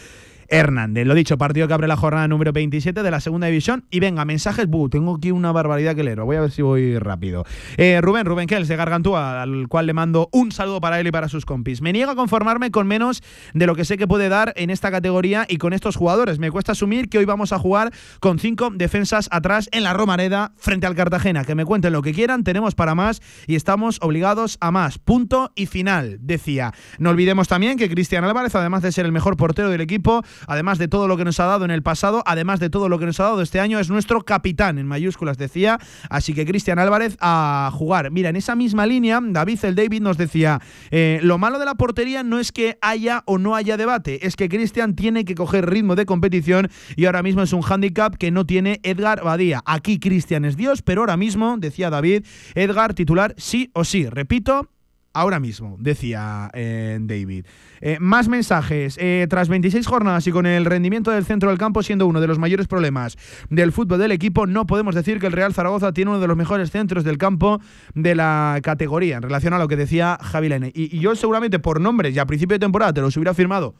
Hernández. 0.53 1.07
Lo 1.07 1.15
dicho, 1.15 1.39
partido 1.39 1.67
que 1.67 1.73
abre 1.73 1.89
la 1.89 1.97
jornada 1.97 2.29
número 2.29 2.53
27 2.53 3.03
de 3.03 3.11
la 3.11 3.21
segunda 3.21 3.47
división. 3.47 3.87
Y 3.91 4.01
venga, 4.01 4.25
mensajes. 4.27 4.67
Buh, 4.67 4.91
tengo 4.91 5.17
aquí 5.17 5.31
una 5.31 5.51
barbaridad 5.51 5.97
que 5.97 6.05
leer. 6.05 6.21
Voy 6.21 6.37
a 6.37 6.43
ver 6.43 6.51
si 6.51 6.61
voy 6.61 6.99
rápido. 6.99 7.45
Eh, 7.79 8.01
Rubén, 8.03 8.27
Rubén 8.27 8.47
Kells 8.47 8.69
de 8.69 8.77
Gargantúa, 8.77 9.43
al 9.43 9.67
cual 9.69 9.87
le 9.87 9.95
mando 9.95 10.29
un 10.31 10.53
saludo 10.53 10.81
para 10.81 11.01
él 11.01 11.07
y 11.07 11.11
para 11.11 11.31
sus 11.31 11.47
compis. 11.47 11.81
Me 11.81 11.93
niego 11.93 12.11
a 12.11 12.17
conformarme 12.17 12.71
con 12.71 12.87
menos 12.87 13.23
de 13.55 13.67
lo 13.67 13.75
que 13.75 13.87
sé 13.87 13.97
que 13.97 14.07
puede 14.07 14.29
dar 14.29 14.53
en 14.57 14.69
esta 14.69 14.91
categoría 14.91 15.47
y 15.49 15.57
con 15.57 15.73
estos 15.73 15.97
jugadores. 15.97 16.39
Me 16.39 16.51
cuesta 16.51 16.73
asumir 16.73 17.09
que 17.09 17.17
hoy 17.17 17.25
vamos 17.25 17.53
a 17.53 17.59
jugar 17.59 17.91
con 18.21 18.39
cinco 18.39 18.69
defensas 18.75 19.31
atrás 19.33 19.71
en 19.73 19.85
la 19.85 19.95
Romareda 19.95 20.53
frente 20.59 20.87
al 20.87 20.95
Cartagena. 20.95 21.45
Que 21.47 21.55
me 21.55 21.65
cuenten 21.65 21.95
lo 21.95 22.03
que 22.03 22.13
quieran, 22.13 22.45
tenemos 22.45 22.75
para 22.75 22.95
más 22.95 23.23
y 23.47 23.55
estamos 23.55 23.99
obligados 24.03 24.59
a 24.61 24.71
más. 24.71 24.99
Punto 24.99 25.51
y 25.55 25.65
final, 25.65 26.19
decía. 26.21 26.75
No 26.99 27.09
olvidemos 27.09 27.49
también 27.49 27.79
que 27.79 27.89
Cristian 27.89 28.25
Álvarez, 28.25 28.55
además 28.55 28.83
de 28.83 28.93
ser 28.93 29.07
el 29.07 29.13
mejor 29.13 29.39
portero 29.39 29.71
del 29.71 29.81
equipo, 29.81 30.23
además 30.47 30.79
de 30.79 30.89
todo 30.89 31.09
lo 31.09 31.17
que 31.17 31.25
nos 31.25 31.41
ha 31.41 31.47
dado 31.47 31.65
en 31.65 31.71
el 31.71 31.83
pasado, 31.83 32.23
además 32.27 32.61
de 32.61 32.71
todo 32.71 32.89
lo 32.89 32.99
que 32.99 33.07
nos 33.07 33.19
ha 33.21 33.25
dado 33.25 33.43
este 33.43 33.61
año, 33.61 33.79
es 33.79 33.91
nuestro 33.91 34.23
capitán, 34.23 34.79
en 34.79 34.87
mayúsculas 34.87 35.39
decía. 35.39 35.79
Así 36.11 36.35
que 36.35 36.45
Cristian 36.45 36.79
Álvarez 36.79 37.17
a 37.21 37.71
jugar. 37.73 38.11
Mira, 38.11 38.31
en 38.31 38.37
esa 38.37 38.55
misma 38.55 38.87
línea, 38.87 39.21
David 39.23 39.53
el 39.63 39.75
David 39.75 40.03
nos 40.03 40.17
decía, 40.17 40.61
eh, 40.91 41.21
lo 41.23 41.39
malo 41.39 41.59
de 41.59 41.67
la 41.67 41.75
portería 41.75 42.23
no 42.23 42.39
es 42.39 42.53
que 42.53 42.79
haya 42.81 43.23
o 43.27 43.39
no 43.39 43.55
haya 43.55 43.77
debate, 43.77 44.27
es 44.27 44.37
que 44.37 44.49
Cristian 44.49 44.95
tiene 44.95 45.25
que 45.25 45.35
coger 45.35 45.69
ritmo 45.69 45.95
de 45.95 46.07
competición 46.07 46.69
y 46.97 47.07
ahora 47.07 47.23
mismo 47.23 47.43
es 47.43 47.53
un 47.53 47.63
hándicap 47.63 48.17
que 48.17 48.31
no 48.31 48.47
tiene 48.47 48.81
Edgar 48.83 49.23
Badía. 49.23 49.63
Aquí 49.67 49.99
Cristian 49.99 50.45
es 50.45 50.57
Dios, 50.57 50.83
pero 50.83 51.03
ahora 51.03 51.17
mismo, 51.17 51.57
decía 51.59 51.91
David, 51.91 52.25
Edgar 52.55 52.95
titular 52.95 53.35
sí 53.37 53.71
o 53.75 53.85
sí. 53.85 54.09
Repito, 54.09 54.72
ahora 55.13 55.41
mismo, 55.41 55.77
decía 55.79 56.51
eh, 56.55 56.99
David. 57.01 57.47
Eh, 57.81 57.99
más 58.01 58.29
mensajes. 58.29 58.97
Eh, 59.01 59.27
tras 59.29 59.49
26 59.49 59.87
jornadas 59.87 60.27
y 60.27 60.33
con 60.33 60.47
el 60.47 60.65
rendimiento 60.65 61.11
del 61.11 61.25
centro 61.25 61.51
del 61.51 61.59
campo 61.59 61.83
siendo 61.83 62.07
uno 62.07 62.21
de 62.21 62.27
los 62.27 62.39
mayores 62.39 62.67
problemas 62.67 63.17
del 63.51 63.73
fútbol 63.73 63.99
del 63.99 64.13
equipo, 64.13 64.47
no 64.47 64.67
podemos 64.67 64.95
decir 64.95 65.19
que 65.19 65.27
el 65.27 65.33
Real 65.33 65.55
Zaragoza 65.55 65.93
tiene 65.93 66.11
uno 66.11 66.21
de 66.21 66.29
los 66.29 66.37
mejores 66.37 66.71
centros 66.71 67.05
del 67.05 67.19
campo 67.19 67.61
de 67.95 68.15
la 68.15 68.61
categoría, 68.63 69.17
en 69.17 69.23
relación 69.23 69.55
a 69.55 69.59
lo 69.59 69.69
que 69.69 69.77
decía 69.77 70.19
Javi 70.23 70.49
Lainez. 70.49 70.73
Y, 70.75 70.97
y 70.97 71.01
yo 71.01 71.15
seguramente 71.15 71.59
por 71.59 71.81
nombres 71.81 72.15
y 72.15 72.19
a 72.19 72.27
principio 72.27 72.55
de 72.55 72.61
temporada 72.61 72.93
te 72.93 73.01
los 73.01 73.17
hubiera 73.17 73.35
firmado 73.35 73.75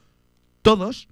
todos, 0.63 1.09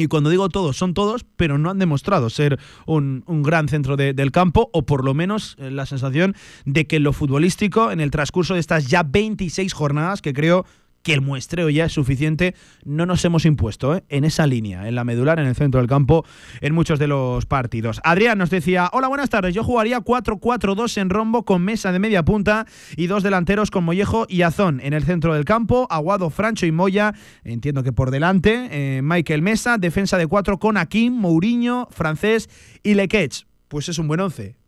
y 0.00 0.06
cuando 0.08 0.30
digo 0.30 0.48
todos, 0.48 0.76
son 0.76 0.94
todos, 0.94 1.24
pero 1.36 1.58
no 1.58 1.70
han 1.70 1.78
demostrado 1.78 2.30
ser 2.30 2.58
un, 2.86 3.22
gran 3.42 3.68
centro 3.68 3.96
de- 3.96 4.14
del 4.14 4.32
campo, 4.32 4.70
o 4.72 4.84
por 4.86 5.04
lo 5.04 5.14
menos 5.14 5.56
eh, 5.58 5.70
la 5.70 5.86
sensación 5.86 6.34
de 6.64 6.86
que 6.86 7.00
lo 7.00 7.12
futbolístico, 7.12 7.90
en 7.90 8.00
el 8.00 8.10
transcurso 8.10 8.54
de 8.54 8.60
estas 8.60 8.86
ya 8.88 9.02
26 9.02 9.72
jornadas, 9.72 10.22
que 10.22 10.32
creo 10.32 10.64
que 11.02 11.14
el 11.14 11.20
muestreo 11.20 11.70
ya 11.70 11.86
es 11.86 11.92
suficiente, 11.92 12.54
no 12.84 13.06
nos 13.06 13.24
hemos 13.24 13.44
impuesto 13.44 13.96
¿eh? 13.96 14.04
en 14.08 14.24
esa 14.24 14.46
línea, 14.46 14.88
en 14.88 14.94
la 14.94 15.04
medular, 15.04 15.38
en 15.38 15.46
el 15.46 15.54
centro 15.54 15.80
del 15.80 15.88
campo, 15.88 16.24
en 16.60 16.74
muchos 16.74 16.98
de 16.98 17.06
los 17.06 17.46
partidos. 17.46 18.00
Adrián 18.04 18.38
nos 18.38 18.50
decía, 18.50 18.90
hola, 18.92 19.08
buenas 19.08 19.30
tardes, 19.30 19.54
yo 19.54 19.64
jugaría 19.64 20.00
4-4-2 20.00 20.98
en 20.98 21.10
rombo 21.10 21.44
con 21.44 21.62
mesa 21.62 21.92
de 21.92 21.98
media 21.98 22.24
punta 22.24 22.66
y 22.96 23.06
dos 23.06 23.22
delanteros 23.22 23.70
con 23.70 23.84
Mollejo 23.84 24.26
y 24.28 24.42
Azón 24.42 24.80
en 24.82 24.92
el 24.92 25.04
centro 25.04 25.34
del 25.34 25.44
campo, 25.44 25.86
Aguado, 25.90 26.30
Francho 26.30 26.66
y 26.66 26.72
Moya, 26.72 27.14
entiendo 27.44 27.82
que 27.82 27.92
por 27.92 28.10
delante, 28.10 28.68
eh, 28.70 29.02
Michael 29.02 29.42
Mesa, 29.42 29.78
defensa 29.78 30.18
de 30.18 30.26
cuatro 30.26 30.58
con 30.58 30.76
Akim, 30.76 31.14
Mourinho, 31.14 31.88
Francés 31.90 32.48
y 32.82 32.94
Lequech. 32.94 33.46
Pues 33.68 33.88
es 33.88 33.98
un 33.98 34.08
buen 34.08 34.20
once 34.20 34.59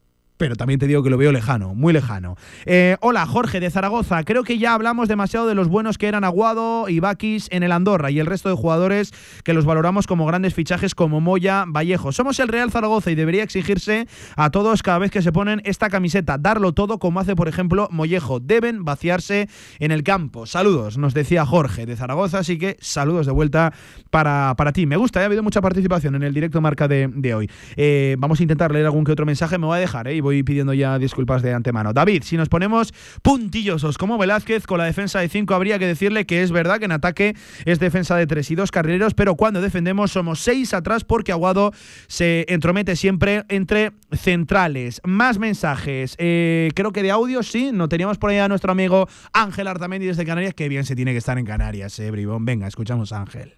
pero 0.42 0.56
también 0.56 0.80
te 0.80 0.88
digo 0.88 1.04
que 1.04 1.10
lo 1.10 1.16
veo 1.16 1.30
lejano, 1.30 1.72
muy 1.76 1.92
lejano. 1.92 2.34
Eh, 2.66 2.96
hola, 2.98 3.24
Jorge 3.26 3.60
de 3.60 3.70
Zaragoza. 3.70 4.24
Creo 4.24 4.42
que 4.42 4.58
ya 4.58 4.74
hablamos 4.74 5.06
demasiado 5.06 5.46
de 5.46 5.54
los 5.54 5.68
buenos 5.68 5.98
que 5.98 6.08
eran 6.08 6.24
Aguado 6.24 6.88
y 6.88 6.98
Bakis 6.98 7.46
en 7.52 7.62
el 7.62 7.70
Andorra 7.70 8.10
y 8.10 8.18
el 8.18 8.26
resto 8.26 8.48
de 8.48 8.56
jugadores 8.56 9.12
que 9.44 9.52
los 9.52 9.64
valoramos 9.66 10.08
como 10.08 10.26
grandes 10.26 10.52
fichajes 10.52 10.96
como 10.96 11.20
Moya, 11.20 11.64
Vallejo. 11.68 12.10
Somos 12.10 12.40
el 12.40 12.48
Real 12.48 12.72
Zaragoza 12.72 13.12
y 13.12 13.14
debería 13.14 13.44
exigirse 13.44 14.08
a 14.34 14.50
todos 14.50 14.82
cada 14.82 14.98
vez 14.98 15.12
que 15.12 15.22
se 15.22 15.30
ponen 15.30 15.62
esta 15.62 15.88
camiseta, 15.88 16.38
darlo 16.38 16.72
todo 16.72 16.98
como 16.98 17.20
hace, 17.20 17.36
por 17.36 17.46
ejemplo, 17.46 17.86
Mollejo. 17.92 18.40
Deben 18.40 18.84
vaciarse 18.84 19.48
en 19.78 19.92
el 19.92 20.02
campo. 20.02 20.46
Saludos, 20.46 20.98
nos 20.98 21.14
decía 21.14 21.46
Jorge 21.46 21.86
de 21.86 21.94
Zaragoza, 21.94 22.40
así 22.40 22.58
que 22.58 22.78
saludos 22.80 23.26
de 23.26 23.32
vuelta 23.32 23.72
para, 24.10 24.54
para 24.56 24.72
ti. 24.72 24.86
Me 24.86 24.96
gusta, 24.96 25.20
¿eh? 25.20 25.22
ha 25.22 25.26
habido 25.26 25.44
mucha 25.44 25.60
participación 25.60 26.16
en 26.16 26.24
el 26.24 26.34
directo 26.34 26.60
marca 26.60 26.88
de, 26.88 27.08
de 27.14 27.32
hoy. 27.32 27.48
Eh, 27.76 28.16
vamos 28.18 28.40
a 28.40 28.42
intentar 28.42 28.72
leer 28.72 28.86
algún 28.86 29.04
que 29.04 29.12
otro 29.12 29.24
mensaje, 29.24 29.56
me 29.56 29.66
voy 29.66 29.76
a 29.76 29.80
dejar, 29.80 30.08
¿eh? 30.08 30.16
y 30.16 30.20
voy 30.20 30.31
pidiendo 30.42 30.72
ya 30.72 30.98
disculpas 30.98 31.42
de 31.42 31.52
antemano. 31.52 31.92
David, 31.92 32.22
si 32.24 32.36
nos 32.36 32.48
ponemos 32.48 32.94
puntillosos 33.22 33.98
como 33.98 34.16
Velázquez 34.16 34.66
con 34.66 34.78
la 34.78 34.84
defensa 34.84 35.20
de 35.20 35.28
5, 35.28 35.54
habría 35.54 35.78
que 35.78 35.86
decirle 35.86 36.24
que 36.24 36.42
es 36.42 36.50
verdad 36.50 36.78
que 36.78 36.86
en 36.86 36.92
ataque 36.92 37.36
es 37.64 37.78
defensa 37.78 38.16
de 38.16 38.26
3 38.26 38.50
y 38.50 38.54
2 38.54 38.70
carrileros, 38.70 39.14
pero 39.14 39.36
cuando 39.36 39.60
defendemos 39.60 40.12
somos 40.12 40.40
6 40.40 40.72
atrás 40.74 41.04
porque 41.04 41.32
Aguado 41.32 41.72
se 42.06 42.46
entromete 42.48 42.96
siempre 42.96 43.44
entre 43.48 43.92
centrales. 44.12 45.00
Más 45.04 45.38
mensajes, 45.38 46.16
eh, 46.18 46.70
creo 46.74 46.92
que 46.92 47.02
de 47.02 47.10
audio 47.10 47.42
sí, 47.42 47.70
no 47.72 47.88
teníamos 47.88 48.18
por 48.18 48.30
ahí 48.30 48.38
a 48.38 48.48
nuestro 48.48 48.72
amigo 48.72 49.08
Ángel 49.32 49.66
Artamendi 49.66 50.06
desde 50.06 50.24
Canarias, 50.24 50.54
que 50.54 50.68
bien 50.68 50.84
se 50.84 50.96
tiene 50.96 51.12
que 51.12 51.18
estar 51.18 51.38
en 51.38 51.44
Canarias, 51.44 51.98
eh, 51.98 52.10
Bribón. 52.10 52.44
Venga, 52.44 52.66
escuchamos 52.66 53.12
a 53.12 53.20
Ángel. 53.20 53.54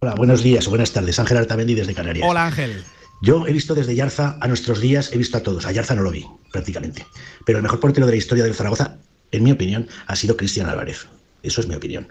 Hola, 0.00 0.14
buenos 0.16 0.42
días 0.42 0.66
o 0.66 0.70
buenas 0.70 0.92
tardes. 0.92 1.18
Ángel 1.18 1.38
Artamendi 1.38 1.74
desde 1.74 1.94
Canarias. 1.94 2.28
Hola 2.28 2.46
Ángel. 2.46 2.84
Yo 3.24 3.46
he 3.46 3.52
visto 3.54 3.74
desde 3.74 3.94
Yarza 3.94 4.36
a 4.38 4.48
nuestros 4.48 4.80
días, 4.80 5.10
he 5.12 5.16
visto 5.16 5.38
a 5.38 5.42
todos. 5.42 5.64
A 5.64 5.72
Yarza 5.72 5.94
no 5.94 6.02
lo 6.02 6.10
vi, 6.10 6.26
prácticamente. 6.52 7.06
Pero 7.46 7.58
el 7.58 7.62
mejor 7.62 7.80
portero 7.80 8.04
de 8.06 8.12
la 8.12 8.18
historia 8.18 8.44
del 8.44 8.54
Zaragoza, 8.54 8.98
en 9.32 9.42
mi 9.42 9.50
opinión, 9.50 9.88
ha 10.06 10.14
sido 10.14 10.36
Cristian 10.36 10.68
Álvarez. 10.68 11.06
Eso 11.42 11.62
es 11.62 11.66
mi 11.66 11.74
opinión. 11.74 12.08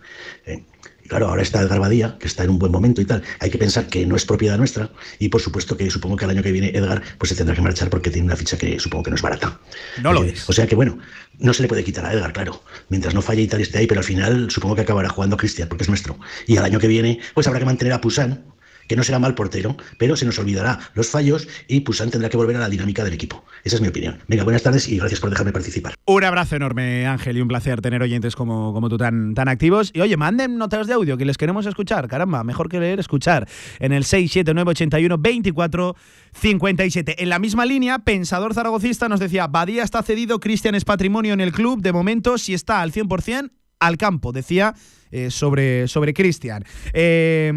Eh, 0.47 0.63
y 1.05 1.07
claro, 1.07 1.27
ahora 1.27 1.43
está 1.43 1.61
Edgar 1.61 1.79
Badía, 1.79 2.17
que 2.17 2.25
está 2.27 2.43
en 2.43 2.49
un 2.49 2.57
buen 2.57 2.71
momento 2.71 2.99
y 2.99 3.05
tal. 3.05 3.21
Hay 3.41 3.51
que 3.51 3.59
pensar 3.59 3.87
que 3.87 4.05
no 4.07 4.15
es 4.15 4.25
propiedad 4.25 4.57
nuestra 4.57 4.89
y 5.19 5.29
por 5.29 5.41
supuesto 5.41 5.77
que 5.77 5.89
supongo 5.91 6.15
que 6.15 6.25
el 6.25 6.31
año 6.31 6.41
que 6.41 6.51
viene 6.51 6.69
Edgar 6.69 7.03
pues 7.19 7.29
se 7.29 7.35
tendrá 7.35 7.53
que 7.55 7.61
marchar 7.61 7.89
porque 7.91 8.09
tiene 8.09 8.25
una 8.25 8.35
ficha 8.35 8.57
que 8.57 8.79
supongo 8.79 9.03
que 9.03 9.09
no 9.11 9.15
es 9.17 9.21
barata. 9.21 9.59
No 10.01 10.13
lo 10.13 10.23
Eh, 10.23 10.29
es. 10.29 10.49
O 10.49 10.53
sea 10.53 10.65
que 10.65 10.75
bueno, 10.75 10.97
no 11.37 11.53
se 11.53 11.61
le 11.61 11.67
puede 11.67 11.83
quitar 11.83 12.05
a 12.05 12.13
Edgar, 12.13 12.31
claro. 12.33 12.63
Mientras 12.89 13.13
no 13.13 13.21
falle 13.21 13.41
y 13.41 13.47
tal 13.47 13.61
esté 13.61 13.79
ahí, 13.79 13.85
pero 13.87 13.99
al 13.99 14.05
final 14.05 14.49
supongo 14.49 14.75
que 14.75 14.81
acabará 14.81 15.09
jugando 15.09 15.37
Cristian 15.37 15.67
porque 15.67 15.83
es 15.83 15.89
nuestro. 15.89 16.17
Y 16.47 16.57
al 16.57 16.65
año 16.65 16.79
que 16.79 16.87
viene 16.87 17.19
pues 17.35 17.47
habrá 17.47 17.59
que 17.59 17.65
mantener 17.65 17.93
a 17.93 18.01
Pusan 18.01 18.45
que 18.87 18.95
no 18.95 19.03
será 19.03 19.19
mal 19.19 19.35
portero, 19.35 19.75
pero 19.97 20.15
se 20.15 20.25
nos 20.25 20.37
olvidará 20.39 20.79
los 20.93 21.09
fallos 21.09 21.47
y 21.67 21.81
Pusan 21.81 22.11
tendrá 22.11 22.29
que 22.29 22.37
volver 22.37 22.55
a 22.57 22.59
la 22.59 22.69
dinámica 22.69 23.03
del 23.03 23.13
equipo. 23.13 23.43
Esa 23.63 23.77
es 23.77 23.81
mi 23.81 23.87
opinión. 23.87 24.19
Venga, 24.27 24.43
buenas 24.43 24.63
tardes 24.63 24.87
y 24.87 24.97
gracias 24.97 25.19
por 25.19 25.29
dejarme 25.29 25.51
participar. 25.51 25.95
Un 26.05 26.23
abrazo 26.23 26.55
enorme, 26.55 27.07
Ángel, 27.07 27.37
y 27.37 27.41
un 27.41 27.47
placer 27.47 27.81
tener 27.81 28.01
oyentes 28.01 28.35
como, 28.35 28.73
como 28.73 28.89
tú 28.89 28.97
tan, 28.97 29.33
tan 29.33 29.47
activos. 29.47 29.91
Y 29.93 30.01
oye, 30.01 30.17
manden 30.17 30.57
notas 30.57 30.87
de 30.87 30.93
audio 30.93 31.17
que 31.17 31.25
les 31.25 31.37
queremos 31.37 31.65
escuchar. 31.65 32.07
Caramba, 32.07 32.43
mejor 32.43 32.69
que 32.69 32.79
leer, 32.79 32.99
escuchar. 32.99 33.47
En 33.79 33.93
el 33.93 34.03
67981 34.03 35.17
24 35.17 35.95
57. 36.33 37.23
En 37.23 37.29
la 37.29 37.39
misma 37.39 37.65
línea, 37.65 37.99
Pensador 37.99 38.53
Zaragocista 38.53 39.07
nos 39.07 39.19
decía, 39.19 39.47
Badía 39.47 39.83
está 39.83 40.03
cedido, 40.03 40.39
Cristian 40.39 40.75
es 40.75 40.85
patrimonio 40.85 41.33
en 41.33 41.41
el 41.41 41.51
club, 41.51 41.81
de 41.81 41.93
momento 41.93 42.37
si 42.37 42.53
está 42.53 42.81
al 42.81 42.91
100% 42.91 43.51
al 43.87 43.97
campo, 43.97 44.31
decía 44.31 44.73
eh, 45.15 45.29
sobre, 45.29 45.87
sobre 45.87 46.11
Cristian. 46.11 46.63
Eh, 46.91 47.51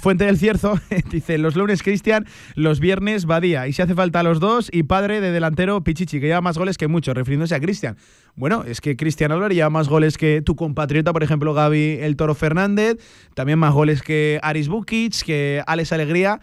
Fuente 0.00 0.24
del 0.24 0.38
Cierzo 0.38 0.78
dice, 1.10 1.36
los 1.36 1.56
lunes 1.56 1.82
Cristian, 1.82 2.26
los 2.54 2.78
viernes 2.78 3.26
Badía, 3.26 3.66
y 3.66 3.72
si 3.72 3.82
hace 3.82 3.96
falta 3.96 4.22
los 4.22 4.38
dos, 4.38 4.68
y 4.72 4.84
padre 4.84 5.20
de 5.20 5.32
delantero 5.32 5.82
Pichichi, 5.82 6.20
que 6.20 6.28
lleva 6.28 6.40
más 6.40 6.56
goles 6.56 6.78
que 6.78 6.86
muchos, 6.86 7.16
refiriéndose 7.16 7.56
a 7.56 7.60
Cristian. 7.60 7.96
Bueno, 8.36 8.62
es 8.62 8.80
que 8.80 8.96
Cristian 8.96 9.32
Álvarez 9.32 9.56
lleva 9.56 9.68
más 9.68 9.88
goles 9.88 10.16
que 10.16 10.42
tu 10.42 10.54
compatriota, 10.54 11.12
por 11.12 11.24
ejemplo, 11.24 11.54
Gaby 11.54 11.98
El 12.02 12.14
Toro 12.14 12.36
Fernández, 12.36 12.98
también 13.34 13.58
más 13.58 13.74
goles 13.74 14.02
que 14.02 14.38
Aris 14.42 14.68
Bukic, 14.68 15.24
que 15.24 15.64
Alex 15.66 15.92
Alegría 15.92 16.40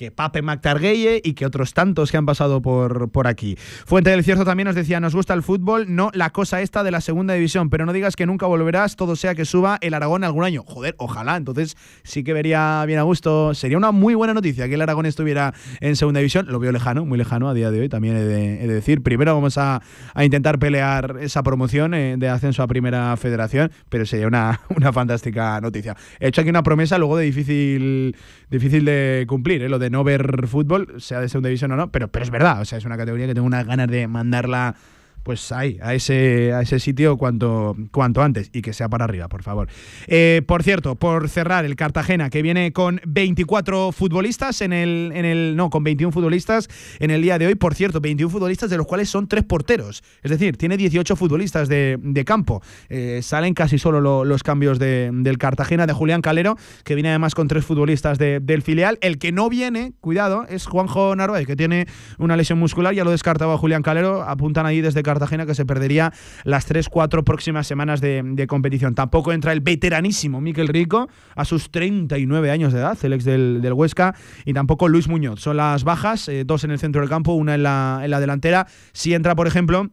que 0.00 0.10
Pape 0.10 0.40
McTargueye 0.40 1.20
y 1.22 1.34
que 1.34 1.44
otros 1.44 1.74
tantos 1.74 2.10
que 2.10 2.16
han 2.16 2.24
pasado 2.24 2.62
por, 2.62 3.10
por 3.10 3.26
aquí. 3.26 3.56
Fuente 3.84 4.08
del 4.08 4.24
Cierzo 4.24 4.46
también 4.46 4.66
nos 4.66 4.74
decía, 4.74 4.98
nos 4.98 5.14
gusta 5.14 5.34
el 5.34 5.42
fútbol, 5.42 5.94
no 5.94 6.10
la 6.14 6.30
cosa 6.30 6.62
esta 6.62 6.82
de 6.82 6.90
la 6.90 7.02
segunda 7.02 7.34
división, 7.34 7.68
pero 7.68 7.84
no 7.84 7.92
digas 7.92 8.16
que 8.16 8.24
nunca 8.24 8.46
volverás, 8.46 8.96
todo 8.96 9.14
sea 9.14 9.34
que 9.34 9.44
suba 9.44 9.76
el 9.82 9.92
Aragón 9.92 10.24
algún 10.24 10.42
año. 10.42 10.62
Joder, 10.66 10.94
ojalá, 10.96 11.36
entonces 11.36 11.76
sí 12.02 12.24
que 12.24 12.32
vería 12.32 12.82
bien 12.86 12.98
a 12.98 13.02
gusto. 13.02 13.52
Sería 13.52 13.76
una 13.76 13.90
muy 13.90 14.14
buena 14.14 14.32
noticia 14.32 14.68
que 14.68 14.74
el 14.76 14.80
Aragón 14.80 15.04
estuviera 15.04 15.52
en 15.80 15.94
segunda 15.96 16.20
división. 16.20 16.46
Lo 16.48 16.58
veo 16.60 16.72
lejano, 16.72 17.04
muy 17.04 17.18
lejano 17.18 17.50
a 17.50 17.52
día 17.52 17.70
de 17.70 17.80
hoy, 17.80 17.90
también 17.90 18.16
he 18.16 18.24
de, 18.24 18.66
decir. 18.68 19.02
Primero 19.02 19.34
vamos 19.34 19.58
a, 19.58 19.82
intentar 20.18 20.58
pelear 20.58 21.18
esa 21.20 21.42
promoción 21.42 21.92
eh, 21.92 22.14
de 22.16 22.28
ascenso 22.30 22.62
a 22.62 22.66
Primera 22.66 23.14
Federación, 23.18 23.70
pero 23.90 24.06
sería 24.06 24.28
una, 24.28 24.62
una 24.74 24.94
fantástica 24.94 25.60
noticia. 25.60 25.94
He 26.20 26.28
hecho 26.28 26.40
aquí 26.40 26.48
una 26.48 26.62
promesa 26.62 26.96
luego 26.96 27.18
de 27.18 27.26
difícil, 27.26 28.16
difícil 28.48 28.86
de 28.86 29.26
cumplir, 29.28 29.60
eh, 29.60 29.68
lo 29.68 29.78
de 29.78 29.89
no 29.90 30.04
ver 30.04 30.46
fútbol, 30.46 30.94
sea 30.98 31.20
de 31.20 31.28
segunda 31.28 31.48
división 31.48 31.72
o 31.72 31.76
no, 31.76 31.90
pero, 31.90 32.08
pero 32.08 32.24
es 32.24 32.30
verdad, 32.30 32.60
o 32.60 32.64
sea, 32.64 32.78
es 32.78 32.84
una 32.84 32.96
categoría 32.96 33.26
que 33.26 33.34
tengo 33.34 33.46
unas 33.46 33.66
ganas 33.66 33.88
de 33.88 34.06
mandarla 34.08 34.76
pues 35.22 35.52
ahí, 35.52 35.78
a 35.82 35.94
ese, 35.94 36.52
a 36.52 36.62
ese 36.62 36.80
sitio 36.80 37.16
cuanto, 37.16 37.76
cuanto 37.92 38.22
antes 38.22 38.50
y 38.52 38.62
que 38.62 38.72
sea 38.72 38.88
para 38.88 39.04
arriba, 39.04 39.28
por 39.28 39.42
favor. 39.42 39.68
Eh, 40.06 40.42
por 40.46 40.62
cierto, 40.62 40.94
por 40.94 41.28
cerrar, 41.28 41.64
el 41.64 41.76
Cartagena, 41.76 42.30
que 42.30 42.42
viene 42.42 42.72
con 42.72 43.00
24 43.06 43.92
futbolistas 43.92 44.60
en 44.60 44.72
el, 44.72 45.12
en 45.14 45.24
el. 45.24 45.56
No, 45.56 45.70
con 45.70 45.84
21 45.84 46.12
futbolistas 46.12 46.68
en 46.98 47.10
el 47.10 47.22
día 47.22 47.38
de 47.38 47.46
hoy. 47.46 47.54
Por 47.54 47.74
cierto, 47.74 48.00
21 48.00 48.30
futbolistas 48.30 48.70
de 48.70 48.76
los 48.76 48.86
cuales 48.86 49.08
son 49.08 49.28
tres 49.28 49.44
porteros. 49.44 50.02
Es 50.22 50.30
decir, 50.30 50.56
tiene 50.56 50.76
18 50.76 51.16
futbolistas 51.16 51.68
de, 51.68 52.24
campo. 52.26 52.62
Eh, 52.88 53.20
salen 53.22 53.54
casi 53.54 53.78
solo 53.78 54.24
los 54.24 54.42
cambios 54.42 54.78
del 54.78 55.38
Cartagena, 55.38 55.86
de 55.86 55.92
Julián 55.92 56.20
Calero, 56.20 56.56
que 56.84 56.94
viene 56.94 57.08
además 57.08 57.34
con 57.34 57.48
tres 57.48 57.64
futbolistas 57.64 58.18
del 58.18 58.62
filial. 58.62 58.98
El 59.00 59.18
que 59.18 59.32
no 59.32 59.48
viene, 59.48 59.92
cuidado, 60.00 60.44
es 60.48 60.66
Juanjo 60.66 61.16
Narváez, 61.16 61.46
que 61.46 61.56
tiene 61.56 61.86
una 62.18 62.36
lesión 62.36 62.58
muscular, 62.58 62.94
ya 62.94 63.04
lo 63.04 63.10
descartaba 63.10 63.56
Julián 63.56 63.82
Calero. 63.82 64.22
Apuntan 64.22 64.66
ahí 64.66 64.80
desde 64.80 65.02
Cartagena 65.10 65.46
que 65.46 65.54
se 65.54 65.66
perdería 65.66 66.12
las 66.44 66.70
3-4 66.70 67.24
próximas 67.24 67.66
semanas 67.66 68.00
de, 68.00 68.46
competición. 68.48 68.94
Tampoco 68.94 69.32
entra 69.32 69.52
el 69.52 69.60
veteranísimo 69.60 70.40
Miquel 70.40 70.68
Rico 70.68 71.08
a 71.34 71.44
sus 71.44 71.70
39 71.70 72.50
años 72.50 72.72
de 72.72 72.80
edad, 72.80 72.98
el 73.02 73.12
ex 73.12 73.24
del, 73.24 73.72
Huesca, 73.72 74.14
y 74.44 74.52
tampoco 74.52 74.88
Luis 74.88 75.08
Muñoz. 75.08 75.40
Son 75.40 75.56
las 75.56 75.84
bajas, 75.84 76.28
eh, 76.28 76.44
dos 76.44 76.64
en 76.64 76.70
el 76.70 76.78
centro 76.78 77.00
del 77.00 77.10
campo, 77.10 77.32
una 77.32 77.54
en 77.54 77.62
la, 77.62 78.00
en 78.02 78.10
la 78.10 78.20
delantera. 78.20 78.66
Si 78.92 79.14
entra, 79.14 79.34
por 79.34 79.46
ejemplo, 79.46 79.90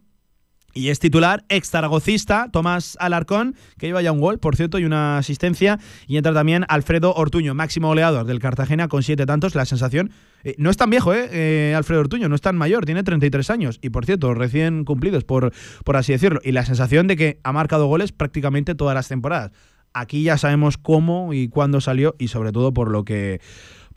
y 0.78 0.90
es 0.90 1.00
titular 1.00 1.44
ex 1.50 1.72
zaragocista 1.72 2.50
Tomás 2.52 2.98
Alarcón, 3.00 3.56
que 3.80 3.88
lleva 3.88 4.04
ya 4.04 4.12
un 4.12 4.22
gol, 4.22 4.38
por 4.38 4.56
cierto, 4.56 4.78
y 4.78 4.86
una 4.86 5.18
asistencia. 5.18 5.80
Y 6.06 6.18
entra 6.18 6.34
también 6.34 6.66
Alfredo 6.70 7.16
Ortuño, 7.16 7.56
máximo 7.56 7.88
goleador 7.88 8.26
del 8.26 8.40
Cartagena, 8.40 8.88
con 8.88 9.02
siete 9.02 9.26
tantos. 9.26 9.56
La 9.56 9.66
sensación. 9.66 10.12
Eh, 10.44 10.54
no 10.60 10.70
es 10.70 10.78
tan 10.78 10.92
viejo, 10.92 11.14
¿eh? 11.14 11.30
¿eh? 11.32 11.74
Alfredo 11.76 12.02
Ortuño, 12.02 12.30
no 12.30 12.36
es 12.36 12.42
tan 12.42 12.56
mayor, 12.56 12.86
tiene 12.86 13.04
33 13.04 13.50
años. 13.50 13.80
Y 13.82 13.90
por 13.90 14.06
cierto, 14.06 14.36
recién 14.36 14.86
cumplidos, 14.86 15.24
por, 15.24 15.52
por 15.84 15.98
así 15.98 16.12
decirlo. 16.12 16.40
Y 16.44 16.52
la 16.52 16.64
sensación 16.64 17.08
de 17.08 17.16
que 17.16 17.40
ha 17.44 17.52
marcado 17.52 17.88
goles 17.88 18.12
prácticamente 18.12 18.76
todas 18.76 18.94
las 18.94 19.08
temporadas. 19.08 19.52
Aquí 19.94 20.22
ya 20.22 20.38
sabemos 20.38 20.78
cómo 20.78 21.34
y 21.34 21.48
cuándo 21.48 21.82
salió, 21.82 22.16
y 22.20 22.28
sobre 22.28 22.52
todo 22.52 22.72
por 22.72 22.92
lo 22.92 23.04
que 23.04 23.42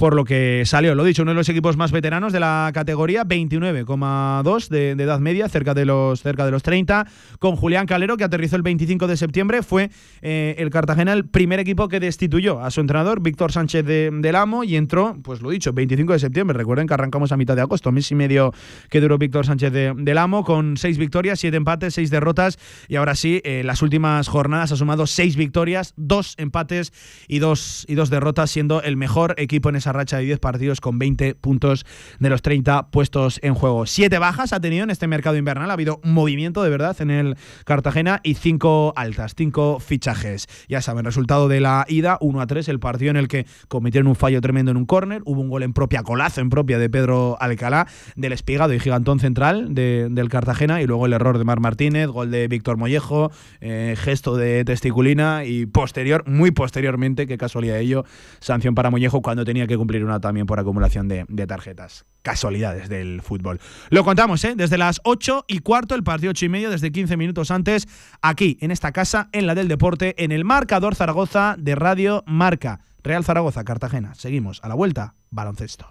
por 0.01 0.17
lo 0.17 0.25
que 0.25 0.63
salió. 0.65 0.95
Lo 0.95 1.05
dicho, 1.05 1.21
uno 1.21 1.33
de 1.33 1.35
los 1.35 1.51
equipos 1.51 1.77
más 1.77 1.93
veteranos 1.93 2.33
de 2.33 2.41
la 2.41 2.71
categoría, 2.73 3.23
29,2 3.27 4.69
de, 4.69 4.95
de, 4.95 5.05
edad 5.05 5.21
media, 5.21 5.47
cerca 5.47 5.75
de, 5.75 5.85
los, 5.85 6.23
cerca 6.23 6.47
de 6.47 6.51
los 6.51 6.63
30, 6.63 7.07
con 7.39 7.55
Julián 7.55 7.85
Calero, 7.85 8.17
que 8.17 8.25
aterrizó 8.25 8.57
el 8.57 8.63
25 8.63 9.07
de 9.07 9.19
septiembre. 9.19 9.63
Fue 9.63 9.91
eh, 10.23 10.55
el 10.57 10.71
Cartagena 10.71 11.13
el 11.13 11.29
primer 11.29 11.61
equipo 11.61 11.89
que 11.89 12.01
destituyó 12.01 12.63
a 12.63 12.71
su 12.71 12.81
entrenador, 12.81 13.21
Víctor 13.21 13.53
Sánchez 13.53 13.85
de, 13.85 14.11
del 14.11 14.37
Amo, 14.37 14.65
y 14.65 14.77
entró, 14.77 15.19
pues 15.23 15.43
lo 15.43 15.51
dicho, 15.51 15.75
25 15.75 16.15
de 16.15 16.19
septiembre. 16.19 16.57
Recuerden 16.57 16.87
que 16.87 16.95
arrancamos 16.95 17.31
a 17.33 17.37
mitad 17.37 17.55
de 17.55 17.61
agosto, 17.61 17.93
mes 17.93 18.11
y 18.11 18.15
medio 18.15 18.55
que 18.89 19.03
duró 19.03 19.19
Víctor 19.19 19.45
Sánchez 19.45 19.71
de, 19.71 19.93
del 19.95 20.17
Amo, 20.17 20.45
con 20.45 20.79
seis 20.79 20.97
victorias, 20.97 21.41
siete 21.41 21.59
empates, 21.59 21.93
seis 21.93 22.09
derrotas, 22.09 22.59
y 22.89 22.97
ahora 22.97 23.15
sí, 23.15 23.43
en 23.45 23.67
las 23.67 23.83
últimas 23.83 24.29
jornadas 24.29 24.73
ha 24.73 24.77
sumado 24.77 25.07
seis 25.07 25.37
victorias, 25.37 25.93
dos 25.99 26.37
empates 26.39 26.95
y 27.29 27.39
dos, 27.39 27.85
y 27.87 27.97
dos 27.97 28.09
derrotas, 28.09 28.51
siendo 28.51 28.81
el 28.81 28.97
mejor 28.97 29.35
equipo 29.37 29.69
en 29.69 29.77
esa 29.77 29.90
racha 29.93 30.19
de 30.19 30.25
10 30.25 30.39
partidos 30.39 30.81
con 30.81 30.99
20 30.99 31.35
puntos 31.35 31.87
de 32.19 32.31
los 32.31 32.43
30 32.43 32.91
puestos 32.91 33.41
en 33.43 33.55
juego. 33.55 33.87
Siete 33.87 34.19
bajas 34.19 34.53
ha 34.53 34.61
tenido 34.61 34.85
en 34.85 34.91
este 34.91 35.07
mercado 35.07 35.37
invernal, 35.37 35.71
ha 35.71 35.75
habido 35.75 36.01
movimiento 36.03 36.63
de 36.63 36.71
verdad 36.71 36.97
en 37.01 37.11
el 37.11 37.37
Cartagena 37.65 38.21
y 38.23 38.35
cinco 38.35 38.93
altas, 38.97 39.35
cinco 39.37 39.81
fichajes. 39.81 40.47
Ya 40.69 40.81
saben, 40.83 41.05
resultado 41.05 41.49
de 41.49 41.61
la 41.61 41.85
ida, 41.89 42.19
1 42.21 42.41
a 42.41 42.47
3, 42.47 42.69
el 42.69 42.81
partido 42.81 43.11
en 43.11 43.17
el 43.17 43.29
que 43.29 43.47
cometieron 43.69 44.09
un 44.09 44.17
fallo 44.17 44.41
tremendo 44.41 44.71
en 44.71 44.77
un 44.77 44.87
córner, 44.87 45.23
hubo 45.25 45.41
un 45.41 45.49
gol 45.49 45.63
en 45.63 45.73
propia, 45.73 46.03
colazo 46.03 46.41
en 46.41 46.51
propia 46.51 46.79
de 46.79 46.89
Pedro 46.91 47.37
Alcalá, 47.41 47.87
del 48.17 48.33
espigado 48.33 48.73
y 48.75 48.81
gigantón 48.81 49.21
central 49.21 49.75
del 49.75 50.29
Cartagena, 50.29 50.83
y 50.83 50.87
luego 50.87 51.07
el 51.07 51.13
error 51.13 51.39
de 51.39 51.45
Mar 51.45 51.61
Martínez, 51.61 52.09
gol 52.09 52.31
de 52.31 52.49
Víctor 52.49 52.77
Mollejo, 52.77 53.31
eh, 53.61 53.95
gesto 53.99 54.37
de 54.37 54.65
testiculina 54.65 55.45
y 55.45 55.67
posterior, 55.67 56.25
muy 56.27 56.51
posteriormente, 56.51 57.27
qué 57.27 57.39
casualidad 57.39 57.79
ello, 57.79 58.05
sanción 58.41 58.75
para 58.75 58.91
Mollejo 58.91 59.23
cuando 59.23 59.45
tenía 59.45 59.67
que 59.67 59.77
cumplir 59.81 60.05
una 60.05 60.21
también 60.21 60.47
por 60.47 60.61
acumulación 60.61 61.09
de, 61.09 61.47
tarjetas. 61.47 62.05
Casualidades 62.21 62.91
del 62.91 63.23
fútbol. 63.23 63.61
Lo 63.89 64.05
contamos, 64.05 64.45
¿eh? 64.45 64.53
Desde 64.55 64.77
las 64.77 65.01
8 65.05 65.47
y 65.49 65.61
cuarto, 65.61 65.95
el 65.95 66.03
partido 66.03 66.33
8 66.33 66.45
y 66.45 66.49
medio, 66.51 66.69
desde 66.69 66.93
15 66.93 67.17
minutos 67.17 67.51
antes, 67.51 67.89
aquí, 68.21 68.59
en 68.61 68.73
esta 68.73 68.93
casa, 68.93 69.31
en 69.33 69.47
la 69.47 69.55
del 69.55 69.69
deporte, 69.69 70.23
en 70.23 70.33
el 70.33 70.45
marcador 70.45 70.95
Zaragoza 70.95 71.57
de 71.59 71.75
Radio 71.77 72.23
Marca. 72.27 72.81
Real 73.03 73.25
Zaragoza, 73.25 73.65
Cartagena. 73.65 74.15
Seguimos 74.15 74.61
a 74.63 74.69
la 74.69 74.75
vuelta, 74.75 75.15
baloncesto. 75.31 75.87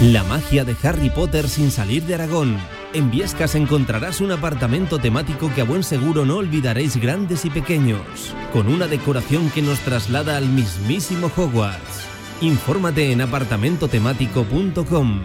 La 0.00 0.24
magia 0.24 0.64
de 0.64 0.76
Harry 0.82 1.10
Potter 1.10 1.48
sin 1.48 1.70
salir 1.70 2.02
de 2.04 2.14
Aragón. 2.14 2.56
En 2.92 3.10
Viescas 3.10 3.54
encontrarás 3.54 4.20
un 4.20 4.32
apartamento 4.32 4.98
temático 4.98 5.50
que 5.54 5.60
a 5.60 5.64
buen 5.64 5.84
seguro 5.84 6.24
no 6.24 6.38
olvidaréis 6.38 6.96
grandes 6.96 7.44
y 7.44 7.50
pequeños, 7.50 8.34
con 8.52 8.66
una 8.66 8.88
decoración 8.88 9.48
que 9.50 9.62
nos 9.62 9.78
traslada 9.80 10.36
al 10.36 10.48
mismísimo 10.48 11.30
Hogwarts. 11.36 12.07
Infórmate 12.40 13.10
en 13.10 13.20
apartamentotemático.com. 13.20 15.20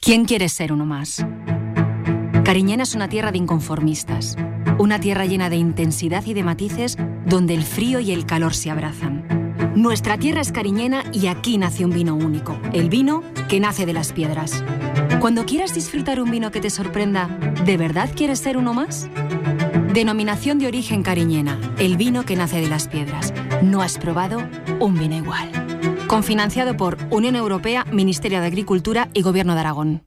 ¿Quién 0.00 0.24
quiere 0.24 0.48
ser 0.48 0.72
uno 0.72 0.84
más? 0.84 1.24
Cariñena 2.44 2.82
es 2.82 2.96
una 2.96 3.08
tierra 3.08 3.30
de 3.30 3.38
inconformistas, 3.38 4.36
una 4.78 4.98
tierra 4.98 5.26
llena 5.26 5.48
de 5.48 5.54
intensidad 5.56 6.26
y 6.26 6.34
de 6.34 6.42
matices 6.42 6.98
donde 7.24 7.54
el 7.54 7.62
frío 7.62 8.00
y 8.00 8.10
el 8.10 8.26
calor 8.26 8.54
se 8.54 8.70
abrazan. 8.70 9.24
Nuestra 9.76 10.18
tierra 10.18 10.40
es 10.40 10.50
cariñena 10.50 11.04
y 11.12 11.28
aquí 11.28 11.56
nace 11.56 11.84
un 11.84 11.92
vino 11.92 12.16
único, 12.16 12.58
el 12.72 12.88
vino 12.88 13.22
que 13.48 13.60
nace 13.60 13.86
de 13.86 13.92
las 13.92 14.12
piedras. 14.12 14.64
Cuando 15.20 15.46
quieras 15.46 15.72
disfrutar 15.72 16.20
un 16.20 16.32
vino 16.32 16.50
que 16.50 16.60
te 16.60 16.68
sorprenda, 16.68 17.28
¿de 17.64 17.76
verdad 17.76 18.10
quieres 18.14 18.40
ser 18.40 18.56
uno 18.56 18.74
más? 18.74 19.08
Denominación 19.92 20.58
de 20.58 20.68
origen 20.68 21.02
cariñena, 21.02 21.60
el 21.78 21.98
vino 21.98 22.24
que 22.24 22.34
nace 22.34 22.62
de 22.62 22.66
las 22.66 22.88
piedras. 22.88 23.34
No 23.62 23.82
has 23.82 23.98
probado 23.98 24.38
un 24.80 24.98
vino 24.98 25.14
igual. 25.14 25.50
Confinanciado 26.06 26.78
por 26.78 26.96
Unión 27.10 27.36
Europea, 27.36 27.84
Ministerio 27.92 28.40
de 28.40 28.46
Agricultura 28.46 29.10
y 29.12 29.20
Gobierno 29.20 29.52
de 29.52 29.60
Aragón. 29.60 30.06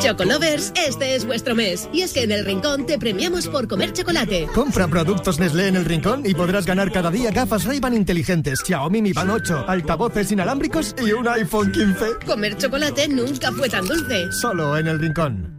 Chocolovers, 0.00 0.72
este 0.76 1.14
es 1.14 1.24
vuestro 1.24 1.54
mes. 1.54 1.88
Y 1.92 2.02
es 2.02 2.12
que 2.12 2.22
en 2.22 2.32
el 2.32 2.44
Rincón 2.44 2.86
te 2.86 2.98
premiamos 2.98 3.48
por 3.48 3.66
comer 3.68 3.92
chocolate. 3.92 4.46
Compra 4.54 4.86
productos 4.86 5.38
Nestlé 5.38 5.68
en 5.68 5.76
el 5.76 5.84
Rincón 5.84 6.22
y 6.26 6.34
podrás 6.34 6.66
ganar 6.66 6.92
cada 6.92 7.10
día 7.10 7.30
gafas 7.30 7.64
Ray-Ban 7.64 7.94
inteligentes, 7.94 8.60
Xiaomi 8.66 9.02
Mi 9.02 9.12
Band 9.12 9.30
8, 9.30 9.64
altavoces 9.66 10.30
inalámbricos 10.32 10.94
y 11.04 11.12
un 11.12 11.26
iPhone 11.28 11.72
15. 11.72 12.26
Comer 12.26 12.56
chocolate 12.56 13.08
nunca 13.08 13.50
fue 13.52 13.68
tan 13.68 13.86
dulce. 13.86 14.30
Solo 14.32 14.76
en 14.76 14.88
el 14.88 14.98
Rincón. 14.98 15.55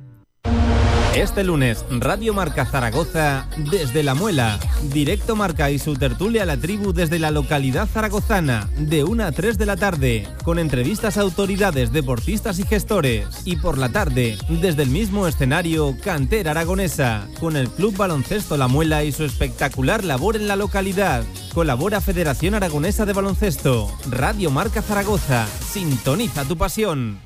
Este 1.16 1.44
lunes, 1.44 1.84
Radio 1.90 2.34
Marca 2.34 2.66
Zaragoza 2.66 3.48
desde 3.72 4.04
La 4.04 4.14
Muela. 4.14 4.60
Directo 4.94 5.36
Marca 5.36 5.72
y 5.72 5.80
su 5.80 5.96
tertulia 5.96 6.44
a 6.44 6.46
la 6.46 6.58
tribu 6.58 6.94
desde 6.94 7.18
la 7.18 7.32
localidad 7.32 7.88
zaragozana, 7.88 8.70
de 8.78 9.04
1 9.04 9.24
a 9.24 9.32
3 9.32 9.58
de 9.58 9.66
la 9.66 9.78
tarde, 9.78 10.28
con 10.44 10.60
entrevistas 10.60 11.18
a 11.18 11.22
autoridades, 11.22 11.92
deportistas 11.92 12.60
y 12.60 12.64
gestores. 12.64 13.28
Y 13.46 13.56
por 13.56 13.80
la 13.80 13.90
tarde, 13.90 14.38
desde 14.48 14.84
el 14.84 14.90
mismo 14.90 15.28
escenario, 15.28 15.96
Cantera 16.04 16.52
Aragonesa, 16.52 17.28
con 17.40 17.56
el 17.56 17.70
Club 17.70 17.98
Baloncesto 17.98 18.56
La 18.56 18.68
Muela 18.68 19.04
y 19.04 19.12
su 19.12 19.24
espectacular 19.24 20.04
labor 20.04 20.36
en 20.36 20.48
la 20.48 20.56
localidad. 20.56 21.24
Colabora 21.54 22.00
Federación 22.00 22.54
Aragonesa 22.54 23.06
de 23.08 23.14
Baloncesto. 23.14 23.92
Radio 24.10 24.52
Marca 24.52 24.84
Zaragoza. 24.84 25.48
Sintoniza 25.48 26.44
tu 26.46 26.58
pasión. 26.58 27.20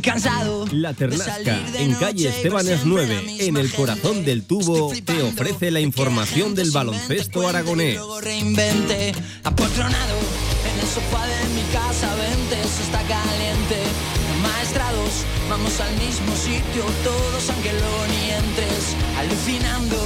Estoy 0.00 0.12
cansado. 0.12 0.66
La 0.72 0.94
Ternasca, 0.94 1.60
en 1.74 1.94
calle 1.94 2.30
Estebanes 2.30 2.80
9, 2.86 3.36
en 3.40 3.56
el 3.58 3.70
corazón 3.70 4.24
del 4.24 4.44
tubo, 4.44 4.92
te 5.04 5.22
ofrece 5.22 5.70
la 5.70 5.80
información 5.80 6.54
del 6.54 6.70
baloncesto 6.70 7.46
aragonés. 7.46 8.00
Reinvente, 8.22 9.12
apotronado 9.44 10.16
en 10.72 10.80
el 10.80 10.86
sofá 10.86 11.26
de 11.26 11.48
mi 11.54 11.62
casa, 11.70 12.14
vente, 12.14 12.60
eso 12.60 12.82
está 12.82 13.02
caliente. 13.02 13.89
Maestrados, 14.70 15.26
vamos 15.48 15.80
al 15.80 15.92
mismo 15.96 16.32
sitio, 16.36 16.84
todos 17.02 17.50
aunque 17.50 17.72
luego 17.72 18.06
ni 18.06 18.30
entres, 18.30 18.96
alucinando 19.18 19.96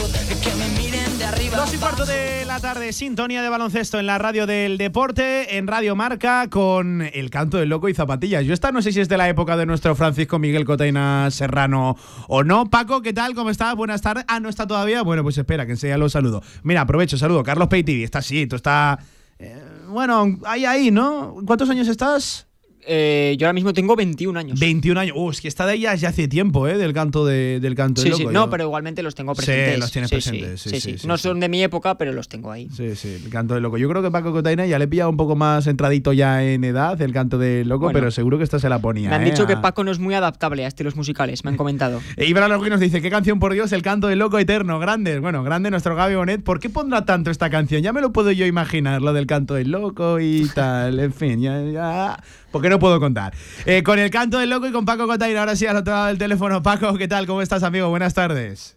que 0.42 0.54
me 0.54 0.68
miren 0.80 1.18
de 1.18 1.24
arriba. 1.24 1.58
Dos 1.58 1.74
y 1.74 1.76
cuarto 1.76 2.06
de 2.06 2.46
la 2.46 2.58
tarde, 2.60 2.94
sintonía 2.94 3.42
de 3.42 3.50
baloncesto 3.50 3.98
en 3.98 4.06
la 4.06 4.16
radio 4.16 4.46
del 4.46 4.78
deporte, 4.78 5.58
en 5.58 5.66
Radio 5.66 5.94
Marca, 5.96 6.48
con 6.48 7.02
el 7.02 7.28
canto 7.28 7.58
del 7.58 7.68
loco 7.68 7.90
y 7.90 7.94
zapatillas. 7.94 8.46
Yo 8.46 8.54
esta 8.54 8.72
no 8.72 8.80
sé 8.80 8.92
si 8.92 9.00
es 9.00 9.08
de 9.10 9.18
la 9.18 9.28
época 9.28 9.58
de 9.58 9.66
nuestro 9.66 9.94
Francisco 9.94 10.38
Miguel 10.38 10.64
Cotaina 10.64 11.30
Serrano 11.30 11.96
o 12.28 12.42
no. 12.42 12.70
Paco, 12.70 13.02
¿qué 13.02 13.12
tal? 13.12 13.34
¿Cómo 13.34 13.50
estás? 13.50 13.74
Buenas 13.76 14.00
tardes. 14.00 14.24
Ah, 14.28 14.40
¿no 14.40 14.48
está 14.48 14.66
todavía? 14.66 15.02
Bueno, 15.02 15.22
pues 15.22 15.36
espera, 15.36 15.66
que 15.66 15.72
enseguida 15.72 15.98
lo 15.98 16.08
saludo. 16.08 16.42
Mira, 16.62 16.80
aprovecho, 16.80 17.18
saludo. 17.18 17.42
Carlos 17.42 17.68
Peiti, 17.68 18.02
está 18.02 18.20
así, 18.20 18.46
tú 18.46 18.56
está... 18.56 18.98
eh, 19.38 19.62
bueno, 19.88 20.38
ahí, 20.46 20.64
ahí, 20.64 20.90
¿no? 20.90 21.36
¿Cuántos 21.44 21.68
años 21.68 21.86
estás? 21.86 22.46
Eh, 22.86 23.36
yo 23.38 23.46
ahora 23.46 23.54
mismo 23.54 23.72
tengo 23.72 23.96
21 23.96 24.38
años. 24.38 24.60
21 24.60 25.00
años. 25.00 25.16
Uh, 25.18 25.30
es 25.30 25.40
que 25.40 25.48
está 25.48 25.66
de 25.66 25.74
ella 25.74 25.94
ya 25.94 26.10
hace 26.10 26.28
tiempo, 26.28 26.68
¿eh? 26.68 26.76
Del 26.76 26.92
canto, 26.92 27.24
de, 27.24 27.58
del 27.60 27.74
canto 27.74 28.02
Sí, 28.02 28.12
sí, 28.14 28.26
no, 28.26 28.32
Yo- 28.32 28.50
pero 28.50 28.64
igualmente 28.64 29.02
los 29.02 29.14
tengo 29.14 29.34
Sí, 29.34 29.38
presentes. 29.46 29.78
los 29.78 29.90
tienes 29.92 30.10
presentes, 30.10 30.60
sí, 30.60 30.80
sí, 30.80 30.98
sí, 30.98 31.06
no 31.06 31.16
sí. 31.16 31.22
son 31.22 31.40
de 31.40 31.48
mi 31.48 31.62
época, 31.62 31.96
pero 31.96 32.12
los 32.12 32.28
tengo 32.28 32.50
ahí. 32.50 32.68
Sí, 32.76 32.94
sí, 32.96 33.20
el 33.24 33.30
canto 33.30 33.54
del 33.54 33.62
loco. 33.62 33.78
Yo 33.78 33.88
creo 33.88 34.02
que 34.02 34.10
Paco 34.10 34.32
Cotaina 34.32 34.66
ya 34.66 34.78
le 34.78 34.86
pilla 34.88 35.08
un 35.08 35.16
poco 35.16 35.34
más 35.36 35.66
entradito 35.66 36.12
ya 36.12 36.44
en 36.44 36.62
edad 36.64 37.00
el 37.00 37.12
canto 37.12 37.38
del 37.38 37.68
loco, 37.68 37.84
Bueno. 37.86 37.98
pero 37.98 38.10
seguro 38.10 38.38
que 38.38 38.44
esta 38.44 38.58
se 38.58 38.68
la 38.68 38.78
ponía. 38.78 39.08
Me 39.08 39.16
han 39.16 39.22
¿eh? 39.22 39.30
dicho 39.30 39.46
que 39.46 39.54
A- 39.54 39.62
Paco 39.62 39.82
no 39.84 39.90
es 39.90 39.98
muy 39.98 40.14
adaptable 40.14 40.64
a 40.64 40.68
estilos 40.68 40.94
musicales, 40.96 41.44
me 41.44 41.50
han 41.50 41.56
comentado. 41.56 42.00
E 42.16 42.26
Ibra 42.26 42.48
Lorgui 42.48 42.70
nos 42.70 42.80
dice, 42.80 43.00
¿qué 43.00 43.10
canción 43.10 43.38
por 43.40 43.52
Dios? 43.54 43.72
El 43.72 43.82
canto 43.82 44.08
del 44.08 44.18
loco 44.18 44.38
eterno, 44.38 44.78
grande. 44.78 45.18
Bueno, 45.20 45.42
grande 45.42 45.70
nuestro 45.70 45.96
Gaby 45.96 46.14
Bonet. 46.16 46.42
¿Por 46.42 46.60
qué 46.60 46.68
pondrá 46.70 47.04
tanto 47.04 47.30
esta 47.30 47.48
canción? 47.50 47.82
Ya 47.82 47.92
me 47.92 48.00
lo 48.00 48.12
puedo 48.12 48.30
yo 48.32 48.44
imaginar, 48.46 49.00
lo 49.02 49.12
del 49.12 49.26
canto 49.26 49.54
del 49.54 49.70
loco 49.70 50.20
y 50.20 50.48
tal. 50.54 50.98
En 51.00 51.12
fin, 51.12 51.40
ya, 51.40 51.62
ya. 51.62 52.18
Porque 52.54 52.68
no 52.68 52.78
puedo 52.78 53.00
contar. 53.00 53.34
Eh, 53.66 53.82
con 53.82 53.98
el 53.98 54.10
canto 54.10 54.38
del 54.38 54.48
loco 54.48 54.68
y 54.68 54.70
con 54.70 54.84
Paco 54.84 55.08
Cotaina. 55.08 55.40
Ahora 55.40 55.56
sí, 55.56 55.66
al 55.66 55.76
otro 55.78 55.92
lado 55.92 56.06
del 56.06 56.18
teléfono. 56.18 56.62
Paco, 56.62 56.94
¿qué 56.96 57.08
tal? 57.08 57.26
¿Cómo 57.26 57.42
estás, 57.42 57.64
amigo? 57.64 57.88
Buenas 57.88 58.14
tardes. 58.14 58.76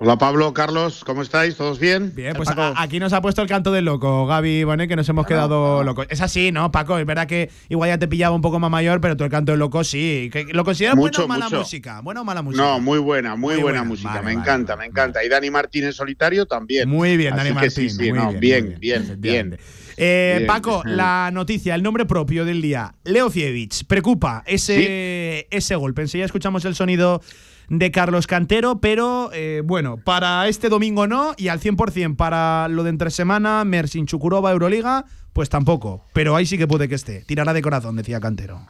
Hola 0.00 0.16
Pablo, 0.18 0.52
Carlos, 0.54 1.02
¿cómo 1.04 1.22
estáis? 1.22 1.56
¿Todos 1.56 1.80
bien? 1.80 2.12
Bien, 2.14 2.32
pues 2.36 2.50
a- 2.50 2.74
aquí 2.80 3.00
nos 3.00 3.12
ha 3.12 3.20
puesto 3.20 3.42
el 3.42 3.48
canto 3.48 3.72
del 3.72 3.84
loco, 3.86 4.26
Gaby 4.26 4.62
Bonet, 4.62 4.88
que 4.88 4.94
nos 4.94 5.08
hemos 5.08 5.26
quedado 5.26 5.82
locos. 5.82 6.06
Es 6.10 6.20
así, 6.20 6.52
¿no, 6.52 6.70
Paco? 6.70 6.98
Es 6.98 7.04
verdad 7.06 7.26
que 7.26 7.50
igual 7.68 7.88
ya 7.90 7.98
te 7.98 8.06
pillaba 8.06 8.36
un 8.36 8.40
poco 8.42 8.60
más 8.60 8.70
mayor, 8.70 9.00
pero 9.00 9.16
tú 9.16 9.24
el 9.24 9.30
canto 9.30 9.50
del 9.50 9.58
loco 9.58 9.82
sí. 9.82 10.30
¿Que- 10.32 10.44
¿Lo 10.52 10.64
consideras 10.64 10.94
buena 10.96 11.18
o 11.18 11.26
mala 11.26 11.46
mucho. 11.46 11.58
música? 11.58 12.00
¿Buena 12.02 12.20
o 12.20 12.24
mala 12.24 12.42
música? 12.42 12.62
No, 12.62 12.78
muy 12.78 13.00
buena, 13.00 13.34
muy, 13.34 13.54
Muy 13.54 13.62
buena, 13.62 13.78
buena. 13.80 13.84
música, 13.90 14.08
Vale, 14.10 14.20
me 14.20 14.34
vale, 14.36 14.40
encanta, 14.40 14.76
me 14.76 14.84
encanta. 14.84 15.24
Y 15.24 15.28
Dani 15.28 15.50
Martín 15.50 15.82
en 15.82 15.92
solitario 15.92 16.46
también. 16.46 16.88
Muy 16.88 17.16
bien, 17.16 17.32
Así 17.32 17.38
Dani 17.38 17.48
que 17.48 17.54
Martín. 17.54 17.70
Sí, 17.72 17.90
sí, 17.90 18.08
muy 18.10 18.18
no, 18.20 18.28
bien, 18.28 18.40
bien, 18.40 18.64
muy 18.66 18.74
bien, 18.76 19.20
bien. 19.20 19.58
Eh, 19.98 20.34
Bien. 20.38 20.46
Paco, 20.46 20.82
la 20.84 21.30
noticia, 21.32 21.74
el 21.74 21.82
nombre 21.82 22.06
propio 22.06 22.44
del 22.44 22.62
día, 22.62 22.94
Leo 23.04 23.30
Fievich. 23.30 23.84
Preocupa 23.86 24.44
ese, 24.46 25.46
ese 25.50 25.74
golpe. 25.76 26.02
Enseguida 26.02 26.26
escuchamos 26.26 26.64
el 26.64 26.74
sonido 26.74 27.20
de 27.68 27.90
Carlos 27.90 28.26
Cantero, 28.26 28.80
pero 28.80 29.30
eh, 29.32 29.62
bueno, 29.64 29.96
para 29.98 30.48
este 30.48 30.68
domingo 30.68 31.06
no, 31.06 31.34
y 31.36 31.48
al 31.48 31.60
100% 31.60 32.16
para 32.16 32.68
lo 32.68 32.82
de 32.84 32.90
entre 32.90 33.10
semana, 33.10 33.64
Mersin 33.64 34.06
Chukurova, 34.06 34.52
Euroliga, 34.52 35.04
pues 35.32 35.48
tampoco. 35.50 36.04
Pero 36.14 36.34
ahí 36.36 36.46
sí 36.46 36.56
que 36.56 36.66
puede 36.66 36.88
que 36.88 36.94
esté. 36.94 37.24
Tirará 37.26 37.52
de 37.52 37.60
corazón, 37.60 37.96
decía 37.96 38.20
Cantero. 38.20 38.66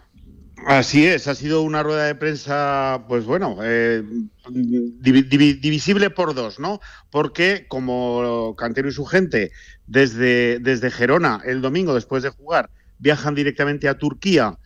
Así 0.67 1.07
es, 1.07 1.29
ha 1.29 1.37
sido 1.37 1.63
una 1.63 1.85
rueda 1.85 2.05
de 2.07 2.17
prensa, 2.17 3.05
pues 3.09 3.25
bueno, 3.25 3.59
eh, 3.63 4.03
divi- 4.51 5.29
divi- 5.29 5.61
divisible 5.61 6.11
por 6.11 6.35
dos, 6.35 6.59
¿no? 6.59 6.81
Porque 7.11 7.67
como 7.69 8.55
Cantero 8.59 8.89
y 8.89 8.93
su 8.93 9.05
gente 9.07 9.53
desde, 9.89 10.59
desde 10.61 10.91
Gerona 10.91 11.41
el 11.45 11.61
domingo 11.61 11.95
después 11.95 12.23
de 12.23 12.29
jugar 12.29 12.71
viajan 12.99 13.35
directamente 13.35 13.89
a 13.89 13.99
Turquía 13.99 14.59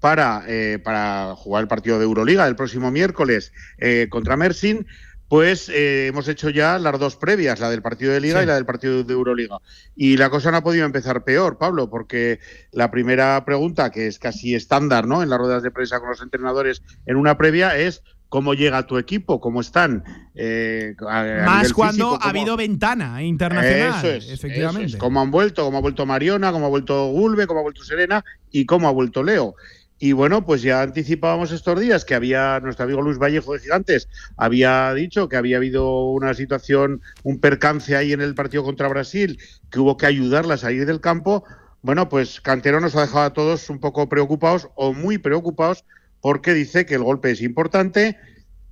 para, 0.00 0.42
eh, 0.48 0.78
para 0.82 1.34
jugar 1.36 1.62
el 1.62 1.68
partido 1.68 1.98
de 1.98 2.04
Euroliga 2.04 2.48
el 2.48 2.56
próximo 2.56 2.90
miércoles 2.90 3.52
eh, 3.78 4.08
contra 4.10 4.36
Mersin, 4.36 4.86
pues 5.28 5.68
eh, 5.68 6.08
hemos 6.08 6.26
hecho 6.26 6.50
ya 6.50 6.78
las 6.78 6.98
dos 6.98 7.16
previas, 7.16 7.60
la 7.60 7.70
del 7.70 7.82
partido 7.82 8.12
de 8.12 8.20
Liga 8.20 8.38
Sí. 8.38 8.44
y 8.44 8.46
la 8.46 8.54
del 8.54 8.66
partido 8.66 9.04
de 9.04 9.12
Euroliga. 9.12 9.58
Y 9.94 10.16
la 10.16 10.28
cosa 10.28 10.50
no 10.50 10.56
ha 10.56 10.62
podido 10.64 10.86
empezar 10.86 11.22
peor, 11.22 11.58
Pablo, 11.58 11.88
porque 11.88 12.40
la 12.72 12.90
primera 12.90 13.44
pregunta, 13.44 13.90
que 13.90 14.08
es 14.08 14.18
casi 14.18 14.56
estándar 14.56 15.06
¿no? 15.06 15.22
en 15.22 15.28
las 15.28 15.38
ruedas 15.38 15.62
de 15.62 15.70
prensa 15.70 16.00
con 16.00 16.08
los 16.08 16.20
entrenadores 16.20 16.82
en 17.06 17.16
una 17.16 17.38
previa, 17.38 17.76
es 17.78 18.02
¿cómo 18.30 18.54
llega 18.54 18.86
tu 18.86 18.96
equipo? 18.96 19.38
¿Cómo 19.42 19.60
están? 19.60 20.02
Eh, 20.34 20.94
a- 21.06 21.42
Más 21.44 21.72
cuando 21.74 21.92
físico, 21.92 22.14
ha 22.14 22.18
¿cómo- 22.20 22.30
habido 22.30 22.56
ventana 22.56 23.22
internacional. 23.22 23.98
eso 23.98 24.08
es, 24.08 24.30
efectivamente. 24.30 24.86
eso 24.86 24.96
es. 24.96 25.00
Cómo 25.00 25.20
han 25.20 25.30
vuelto, 25.30 25.64
cómo 25.64 25.76
ha 25.76 25.80
vuelto 25.82 26.06
Mariona, 26.06 26.50
cómo 26.52 26.64
ha 26.64 26.70
vuelto 26.70 27.08
Gulbe, 27.08 27.46
cómo 27.46 27.60
ha 27.60 27.62
vuelto 27.64 27.84
Serena 27.84 28.24
y 28.50 28.64
cómo 28.64 28.88
ha 28.88 28.92
vuelto 28.92 29.22
Leo. 29.22 29.54
Y 30.02 30.12
bueno, 30.12 30.46
pues 30.46 30.62
ya 30.62 30.80
anticipábamos 30.80 31.52
estos 31.52 31.78
días 31.78 32.06
que 32.06 32.14
había 32.14 32.58
nuestro 32.60 32.86
amigo 32.86 33.02
Luis 33.02 33.18
Vallejo 33.18 33.52
de 33.52 33.58
Gigantes 33.58 34.08
había 34.38 34.94
dicho 34.94 35.28
que 35.28 35.36
había 35.36 35.58
habido 35.58 36.06
una 36.12 36.32
situación, 36.32 37.02
un 37.22 37.38
percance 37.38 37.94
ahí 37.96 38.14
en 38.14 38.22
el 38.22 38.34
partido 38.34 38.64
contra 38.64 38.88
Brasil, 38.88 39.38
que 39.70 39.78
hubo 39.78 39.98
que 39.98 40.06
ayudarla 40.06 40.54
a 40.54 40.56
salir 40.56 40.86
del 40.86 41.02
campo. 41.02 41.44
Bueno, 41.82 42.08
pues 42.08 42.40
Cantero 42.40 42.80
nos 42.80 42.96
ha 42.96 43.02
dejado 43.02 43.24
a 43.26 43.32
todos 43.34 43.68
un 43.68 43.78
poco 43.78 44.08
preocupados 44.08 44.68
o 44.74 44.94
muy 44.94 45.18
preocupados 45.18 45.84
porque 46.20 46.54
dice 46.54 46.86
que 46.86 46.94
el 46.94 47.02
golpe 47.02 47.30
es 47.30 47.40
importante, 47.42 48.16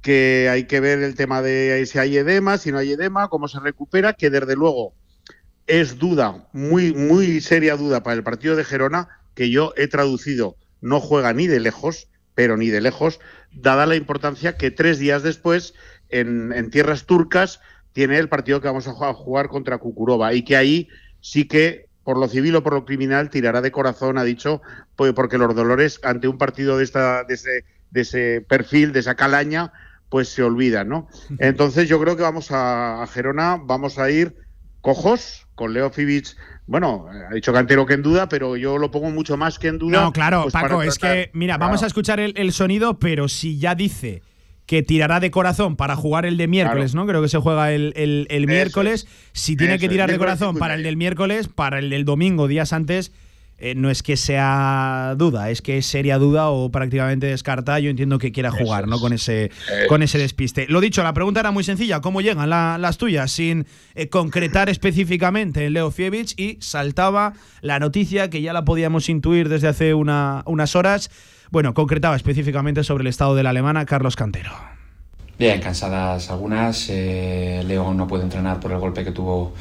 que 0.03 0.49
hay 0.51 0.65
que 0.65 0.81
ver 0.81 1.01
el 1.01 1.15
tema 1.15 1.43
de 1.43 1.85
si 1.87 1.99
hay 1.99 2.17
edema, 2.17 2.59
si 2.59 2.73
no 2.73 2.79
hay 2.79 2.93
edema, 2.93 3.29
cómo 3.29 3.49
se 3.49 3.61
recupera, 3.61 4.13
que 4.13 4.31
desde 4.31 4.55
luego 4.55 4.95
es 5.67 5.99
duda, 5.99 6.49
muy, 6.53 6.95
muy 6.95 7.41
seria 7.41 7.77
duda 7.77 8.03
para 8.03 8.17
el 8.17 8.23
partido 8.23 8.57
de 8.57 8.65
Gerona, 8.65 9.09
que 9.35 9.51
yo 9.51 9.75
he 9.77 9.89
traducido, 9.89 10.57
no 10.81 11.01
juega 11.01 11.33
ni 11.33 11.47
de 11.47 11.61
lejos, 11.61 12.09
pero 12.35 12.57
ni 12.57 12.69
de 12.69 12.81
lejos, 12.81 13.21
dada 13.53 13.87
la 13.87 13.97
importancia 13.97 14.57
que 14.57 14.71
tres 14.71 14.99
días 14.99 15.23
después, 15.23 15.75
en, 16.09 16.53
en 16.53 16.71
tierras 16.71 17.05
turcas, 17.05 17.61
tiene 17.93 18.19
el 18.19 18.29
partido 18.29 18.61
que 18.61 18.69
vamos 18.69 18.87
a 18.87 18.93
ju- 18.93 19.11
a 19.11 19.15
jugar 19.15 19.49
contra 19.49 19.79
Kukurova 19.79 20.33
y 20.33 20.43
que 20.43 20.57
ahí 20.57 20.89
sí 21.21 21.47
que, 21.49 21.88
por 22.09 22.17
lo 22.17 22.27
civil 22.27 22.57
o 22.57 22.63
por 22.63 22.73
lo 22.73 22.87
criminal, 22.87 23.29
tirará 23.29 23.61
de 23.61 23.71
corazón, 23.71 24.17
ha 24.17 24.25
dicho, 24.25 24.63
pues 24.97 25.13
porque 25.13 25.37
los 25.37 25.55
dolores 25.55 26.01
ante 26.03 26.27
un 26.27 26.39
partido 26.39 26.79
de, 26.79 26.85
esta, 26.85 27.23
de, 27.25 27.35
ese, 27.35 27.67
de 27.91 28.01
ese 28.01 28.41
perfil, 28.49 28.95
de 28.95 29.01
esa 29.01 29.15
calaña, 29.15 29.75
pues 30.09 30.31
se 30.31 30.43
olvidan, 30.43 30.89
¿no? 30.89 31.07
Entonces 31.39 31.87
yo 31.87 32.01
creo 32.01 32.17
que 32.17 32.23
vamos 32.23 32.51
a, 32.51 33.03
a 33.03 33.07
Gerona, 33.09 33.61
vamos 33.63 33.99
a 33.99 34.11
ir 34.11 34.35
cojos 34.81 35.47
con 35.55 35.75
Leo 35.75 35.91
Fibic. 35.91 36.35
Bueno, 36.67 37.09
ha 37.31 37.35
dicho 37.35 37.53
Cantero 37.53 37.85
que 37.85 37.93
en 37.93 38.03
duda, 38.03 38.27
pero 38.27 38.57
yo 38.57 38.79
lo 38.79 38.91
pongo 38.91 39.11
mucho 39.11 39.37
más 39.37 39.59
que 39.59 39.69
en 39.69 39.77
duda. 39.77 40.01
No, 40.01 40.11
claro, 40.11 40.45
pues, 40.45 40.55
Paco, 40.55 40.83
es 40.83 40.97
que, 40.97 41.31
mira, 41.35 41.57
Claro. 41.57 41.67
vamos 41.69 41.83
a 41.83 41.89
escuchar 41.89 42.21
el, 42.21 42.33
el 42.39 42.53
sonido, 42.53 42.99
pero 42.99 43.29
si 43.29 43.59
ya 43.59 43.75
dice 43.75 44.23
que 44.69 44.83
tirará 44.83 45.19
de 45.19 45.31
corazón 45.31 45.77
para 45.77 45.97
jugar 45.97 46.27
el 46.27 46.37
de 46.37 46.47
miércoles, 46.47 46.95
¿no? 46.95 47.07
Creo 47.07 47.23
que 47.23 47.29
se 47.31 47.39
juega 47.39 47.73
el, 47.73 47.95
el- 47.97 48.27
el 48.29 48.47
miércoles. 48.47 49.07
Si 49.33 49.57
tiene 49.57 49.75
Eso 49.75 49.81
que 49.81 49.89
tirar 49.89 50.11
de 50.11 50.19
corazón 50.19 50.57
para 50.59 50.75
el 50.75 50.83
del 50.83 50.99
miércoles, 50.99 51.49
para 51.49 51.79
el 51.79 51.89
del 51.89 52.05
domingo, 52.05 52.47
días 52.49 52.75
antes, 52.75 53.11
eh, 53.61 53.75
no 53.75 53.89
es 53.91 54.03
que 54.03 54.17
sea 54.19 55.15
duda, 55.17 55.51
es 55.51 55.63
que 55.63 55.79
es 55.79 55.87
seria 55.87 56.19
duda 56.19 56.51
o 56.51 56.71
prácticamente 56.71 57.27
descartada. 57.29 57.81
Yo 57.81 57.89
entiendo 57.89 58.19
que 58.19 58.31
quiera 58.31 58.51
jugar, 58.53 58.87
¿no? 58.87 59.01
Con 59.01 59.15
ese, 59.15 59.51
con 59.89 60.03
ese 60.03 60.19
despiste. 60.19 60.67
Lo 60.69 60.81
dicho, 60.83 61.03
la 61.03 61.15
pregunta 61.15 61.41
era 61.41 61.51
muy 61.51 61.65
sencilla: 61.65 62.01
¿cómo 62.03 62.21
llegan 62.21 62.51
la- 62.51 62.77
las 62.79 62.99
tuyas? 62.99 63.33
Sin 63.33 63.67
eh, 63.95 64.09
concretar 64.11 64.69
específicamente 64.69 65.65
en 65.65 65.73
Leo 65.73 65.91
Fievich 65.91 66.39
y 66.39 66.59
saltaba 66.61 67.33
la 67.63 67.79
noticia 67.79 68.29
que 68.31 68.43
ya 68.43 68.53
la 68.53 68.65
podíamos 68.67 69.09
intuir 69.09 69.49
desde 69.49 69.69
hace 69.69 69.95
una- 69.95 70.43
unas 70.47 70.77
horas. 70.77 71.11
Bueno, 71.51 71.73
concretaba 71.75 72.17
específicamente 72.17 72.85
sobre 72.85 73.03
el 73.03 73.09
estado 73.09 73.35
de 73.35 73.43
la 73.43 73.51
alemana 73.51 73.87
Carlos 73.87 74.17
Cantero. 74.17 74.53
Bien, 75.39 75.61
cansadas 75.61 76.31
algunas. 76.31 76.89
eh, 76.91 77.63
Leo 77.67 77.95
no 77.95 78.07
puede 78.07 78.25
entrenar 78.25 78.61
por 78.61 78.73
el 78.73 78.79
golpe 78.79 79.05
que 79.05 79.13
tuvo 79.13 79.55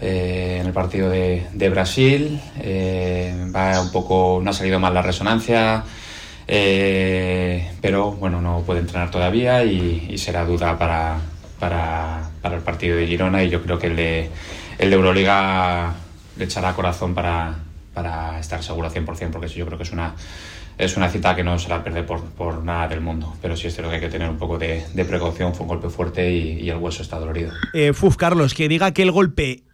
eh, 0.00 0.58
en 0.60 0.66
el 0.66 0.72
partido 0.72 1.10
de, 1.10 1.68
Brasil. 1.70 2.40
eh, 2.58 3.50
va 3.54 3.80
un 3.80 3.90
poco, 3.90 4.40
no 4.42 4.50
ha 4.50 4.52
salido 4.52 4.78
mal 4.78 4.94
la 4.94 5.02
resonancia, 5.02 5.82
eh, 6.46 7.72
pero 7.80 8.12
bueno, 8.12 8.40
no 8.40 8.62
puede 8.64 8.80
entrenar 8.80 9.10
todavía 9.10 9.64
y, 9.64 10.16
será 10.18 10.44
duda 10.44 10.78
para, 10.78 11.18
para, 11.58 12.30
el 12.44 12.60
partido 12.60 12.96
de 12.96 13.06
Girona. 13.06 13.42
Y 13.42 13.50
yo 13.50 13.62
creo 13.62 13.78
que 13.78 13.88
el 13.88 13.96
de, 13.96 14.30
el 14.78 14.90
de 14.90 14.96
Euroliga 14.96 15.94
le 16.36 16.44
echará 16.44 16.74
corazón 16.74 17.14
para, 17.14 17.56
para 17.92 18.38
estar 18.38 18.62
seguro 18.62 18.90
100%, 18.90 19.30
porque 19.30 19.48
sí, 19.48 19.56
yo 19.56 19.66
creo 19.66 19.78
que 19.78 19.84
es 19.84 19.92
una 19.92 20.14
es 20.78 20.96
una 20.96 21.08
cita 21.10 21.34
que 21.34 21.42
no 21.44 21.58
se 21.58 21.68
la 21.68 21.82
pierde 21.82 22.04
por, 22.04 22.22
por 22.22 22.64
nada 22.64 22.88
del 22.88 23.00
mundo, 23.00 23.36
pero 23.42 23.56
sí 23.56 23.66
es 23.66 23.74
cierto 23.74 23.90
que 23.90 23.96
hay 23.96 24.00
que 24.00 24.08
tener 24.08 24.30
un 24.30 24.38
poco 24.38 24.58
de, 24.58 24.84
de 24.94 25.04
precaución, 25.04 25.54
fue 25.54 25.64
un 25.64 25.68
golpe 25.68 25.90
fuerte 25.90 26.30
y, 26.32 26.60
y 26.60 26.70
el 26.70 26.76
hueso 26.76 27.02
está 27.02 27.18
dolorido. 27.18 27.52
Eh, 27.74 27.92
Fuf, 27.92 28.16
Carlos, 28.16 28.54
que 28.54 28.68
diga 28.68 28.92
que 28.92 29.02
el 29.02 29.10
golpe 29.10 29.64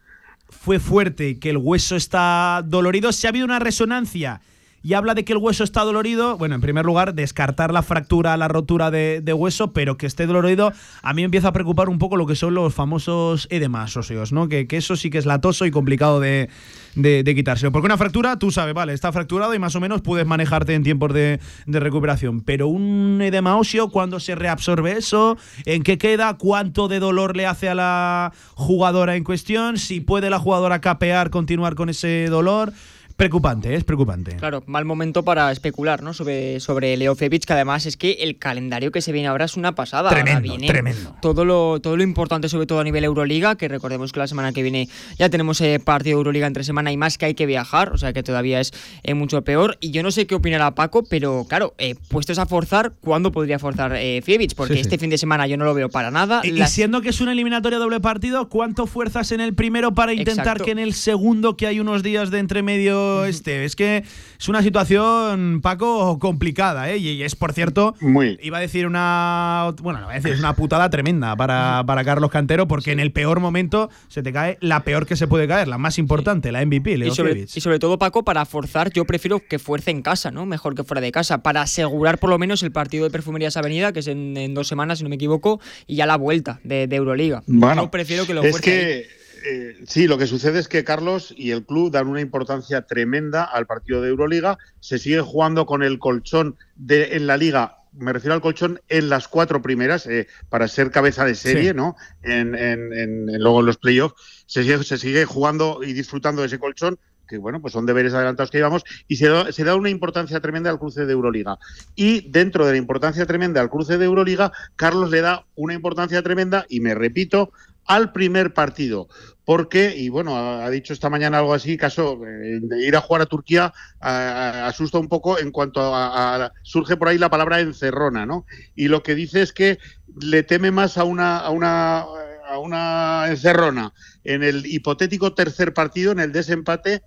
fue 0.48 0.78
fuerte, 0.78 1.38
que 1.38 1.50
el 1.50 1.58
hueso 1.58 1.94
está 1.96 2.62
dolorido. 2.64 3.12
Si 3.12 3.26
ha 3.26 3.30
habido 3.30 3.44
una 3.44 3.58
resonancia 3.58 4.40
y 4.84 4.92
habla 4.92 5.14
de 5.14 5.24
que 5.24 5.32
el 5.32 5.38
hueso 5.38 5.64
está 5.64 5.82
dolorido, 5.82 6.36
bueno, 6.36 6.54
en 6.54 6.60
primer 6.60 6.84
lugar, 6.84 7.14
descartar 7.14 7.72
la 7.72 7.82
fractura, 7.82 8.36
la 8.36 8.48
rotura 8.48 8.90
de, 8.90 9.32
hueso, 9.32 9.72
pero 9.72 9.96
que 9.96 10.04
esté 10.04 10.26
dolorido, 10.26 10.72
a 11.02 11.14
mí 11.14 11.24
empieza 11.24 11.48
a 11.48 11.52
preocupar 11.52 11.88
un 11.88 11.98
poco 11.98 12.18
lo 12.18 12.26
que 12.26 12.36
son 12.36 12.52
los 12.52 12.74
famosos 12.74 13.48
edemas 13.50 13.96
óseos, 13.96 14.30
¿no? 14.30 14.46
Que, 14.46 14.66
eso 14.70 14.96
sí 14.96 15.08
que 15.08 15.16
es 15.16 15.24
latoso 15.24 15.64
y 15.64 15.70
complicado 15.70 16.20
de, 16.20 16.50
de, 16.96 17.22
de 17.22 17.34
quitárselo. 17.34 17.72
Porque 17.72 17.86
una 17.86 17.96
fractura, 17.96 18.38
tú 18.38 18.50
sabes, 18.50 18.74
vale, 18.74 18.92
está 18.92 19.10
fracturado 19.10 19.54
y 19.54 19.58
más 19.58 19.74
o 19.74 19.80
menos 19.80 20.02
puedes 20.02 20.26
manejarte 20.26 20.74
en 20.74 20.82
tiempos 20.82 21.14
de, 21.14 21.40
de 21.64 21.80
recuperación. 21.80 22.42
Pero 22.42 22.68
un 22.68 23.22
edema 23.22 23.56
óseo, 23.56 23.88
¿cuándo 23.88 24.20
se 24.20 24.34
reabsorbe 24.34 24.98
eso? 24.98 25.38
¿En 25.64 25.82
qué 25.82 25.96
queda? 25.96 26.36
¿Cuánto 26.36 26.88
de 26.88 26.98
dolor 26.98 27.36
le 27.36 27.46
hace 27.46 27.70
a 27.70 27.74
la 27.74 28.32
jugadora 28.52 29.16
en 29.16 29.24
cuestión? 29.24 29.78
Si 29.78 30.00
puede 30.00 30.28
la 30.28 30.38
jugadora 30.38 30.82
capear, 30.82 31.30
continuar 31.30 31.74
con 31.74 31.88
ese 31.88 32.26
dolor. 32.28 32.74
Preocupante, 33.16 33.74
es 33.76 33.84
preocupante. 33.84 34.36
Claro, 34.36 34.64
mal 34.66 34.84
momento 34.84 35.24
para 35.24 35.52
especular, 35.52 36.02
¿no? 36.02 36.14
Sobre, 36.14 36.58
sobre 36.58 36.96
Leo 36.96 37.14
Febic, 37.14 37.44
que 37.44 37.52
además 37.52 37.86
es 37.86 37.96
que 37.96 38.12
el 38.20 38.38
calendario 38.38 38.90
que 38.90 39.00
se 39.00 39.12
viene 39.12 39.28
ahora 39.28 39.44
es 39.44 39.56
una 39.56 39.76
pasada. 39.76 40.10
Tremendo, 40.10 40.40
viene 40.42 40.66
tremendo. 40.66 41.14
Todo 41.22 41.44
lo, 41.44 41.80
todo 41.80 41.96
lo 41.96 42.02
importante, 42.02 42.48
sobre 42.48 42.66
todo 42.66 42.80
a 42.80 42.84
nivel 42.84 43.04
Euroliga, 43.04 43.54
que 43.54 43.68
recordemos 43.68 44.12
que 44.12 44.18
la 44.18 44.26
semana 44.26 44.52
que 44.52 44.62
viene 44.62 44.88
ya 45.16 45.28
tenemos 45.28 45.60
eh, 45.60 45.78
partido 45.78 46.16
de 46.16 46.20
Euroliga 46.20 46.48
entre 46.48 46.64
semana 46.64 46.90
y 46.90 46.96
más 46.96 47.16
que 47.16 47.26
hay 47.26 47.34
que 47.34 47.46
viajar, 47.46 47.92
o 47.92 47.98
sea 47.98 48.12
que 48.12 48.24
todavía 48.24 48.58
es 48.58 48.72
eh, 49.04 49.14
mucho 49.14 49.42
peor. 49.42 49.78
Y 49.80 49.92
yo 49.92 50.02
no 50.02 50.10
sé 50.10 50.26
qué 50.26 50.34
opinará 50.34 50.74
Paco, 50.74 51.04
pero 51.04 51.46
claro, 51.48 51.74
eh, 51.78 51.94
puestos 52.08 52.40
a 52.40 52.46
forzar, 52.46 52.94
¿cuándo 53.00 53.30
podría 53.30 53.60
forzar 53.60 53.94
eh? 53.94 54.22
Porque 54.56 54.74
Sí, 54.74 54.78
sí. 54.78 54.80
este 54.80 54.98
fin 54.98 55.10
de 55.10 55.18
semana 55.18 55.46
yo 55.46 55.56
no 55.56 55.64
lo 55.64 55.74
veo 55.74 55.88
para 55.88 56.10
nada. 56.10 56.40
Y, 56.42 56.60
siendo 56.66 57.00
que 57.00 57.10
es 57.10 57.20
una 57.20 57.32
eliminatoria 57.32 57.78
doble 57.78 58.00
partido, 58.00 58.48
¿cuánto 58.48 58.86
fuerzas 58.86 59.30
en 59.30 59.40
el 59.40 59.54
primero 59.54 59.94
para 59.94 60.12
intentar 60.12 60.46
Exacto. 60.46 60.64
que 60.64 60.70
en 60.72 60.78
el 60.78 60.94
segundo, 60.94 61.56
que 61.56 61.66
hay 61.66 61.78
unos 61.78 62.02
días 62.02 62.30
de 62.30 62.38
entremedio, 62.40 63.03
esté? 63.26 63.64
Es 63.64 63.76
que 63.76 64.04
es 64.38 64.48
una 64.48 64.62
situación, 64.62 65.60
Paco, 65.62 66.18
complicada, 66.18 66.90
¿eh? 66.90 66.98
Y, 66.98 67.08
y 67.10 67.22
es, 67.22 67.36
por 67.36 67.52
cierto, 67.52 67.94
iba 68.42 68.58
a 68.58 68.60
decir 68.60 68.86
una. 68.86 69.72
Bueno, 69.82 70.00
no 70.00 70.06
voy 70.06 70.14
a 70.14 70.16
decir, 70.16 70.32
es 70.32 70.38
una 70.38 70.54
putada 70.54 70.90
tremenda 70.90 71.36
para, 71.36 71.82
para 71.86 72.04
Carlos 72.04 72.30
Cantero, 72.30 72.66
porque 72.68 72.92
en 72.92 73.00
el 73.00 73.12
peor 73.12 73.40
momento 73.40 73.90
se 74.08 74.22
te 74.22 74.32
cae 74.32 74.58
la 74.60 74.84
peor 74.84 75.06
que 75.06 75.16
se 75.16 75.26
puede 75.26 75.46
caer, 75.48 75.68
la 75.68 75.78
más 75.78 75.98
importante, 75.98 76.52
la 76.52 76.64
MVP, 76.64 76.98
Leo 76.98 77.08
Y 77.08 77.14
sobre, 77.14 77.32
Fievich. 77.32 77.56
y 77.56 77.60
sobre 77.60 77.78
todo, 77.78 77.98
Paco, 77.98 78.24
para 78.24 78.44
forzar, 78.44 78.90
yo 78.92 79.04
prefiero 79.04 79.40
que 79.40 79.58
fuerce 79.58 79.90
en 79.90 80.02
casa, 80.02 80.30
¿no? 80.30 80.46
Mejor 80.46 80.74
que 80.74 80.84
fuera 80.84 81.00
de 81.00 81.12
casa, 81.12 81.42
para 81.42 81.62
asegurar 81.62 82.18
por 82.18 82.30
lo 82.30 82.38
menos 82.38 82.62
el 82.62 82.72
partido 82.72 83.04
de 83.04 83.10
Perfumerías 83.10 83.56
Avenida, 83.56 83.92
que 83.92 84.00
es 84.00 84.06
en, 84.08 84.36
en 84.36 84.54
dos 84.54 84.68
semanas, 84.68 84.98
si 84.98 85.04
no 85.04 85.10
me 85.10 85.16
equivoco, 85.16 85.60
y 85.86 85.96
ya 85.96 86.06
la 86.06 86.16
vuelta 86.16 86.60
de, 86.64 86.86
de 86.86 86.96
Euroliga. 86.96 87.42
Bueno, 87.46 87.82
yo 87.82 87.90
prefiero 87.90 88.26
que 88.26 88.34
lo 88.34 88.42
es 88.42 88.50
fuerce 88.50 88.70
que 88.70 89.23
eh, 89.44 89.84
sí, 89.86 90.06
lo 90.06 90.18
que 90.18 90.26
sucede 90.26 90.58
es 90.58 90.68
que 90.68 90.84
Carlos 90.84 91.34
y 91.36 91.50
el 91.50 91.64
club 91.64 91.90
dan 91.92 92.08
una 92.08 92.20
importancia 92.20 92.82
tremenda 92.82 93.44
al 93.44 93.66
partido 93.66 94.00
de 94.02 94.08
Euroliga. 94.08 94.58
Se 94.80 94.98
sigue 94.98 95.20
jugando 95.20 95.66
con 95.66 95.82
el 95.82 95.98
colchón 95.98 96.56
de, 96.76 97.16
en 97.16 97.26
la 97.26 97.36
liga. 97.36 97.76
Me 97.92 98.12
refiero 98.12 98.34
al 98.34 98.40
colchón 98.40 98.80
en 98.88 99.08
las 99.08 99.28
cuatro 99.28 99.62
primeras 99.62 100.06
eh, 100.06 100.26
para 100.48 100.66
ser 100.66 100.90
cabeza 100.90 101.24
de 101.24 101.34
serie, 101.36 101.70
Sí. 101.70 101.76
¿no? 101.76 101.94
En, 102.22 102.54
en- 102.54 102.92
en- 102.92 103.28
en- 103.28 103.42
luego 103.42 103.60
en 103.60 103.66
los 103.66 103.76
playoffs 103.76 104.44
se 104.46 104.62
sigue, 104.64 104.82
se 104.82 104.98
sigue 104.98 105.24
jugando 105.24 105.80
y 105.84 105.92
disfrutando 105.92 106.40
de 106.42 106.48
ese 106.48 106.58
colchón 106.58 106.98
que 107.26 107.38
bueno, 107.38 107.58
pues 107.62 107.72
son 107.72 107.86
deberes 107.86 108.12
adelantados 108.12 108.50
que 108.50 108.58
llevamos, 108.58 108.84
y 109.08 109.16
se 109.16 109.28
da, 109.28 109.50
se 109.50 109.64
da 109.64 109.76
una 109.76 109.88
importancia 109.88 110.40
tremenda 110.40 110.68
al 110.68 110.78
cruce 110.78 111.06
de 111.06 111.12
Euroliga. 111.14 111.58
Y 111.94 112.28
dentro 112.30 112.66
de 112.66 112.72
la 112.72 112.76
importancia 112.78 113.24
tremenda 113.24 113.62
al 113.62 113.70
cruce 113.70 113.96
de 113.96 114.04
Euroliga, 114.04 114.52
Carlos 114.76 115.10
le 115.10 115.22
da 115.22 115.46
una 115.54 115.72
importancia 115.72 116.22
tremenda, 116.22 116.66
y 116.68 116.80
me 116.80 116.94
repito, 116.94 117.50
al 117.86 118.12
primer 118.12 118.54
partido. 118.54 119.08
Porque, 119.44 119.94
y 119.94 120.08
bueno, 120.08 120.36
ha, 120.36 120.70
dicho 120.70 120.94
esta 120.94 121.10
mañana 121.10 121.38
algo 121.38 121.52
así, 121.52 121.76
caso 121.76 122.18
eh, 122.26 122.60
de 122.62 122.86
ir 122.86 122.96
a 122.96 123.02
jugar 123.02 123.22
a 123.22 123.26
Turquía 123.26 123.74
asusta 124.00 124.98
un 124.98 125.08
poco 125.08 125.38
en 125.38 125.50
cuanto 125.50 125.94
a, 125.94 126.44
a- 126.46 126.52
surge 126.62 126.96
por 126.96 127.08
ahí 127.08 127.18
la 127.18 127.28
palabra 127.28 127.60
encerrona, 127.60 128.24
¿no? 128.24 128.46
Y 128.74 128.88
lo 128.88 129.02
que 129.02 129.14
dice 129.14 129.42
es 129.42 129.52
que 129.52 129.78
le 130.18 130.42
teme 130.44 130.70
más 130.70 130.96
a 130.96 131.04
una, 131.04 131.38
a 131.38 131.50
una, 131.50 132.06
a 132.46 132.58
una 132.58 133.26
encerrona 133.28 133.92
en 134.22 134.42
el 134.42 134.64
hipotético 134.64 135.34
tercer 135.34 135.74
partido, 135.74 136.12
en 136.12 136.20
el 136.20 136.32
desempate, 136.32 137.02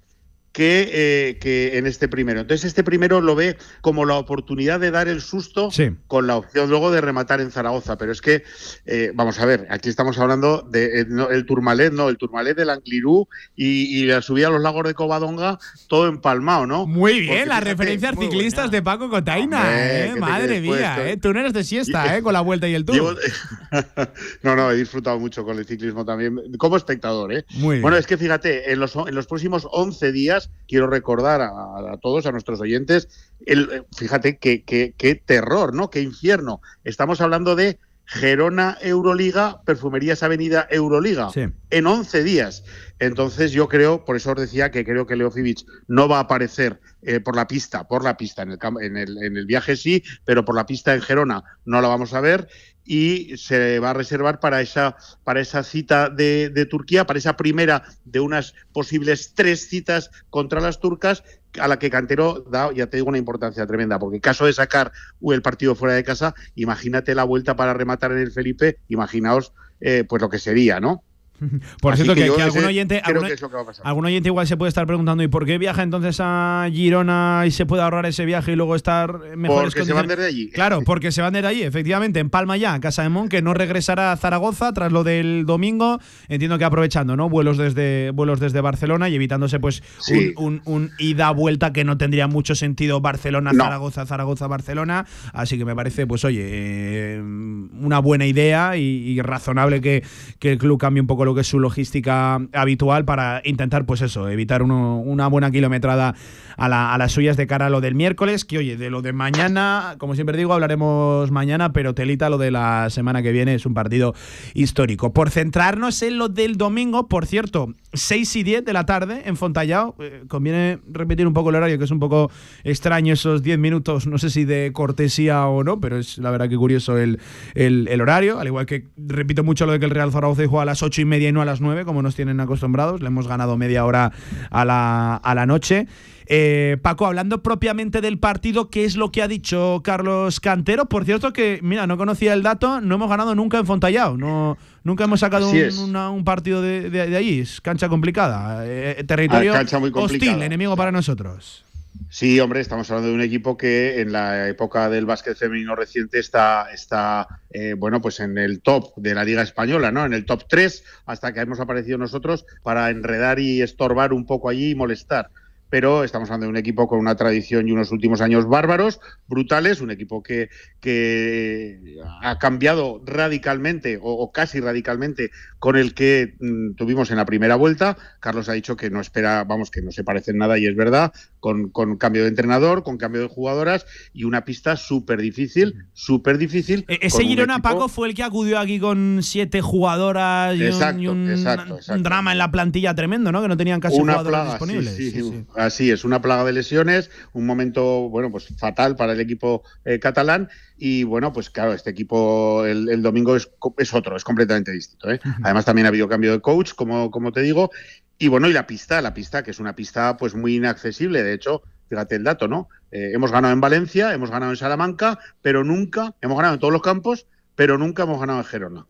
que, 0.57 0.89
eh, 0.91 1.37
que 1.39 1.77
en 1.77 1.85
este 1.85 2.07
primero. 2.07 2.39
Entonces, 2.41 2.65
este 2.65 2.83
primero 2.83 3.21
lo 3.21 3.35
ve 3.35 3.57
como 3.81 4.05
la 4.05 4.15
oportunidad 4.15 4.79
de 4.79 4.89
dar 4.89 5.07
el 5.07 5.21
susto 5.21 5.69
con 6.07 6.25
la 6.25 6.35
opción 6.35 6.67
luego 6.67 6.89
de 6.89 6.99
rematar 6.99 7.41
en 7.41 7.51
Zaragoza. 7.51 7.95
Pero 7.99 8.11
es 8.11 8.21
que, 8.21 8.41
eh, 8.87 9.11
vamos 9.13 9.39
a 9.39 9.45
ver, 9.45 9.67
aquí 9.69 9.87
estamos 9.87 10.17
hablando 10.17 10.63
del 10.63 11.05
el 11.29 11.45
Turmalet, 11.45 11.93
no, 11.93 12.09
el 12.09 12.17
Turmalet 12.17 12.57
del 12.57 12.71
Anclirú 12.71 13.27
y, 13.55 14.01
y 14.01 14.05
la 14.07 14.23
subida 14.23 14.47
a 14.47 14.49
los 14.49 14.63
lagos 14.63 14.83
de 14.87 14.95
Covadonga, 14.95 15.59
todo 15.87 16.07
empalmado, 16.07 16.65
¿no? 16.65 16.87
Muy 16.87 17.19
bien, 17.19 17.27
Porque 17.35 17.45
las 17.45 17.59
fíjate, 17.59 17.71
referencias 17.75 18.15
ciclistas 18.17 18.71
de 18.71 18.81
Paco 18.81 19.11
Cotaina, 19.11 19.59
Hombre, 19.59 19.75
¿eh? 19.75 20.07
¿qué 20.07 20.13
te 20.15 20.19
Madre 20.19 20.61
mía, 20.61 20.93
pues, 20.97 21.07
¿eh? 21.13 21.17
Tú 21.21 21.33
no 21.33 21.39
eres 21.41 21.53
de 21.53 21.63
siesta, 21.63 22.17
¿eh? 22.17 22.23
Con 22.23 22.33
la 22.33 22.41
vuelta 22.41 22.67
y 22.67 22.73
el 22.73 22.83
tour. 22.83 22.95
Llevo- 22.95 23.15
no, 24.41 24.55
no, 24.55 24.71
he 24.71 24.75
disfrutado 24.75 25.19
mucho 25.19 25.45
con 25.45 25.59
el 25.59 25.67
ciclismo 25.67 26.03
también, 26.03 26.39
como 26.57 26.77
espectador. 26.77 27.31
¿eh? 27.31 27.45
Muy 27.57 27.75
bien. 27.75 27.81
Bueno, 27.83 27.97
es 27.97 28.07
que 28.07 28.17
fíjate, 28.17 28.71
en 28.71 28.79
los, 28.79 28.95
en 28.95 29.13
los 29.13 29.27
próximos 29.27 29.67
11 29.71 30.11
días, 30.11 30.46
quiero 30.67 30.87
recordar 30.87 31.41
a, 31.41 31.47
a 31.49 31.97
todos, 32.01 32.25
a 32.25 32.31
nuestros 32.31 32.59
oyentes, 32.61 33.07
el, 33.45 33.69
eh, 33.71 33.83
fíjate 33.95 34.37
qué 34.37 34.63
qué 34.63 35.15
terror, 35.15 35.73
¿no? 35.73 35.89
Qué 35.89 36.01
infierno. 36.01 36.61
Estamos 36.83 37.21
hablando 37.21 37.55
de 37.55 37.79
Gerona 38.09 38.77
Euroliga, 38.81 39.61
Perfumerías 39.65 40.23
Avenida 40.23 40.65
Euroliga, 40.71 41.29
Sí. 41.29 41.41
en 41.71 41.87
11 41.87 42.23
días. 42.23 42.63
Entonces 42.99 43.51
yo 43.51 43.67
creo, 43.67 44.05
por 44.05 44.15
eso 44.15 44.31
os 44.31 44.37
decía 44.39 44.71
que 44.71 44.85
creo 44.85 45.05
que 45.05 45.17
Leo 45.17 45.29
Fibic 45.29 45.65
no 45.89 46.07
va 46.07 46.17
a 46.17 46.21
aparecer 46.21 46.79
eh, 47.01 47.19
por 47.19 47.35
la 47.35 47.47
pista, 47.47 47.85
por 47.85 48.05
la 48.05 48.15
pista, 48.15 48.43
en 48.43 48.51
el, 48.51 48.59
cam- 48.59 48.81
en, 48.81 48.95
el, 48.95 49.21
en 49.21 49.35
el 49.35 49.45
viaje 49.45 49.75
sí, 49.75 50.03
pero 50.23 50.45
por 50.45 50.55
la 50.55 50.65
pista 50.65 50.95
en 50.95 51.01
Gerona 51.01 51.43
no 51.65 51.81
la 51.81 51.89
vamos 51.89 52.13
a 52.13 52.21
ver 52.21 52.47
y 52.87 53.37
se 53.37 53.79
va 53.79 53.91
a 53.91 53.93
reservar 53.93 54.39
para 54.39 54.61
esa, 54.61 54.95
para 55.23 55.41
esa 55.41 55.61
cita 55.63 56.09
de, 56.09 56.49
de 56.49 56.65
Turquía, 56.65 57.05
para 57.05 57.19
esa 57.19 57.35
primera 57.35 57.83
de 58.05 58.21
unas 58.21 58.55
posibles 58.71 59.33
tres 59.35 59.67
citas 59.67 60.09
contra 60.29 60.61
las 60.61 60.79
turcas, 60.79 61.23
a 61.59 61.67
la 61.67 61.79
que 61.79 61.89
Cantero 61.89 62.45
da, 62.49 62.71
ya 62.73 62.87
te 62.87 62.97
digo, 62.97 63.09
una 63.09 63.17
importancia 63.17 63.65
tremenda, 63.67 63.99
porque 63.99 64.17
en 64.17 64.21
caso 64.21 64.45
de 64.45 64.53
sacar 64.53 64.91
el 65.21 65.41
partido 65.41 65.75
fuera 65.75 65.95
de 65.95 66.03
casa, 66.03 66.33
imagínate 66.55 67.13
la 67.15 67.23
vuelta 67.23 67.55
para 67.55 67.73
rematar 67.73 68.11
en 68.11 68.19
el 68.19 68.31
Felipe, 68.31 68.79
imaginaos 68.87 69.53
eh, 69.79 70.03
pues 70.07 70.21
lo 70.21 70.29
que 70.29 70.39
sería, 70.39 70.79
¿no? 70.79 71.03
Por 71.81 71.93
Así 71.93 72.03
cierto, 72.03 72.15
que, 72.15 72.41
algún 72.41 72.65
oyente, 72.65 73.01
algún, 73.03 73.27
que 73.27 74.07
oyente 74.07 74.29
igual 74.29 74.47
se 74.47 74.57
puede 74.57 74.69
estar 74.69 74.87
preguntando 74.87 75.21
¿y 75.23 75.27
por 75.27 75.45
qué 75.45 75.57
viaja 75.57 75.83
entonces 75.83 76.17
a 76.19 76.67
Girona 76.71 77.43
y 77.45 77.51
se 77.51 77.65
puede 77.65 77.83
ahorrar 77.83 78.05
ese 78.07 78.25
viaje 78.25 78.53
y 78.53 78.55
luego 78.55 78.75
estar 78.75 79.19
en 79.31 79.39
mejores 79.39 79.73
Porque 79.73 79.85
se 79.85 79.93
van 79.93 80.07
desde 80.07 80.25
allí. 80.25 80.49
Claro, 80.49 80.81
porque 80.83 81.11
se 81.11 81.21
van 81.21 81.33
desde 81.33 81.47
allí, 81.47 81.63
efectivamente, 81.63 82.19
en 82.19 82.29
Palma 82.29 82.57
ya, 82.57 82.79
Casa 82.79 83.03
de 83.03 83.09
Mon, 83.09 83.29
que 83.29 83.41
no 83.41 83.53
regresará 83.53 84.11
a 84.11 84.17
Zaragoza 84.17 84.73
tras 84.73 84.91
lo 84.91 85.03
del 85.03 85.45
domingo. 85.45 85.99
Entiendo 86.27 86.57
que 86.57 86.65
aprovechando, 86.65 87.15
¿no? 87.15 87.29
Vuelos 87.29 87.57
desde 87.57 88.11
vuelos 88.11 88.39
desde 88.39 88.61
Barcelona 88.61 89.09
y 89.09 89.15
evitándose 89.15 89.59
pues 89.59 89.83
Sí. 89.99 90.33
un, 90.37 90.61
un- 90.65 90.77
un 90.87 90.91
ida-vuelta 90.97 91.71
que 91.73 91.83
no 91.83 91.97
tendría 91.97 92.27
mucho 92.27 92.55
sentido 92.55 92.99
Barcelona, 93.01 93.51
No. 93.53 93.63
Zaragoza, 93.63 94.05
Zaragoza, 94.05 94.47
Barcelona. 94.47 95.05
Así 95.33 95.57
que 95.57 95.65
me 95.65 95.75
parece, 95.75 96.07
pues 96.07 96.25
oye, 96.25 96.41
eh, 96.49 97.21
una 97.21 97.99
buena 97.99 98.25
idea 98.25 98.75
y, 98.77 98.81
y 98.81 99.21
razonable 99.21 99.81
que, 99.81 100.03
que 100.39 100.53
el 100.53 100.57
club 100.57 100.79
cambie 100.79 101.01
un 101.01 101.07
poco 101.07 101.25
lo 101.27 101.35
que 101.35 101.41
es 101.41 101.47
su 101.47 101.59
logística 101.59 102.39
habitual 102.53 103.05
para 103.05 103.41
intentar, 103.45 103.85
pues 103.85 104.01
eso, 104.01 104.29
evitar 104.29 104.63
una 104.63 105.27
buena 105.27 105.51
kilometrada 105.51 106.15
a, 106.57 106.93
a, 106.93 106.97
las 106.97 107.11
suyas 107.11 107.37
de 107.37 107.45
cara 107.45 107.67
a 107.67 107.69
lo 107.69 107.81
del 107.81 107.95
miércoles, 107.95 108.45
que 108.45 108.57
oye, 108.57 108.77
de 108.77 108.89
lo 108.89 109.01
de 109.01 109.13
mañana, 109.13 109.95
como 109.99 110.15
siempre 110.15 110.37
digo, 110.37 110.53
hablaremos 110.53 111.29
mañana, 111.31 111.73
pero 111.73 111.93
telita 111.93 112.29
lo 112.29 112.37
de 112.37 112.51
la 112.51 112.89
semana 112.89 113.21
que 113.21 113.31
viene 113.31 113.53
es 113.53 113.65
un 113.65 113.73
partido 113.73 114.15
histórico. 114.53 115.13
Por 115.13 115.29
centrarnos 115.29 116.01
en 116.01 116.17
lo 116.17 116.29
del 116.29 116.57
domingo, 116.57 117.07
por 117.07 117.25
cierto, 117.25 117.73
6 117.93 118.35
y 118.37 118.43
10 118.43 118.65
de 118.65 118.73
la 118.73 118.85
tarde 118.85 119.23
en 119.25 119.37
Fontallao, 119.37 119.95
eh, 119.99 120.23
conviene 120.27 120.79
repetir 120.91 121.27
un 121.27 121.33
poco 121.33 121.49
el 121.49 121.55
horario, 121.55 121.77
que 121.77 121.83
es 121.83 121.91
un 121.91 121.99
poco 121.99 122.31
extraño 122.63 123.13
esos 123.13 123.43
10 123.43 123.59
minutos, 123.59 124.07
no 124.07 124.17
sé 124.17 124.29
si 124.29 124.45
de 124.45 124.71
cortesía 124.73 125.45
o 125.47 125.63
no, 125.63 125.79
pero 125.79 125.97
es 125.97 126.17
la 126.17 126.31
verdad 126.31 126.49
que 126.49 126.57
curioso 126.57 126.97
el, 126.97 127.19
el, 127.55 128.01
horario, 128.01 128.39
al 128.39 128.47
igual 128.47 128.65
que 128.65 128.85
repito 128.97 129.43
mucho 129.43 129.65
lo 129.65 129.73
de 129.73 129.79
que 129.79 129.85
el 129.85 129.91
Real 129.91 130.11
Zaragoza 130.11 130.47
juega 130.47 130.63
a 130.63 130.65
las 130.65 130.83
8 130.83 131.01
y 131.01 131.05
media 131.05 131.16
y 131.17 131.31
no 131.31 131.41
a 131.41 131.45
las 131.45 131.61
9, 131.61 131.85
como 131.85 132.01
nos 132.01 132.15
tienen 132.15 132.39
acostumbrados, 132.39 133.01
le 133.01 133.07
hemos 133.07 133.27
ganado 133.27 133.57
media 133.57 133.85
hora 133.85 134.11
a 134.49 134.65
la, 134.65 135.15
a 135.15 135.35
la 135.35 135.45
noche. 135.45 135.87
Eh, 136.29 136.77
Paco, 136.81 137.05
hablando 137.05 137.41
propiamente 137.41 138.01
del 138.01 138.19
partido, 138.19 138.69
¿qué 138.69 138.83
es 138.83 138.97
lo 138.97 139.11
que 139.11 139.21
ha 139.21 139.27
dicho 139.27 139.81
Carlos 139.83 140.41
Cantero? 140.41 140.85
Por 140.85 141.05
cierto, 141.05 141.31
que, 141.31 141.59
mira, 141.63 141.87
no 141.87 141.97
conocía 141.97 142.33
el 142.33 142.43
dato, 142.43 142.81
no 142.81 142.95
hemos 142.95 143.09
ganado 143.09 143.33
nunca 143.33 143.59
en 143.59 143.65
Fontallao, 143.65 144.17
no, 144.17 144.57
nunca 144.83 145.05
hemos 145.05 145.21
sacado 145.21 145.49
un, 145.49 146.23
partido 146.25 146.61
de, 146.61 146.89
de, 146.89 147.15
allí, 147.15 147.39
es 147.39 147.61
cancha 147.61 147.87
complicada, 147.87 148.63
eh, 148.65 149.03
territorio 149.07 149.53
ah, 149.55 149.63
hostil, 149.93 150.41
enemigo 150.41 150.75
para 150.75 150.91
nosotros. 150.91 151.63
Sí, 152.09 152.39
hombre, 152.39 152.61
estamos 152.61 152.89
hablando 152.89 153.09
de 153.09 153.15
un 153.15 153.21
equipo 153.21 153.57
que 153.57 153.99
en 153.99 154.13
la 154.13 154.47
época 154.47 154.89
del 154.89 155.05
básquet 155.05 155.35
femenino 155.35 155.75
reciente 155.75 156.19
está, 156.19 156.71
está 156.71 157.27
eh, 157.49 157.75
bueno, 157.77 158.01
pues 158.01 158.21
en 158.21 158.37
el 158.37 158.61
top 158.61 158.95
de 158.95 159.13
la 159.13 159.25
Liga 159.25 159.41
Española, 159.41 159.91
¿no? 159.91 160.05
En 160.05 160.13
el 160.13 160.25
top 160.25 160.43
3, 160.47 160.83
hasta 161.05 161.33
que 161.33 161.41
hemos 161.41 161.59
aparecido 161.59 161.97
nosotros 161.97 162.45
para 162.63 162.89
enredar 162.89 163.39
y 163.39 163.61
estorbar 163.61 164.13
un 164.13 164.25
poco 164.25 164.49
allí 164.49 164.71
y 164.71 164.75
molestar 164.75 165.31
pero 165.69 166.03
estamos 166.03 166.29
hablando 166.29 166.45
de 166.45 166.51
un 166.51 166.57
equipo 166.57 166.87
con 166.87 166.99
una 166.99 167.15
tradición 167.15 167.67
y 167.67 167.71
unos 167.71 167.91
últimos 167.91 168.21
años 168.21 168.47
bárbaros, 168.47 168.99
brutales, 169.27 169.81
un 169.81 169.91
equipo 169.91 170.23
que, 170.23 170.49
que 170.79 171.97
ha 172.21 172.37
cambiado 172.39 173.01
radicalmente 173.05 173.99
o, 174.01 174.31
casi 174.31 174.59
radicalmente 174.59 175.31
con 175.59 175.75
el 175.75 175.93
que 175.93 176.35
mm, 176.39 176.75
tuvimos 176.75 177.11
en 177.11 177.17
la 177.17 177.25
primera 177.25 177.55
vuelta. 177.55 177.97
Carlos 178.19 178.49
ha 178.49 178.53
dicho 178.53 178.77
que 178.77 178.89
no 178.89 179.01
espera, 179.01 179.43
vamos, 179.43 179.71
que 179.71 179.81
no 179.81 179.91
se 179.91 180.03
parecen 180.03 180.37
nada 180.37 180.57
y 180.57 180.65
es 180.65 180.75
verdad, 180.75 181.11
con, 181.39 181.69
con 181.69 181.97
cambio 181.97 182.23
de 182.23 182.29
entrenador, 182.29 182.83
con 182.83 182.97
cambio 182.97 183.21
de 183.21 183.27
jugadoras 183.27 183.85
y 184.13 184.23
una 184.23 184.45
pista 184.45 184.75
súper 184.75 185.21
difícil, 185.21 185.85
súper 185.93 186.37
difícil. 186.37 186.85
E-, 186.87 186.99
ese 187.01 187.23
Girona, 187.23 187.61
Paco, 187.61 187.87
fue 187.87 188.07
el 188.07 188.13
que 188.13 188.23
acudió 188.23 188.59
aquí 188.59 188.79
con 188.79 189.19
siete 189.21 189.61
jugadoras 189.61 190.55
y, 190.55 191.07
un, 191.07 192.03
drama 192.03 192.31
en 192.31 192.37
la 192.37 192.51
plantilla 192.51 192.93
tremendo, 192.95 193.31
¿no? 193.31 193.41
Que 193.41 193.47
no 193.47 193.57
tenían 193.57 193.79
casi 193.79 193.97
jugadores 193.97 194.45
disponibles. 194.45 194.95
sí, 194.95 195.11
sí, 195.11 195.45
Así 195.57 195.89
es, 195.89 196.05
una 196.05 196.21
plaga 196.21 196.45
de 196.45 196.53
lesiones, 196.53 197.09
un 197.33 197.47
momento, 197.47 198.09
bueno, 198.09 198.29
pues 198.31 198.47
fatal 198.59 198.95
para 198.95 199.13
el 199.13 199.19
equipo 199.19 199.63
eh, 199.85 199.97
catalán. 199.97 200.49
Y 200.77 201.03
bueno, 201.03 201.33
pues 201.33 201.49
claro, 201.49 201.73
este 201.73 201.89
equipo 201.89 202.63
el, 202.63 203.01
domingo 203.01 203.35
es, 203.35 203.49
es, 203.79 203.93
otro, 203.95 204.15
es 204.15 204.23
completamente 204.23 204.71
distinto. 204.71 205.09
¿eh? 205.09 205.19
Además, 205.43 205.65
también 205.65 205.87
ha 205.87 205.89
habido 205.89 206.07
cambio 206.07 206.31
de 206.31 206.41
coach, 206.41 206.73
como, 206.75 207.09
como 207.09 207.31
te 207.31 207.41
digo. 207.41 207.71
Y 208.19 208.27
bueno, 208.27 208.47
y 208.47 208.53
la 208.53 208.67
pista, 208.67 209.01
la 209.01 209.15
pista, 209.15 209.43
que 209.43 209.49
es 209.49 209.59
una 209.59 209.75
pista 209.75 210.15
pues 210.15 210.35
muy 210.35 210.57
inaccesible. 210.57 211.23
De 211.23 211.33
hecho, 211.33 211.63
fíjate 211.89 212.17
el 212.17 212.23
dato, 212.23 212.47
¿no? 212.47 212.69
Eh, 212.91 213.11
hemos 213.15 213.31
ganado 213.31 213.51
en 213.51 213.61
Valencia, 213.61 214.13
hemos 214.13 214.29
ganado 214.29 214.51
en 214.51 214.57
Salamanca, 214.57 215.17
pero 215.41 215.63
nunca, 215.63 216.13
hemos 216.21 216.37
ganado 216.37 216.53
en 216.53 216.59
todos 216.59 216.73
los 216.73 216.83
campos, 216.83 217.25
pero 217.55 217.79
nunca 217.79 218.03
hemos 218.03 218.19
ganado 218.19 218.37
en 218.37 218.45
Gerona. 218.45 218.85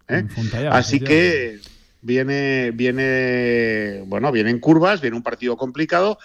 Así 0.70 1.00
que 1.00 1.62
viene, 2.02 2.72
viene, 2.72 4.04
bueno, 4.06 4.34
vienen 4.34 4.60
curvas, 4.60 5.00
viene 5.00 5.16
un 5.16 5.24
partido 5.24 5.56
complicado. 5.56 6.20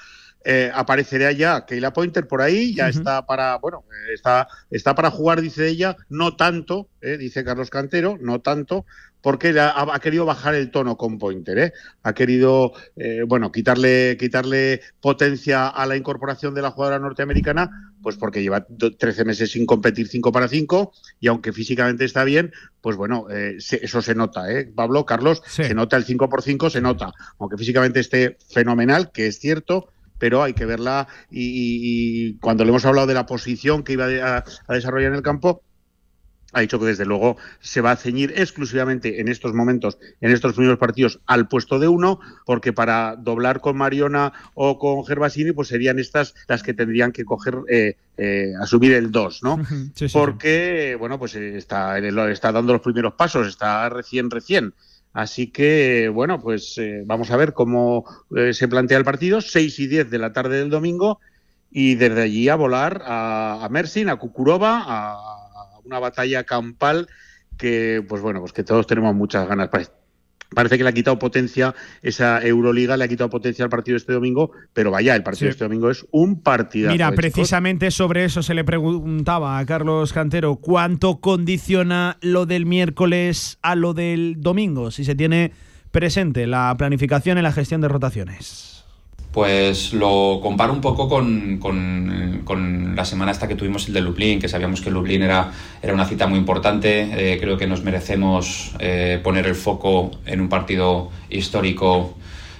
Eh, 0.45 0.71
aparecerá 0.75 1.31
ya 1.33 1.67
Keila 1.67 1.93
Pointer 1.93 2.27
por 2.27 2.43
ahí, 2.43 2.75
ya 2.75 2.89
está 2.89 3.27
para, 3.27 3.59
bueno, 3.59 3.85
está, 4.13 4.49
está 4.71 4.95
para 4.95 5.11
jugar, 5.11 5.41
dice 5.41 5.69
ella, 5.69 5.97
no 6.09 6.35
tanto, 6.37 6.89
eh, 7.01 7.17
dice 7.17 7.45
Carlos 7.45 7.71
Cantero, 7.71 8.19
no 8.21 8.41
tanto, 8.41 8.85
porque 9.21 9.55
ha, 9.57 10.01
querido 10.01 10.25
bajar 10.25 10.57
el 10.57 10.73
tono 10.73 10.97
con 10.97 11.19
Pointer, 11.19 11.59
¿eh? 11.59 11.73
ha 12.03 12.13
querido, 12.13 12.73
bueno, 13.29 13.53
quitarle, 13.53 14.17
quitarle 14.19 14.81
potencia 15.01 15.69
a 15.69 15.87
la 15.87 15.97
incorporación 15.97 16.55
de 16.55 16.63
la 16.63 16.73
jugadora 16.73 16.99
norteamericana, 16.99 17.93
pues 18.03 18.17
porque 18.17 18.43
lleva 18.43 18.67
13 18.67 19.25
meses 19.25 19.53
sin 19.53 19.65
competir 19.65 20.09
5 20.09 20.33
para 20.33 20.49
5 20.49 20.93
y 21.21 21.29
aunque 21.29 21.53
físicamente 21.53 22.05
está 22.05 22.25
bien, 22.25 22.53
pues 22.81 22.97
bueno, 22.97 23.29
eso 23.31 24.03
se 24.03 24.17
nota, 24.17 24.51
¿eh? 24.51 24.65
Pablo, 24.75 25.07
Carlos, 25.07 25.41
se 25.47 25.73
nota 25.73 25.97
el 25.97 26.03
5 26.03 26.29
por 26.29 26.43
5, 26.43 26.71
se 26.71 26.81
nota, 26.81 27.13
aunque 27.39 27.57
físicamente 27.57 28.01
esté 28.01 28.39
fenomenal, 28.51 29.13
que 29.13 29.29
es 29.29 29.39
cierto, 29.39 29.92
pero 30.23 30.45
hay 30.45 30.53
que 30.53 30.67
verla 30.67 31.09
y, 31.33 32.35
cuando 32.35 32.63
le 32.63 32.71
hemos 32.71 32.85
hablado 32.85 33.09
de 33.09 33.15
la 33.15 33.27
posición 33.27 33.83
que 33.83 33.95
iba 33.95 34.05
a, 34.05 34.45
desarrollar 34.73 35.11
en 35.11 35.17
el 35.17 35.23
campo, 35.23 35.65
ha 36.53 36.61
dicho 36.61 36.79
que 36.79 36.87
desde 36.87 37.05
luego 37.05 37.39
se 37.59 37.81
va 37.81 37.91
a 37.91 37.97
ceñir 37.97 38.33
exclusivamente 38.37 39.21
en 39.21 39.27
estos 39.27 39.53
momentos, 39.53 39.99
en 40.21 40.31
estos 40.31 40.53
primeros 40.53 40.79
partidos, 40.79 41.19
al 41.27 41.49
puesto 41.49 41.81
de 41.81 41.89
uno, 41.89 42.21
porque 42.47 42.73
para 42.73 43.17
doblar 43.17 43.61
con 43.61 43.77
Mariona 43.77 44.33
o 44.55 44.79
con 44.79 45.05
Gervasini, 45.05 45.51
pues 45.51 45.67
serían 45.67 45.99
estas 45.99 46.37
las 46.47 46.63
que 46.63 46.73
tendrían 46.73 47.11
que 47.11 47.25
coger, 47.25 47.57
eh, 47.69 47.97
eh, 48.17 48.53
asumir 48.61 48.93
el 48.93 49.11
dos, 49.11 49.43
¿no? 49.43 49.61
porque, 50.13 50.97
bueno, 51.01 51.19
pues 51.19 51.35
está, 51.35 51.99
está 51.99 52.53
dando 52.53 52.75
los 52.75 52.83
primeros 52.83 53.15
pasos, 53.15 53.49
está 53.49 53.89
recién, 53.89 54.31
recién. 54.31 54.73
Así 55.13 55.49
que, 55.49 56.09
bueno, 56.09 56.41
pues 56.41 56.79
eh, 56.79 57.03
vamos 57.05 57.31
a 57.31 57.37
ver 57.37 57.53
cómo 57.53 58.05
eh, 58.35 58.55
se 58.55 58.69
plantea 58.69 58.99
el 58.99 59.05
partido, 59.05 59.41
6 59.41 59.79
y 59.79 59.87
10 59.87 60.11
de 60.11 60.19
la 60.19 60.33
tarde 60.33 60.59
del 60.59 60.71
domingo, 60.71 61.21
y 61.71 61.97
desde 61.97 62.23
allí 62.23 62.49
a 62.49 62.57
volar 62.57 63.03
a, 63.05 63.65
a 63.65 63.69
Mersin, 63.69 64.09
a 64.09 64.17
Kukurova, 64.17 64.83
a 64.87 65.79
una 65.85 65.99
batalla 65.99 66.45
campal 66.45 67.09
que, 67.59 68.05
pues 68.09 68.23
bueno, 68.23 68.41
pues 68.41 68.53
que 68.53 68.65
todos 68.65 68.87
tenemos 68.87 69.15
muchas 69.15 69.47
ganas 69.47 69.69
para, 69.69 69.85
parece 70.55 70.79
que 70.79 70.85
le 70.85 70.91
ha 70.91 70.95
quitado 70.95 71.19
potencia 71.19 71.75
esa 72.03 72.43
Euroliga, 72.43 72.97
le 72.97 73.05
ha 73.05 73.09
quitado 73.09 73.31
potencia 73.31 73.65
al 73.65 73.71
partido 73.71 73.97
este 73.97 74.13
domingo, 74.13 74.51
pero 74.73 74.91
vaya, 74.91 75.15
el 75.15 75.23
partido 75.23 75.47
de 75.47 75.53
este 75.53 75.65
domingo 75.65 75.91
es 75.91 76.07
un 76.11 76.41
partido. 76.43 76.91
Mira, 76.91 77.13
precisamente 77.13 77.91
sobre 77.91 78.25
eso 78.25 78.43
se 78.43 78.55
le 78.55 78.65
preguntaba 78.65 79.59
a 79.59 79.67
Carlos 79.67 80.13
Cantero, 80.13 80.57
¿cuánto 80.57 81.21
condiciona 81.21 82.19
lo 82.21 82.47
del 82.47 82.67
miércoles 82.67 83.59
a 83.63 83.75
lo 83.75 83.95
del 83.95 84.37
domingo? 84.41 84.91
Si 84.91 85.05
se 85.05 85.15
tiene 85.15 85.53
presente 85.91 86.47
la 86.47 86.75
planificación 86.77 87.39
y 87.39 87.43
la 87.43 87.53
gestión 87.53 87.81
de 87.81 87.89
rotaciones. 87.89 88.72
Pues 89.33 89.95
lo 89.95 90.41
comparo 90.43 90.75
un 90.75 90.83
poco 90.83 91.09
con, 91.09 91.59
con, 91.59 92.95
la 92.95 93.05
semana 93.07 93.33
esta 93.33 93.49
que 93.49 93.55
tuvimos 93.55 93.89
el 93.89 93.95
de 93.95 94.03
Lublin, 94.03 94.39
que 94.39 94.49
sabíamos 94.49 94.83
que 94.83 94.91
Lublin 94.91 95.23
era, 95.23 95.51
era 95.83 95.95
una 95.95 96.05
cita 96.05 96.27
muy 96.27 96.39
importante. 96.39 97.33
Eh, 97.35 97.39
creo 97.41 97.57
que 97.57 97.67
nos 97.67 97.83
merecemos 97.83 98.73
eh, 98.79 99.19
poner 99.25 99.47
el 99.47 99.55
foco 99.55 100.11
en 100.27 100.43
un 100.43 100.51
partido 100.51 101.11
histórico 101.31 102.15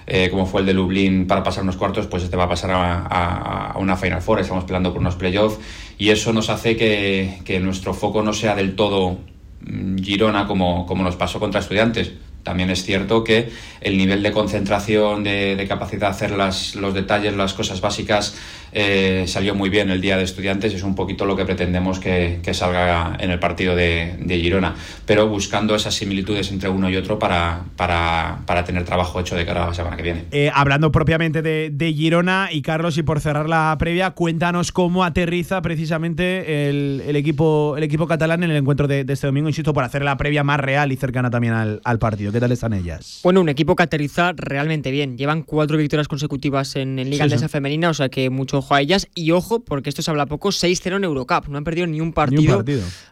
eh, 0.05 0.29
como 0.29 0.45
fue 0.45 0.61
el 0.61 0.67
de 0.67 0.73
Lublin 0.73 1.27
para 1.27 1.43
pasar 1.43 1.63
unos 1.63 1.77
cuartos, 1.77 2.07
pues 2.07 2.23
este 2.23 2.35
va 2.35 2.43
a 2.43 2.49
pasar 2.49 2.71
a, 2.73 3.75
una 3.77 3.95
Final 3.95 4.21
Four, 4.21 4.41
estamos 4.41 4.65
peleando 4.65 4.91
por 4.91 5.01
unos 5.01 5.15
playoffs 5.15 5.59
y 5.97 6.09
eso 6.09 6.33
nos 6.33 6.49
hace 6.49 6.75
que, 6.75 7.39
que, 7.45 7.59
nuestro 7.59 7.93
foco 7.93 8.21
no 8.21 8.33
sea 8.33 8.55
del 8.55 8.75
todo 8.75 9.19
mm, 9.61 9.97
Girona 9.99 10.45
como, 10.45 10.85
como 10.85 11.03
nos 11.03 11.15
pasó 11.15 11.39
contra 11.39 11.61
estudiantes. 11.61 12.11
También 12.43 12.69
es 12.69 12.83
cierto 12.83 13.23
que 13.23 13.49
el 13.81 13.97
nivel 13.97 14.21
de 14.21 14.31
concentración, 14.31 15.23
de, 15.23 15.65
capacidad 15.67 16.07
de 16.07 16.07
hacer 16.07 16.31
las, 16.31 16.75
los 16.75 16.93
detalles, 16.93 17.35
las 17.35 17.53
cosas 17.53 17.81
básicas, 17.81 18.35
eh, 18.73 19.25
salió 19.27 19.55
muy 19.55 19.69
bien 19.69 19.89
el 19.89 20.01
día 20.01 20.17
de 20.17 20.23
estudiantes. 20.23 20.73
Es 20.73 20.83
un 20.83 20.95
poquito 20.95 21.25
lo 21.25 21.35
que 21.35 21.45
pretendemos 21.45 21.99
que, 21.99 22.41
salga 22.53 23.17
en 23.19 23.31
el 23.31 23.39
partido 23.39 23.75
de, 23.75 24.15
Girona. 24.27 24.75
Pero 25.05 25.27
buscando 25.27 25.75
esas 25.75 25.93
similitudes 25.93 26.51
entre 26.51 26.69
uno 26.69 26.89
y 26.89 26.95
otro 26.95 27.19
para, 27.19 27.65
para, 27.75 28.63
tener 28.65 28.85
trabajo 28.85 29.19
hecho 29.19 29.35
de 29.35 29.45
cara 29.45 29.63
a 29.63 29.67
la 29.67 29.73
semana 29.73 29.97
que 29.97 30.03
viene. 30.03 30.25
Eh, 30.31 30.51
hablando 30.53 30.91
propiamente 30.91 31.41
de, 31.41 31.93
Girona, 31.93 32.49
y 32.51 32.61
Carlos, 32.61 32.97
y 32.97 33.03
por 33.03 33.19
cerrar 33.19 33.47
la 33.47 33.75
previa, 33.77 34.11
cuéntanos 34.11 34.71
cómo 34.71 35.03
aterriza 35.03 35.61
precisamente 35.61 36.69
el, 36.69 37.15
equipo, 37.15 37.75
el 37.77 37.83
equipo 37.83 38.07
catalán 38.07 38.43
en 38.43 38.51
el 38.51 38.57
encuentro 38.57 38.87
de, 38.87 39.05
este 39.07 39.27
domingo, 39.27 39.49
insisto, 39.49 39.73
para 39.73 39.87
hacer 39.87 40.03
la 40.03 40.17
previa 40.17 40.43
más 40.43 40.59
real 40.59 40.91
y 40.91 40.95
cercana 40.95 41.29
también 41.29 41.53
al, 41.53 41.81
al 41.83 41.99
partido. 41.99 42.31
¿Qué 42.31 42.39
tal 42.39 42.51
están 42.51 42.73
ellas? 42.73 43.19
Bueno, 43.23 43.41
un 43.41 43.49
equipo 43.49 43.75
que 43.75 43.83
aterriza 43.83 44.33
realmente 44.35 44.91
bien. 44.91 45.17
Llevan 45.17 45.43
cuatro 45.43 45.77
victorias 45.77 46.07
consecutivas 46.07 46.75
en, 46.75 46.95
Liga 47.09 47.25
Andesa 47.25 47.49
Femenina, 47.49 47.89
o 47.89 47.93
sea 47.93 48.09
que 48.09 48.29
mucho 48.29 48.61
ojo 48.63 48.75
a 48.75 48.81
ellas. 48.81 49.07
Y 49.13 49.31
ojo, 49.31 49.59
porque 49.59 49.89
esto 49.89 50.01
se 50.01 50.09
habla 50.09 50.25
poco, 50.25 50.49
6-0 50.49 50.95
en 50.95 51.03
Eurocup. 51.03 51.47
No 51.47 51.57
han 51.57 51.63
perdido 51.63 51.87
ni 51.87 52.01
un 52.01 52.13
partido, 52.13 52.63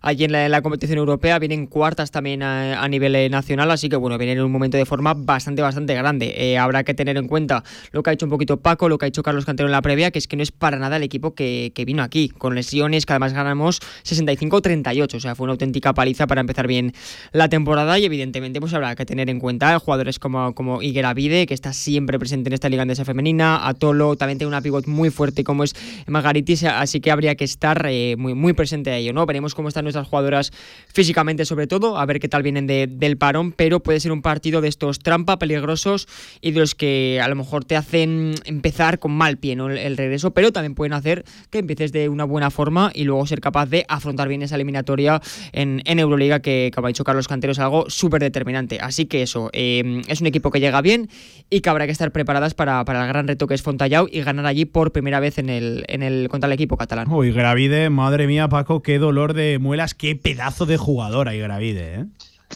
allí 0.02 0.24
en 0.24 0.32
la, 0.32 0.62
competición 0.62 0.98
europea. 0.98 1.38
Vienen 1.40 1.68
cuartas 1.68 2.12
también 2.12 2.44
a, 2.44 2.88
nivel 2.88 3.16
eh, 3.16 3.30
nacional, 3.30 3.72
así 3.72 3.90
que 3.90 3.96
bueno, 3.96 4.18
vienen 4.18 4.38
en 4.38 4.44
un 4.44 4.52
momento 4.52 4.78
de 4.78 4.86
forma 4.86 5.14
bastante, 5.14 5.62
bastante 5.62 5.94
grande. 5.94 6.34
Eh, 6.36 6.58
habrá 6.58 6.84
que 6.84 6.94
tener 6.94 7.18
en 7.18 7.28
cuenta 7.28 7.64
lo 7.92 8.04
que 8.04 8.10
ha 8.10 8.14
hecho 8.14 8.26
un 8.26 8.30
poquito 8.30 8.58
Paco, 8.58 8.90
lo 8.90 8.98
que 8.98 9.06
ha 9.06 9.08
hecho 9.08 9.24
Carlos 9.24 9.46
Cantero 9.46 9.68
en 9.68 9.72
la 9.72 9.82
previa, 9.82 10.12
que 10.12 10.20
es 10.20 10.28
que 10.28 10.36
no 10.36 10.44
es 10.44 10.52
para 10.52 10.78
nada 10.78 10.98
el 10.98 11.04
equipo 11.04 11.34
que, 11.34 11.72
que 11.76 11.86
vino 11.86 12.04
aquí, 12.04 12.30
con 12.30 12.56
lesiones, 12.56 13.06
que 13.06 13.14
además 13.14 13.34
ganamos 13.34 13.80
65-38. 14.04 15.16
O 15.16 15.20
sea, 15.20 15.36
fue 15.36 15.46
una 15.46 15.54
auténtica 15.54 15.94
paliza 15.94 16.28
para 16.28 16.42
empezar 16.42 16.68
bien 16.68 16.94
la 17.32 17.50
temporada 17.50 18.00
y 18.00 18.06
evidentemente 18.06 18.60
pues 18.60 18.74
habrá 18.74 18.96
que 18.96 19.06
tener 19.06 19.30
en 19.30 19.40
cuenta. 19.40 19.78
Jugadores 19.80 20.20
como, 20.20 20.54
como 20.54 20.82
Igueravide, 20.82 21.46
que 21.48 21.54
está 21.54 21.74
siempre 21.74 22.20
presente 22.20 22.50
en 22.50 22.54
esta 22.54 22.70
liga 22.70 22.84
andesa 22.84 23.06
femenina, 23.06 23.68
Atolo, 23.68 24.16
también 24.16 24.38
tiene 24.38 24.50
una 24.50 24.62
pivot 24.62 24.88
muy 24.88 25.10
fuerte 25.10 25.41
como 25.44 25.64
es 25.64 25.76
Margaritis, 26.08 26.64
así 26.64 27.00
que 27.00 27.12
habría 27.12 27.36
que 27.36 27.44
estar 27.44 27.86
eh, 27.90 28.16
muy, 28.18 28.34
muy 28.34 28.54
presente 28.54 28.92
a 28.92 28.98
ello, 28.98 29.14
¿no? 29.14 29.26
Veremos 29.26 29.56
cómo 29.56 29.68
están 29.68 29.86
nuestras 29.86 30.08
jugadoras 30.08 30.52
físicamente 30.88 31.46
sobre 31.46 31.68
todo, 31.68 31.98
a 31.98 32.06
ver 32.06 32.20
qué 32.20 32.28
tal 32.28 32.44
vienen 32.44 32.68
del 32.68 33.18
parón, 33.18 33.52
pero 33.52 33.82
puede 33.82 34.00
ser 34.00 34.12
un 34.12 34.22
partido 34.22 34.62
de 34.62 34.68
estos 34.68 35.00
trampa, 35.00 35.40
peligrosos 35.40 36.08
y 36.42 36.52
de 36.52 36.60
los 36.60 36.76
que 36.76 37.20
a 37.22 37.28
lo 37.28 37.36
mejor 37.36 37.66
te 37.66 37.76
hacen 37.76 38.36
empezar 38.46 39.00
con 39.00 39.12
mal 39.12 39.38
pie, 39.38 39.56
¿no? 39.56 39.70
El, 39.70 39.98
regreso, 39.98 40.32
pero 40.32 40.52
también 40.52 40.76
pueden 40.76 40.94
hacer 40.94 41.26
que 41.50 41.60
empieces 41.60 41.92
de 41.92 42.10
una 42.10 42.24
buena 42.24 42.50
forma 42.50 42.92
y 42.94 43.04
luego 43.04 43.26
ser 43.28 43.42
capaz 43.42 43.68
de 43.68 43.86
afrontar 43.88 44.28
bien 44.28 44.42
esa 44.42 44.56
eliminatoria 44.56 45.22
en, 45.52 45.82
Euroliga, 46.00 46.40
que, 46.40 46.72
como 46.74 46.88
ha 46.88 46.90
dicho 46.90 47.04
Carlos 47.04 47.28
Cantero, 47.28 47.52
es 47.52 47.60
algo 47.60 47.90
súper 47.90 48.22
determinante. 48.22 48.80
Así 48.82 49.06
que 49.06 49.22
eso, 49.22 49.50
eh, 49.54 50.02
es 50.08 50.22
un 50.22 50.28
equipo 50.28 50.50
que 50.50 50.60
llega 50.60 50.82
bien 50.82 51.10
y 51.50 51.62
que 51.62 51.70
habrá 51.70 51.86
que 51.86 51.92
estar 51.92 52.12
preparadas 52.12 52.54
para, 52.54 52.84
para 52.86 53.02
el 53.04 53.08
gran 53.08 53.28
reto 53.28 53.48
que 53.48 53.54
es 53.54 53.62
Fontallao 53.62 54.08
y 54.12 54.22
ganar 54.22 54.46
allí 54.46 54.66
por 54.66 54.92
primera 54.92 55.20
vez 55.20 55.31
en 55.38 55.50
el, 55.50 55.86
en 55.88 56.04
el 56.04 56.30
contra 56.30 56.48
el 56.48 56.54
equipo 56.54 56.78
catalán. 56.78 57.12
Uy, 57.12 57.32
Gravide, 57.32 57.90
madre 57.90 58.28
mía, 58.28 58.50
Paco, 58.50 58.82
qué 58.82 59.00
dolor 59.00 59.34
de 59.34 59.60
muelas, 59.60 59.94
qué 59.94 60.16
pedazo 60.16 60.66
de 60.66 60.78
jugadora 60.78 61.36
y 61.36 61.40
Gravide, 61.40 61.96
¿eh? 61.96 62.06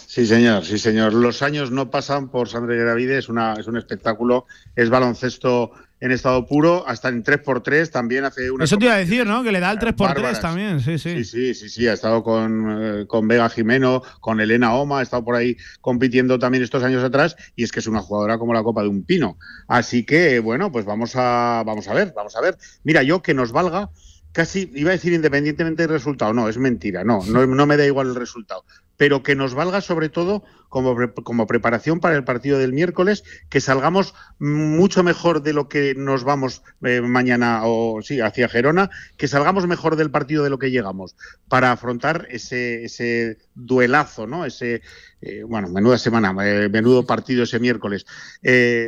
Sí, 0.08 0.26
señor, 0.26 0.66
sí, 0.66 0.78
señor. 0.78 1.14
Los 1.14 1.42
años 1.42 1.72
no 1.72 1.90
pasan 1.90 2.30
por 2.30 2.50
Sandra 2.50 2.76
Gravide, 2.76 3.18
es, 3.18 3.30
una, 3.30 3.54
es 3.54 3.68
un 3.68 3.78
espectáculo, 3.78 4.46
es 4.76 4.90
baloncesto 4.90 5.72
en 6.06 6.12
estado 6.12 6.46
puro, 6.46 6.88
hasta 6.88 7.10
en 7.10 7.24
3x3 7.24 7.90
también 7.90 8.26
hace 8.26 8.52
una. 8.52 8.66
Eso 8.66 8.78
te 8.78 8.86
iba 8.86 8.94
a 8.94 8.98
decir, 8.98 9.26
¿no? 9.26 9.42
Que 9.44 9.52
le 9.52 9.60
da 9.60 9.72
el 9.72 9.80
3x3 9.80 10.40
también, 10.40 10.80
sí, 10.80 11.00
sí. 11.00 11.24
Sí, 11.24 11.56
sí, 11.56 11.68
sí, 11.68 11.88
ha 11.88 11.94
estado 11.94 12.24
con, 12.24 12.78
eh, 12.80 13.08
con 13.08 13.28
Vega 13.28 13.50
Jimeno, 13.50 14.04
con 14.22 14.40
Elena 14.40 14.76
Oma, 14.76 15.00
ha 15.00 15.02
estado 15.02 15.26
por 15.26 15.36
ahí 15.36 15.58
compitiendo 15.82 16.38
también 16.38 16.64
estos 16.64 16.84
años 16.84 17.04
atrás 17.04 17.36
y 17.56 17.64
es 17.64 17.72
que 17.72 17.80
es 17.80 17.88
una 17.88 18.02
jugadora 18.02 18.38
como 18.38 18.54
la 18.54 18.62
copa 18.62 18.84
de 18.84 18.90
un 18.90 19.04
pino. 19.04 19.40
Así 19.68 20.06
que, 20.06 20.40
bueno, 20.40 20.72
pues 20.72 20.86
vamos 20.86 21.16
a, 21.16 21.64
vamos 21.66 21.88
a 21.88 21.96
ver, 21.96 22.14
vamos 22.16 22.36
a 22.36 22.42
ver. 22.42 22.56
Mira, 22.84 23.02
yo 23.02 23.24
que 23.24 23.34
nos 23.34 23.52
valga 23.52 23.90
casi, 24.32 24.70
iba 24.76 24.92
a 24.92 24.94
decir 24.94 25.12
independientemente 25.14 25.84
del 25.84 25.92
resultado, 25.92 26.34
no, 26.34 26.50
es 26.50 26.58
mentira, 26.60 27.04
no, 27.04 27.22
no, 27.26 27.48
no 27.48 27.66
me 27.66 27.78
da 27.78 27.86
igual 27.86 28.08
el 28.08 28.16
resultado, 28.16 28.64
pero 28.98 29.24
que 29.24 29.34
nos 29.34 29.56
valga 29.56 29.82
sobre 29.82 30.10
todo 30.10 30.44
como, 30.76 30.94
como, 31.24 31.48
preparación 31.48 32.02
para 32.02 32.18
el 32.18 32.26
partido 32.26 32.60
del 32.60 32.74
miércoles, 32.74 33.24
que 33.48 33.62
salgamos 33.62 34.14
mucho 34.40 35.04
mejor 35.04 35.42
de 35.42 35.54
lo 35.54 35.70
que 35.70 35.96
nos 35.96 36.26
vamos 36.26 36.64
eh, 36.84 37.00
mañana 37.00 37.62
o 37.64 38.02
sí, 38.02 38.20
hacia 38.20 38.50
Gerona, 38.50 38.90
que 39.16 39.30
salgamos 39.30 39.68
mejor 39.68 39.96
del 39.96 40.12
partido 40.12 40.44
de 40.44 40.50
lo 40.50 40.60
que 40.60 40.72
llegamos, 40.72 41.16
para 41.48 41.72
afrontar 41.72 42.28
ese, 42.30 42.84
ese 42.84 43.38
duelazo, 43.54 44.28
¿no? 44.28 44.44
Ese, 44.44 44.82
eh, 45.22 45.44
bueno, 45.48 45.70
menuda 45.70 45.98
semana, 45.98 46.36
eh, 46.46 46.68
menudo 46.68 47.06
partido 47.06 47.44
ese 47.44 47.62
miércoles. 47.62 48.06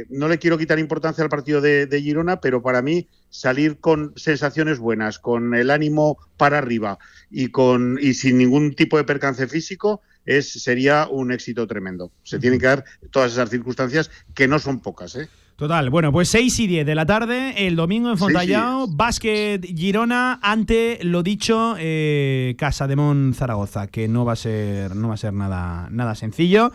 no 0.10 0.28
le 0.28 0.40
quiero 0.40 0.58
quitar 0.58 0.80
importancia 0.80 1.24
al 1.24 1.30
partido 1.30 1.62
de, 1.62 1.86
de 1.86 2.02
Girona, 2.02 2.42
pero 2.42 2.62
para 2.62 2.82
mí 2.82 3.08
salir 3.30 3.80
con 3.80 4.12
sensaciones 4.18 4.78
buenas, 4.78 5.20
con 5.20 5.56
el 5.56 5.70
ánimo 5.70 6.18
para 6.36 6.58
arriba 6.58 7.00
y 7.30 7.48
con 7.48 7.98
y 8.02 8.14
sin 8.14 8.38
ningún 8.38 8.76
tipo 8.76 8.98
de 8.98 9.06
percance 9.06 9.48
físico, 9.48 10.02
es, 10.28 10.52
sería 10.52 11.08
un 11.10 11.32
éxito 11.32 11.66
tremendo. 11.66 12.12
Se 12.22 12.38
tienen 12.38 12.60
que 12.60 12.68
dar 12.68 12.86
todas 13.10 13.32
esas 13.32 13.50
circunstancias 13.50 14.12
que 14.36 14.48
no 14.48 14.60
son 14.60 14.80
pocas. 14.80 15.16
¿eh? 15.16 15.28
Total, 15.56 15.90
bueno, 15.90 16.12
pues 16.12 16.30
6 16.30 16.60
y 16.60 16.68
10 16.68 16.86
de 16.86 16.94
la 16.94 17.08
tarde, 17.08 17.66
el 17.66 17.76
domingo 17.76 18.12
en 18.12 18.18
Fontallao, 18.20 18.88
básquet 18.88 19.66
Girona 19.66 20.40
ante 20.44 21.00
lo 21.02 21.24
dicho 21.24 21.76
eh, 21.80 22.54
Casa 22.60 22.86
de 22.86 22.96
Mon 22.96 23.34
Zaragoza, 23.34 23.88
que 23.88 24.08
no 24.08 24.24
va 24.24 24.34
a 24.34 24.36
ser, 24.36 24.96
no 24.96 25.08
va 25.08 25.16
a 25.16 25.18
ser 25.18 25.34
nada, 25.34 25.88
nada 25.90 26.14
sencillo. 26.14 26.72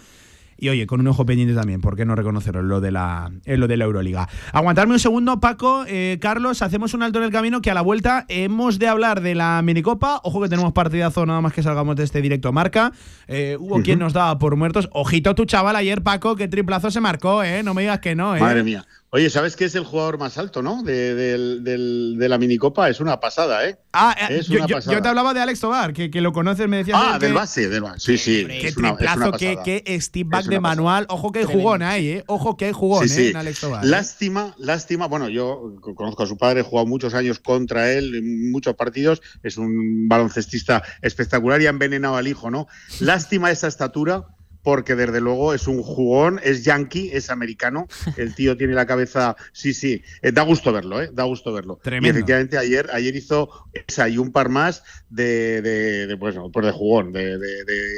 Y 0.63 0.69
oye, 0.69 0.87
con 0.87 1.01
un 1.01 1.09
ojo 1.09 1.27
pendiente 1.27 1.57
también, 1.57 1.81
¿por 1.81 1.97
qué 1.97 2.05
no 2.05 2.15
reconocerlo? 2.15 2.63
Lo 2.63 2.81
de 2.81 2.93
la, 2.93 3.33
en 3.47 3.59
lo 3.59 3.67
de 3.67 3.77
la 3.77 3.85
Euroliga. 3.85 4.29
Aguantarme 4.53 4.93
un 4.93 5.01
segundo, 5.01 5.41
Paco, 5.41 5.85
eh, 5.89 6.19
Carlos, 6.21 6.63
hacemos 6.63 6.95
un 6.95 7.03
alto 7.03 7.19
en 7.19 7.25
el 7.25 7.33
camino 7.33 7.61
que 7.61 7.73
a 7.73 7.75
la 7.75 7.81
vuelta 7.81 8.27
hemos 8.29 8.79
de 8.79 8.87
hablar 8.87 9.23
de 9.23 9.35
la 9.35 9.61
minicopa. 9.65 10.21
Ojo 10.23 10.41
que 10.41 10.49
tenemos 10.49 10.73
partidazo 10.73 11.27
nada 11.27 11.41
más 11.41 11.53
que 11.53 11.65
salgamos 11.65 11.97
de 11.97 12.05
este 12.05 12.23
directo 12.23 12.53
marca. 12.53 12.93
Eh, 13.27 13.57
hubo 13.59 13.83
quien 13.83 13.99
nos 13.99 14.13
daba 14.13 14.39
por 14.39 14.55
muertos. 14.55 14.89
Ojito 14.93 15.35
tu 15.35 15.47
chaval 15.47 15.75
ayer, 15.75 16.05
Paco, 16.05 16.37
que 16.37 16.47
triplazo 16.47 16.93
se 16.93 17.01
marcó, 17.01 17.43
¿eh? 17.43 17.65
No 17.65 17.75
me 17.75 17.83
digas 17.83 17.99
que 17.99 18.15
no, 18.15 18.37
¿eh? 18.37 18.41
Madre 18.41 18.63
mía. 18.63 18.87
Oye, 19.15 19.29
¿sabes 19.29 19.57
qué 19.57 19.67
es 19.67 19.75
el 19.75 19.85
jugador 19.85 20.17
más 20.17 20.39
alto, 20.39 20.63
no? 20.63 20.83
De, 20.83 22.17
la 22.17 22.39
minicopa. 22.39 22.89
Es 22.89 22.99
una 22.99 23.21
pasada, 23.21 23.69
¿eh? 23.69 23.77
Ah, 23.93 24.17
eh, 24.31 24.41
yo, 24.41 24.65
te 25.03 25.07
hablaba 25.07 25.35
de 25.35 25.41
Alex 25.41 25.61
Tobar, 25.61 25.93
que, 25.93 26.09
lo 26.23 26.33
conoces, 26.33 26.67
me 26.67 26.79
decías. 26.79 26.99
Ah, 26.99 27.19
del 27.19 27.35
base, 27.35 27.69
del 27.69 27.83
base. 27.83 28.17
Sí, 28.17 28.17
sí. 28.17 28.47
Qué 28.49 28.73
triplazo, 28.73 29.33
qué, 29.33 29.59
qué 29.63 30.01
Steve 30.01 30.31
Back 30.33 30.47
de 30.47 30.61
manual. 30.61 31.05
Ojo 31.11 31.31
que 31.31 31.41
hay 31.41 31.45
jugón 31.45 31.83
ahí, 31.83 32.09
¿eh? 32.09 32.25
Ojo 32.27 32.57
que 32.57 32.65
hay 32.65 32.73
jugón, 32.73 33.07
¿eh? 33.07 33.29
En 33.29 33.37
Alex 33.37 33.61
Tobar. 33.61 33.85
Lástima, 33.85 34.55
lástima. 34.57 35.09
Bueno, 35.09 35.29
yo 35.29 35.77
conozco 35.95 36.23
a 36.23 36.27
su 36.27 36.39
padre, 36.39 36.61
he 36.61 36.65
jugado 36.65 36.87
muchos 36.87 37.13
años 37.13 37.39
contra 37.39 37.93
él 37.93 38.15
en 38.15 38.51
muchos 38.51 38.75
partidos. 38.77 39.21
Es 39.43 39.59
un 39.59 40.09
baloncestista 40.09 40.83
espectacular 41.03 41.61
y 41.61 41.67
ha 41.67 41.71
envenenado 41.71 42.17
al 42.17 42.29
hijo, 42.29 42.51
¿no? 42.51 42.67
Lástima 43.01 43.51
esa 43.51 43.69
estatura 43.69 44.25
porque 44.63 44.95
desde 44.95 45.21
luego 45.21 45.55
es 45.55 45.67
un 45.67 45.83
jugón, 45.83 46.41
es 46.43 46.65
yankee, 46.65 47.11
es 47.13 47.31
americano, 47.31 47.87
el 48.17 48.35
tío 48.35 48.57
tiene 48.57 48.75
la 48.75 48.87
cabeza, 48.87 49.37
sí, 49.53 49.75
sí, 49.75 50.03
eh, 50.23 50.33
da 50.33 50.43
gusto 50.43 50.73
verlo, 50.73 51.03
¿eh? 51.03 51.11
da 51.13 51.25
gusto 51.25 51.53
verlo. 51.53 51.79
Tremendo. 51.83 52.07
Y 52.07 52.11
efectivamente 52.11 52.59
ayer, 52.59 52.89
ayer 52.93 53.15
hizo 53.17 53.49
esa 53.73 54.09
y 54.09 54.19
un 54.19 54.33
par 54.33 54.49
más 54.49 54.85
de, 55.11 55.63
de, 55.63 56.17
pues, 56.17 56.37
pues 56.53 56.67
de 56.67 56.73
jugón, 56.73 57.13
de, 57.13 57.39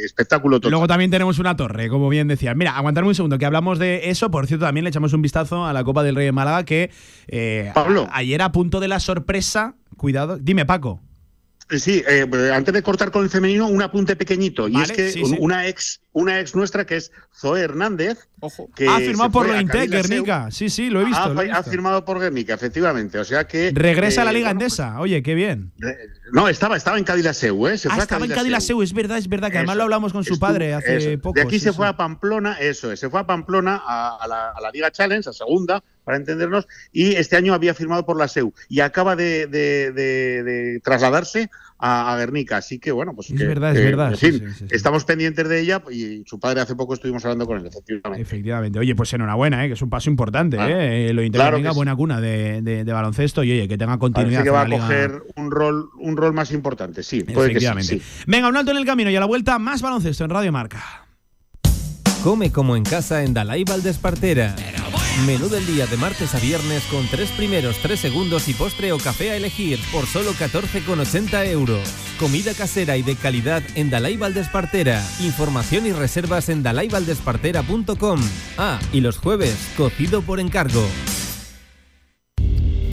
espectáculo 0.05 0.59
total. 0.59 0.73
Luego 0.73 0.87
también 0.87 1.11
tenemos 1.11 1.39
una 1.39 1.57
torre, 1.57 1.89
como 1.89 2.09
bien 2.09 2.29
decía. 2.29 2.55
Mira, 2.55 2.77
aguantarme 2.77 3.09
un 3.09 3.15
segundo, 3.15 3.39
que 3.39 3.47
hablamos 3.47 3.79
de 3.79 4.11
eso, 4.11 4.31
por 4.31 4.47
cierto, 4.47 4.65
también 4.65 4.85
le 4.85 4.91
echamos 4.91 5.13
un 5.13 5.23
vistazo 5.23 5.67
a 5.67 5.73
la 5.73 5.85
Copa 5.85 6.03
del 6.03 6.15
Rey 6.15 6.27
de 6.27 6.33
Málaga, 6.33 6.65
que 6.65 6.91
eh, 7.29 7.71
Pablo. 7.75 8.09
ayer 8.13 8.41
a 8.43 8.53
punto 8.53 8.81
de 8.81 8.89
la 8.89 9.01
sorpresa, 9.01 9.75
cuidado, 9.97 10.39
dime 10.39 10.65
Paco. 10.65 11.01
Sí, 11.71 12.03
eh, 12.07 12.27
antes 12.53 12.75
de 12.75 12.83
cortar 12.83 13.11
con 13.11 13.25
el 13.25 13.31
femenino, 13.31 13.67
un 13.67 13.83
apunte 13.83 14.17
pequeñito. 14.17 14.69
y 14.69 14.81
es 14.81 14.93
que 14.93 15.23
una 15.39 15.67
ex 15.67 16.01
una 16.15 16.41
ex 16.41 16.55
nuestra 16.55 16.87
que 16.87 16.97
es 16.97 17.13
Zoe 17.35 17.61
Hernández. 17.61 18.29
Ojo. 18.41 18.71
Que 18.75 18.89
ha 18.89 18.99
firmado 18.99 19.31
por 19.31 19.49
la 19.49 19.61
Intec, 19.61 19.91
Guernica. 19.91 20.49
Sí, 20.51 20.71
sí, 20.71 20.89
lo 20.89 21.03
he, 21.03 21.05
visto, 21.05 21.35
ha, 21.53 21.63
firmado 21.63 22.05
por 22.05 22.21
Guernica, 22.21 22.55
efectivamente. 22.55 23.19
O 23.19 23.25
sea 23.25 23.47
que. 23.47 23.73
Regresa 23.75 24.23
a 24.23 24.25
la 24.25 24.33
Liga 24.33 24.51
Endesa. 24.51 24.93
Pues, 24.93 25.03
Oye, 25.03 25.23
qué 25.23 25.35
bien. 25.35 25.73
no, 26.33 26.49
estaba, 26.49 26.77
estaba 26.77 26.99
en 26.99 27.05
Cadillaceu, 27.05 27.67
¿eh? 27.67 27.77
Se 27.77 27.89
ah, 27.91 27.99
estaba 27.99 28.25
en 28.25 28.31
Cadillaceu, 28.31 28.81
es 28.81 28.93
verdad, 28.93 29.19
es 29.19 29.29
verdad, 29.29 29.51
que 29.51 29.59
además 29.59 29.77
lo 29.77 29.83
hablamos 29.83 30.13
con 30.13 30.25
su 30.25 30.39
padre 30.39 30.73
hace 30.73 31.19
poco. 31.19 31.35
De 31.35 31.43
aquí 31.43 31.59
se 31.59 31.73
fue 31.73 31.87
a 31.87 31.97
Pamplona, 31.97 32.55
eso 32.61 32.93
es, 32.93 33.01
se 33.01 33.11
fue 33.11 33.21
a 33.21 33.27
Pamplona 33.27 33.83
a, 33.85 34.27
la, 34.29 34.71
Liga 34.73 34.91
Challenge, 34.91 35.29
a 35.29 35.33
segunda, 35.33 35.83
para 36.05 36.17
entendernos, 36.17 36.69
y 36.93 37.15
este 37.17 37.37
año 37.37 37.55
había 37.55 37.75
firmado 37.75 38.07
por 38.07 38.17
la 38.17 38.29
SEU 38.29 38.53
y 38.69 38.81
acaba 38.81 39.17
de 39.17 40.81
trasladarse 40.85 41.51
a, 41.85 42.17
Guernica. 42.17 42.57
Así 42.57 42.79
que 42.79 42.93
bueno, 42.93 43.15
pues. 43.15 43.31
Es 43.31 43.39
verdad, 43.39 43.77
es 43.77 43.85
verdad. 43.85 44.15
estamos 44.71 45.05
pendientes 45.05 45.49
de 45.49 45.61
ella 45.61 45.83
y 45.91 46.23
su 46.27 46.41
padre 46.41 46.61
hace 46.61 46.75
poco 46.75 46.95
estuvimos 46.95 47.25
hablando 47.25 47.47
con 47.47 47.59
él, 47.59 47.67
efectivamente. 47.67 48.23
Efectivamente. 48.23 48.79
Oye, 48.79 48.95
pues 48.95 49.13
enhorabuena, 49.13 49.65
¿eh? 49.65 49.69
que 49.69 49.75
es 49.75 49.83
un 49.83 49.91
paso 49.91 50.09
importante. 50.09 50.57
¿eh? 50.59 51.13
Lo 51.13 51.23
intenta 51.23 51.51
claro 51.51 51.75
buena 51.75 51.95
cuna 51.95 52.21
de, 52.21 52.85
baloncesto 52.87 53.45
y 53.45 53.53
oye, 53.53 53.69
que 53.69 53.77
tenga 53.77 53.99
continuidad. 53.99 54.45
Parece 54.45 54.45
que 54.45 54.51
va 54.51 54.63
a 54.63 54.69
coger 54.69 55.23
un 55.37 55.51
rol, 55.51 55.91
un 55.99 56.17
rol 56.17 56.33
más 56.33 56.53
importante, 56.53 57.03
sí. 57.03 57.23
Puede 57.23 57.51
efectivamente. 57.51 57.99
Que 57.99 58.05
Venga, 58.27 58.49
un 58.49 58.57
alto 58.57 58.71
en 58.71 58.79
el 58.79 58.87
camino 58.87 59.11
y 59.11 59.17
a 59.17 59.21
la 59.21 59.27
vuelta 59.27 59.59
más 59.59 59.83
baloncesto 59.83 60.25
en 60.25 60.31
Radio 60.31 60.53
Marca. 60.53 61.04
Come 62.25 62.51
como 62.51 62.75
en 62.75 62.85
casa 62.85 63.23
en 63.23 63.35
Dalai 63.35 63.65
Valdespartera. 63.65 64.57
Menú 65.27 65.51
del 65.51 65.67
día 65.67 65.87
de 65.87 65.99
martes 65.99 66.35
a 66.35 66.39
viernes 66.39 66.83
con 66.85 67.07
tres 67.09 67.31
primeros, 67.33 67.77
tres 67.83 68.01
segundos 68.01 68.49
y 68.49 68.55
postre 68.55 68.93
o 68.93 68.99
café 68.99 69.33
a 69.33 69.37
elegir 69.37 69.79
por 69.93 70.07
solo 70.07 70.33
14,80 70.33 71.47
euros. 71.49 71.87
Comida 72.19 72.55
casera 72.55 72.97
y 72.97 73.03
de 73.03 73.15
calidad 73.17 73.63
en 73.75 73.91
Dalai 73.91 74.17
Valdespartera. 74.17 75.07
Información 75.21 75.85
y 75.85 75.93
reservas 75.93 76.49
en 76.49 76.63
dalaivaldespartera.com. 76.63 78.21
Ah, 78.57 78.81
y 78.91 79.03
los 79.03 79.19
jueves, 79.19 79.59
cocido 79.77 80.23
por 80.23 80.41
encargo. 80.41 80.83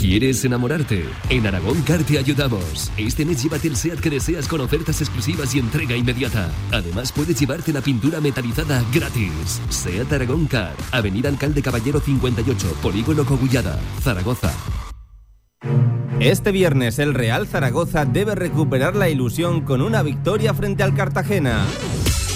¿Quieres 0.01 0.43
enamorarte? 0.43 1.05
En 1.29 1.45
Aragón 1.45 1.79
Car 1.83 2.03
te 2.03 2.17
ayudamos. 2.17 2.91
Este 2.97 3.23
mes 3.23 3.43
llévate 3.43 3.67
el 3.67 3.75
SEAT 3.75 3.99
que 3.99 4.09
deseas 4.09 4.47
con 4.47 4.59
ofertas 4.59 4.99
exclusivas 4.99 5.53
y 5.53 5.59
entrega 5.59 5.95
inmediata. 5.95 6.49
Además 6.71 7.11
puedes 7.11 7.39
llevarte 7.39 7.71
la 7.71 7.81
pintura 7.81 8.19
metalizada 8.19 8.83
gratis. 8.91 9.61
SEAT 9.69 10.11
Aragón 10.11 10.47
Car, 10.47 10.73
Avenida 10.91 11.29
Alcalde 11.29 11.61
Caballero 11.61 11.99
58, 11.99 12.77
Polígono 12.81 13.23
Cogullada, 13.25 13.79
Zaragoza. 14.01 14.51
Este 16.19 16.51
viernes 16.51 16.97
el 16.97 17.13
Real 17.13 17.45
Zaragoza 17.45 18.05
debe 18.05 18.33
recuperar 18.33 18.95
la 18.95 19.07
ilusión 19.07 19.61
con 19.61 19.83
una 19.83 20.01
victoria 20.01 20.55
frente 20.55 20.81
al 20.81 20.95
Cartagena. 20.95 21.63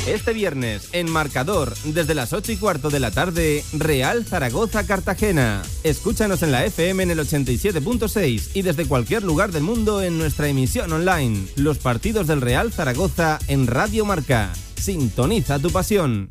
Este 0.08 0.34
viernes, 0.34 0.90
en 0.92 1.10
marcador, 1.10 1.74
desde 1.84 2.14
las 2.14 2.32
8 2.32 2.52
y 2.52 2.58
cuarto 2.58 2.92
de 2.92 3.00
la 3.00 3.10
tarde, 3.10 3.64
Real 3.74 4.24
Zaragoza 4.24 4.86
Cartagena. 4.86 5.64
Escúchanos 5.84 6.44
en 6.44 6.52
la 6.52 6.64
FM 6.64 7.02
en 7.02 7.10
el 7.10 7.20
87.6 7.20 8.52
y 8.54 8.62
desde 8.62 8.88
cualquier 8.88 9.24
lugar 9.24 9.52
del 9.52 9.64
mundo 9.64 10.04
en 10.04 10.20
nuestra 10.20 10.48
emisión 10.48 10.94
online. 10.94 11.48
Los 11.56 11.80
partidos 11.80 12.28
del 12.28 12.42
Real 12.42 12.72
Zaragoza 12.72 13.40
en 13.48 13.66
Radio 13.66 14.06
Marca. 14.06 14.54
Sintoniza 14.76 15.58
tu 15.58 15.72
pasión. 15.72 16.30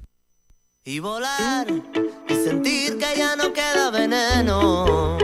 y 0.84 1.00
volar 1.00 1.66
y 2.28 2.34
sentir 2.34 2.98
que 2.98 3.18
ya 3.18 3.34
no 3.34 3.52
queda 3.52 3.90
veneno. 3.90 5.23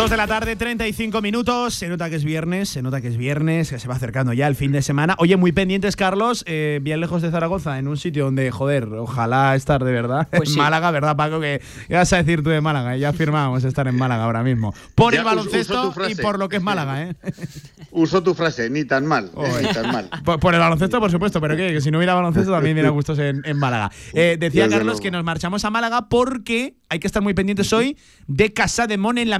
Dos 0.00 0.08
de 0.08 0.16
la 0.16 0.26
tarde, 0.26 0.56
35 0.56 1.20
minutos. 1.20 1.74
Se 1.74 1.86
nota 1.86 2.08
que 2.08 2.16
es 2.16 2.24
viernes, 2.24 2.70
se 2.70 2.80
nota 2.80 3.02
que 3.02 3.08
es 3.08 3.18
viernes, 3.18 3.68
que 3.68 3.78
se 3.78 3.86
va 3.86 3.96
acercando 3.96 4.32
ya 4.32 4.46
el 4.46 4.56
fin 4.56 4.72
de 4.72 4.80
semana. 4.80 5.14
Oye, 5.18 5.36
muy 5.36 5.52
pendientes, 5.52 5.94
Carlos, 5.94 6.42
eh, 6.46 6.80
bien 6.80 7.02
lejos 7.02 7.20
de 7.20 7.30
Zaragoza, 7.30 7.78
en 7.78 7.86
un 7.86 7.98
sitio 7.98 8.24
donde, 8.24 8.50
joder, 8.50 8.88
ojalá 8.94 9.54
estar 9.54 9.84
de 9.84 9.92
verdad. 9.92 10.26
Pues 10.30 10.48
en 10.48 10.54
sí. 10.54 10.58
Málaga, 10.58 10.90
¿verdad, 10.90 11.16
Paco? 11.16 11.38
Que 11.38 11.60
¿qué 11.86 11.96
vas 11.96 12.10
a 12.14 12.16
decir 12.16 12.42
tú 12.42 12.48
de 12.48 12.62
Málaga? 12.62 12.96
Ya 12.96 13.12
firmábamos 13.12 13.62
estar 13.64 13.88
en 13.88 13.96
Málaga 13.98 14.24
ahora 14.24 14.42
mismo. 14.42 14.72
Por 14.94 15.12
Ya 15.12 15.18
el 15.18 15.26
baloncesto 15.26 15.92
y 16.08 16.14
por 16.14 16.38
lo 16.38 16.48
que 16.48 16.56
es 16.56 16.62
Málaga, 16.62 17.02
¿eh? 17.02 17.14
Uso 17.90 18.22
tu 18.22 18.32
frase, 18.32 18.70
ni 18.70 18.86
tan 18.86 19.04
mal, 19.04 19.30
ni 19.34 19.68
tan 19.68 19.92
mal. 19.92 20.08
Por, 20.24 20.38
por 20.38 20.54
el 20.54 20.60
baloncesto, 20.60 21.00
por 21.00 21.10
supuesto, 21.10 21.40
pero 21.40 21.56
que, 21.56 21.72
que 21.72 21.80
si 21.80 21.90
no 21.90 21.98
hubiera 21.98 22.14
baloncesto 22.14 22.52
también 22.52 22.74
hubiera 22.74 22.90
gustos 23.00 23.18
en, 23.18 23.42
en 23.44 23.58
Málaga. 23.58 23.90
Eh, 24.14 24.36
decía 24.38 24.62
Desde 24.64 24.76
Carlos 24.76 24.84
luego. 24.84 25.00
que 25.00 25.10
nos 25.10 25.24
marchamos 25.24 25.64
a 25.64 25.70
Málaga 25.70 26.08
porque 26.08 26.76
hay 26.88 27.00
que 27.00 27.06
estar 27.06 27.22
muy 27.22 27.34
pendientes 27.34 27.72
hoy 27.72 27.96
de 28.28 28.52
Casa 28.52 28.86
de 28.86 28.96
Mon 28.96 29.18
en 29.18 29.28
la 29.28 29.38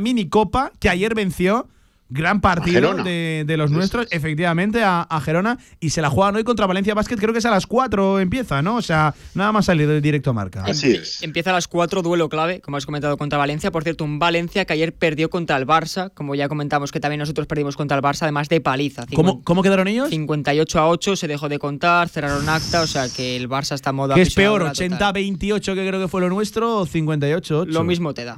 que 0.79 0.89
ayer 0.89 1.15
venció. 1.15 1.69
Gran 2.11 2.41
partido 2.41 2.81
de, 3.05 3.45
de 3.47 3.57
los 3.57 3.71
nuestros, 3.71 4.07
efectivamente, 4.11 4.83
a, 4.83 5.03
a 5.03 5.21
Gerona. 5.21 5.59
Y 5.79 5.91
se 5.91 6.03
la 6.03 6.11
juegan 6.11 6.37
hoy 6.37 6.45
contra 6.45 6.67
Valencia 6.67 6.93
Basket. 6.95 7.17
Creo 7.17 7.33
que 7.33 7.39
es 7.39 7.45
a 7.47 7.51
las 7.51 7.67
4 7.67 8.21
empieza, 8.21 8.63
¿no? 8.63 8.77
O 8.77 8.83
sea, 8.83 9.15
nada 9.35 9.53
más 9.53 9.67
salir 9.67 9.87
del 9.89 10.03
directo 10.03 10.31
a 10.31 10.33
marca. 10.33 10.65
Empie- 10.67 11.23
Empieza 11.23 11.51
a 11.51 11.53
las 11.53 11.69
4, 11.69 12.03
duelo 12.03 12.29
clave, 12.29 12.61
como 12.61 12.77
has 12.77 12.85
comentado, 12.87 13.17
contra 13.17 13.39
Valencia. 13.39 13.71
Por 13.71 13.83
cierto, 13.85 14.05
un 14.05 14.19
Valencia 14.19 14.65
que 14.65 14.73
ayer 14.73 14.93
perdió 14.93 15.31
contra 15.31 15.57
el 15.57 15.67
Barça, 15.67 16.11
como 16.13 16.35
ya 16.35 16.49
comentamos 16.49 16.91
que 16.93 17.01
también 17.01 17.21
nosotros 17.21 17.47
perdimos 17.47 17.77
contra 17.77 17.97
el 17.97 18.03
Barça, 18.03 18.23
además 18.23 18.49
de 18.49 18.61
paliza. 18.61 19.07
¿Cómo, 19.15 19.43
¿Cómo 19.45 19.63
quedaron 19.63 19.87
ellos? 19.89 20.09
58 20.11 20.79
a 20.81 20.89
8, 20.89 21.17
se 21.17 21.29
dejó 21.29 21.49
de 21.49 21.59
contar, 21.59 22.09
cerraron 22.09 22.49
acta, 22.49 22.81
o 22.83 22.87
sea 22.87 23.09
que 23.09 23.37
el 23.37 23.49
Barça 23.49 23.75
está 23.75 23.91
en 23.91 23.97
modo 23.97 24.15
¿Qué 24.15 24.23
es 24.23 24.35
peor? 24.35 24.63
apisonadora 24.67 25.13
total. 25.13 25.25
¿80-28 25.25 25.75
que 25.75 25.87
creo 25.89 26.01
que 26.01 26.09
fue 26.09 26.21
lo 26.21 26.29
nuestro 26.29 26.79
o 26.79 26.87
58-8? 26.87 27.67
Lo 27.67 27.85
mismo 27.85 28.15
te 28.15 28.25
da. 28.25 28.35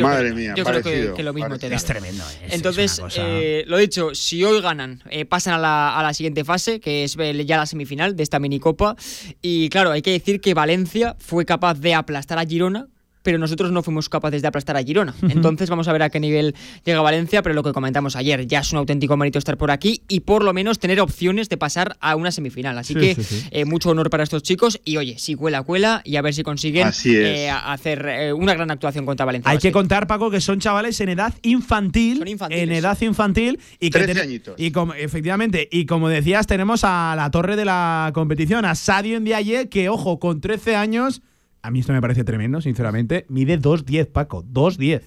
Madre 0.00 0.32
mía, 0.34 0.54
Yo 0.56 0.64
creo 0.64 0.82
que, 0.82 1.12
que 1.16 1.22
lo 1.22 1.32
mismo 1.32 1.58
te 1.58 1.68
da. 1.68 1.76
Es 1.76 1.84
tremendo. 1.84 2.24
es- 2.46 2.52
Entonces, 2.54 2.81
es 2.84 2.98
una 2.98 3.08
cosa- 3.08 3.22
eh, 3.26 3.64
lo 3.66 3.76
dicho, 3.78 4.14
si 4.14 4.44
hoy 4.44 4.60
ganan, 4.60 5.02
eh, 5.10 5.24
pasan 5.24 5.54
a 5.54 5.58
la, 5.58 5.98
a 5.98 6.02
la 6.02 6.14
siguiente 6.14 6.44
fase, 6.44 6.80
que 6.80 7.04
es 7.04 7.16
ya 7.46 7.56
la 7.56 7.66
semifinal 7.66 8.16
de 8.16 8.22
esta 8.22 8.38
minicopa. 8.38 8.96
Y 9.40 9.68
claro, 9.68 9.90
hay 9.90 10.02
que 10.02 10.12
decir 10.12 10.40
que 10.40 10.54
Valencia 10.54 11.16
fue 11.18 11.44
capaz 11.44 11.74
de 11.80 11.94
aplastar 11.94 12.38
a 12.38 12.44
Girona. 12.44 12.88
Pero 13.22 13.38
nosotros 13.38 13.70
no 13.72 13.82
fuimos 13.82 14.08
capaces 14.08 14.42
de 14.42 14.48
aplastar 14.48 14.76
a 14.76 14.82
Girona. 14.82 15.14
Entonces 15.22 15.70
vamos 15.70 15.86
a 15.88 15.92
ver 15.92 16.02
a 16.02 16.10
qué 16.10 16.18
nivel 16.20 16.54
llega 16.84 17.00
Valencia, 17.00 17.42
pero 17.42 17.54
lo 17.54 17.62
que 17.62 17.72
comentamos 17.72 18.16
ayer, 18.16 18.46
ya 18.46 18.60
es 18.60 18.72
un 18.72 18.78
auténtico 18.78 19.16
mérito 19.16 19.38
estar 19.38 19.56
por 19.56 19.70
aquí 19.70 20.02
y 20.08 20.20
por 20.20 20.42
lo 20.44 20.52
menos 20.52 20.78
tener 20.78 21.00
opciones 21.00 21.48
de 21.48 21.56
pasar 21.56 21.96
a 22.00 22.16
una 22.16 22.30
semifinal. 22.32 22.76
Así 22.78 22.94
Sí, 22.94 23.00
que 23.00 23.14
sí, 23.14 23.22
sí. 23.22 23.48
eh, 23.50 23.64
mucho 23.64 23.90
honor 23.90 24.10
para 24.10 24.22
estos 24.24 24.42
chicos 24.42 24.80
y 24.84 24.96
oye, 24.96 25.18
si 25.18 25.34
cuela, 25.34 25.62
cuela 25.62 26.02
y 26.04 26.16
a 26.16 26.22
ver 26.22 26.34
si 26.34 26.42
consiguen 26.42 26.88
eh, 27.04 27.50
hacer 27.50 28.06
eh, 28.08 28.32
una 28.32 28.54
gran 28.54 28.70
actuación 28.70 29.06
contra 29.06 29.24
Valencia. 29.26 29.50
Hay 29.50 29.58
que 29.58 29.72
contar, 29.72 30.06
Paco, 30.06 30.30
que 30.30 30.40
son 30.40 30.58
chavales 30.60 31.00
en 31.00 31.08
edad 31.10 31.32
infantil. 31.42 32.18
Son 32.18 32.28
infantiles. 32.28 32.62
En 32.64 32.72
edad 32.72 33.00
infantil. 33.00 33.58
Y 33.78 33.90
que 33.90 33.98
13 34.00 34.14
ten- 34.14 34.22
añitos. 34.22 34.54
Y 34.58 34.70
como, 34.72 34.94
efectivamente, 34.94 35.68
y 35.70 35.86
como 35.86 36.08
decías, 36.08 36.46
tenemos 36.46 36.82
a 36.84 37.14
la 37.16 37.30
torre 37.30 37.56
de 37.56 37.64
la 37.64 38.10
competición, 38.14 38.64
a 38.64 38.74
Sadio 38.74 39.20
Ndiaye, 39.20 39.68
que, 39.68 39.88
ojo, 39.88 40.18
con 40.18 40.40
13 40.40 40.74
años, 40.76 41.22
a 41.62 41.70
mí 41.70 41.80
esto 41.80 41.92
me 41.92 42.00
parece 42.00 42.24
tremendo, 42.24 42.60
sinceramente, 42.60 43.24
mide 43.28 43.58
2'10, 43.58 44.06
Paco, 44.10 44.44
2'10. 44.44 45.02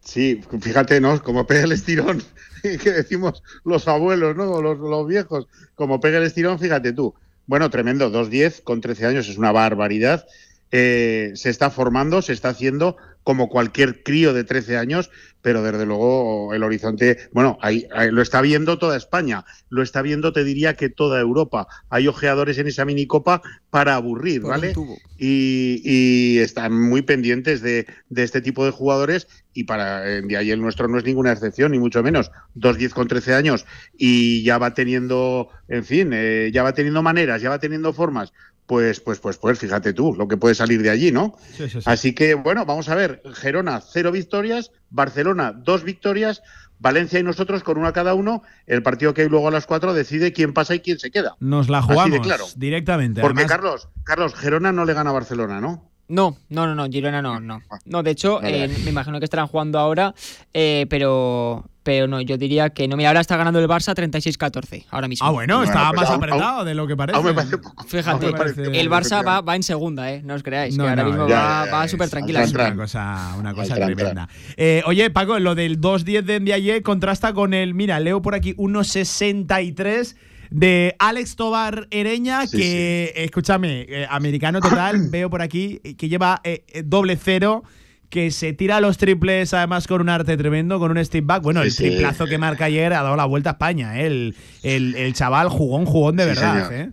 Sí, 0.00 0.40
fíjate, 0.60 1.00
¿no? 1.00 1.22
Como 1.22 1.46
pega 1.46 1.64
el 1.64 1.72
estirón, 1.72 2.22
que 2.62 2.90
decimos 2.90 3.42
los 3.64 3.86
abuelos, 3.86 4.34
¿no? 4.34 4.62
Los, 4.62 4.78
los 4.78 5.06
viejos, 5.06 5.46
como 5.74 6.00
pega 6.00 6.18
el 6.18 6.24
estirón, 6.24 6.58
fíjate 6.58 6.92
tú. 6.92 7.14
Bueno, 7.46 7.68
tremendo, 7.68 8.10
2'10 8.10 8.62
con 8.62 8.80
13 8.80 9.06
años 9.06 9.28
es 9.28 9.36
una 9.36 9.52
barbaridad. 9.52 10.26
Eh, 10.72 11.32
se 11.34 11.50
está 11.50 11.70
formando, 11.70 12.22
se 12.22 12.32
está 12.32 12.50
haciendo 12.50 12.96
como 13.22 13.48
cualquier 13.48 14.02
crío 14.02 14.32
de 14.32 14.44
13 14.44 14.76
años, 14.78 15.10
pero 15.42 15.62
desde 15.62 15.86
luego 15.86 16.54
el 16.54 16.62
horizonte, 16.62 17.18
bueno, 17.32 17.58
ahí, 17.60 17.86
ahí 17.94 18.10
lo 18.10 18.22
está 18.22 18.40
viendo 18.40 18.78
toda 18.78 18.96
España, 18.96 19.44
lo 19.68 19.82
está 19.82 20.02
viendo, 20.02 20.32
te 20.32 20.44
diría 20.44 20.74
que 20.74 20.88
toda 20.88 21.20
Europa. 21.20 21.66
Hay 21.90 22.08
ojeadores 22.08 22.58
en 22.58 22.66
esa 22.66 22.84
minicopa 22.84 23.42
para 23.70 23.94
aburrir, 23.94 24.42
Por 24.42 24.50
¿vale? 24.50 24.72
y, 25.18 25.80
y 25.84 26.38
están 26.38 26.72
muy 26.72 27.02
pendientes 27.02 27.60
de, 27.62 27.86
de 28.08 28.22
este 28.22 28.40
tipo 28.40 28.64
de 28.64 28.70
jugadores 28.70 29.28
y 29.52 29.64
para 29.64 30.08
eh, 30.08 30.22
de 30.22 30.52
el 30.52 30.60
nuestro 30.60 30.88
no 30.88 30.98
es 30.98 31.04
ninguna 31.04 31.32
excepción, 31.32 31.72
ni 31.72 31.78
mucho 31.78 32.02
menos. 32.02 32.30
2-10 32.56 32.90
con 32.90 33.08
13 33.08 33.34
años 33.34 33.66
y 33.96 34.42
ya 34.44 34.58
va 34.58 34.74
teniendo, 34.74 35.48
en 35.68 35.84
fin, 35.84 36.10
eh, 36.12 36.50
ya 36.52 36.62
va 36.62 36.72
teniendo 36.72 37.02
maneras, 37.02 37.42
ya 37.42 37.50
va 37.50 37.58
teniendo 37.58 37.92
formas. 37.92 38.32
Pues, 38.70 39.00
pues, 39.00 39.18
pues, 39.18 39.36
pues, 39.36 39.58
fíjate 39.58 39.92
tú 39.92 40.14
lo 40.14 40.28
que 40.28 40.36
puede 40.36 40.54
salir 40.54 40.80
de 40.80 40.90
allí, 40.90 41.10
¿no? 41.10 41.34
Sí, 41.56 41.68
sí, 41.68 41.80
sí. 41.80 41.86
Así 41.86 42.14
que, 42.14 42.34
bueno, 42.34 42.64
vamos 42.64 42.88
a 42.88 42.94
ver. 42.94 43.20
Gerona, 43.34 43.80
cero 43.80 44.12
victorias. 44.12 44.70
Barcelona, 44.90 45.50
dos 45.52 45.82
victorias. 45.82 46.40
Valencia 46.78 47.18
y 47.18 47.24
nosotros 47.24 47.64
con 47.64 47.78
una 47.78 47.92
cada 47.92 48.14
uno. 48.14 48.44
El 48.68 48.84
partido 48.84 49.12
que 49.12 49.22
hay 49.22 49.28
luego 49.28 49.48
a 49.48 49.50
las 49.50 49.66
cuatro 49.66 49.92
decide 49.92 50.32
quién 50.32 50.52
pasa 50.52 50.76
y 50.76 50.78
quién 50.78 51.00
se 51.00 51.10
queda. 51.10 51.34
Nos 51.40 51.68
la 51.68 51.78
Así 51.78 51.88
de 51.88 51.94
jugamos 51.94 52.20
claro. 52.20 52.44
directamente. 52.54 53.20
Porque, 53.20 53.40
Además, 53.40 53.56
Carlos, 53.56 53.88
Carlos, 54.04 54.34
Gerona 54.36 54.70
no 54.70 54.84
le 54.84 54.94
gana 54.94 55.10
a 55.10 55.14
Barcelona, 55.14 55.60
¿no? 55.60 55.89
No, 56.10 56.36
no, 56.48 56.66
no, 56.66 56.74
no, 56.74 56.86
Girona 56.88 57.22
no, 57.22 57.38
no. 57.40 57.62
No, 57.86 58.02
de 58.02 58.10
hecho, 58.10 58.40
Vale, 58.40 58.64
eh, 58.64 58.68
vale. 58.68 58.78
me 58.84 58.90
imagino 58.90 59.18
que 59.18 59.24
estarán 59.24 59.46
jugando 59.46 59.78
ahora, 59.78 60.12
eh, 60.52 60.86
pero, 60.90 61.64
pero 61.82 62.06
no, 62.08 62.20
yo 62.20 62.36
diría 62.36 62.70
que 62.70 62.88
no. 62.88 62.96
Mira, 62.96 63.10
ahora 63.10 63.20
está 63.20 63.36
ganando 63.36 63.60
el 63.60 63.68
Barça 63.68 63.94
36-14, 63.94 64.86
ahora 64.90 65.06
mismo. 65.08 65.26
Ah, 65.26 65.30
bueno, 65.30 65.58
Bueno, 65.58 65.70
está 65.72 65.88
pero 65.90 66.00
más 66.02 66.10
aún- 66.10 66.16
apretado 66.24 66.64
de 66.64 66.74
lo 66.74 66.86
que 66.86 66.96
parece. 66.96 67.16
aún 67.16 67.26
me 67.26 67.34
parece 67.34 67.58
poco. 67.58 67.84
Fíjate, 67.84 68.10
Aún 68.26 68.32
me 68.32 68.38
parece 68.38 68.62
el 68.80 68.90
Barça 68.90 69.24
va, 69.26 69.40
va 69.40 69.54
en 69.56 69.62
segunda, 69.62 70.12
¿eh? 70.12 70.20
No 70.24 70.34
os 70.34 70.42
creáis, 70.42 70.76
No, 70.76 70.84
que 70.84 70.90
ahora 70.90 71.02
no, 71.04 71.08
mismo 71.10 71.28
ya, 71.28 71.36
va, 71.40 71.66
va 71.70 71.88
súper 71.88 72.10
tranquila. 72.10 72.42
Es 72.42 72.52
una 72.52 72.74
cosa, 72.76 73.34
una 73.38 73.54
cosa 73.54 73.76
tran, 73.76 73.94
tremenda. 73.94 74.28
Eh, 74.56 74.82
oye, 74.86 75.10
Paco, 75.10 75.38
lo 75.38 75.54
del 75.54 75.80
2-10 75.80 76.22
de 76.24 76.40
Ndiaye 76.40 76.82
contrasta 76.82 77.32
con 77.32 77.54
el, 77.54 77.72
mira, 77.74 78.00
leo 78.00 78.20
por 78.20 78.34
aquí 78.34 78.54
1.63 78.56 80.16
de 80.50 80.96
Alex 80.98 81.36
Tobar 81.36 81.86
Ereña, 81.90 82.46
Sí, 82.46 82.56
que, 82.58 83.12
escúchame, 83.16 83.86
eh, 83.88 84.06
americano 84.10 84.60
total, 84.60 85.08
veo 85.10 85.30
por 85.30 85.42
aquí 85.42 85.80
eh, 85.84 85.96
que 85.96 86.08
lleva 86.08 86.40
eh, 86.44 86.64
doble 86.84 87.16
cero. 87.16 87.62
Que 88.08 88.32
se 88.32 88.52
tira 88.52 88.80
los 88.80 88.98
triples, 88.98 89.54
además 89.54 89.86
con 89.86 90.00
un 90.00 90.08
arte 90.08 90.36
tremendo, 90.36 90.80
con 90.80 90.90
un 90.90 91.04
step 91.04 91.24
back. 91.24 91.44
Bueno, 91.44 91.62
Sí, 91.62 91.68
el 91.68 91.92
triplazo 91.92 92.26
que 92.26 92.38
marca 92.38 92.64
ayer 92.64 92.92
ha 92.92 93.04
dado 93.04 93.14
la 93.14 93.24
vuelta 93.24 93.50
a 93.50 93.52
España. 93.52 94.00
eh. 94.00 94.06
El, 94.08 94.36
el, 94.64 94.96
el 94.96 95.12
chaval 95.14 95.48
jugón, 95.48 95.86
jugón 95.86 96.16
de 96.16 96.26
verdad. 96.26 96.88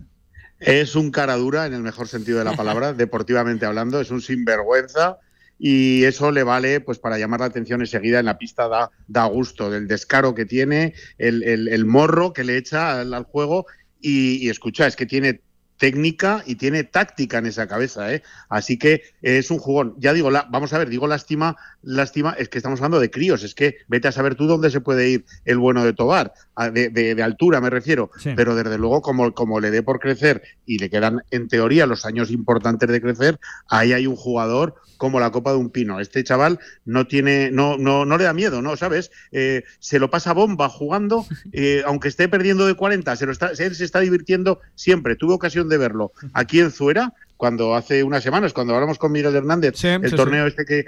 Es 0.60 0.94
un 0.94 1.10
cara 1.10 1.34
dura 1.34 1.66
en 1.66 1.74
el 1.74 1.82
mejor 1.82 2.06
sentido 2.06 2.38
de 2.38 2.44
la 2.44 2.52
palabra, 2.52 2.92
deportivamente 2.94 3.66
hablando, 3.66 4.00
es 4.00 4.12
un 4.12 4.20
sinvergüenza 4.20 5.18
y 5.58 6.04
eso 6.04 6.30
le 6.30 6.42
vale 6.44 6.80
pues 6.80 6.98
para 6.98 7.18
llamar 7.18 7.40
la 7.40 7.46
atención 7.46 7.80
enseguida 7.80 8.20
en 8.20 8.26
la 8.26 8.38
pista 8.38 8.68
da, 8.68 8.90
da 9.06 9.24
gusto 9.26 9.70
del 9.70 9.88
descaro 9.88 10.34
que 10.34 10.46
tiene, 10.46 10.94
el, 11.18 11.42
el- 11.42 11.84
morro 11.86 12.32
que 12.32 12.44
le 12.44 12.56
echa 12.56 13.00
al, 13.00 13.12
al 13.14 13.24
juego 13.24 13.66
y, 14.00 14.36
y 14.46 14.48
escucha, 14.50 14.86
es 14.86 14.94
que 14.96 15.06
tiene 15.06 15.40
técnica 15.78 16.42
y 16.46 16.56
tiene 16.56 16.82
táctica 16.84 17.38
en 17.38 17.46
esa 17.46 17.68
cabeza, 17.68 18.12
¿eh? 18.12 18.22
Así 18.48 18.78
que 18.78 19.02
es 19.22 19.50
un 19.52 19.58
jugón. 19.58 19.94
Ya 19.98 20.12
digo, 20.12 20.30
la- 20.30 20.46
vamos 20.50 20.72
a 20.72 20.78
ver, 20.78 20.88
digo 20.88 21.06
lástima, 21.06 21.56
lástima, 21.88 22.34
es 22.38 22.48
que 22.48 22.58
estamos 22.58 22.80
hablando 22.80 23.00
de 23.00 23.10
críos, 23.10 23.42
es 23.42 23.54
que 23.54 23.76
vete 23.88 24.08
a 24.08 24.12
saber 24.12 24.34
tú 24.34 24.46
dónde 24.46 24.70
se 24.70 24.80
puede 24.80 25.08
ir 25.08 25.24
el 25.44 25.58
bueno 25.58 25.84
de 25.84 25.92
Tobar, 25.94 26.32
de, 26.72 26.90
de- 26.90 27.14
de 27.14 27.22
altura 27.22 27.60
me 27.60 27.70
refiero, 27.70 28.10
Sí. 28.18 28.32
pero 28.36 28.54
desde 28.54 28.76
luego 28.78 29.00
como, 29.02 29.32
como 29.32 29.58
le 29.60 29.70
dé 29.70 29.82
por 29.82 29.98
crecer 29.98 30.42
y 30.66 30.78
le 30.78 30.90
quedan 30.90 31.22
en 31.30 31.48
teoría 31.48 31.86
los 31.86 32.04
años 32.04 32.30
importantes 32.30 32.88
de 32.90 33.00
crecer, 33.00 33.38
ahí 33.68 33.92
hay 33.92 34.06
un 34.06 34.16
jugador 34.16 34.74
como 34.98 35.20
la 35.20 35.30
copa 35.30 35.52
de 35.52 35.58
un 35.58 35.70
pino. 35.70 36.00
Este 36.00 36.24
chaval 36.24 36.58
no 36.84 37.06
tiene, 37.06 37.50
no, 37.52 37.78
no, 37.78 38.04
no 38.04 38.18
le 38.18 38.24
da 38.24 38.32
miedo, 38.34 38.60
¿no? 38.62 38.76
¿Sabes? 38.76 39.12
Eh, 39.30 39.62
se 39.78 40.00
lo 40.00 40.10
pasa 40.10 40.32
bomba 40.32 40.68
jugando, 40.68 41.24
eh, 41.52 41.82
aunque 41.86 42.08
esté 42.08 42.28
perdiendo 42.28 42.66
de 42.66 42.74
40, 42.74 43.14
se 43.16 43.24
lo 43.24 43.30
está, 43.32 43.52
él 43.56 43.74
se 43.76 43.84
está 43.84 44.00
divirtiendo 44.00 44.60
siempre. 44.74 45.14
Tuve 45.16 45.34
ocasión 45.34 45.68
de 45.68 45.78
verlo 45.78 46.12
aquí 46.34 46.58
en 46.60 46.72
Zuera, 46.72 47.14
cuando 47.36 47.76
hace 47.76 48.02
unas 48.02 48.24
semanas, 48.24 48.52
cuando 48.52 48.74
hablamos 48.74 48.98
con 48.98 49.12
Miguel 49.12 49.36
Hernández, 49.36 49.74
Sí, 49.76 49.86
el 49.86 50.10
sí, 50.10 50.16
torneo 50.16 50.48
este 50.48 50.64
que, 50.64 50.86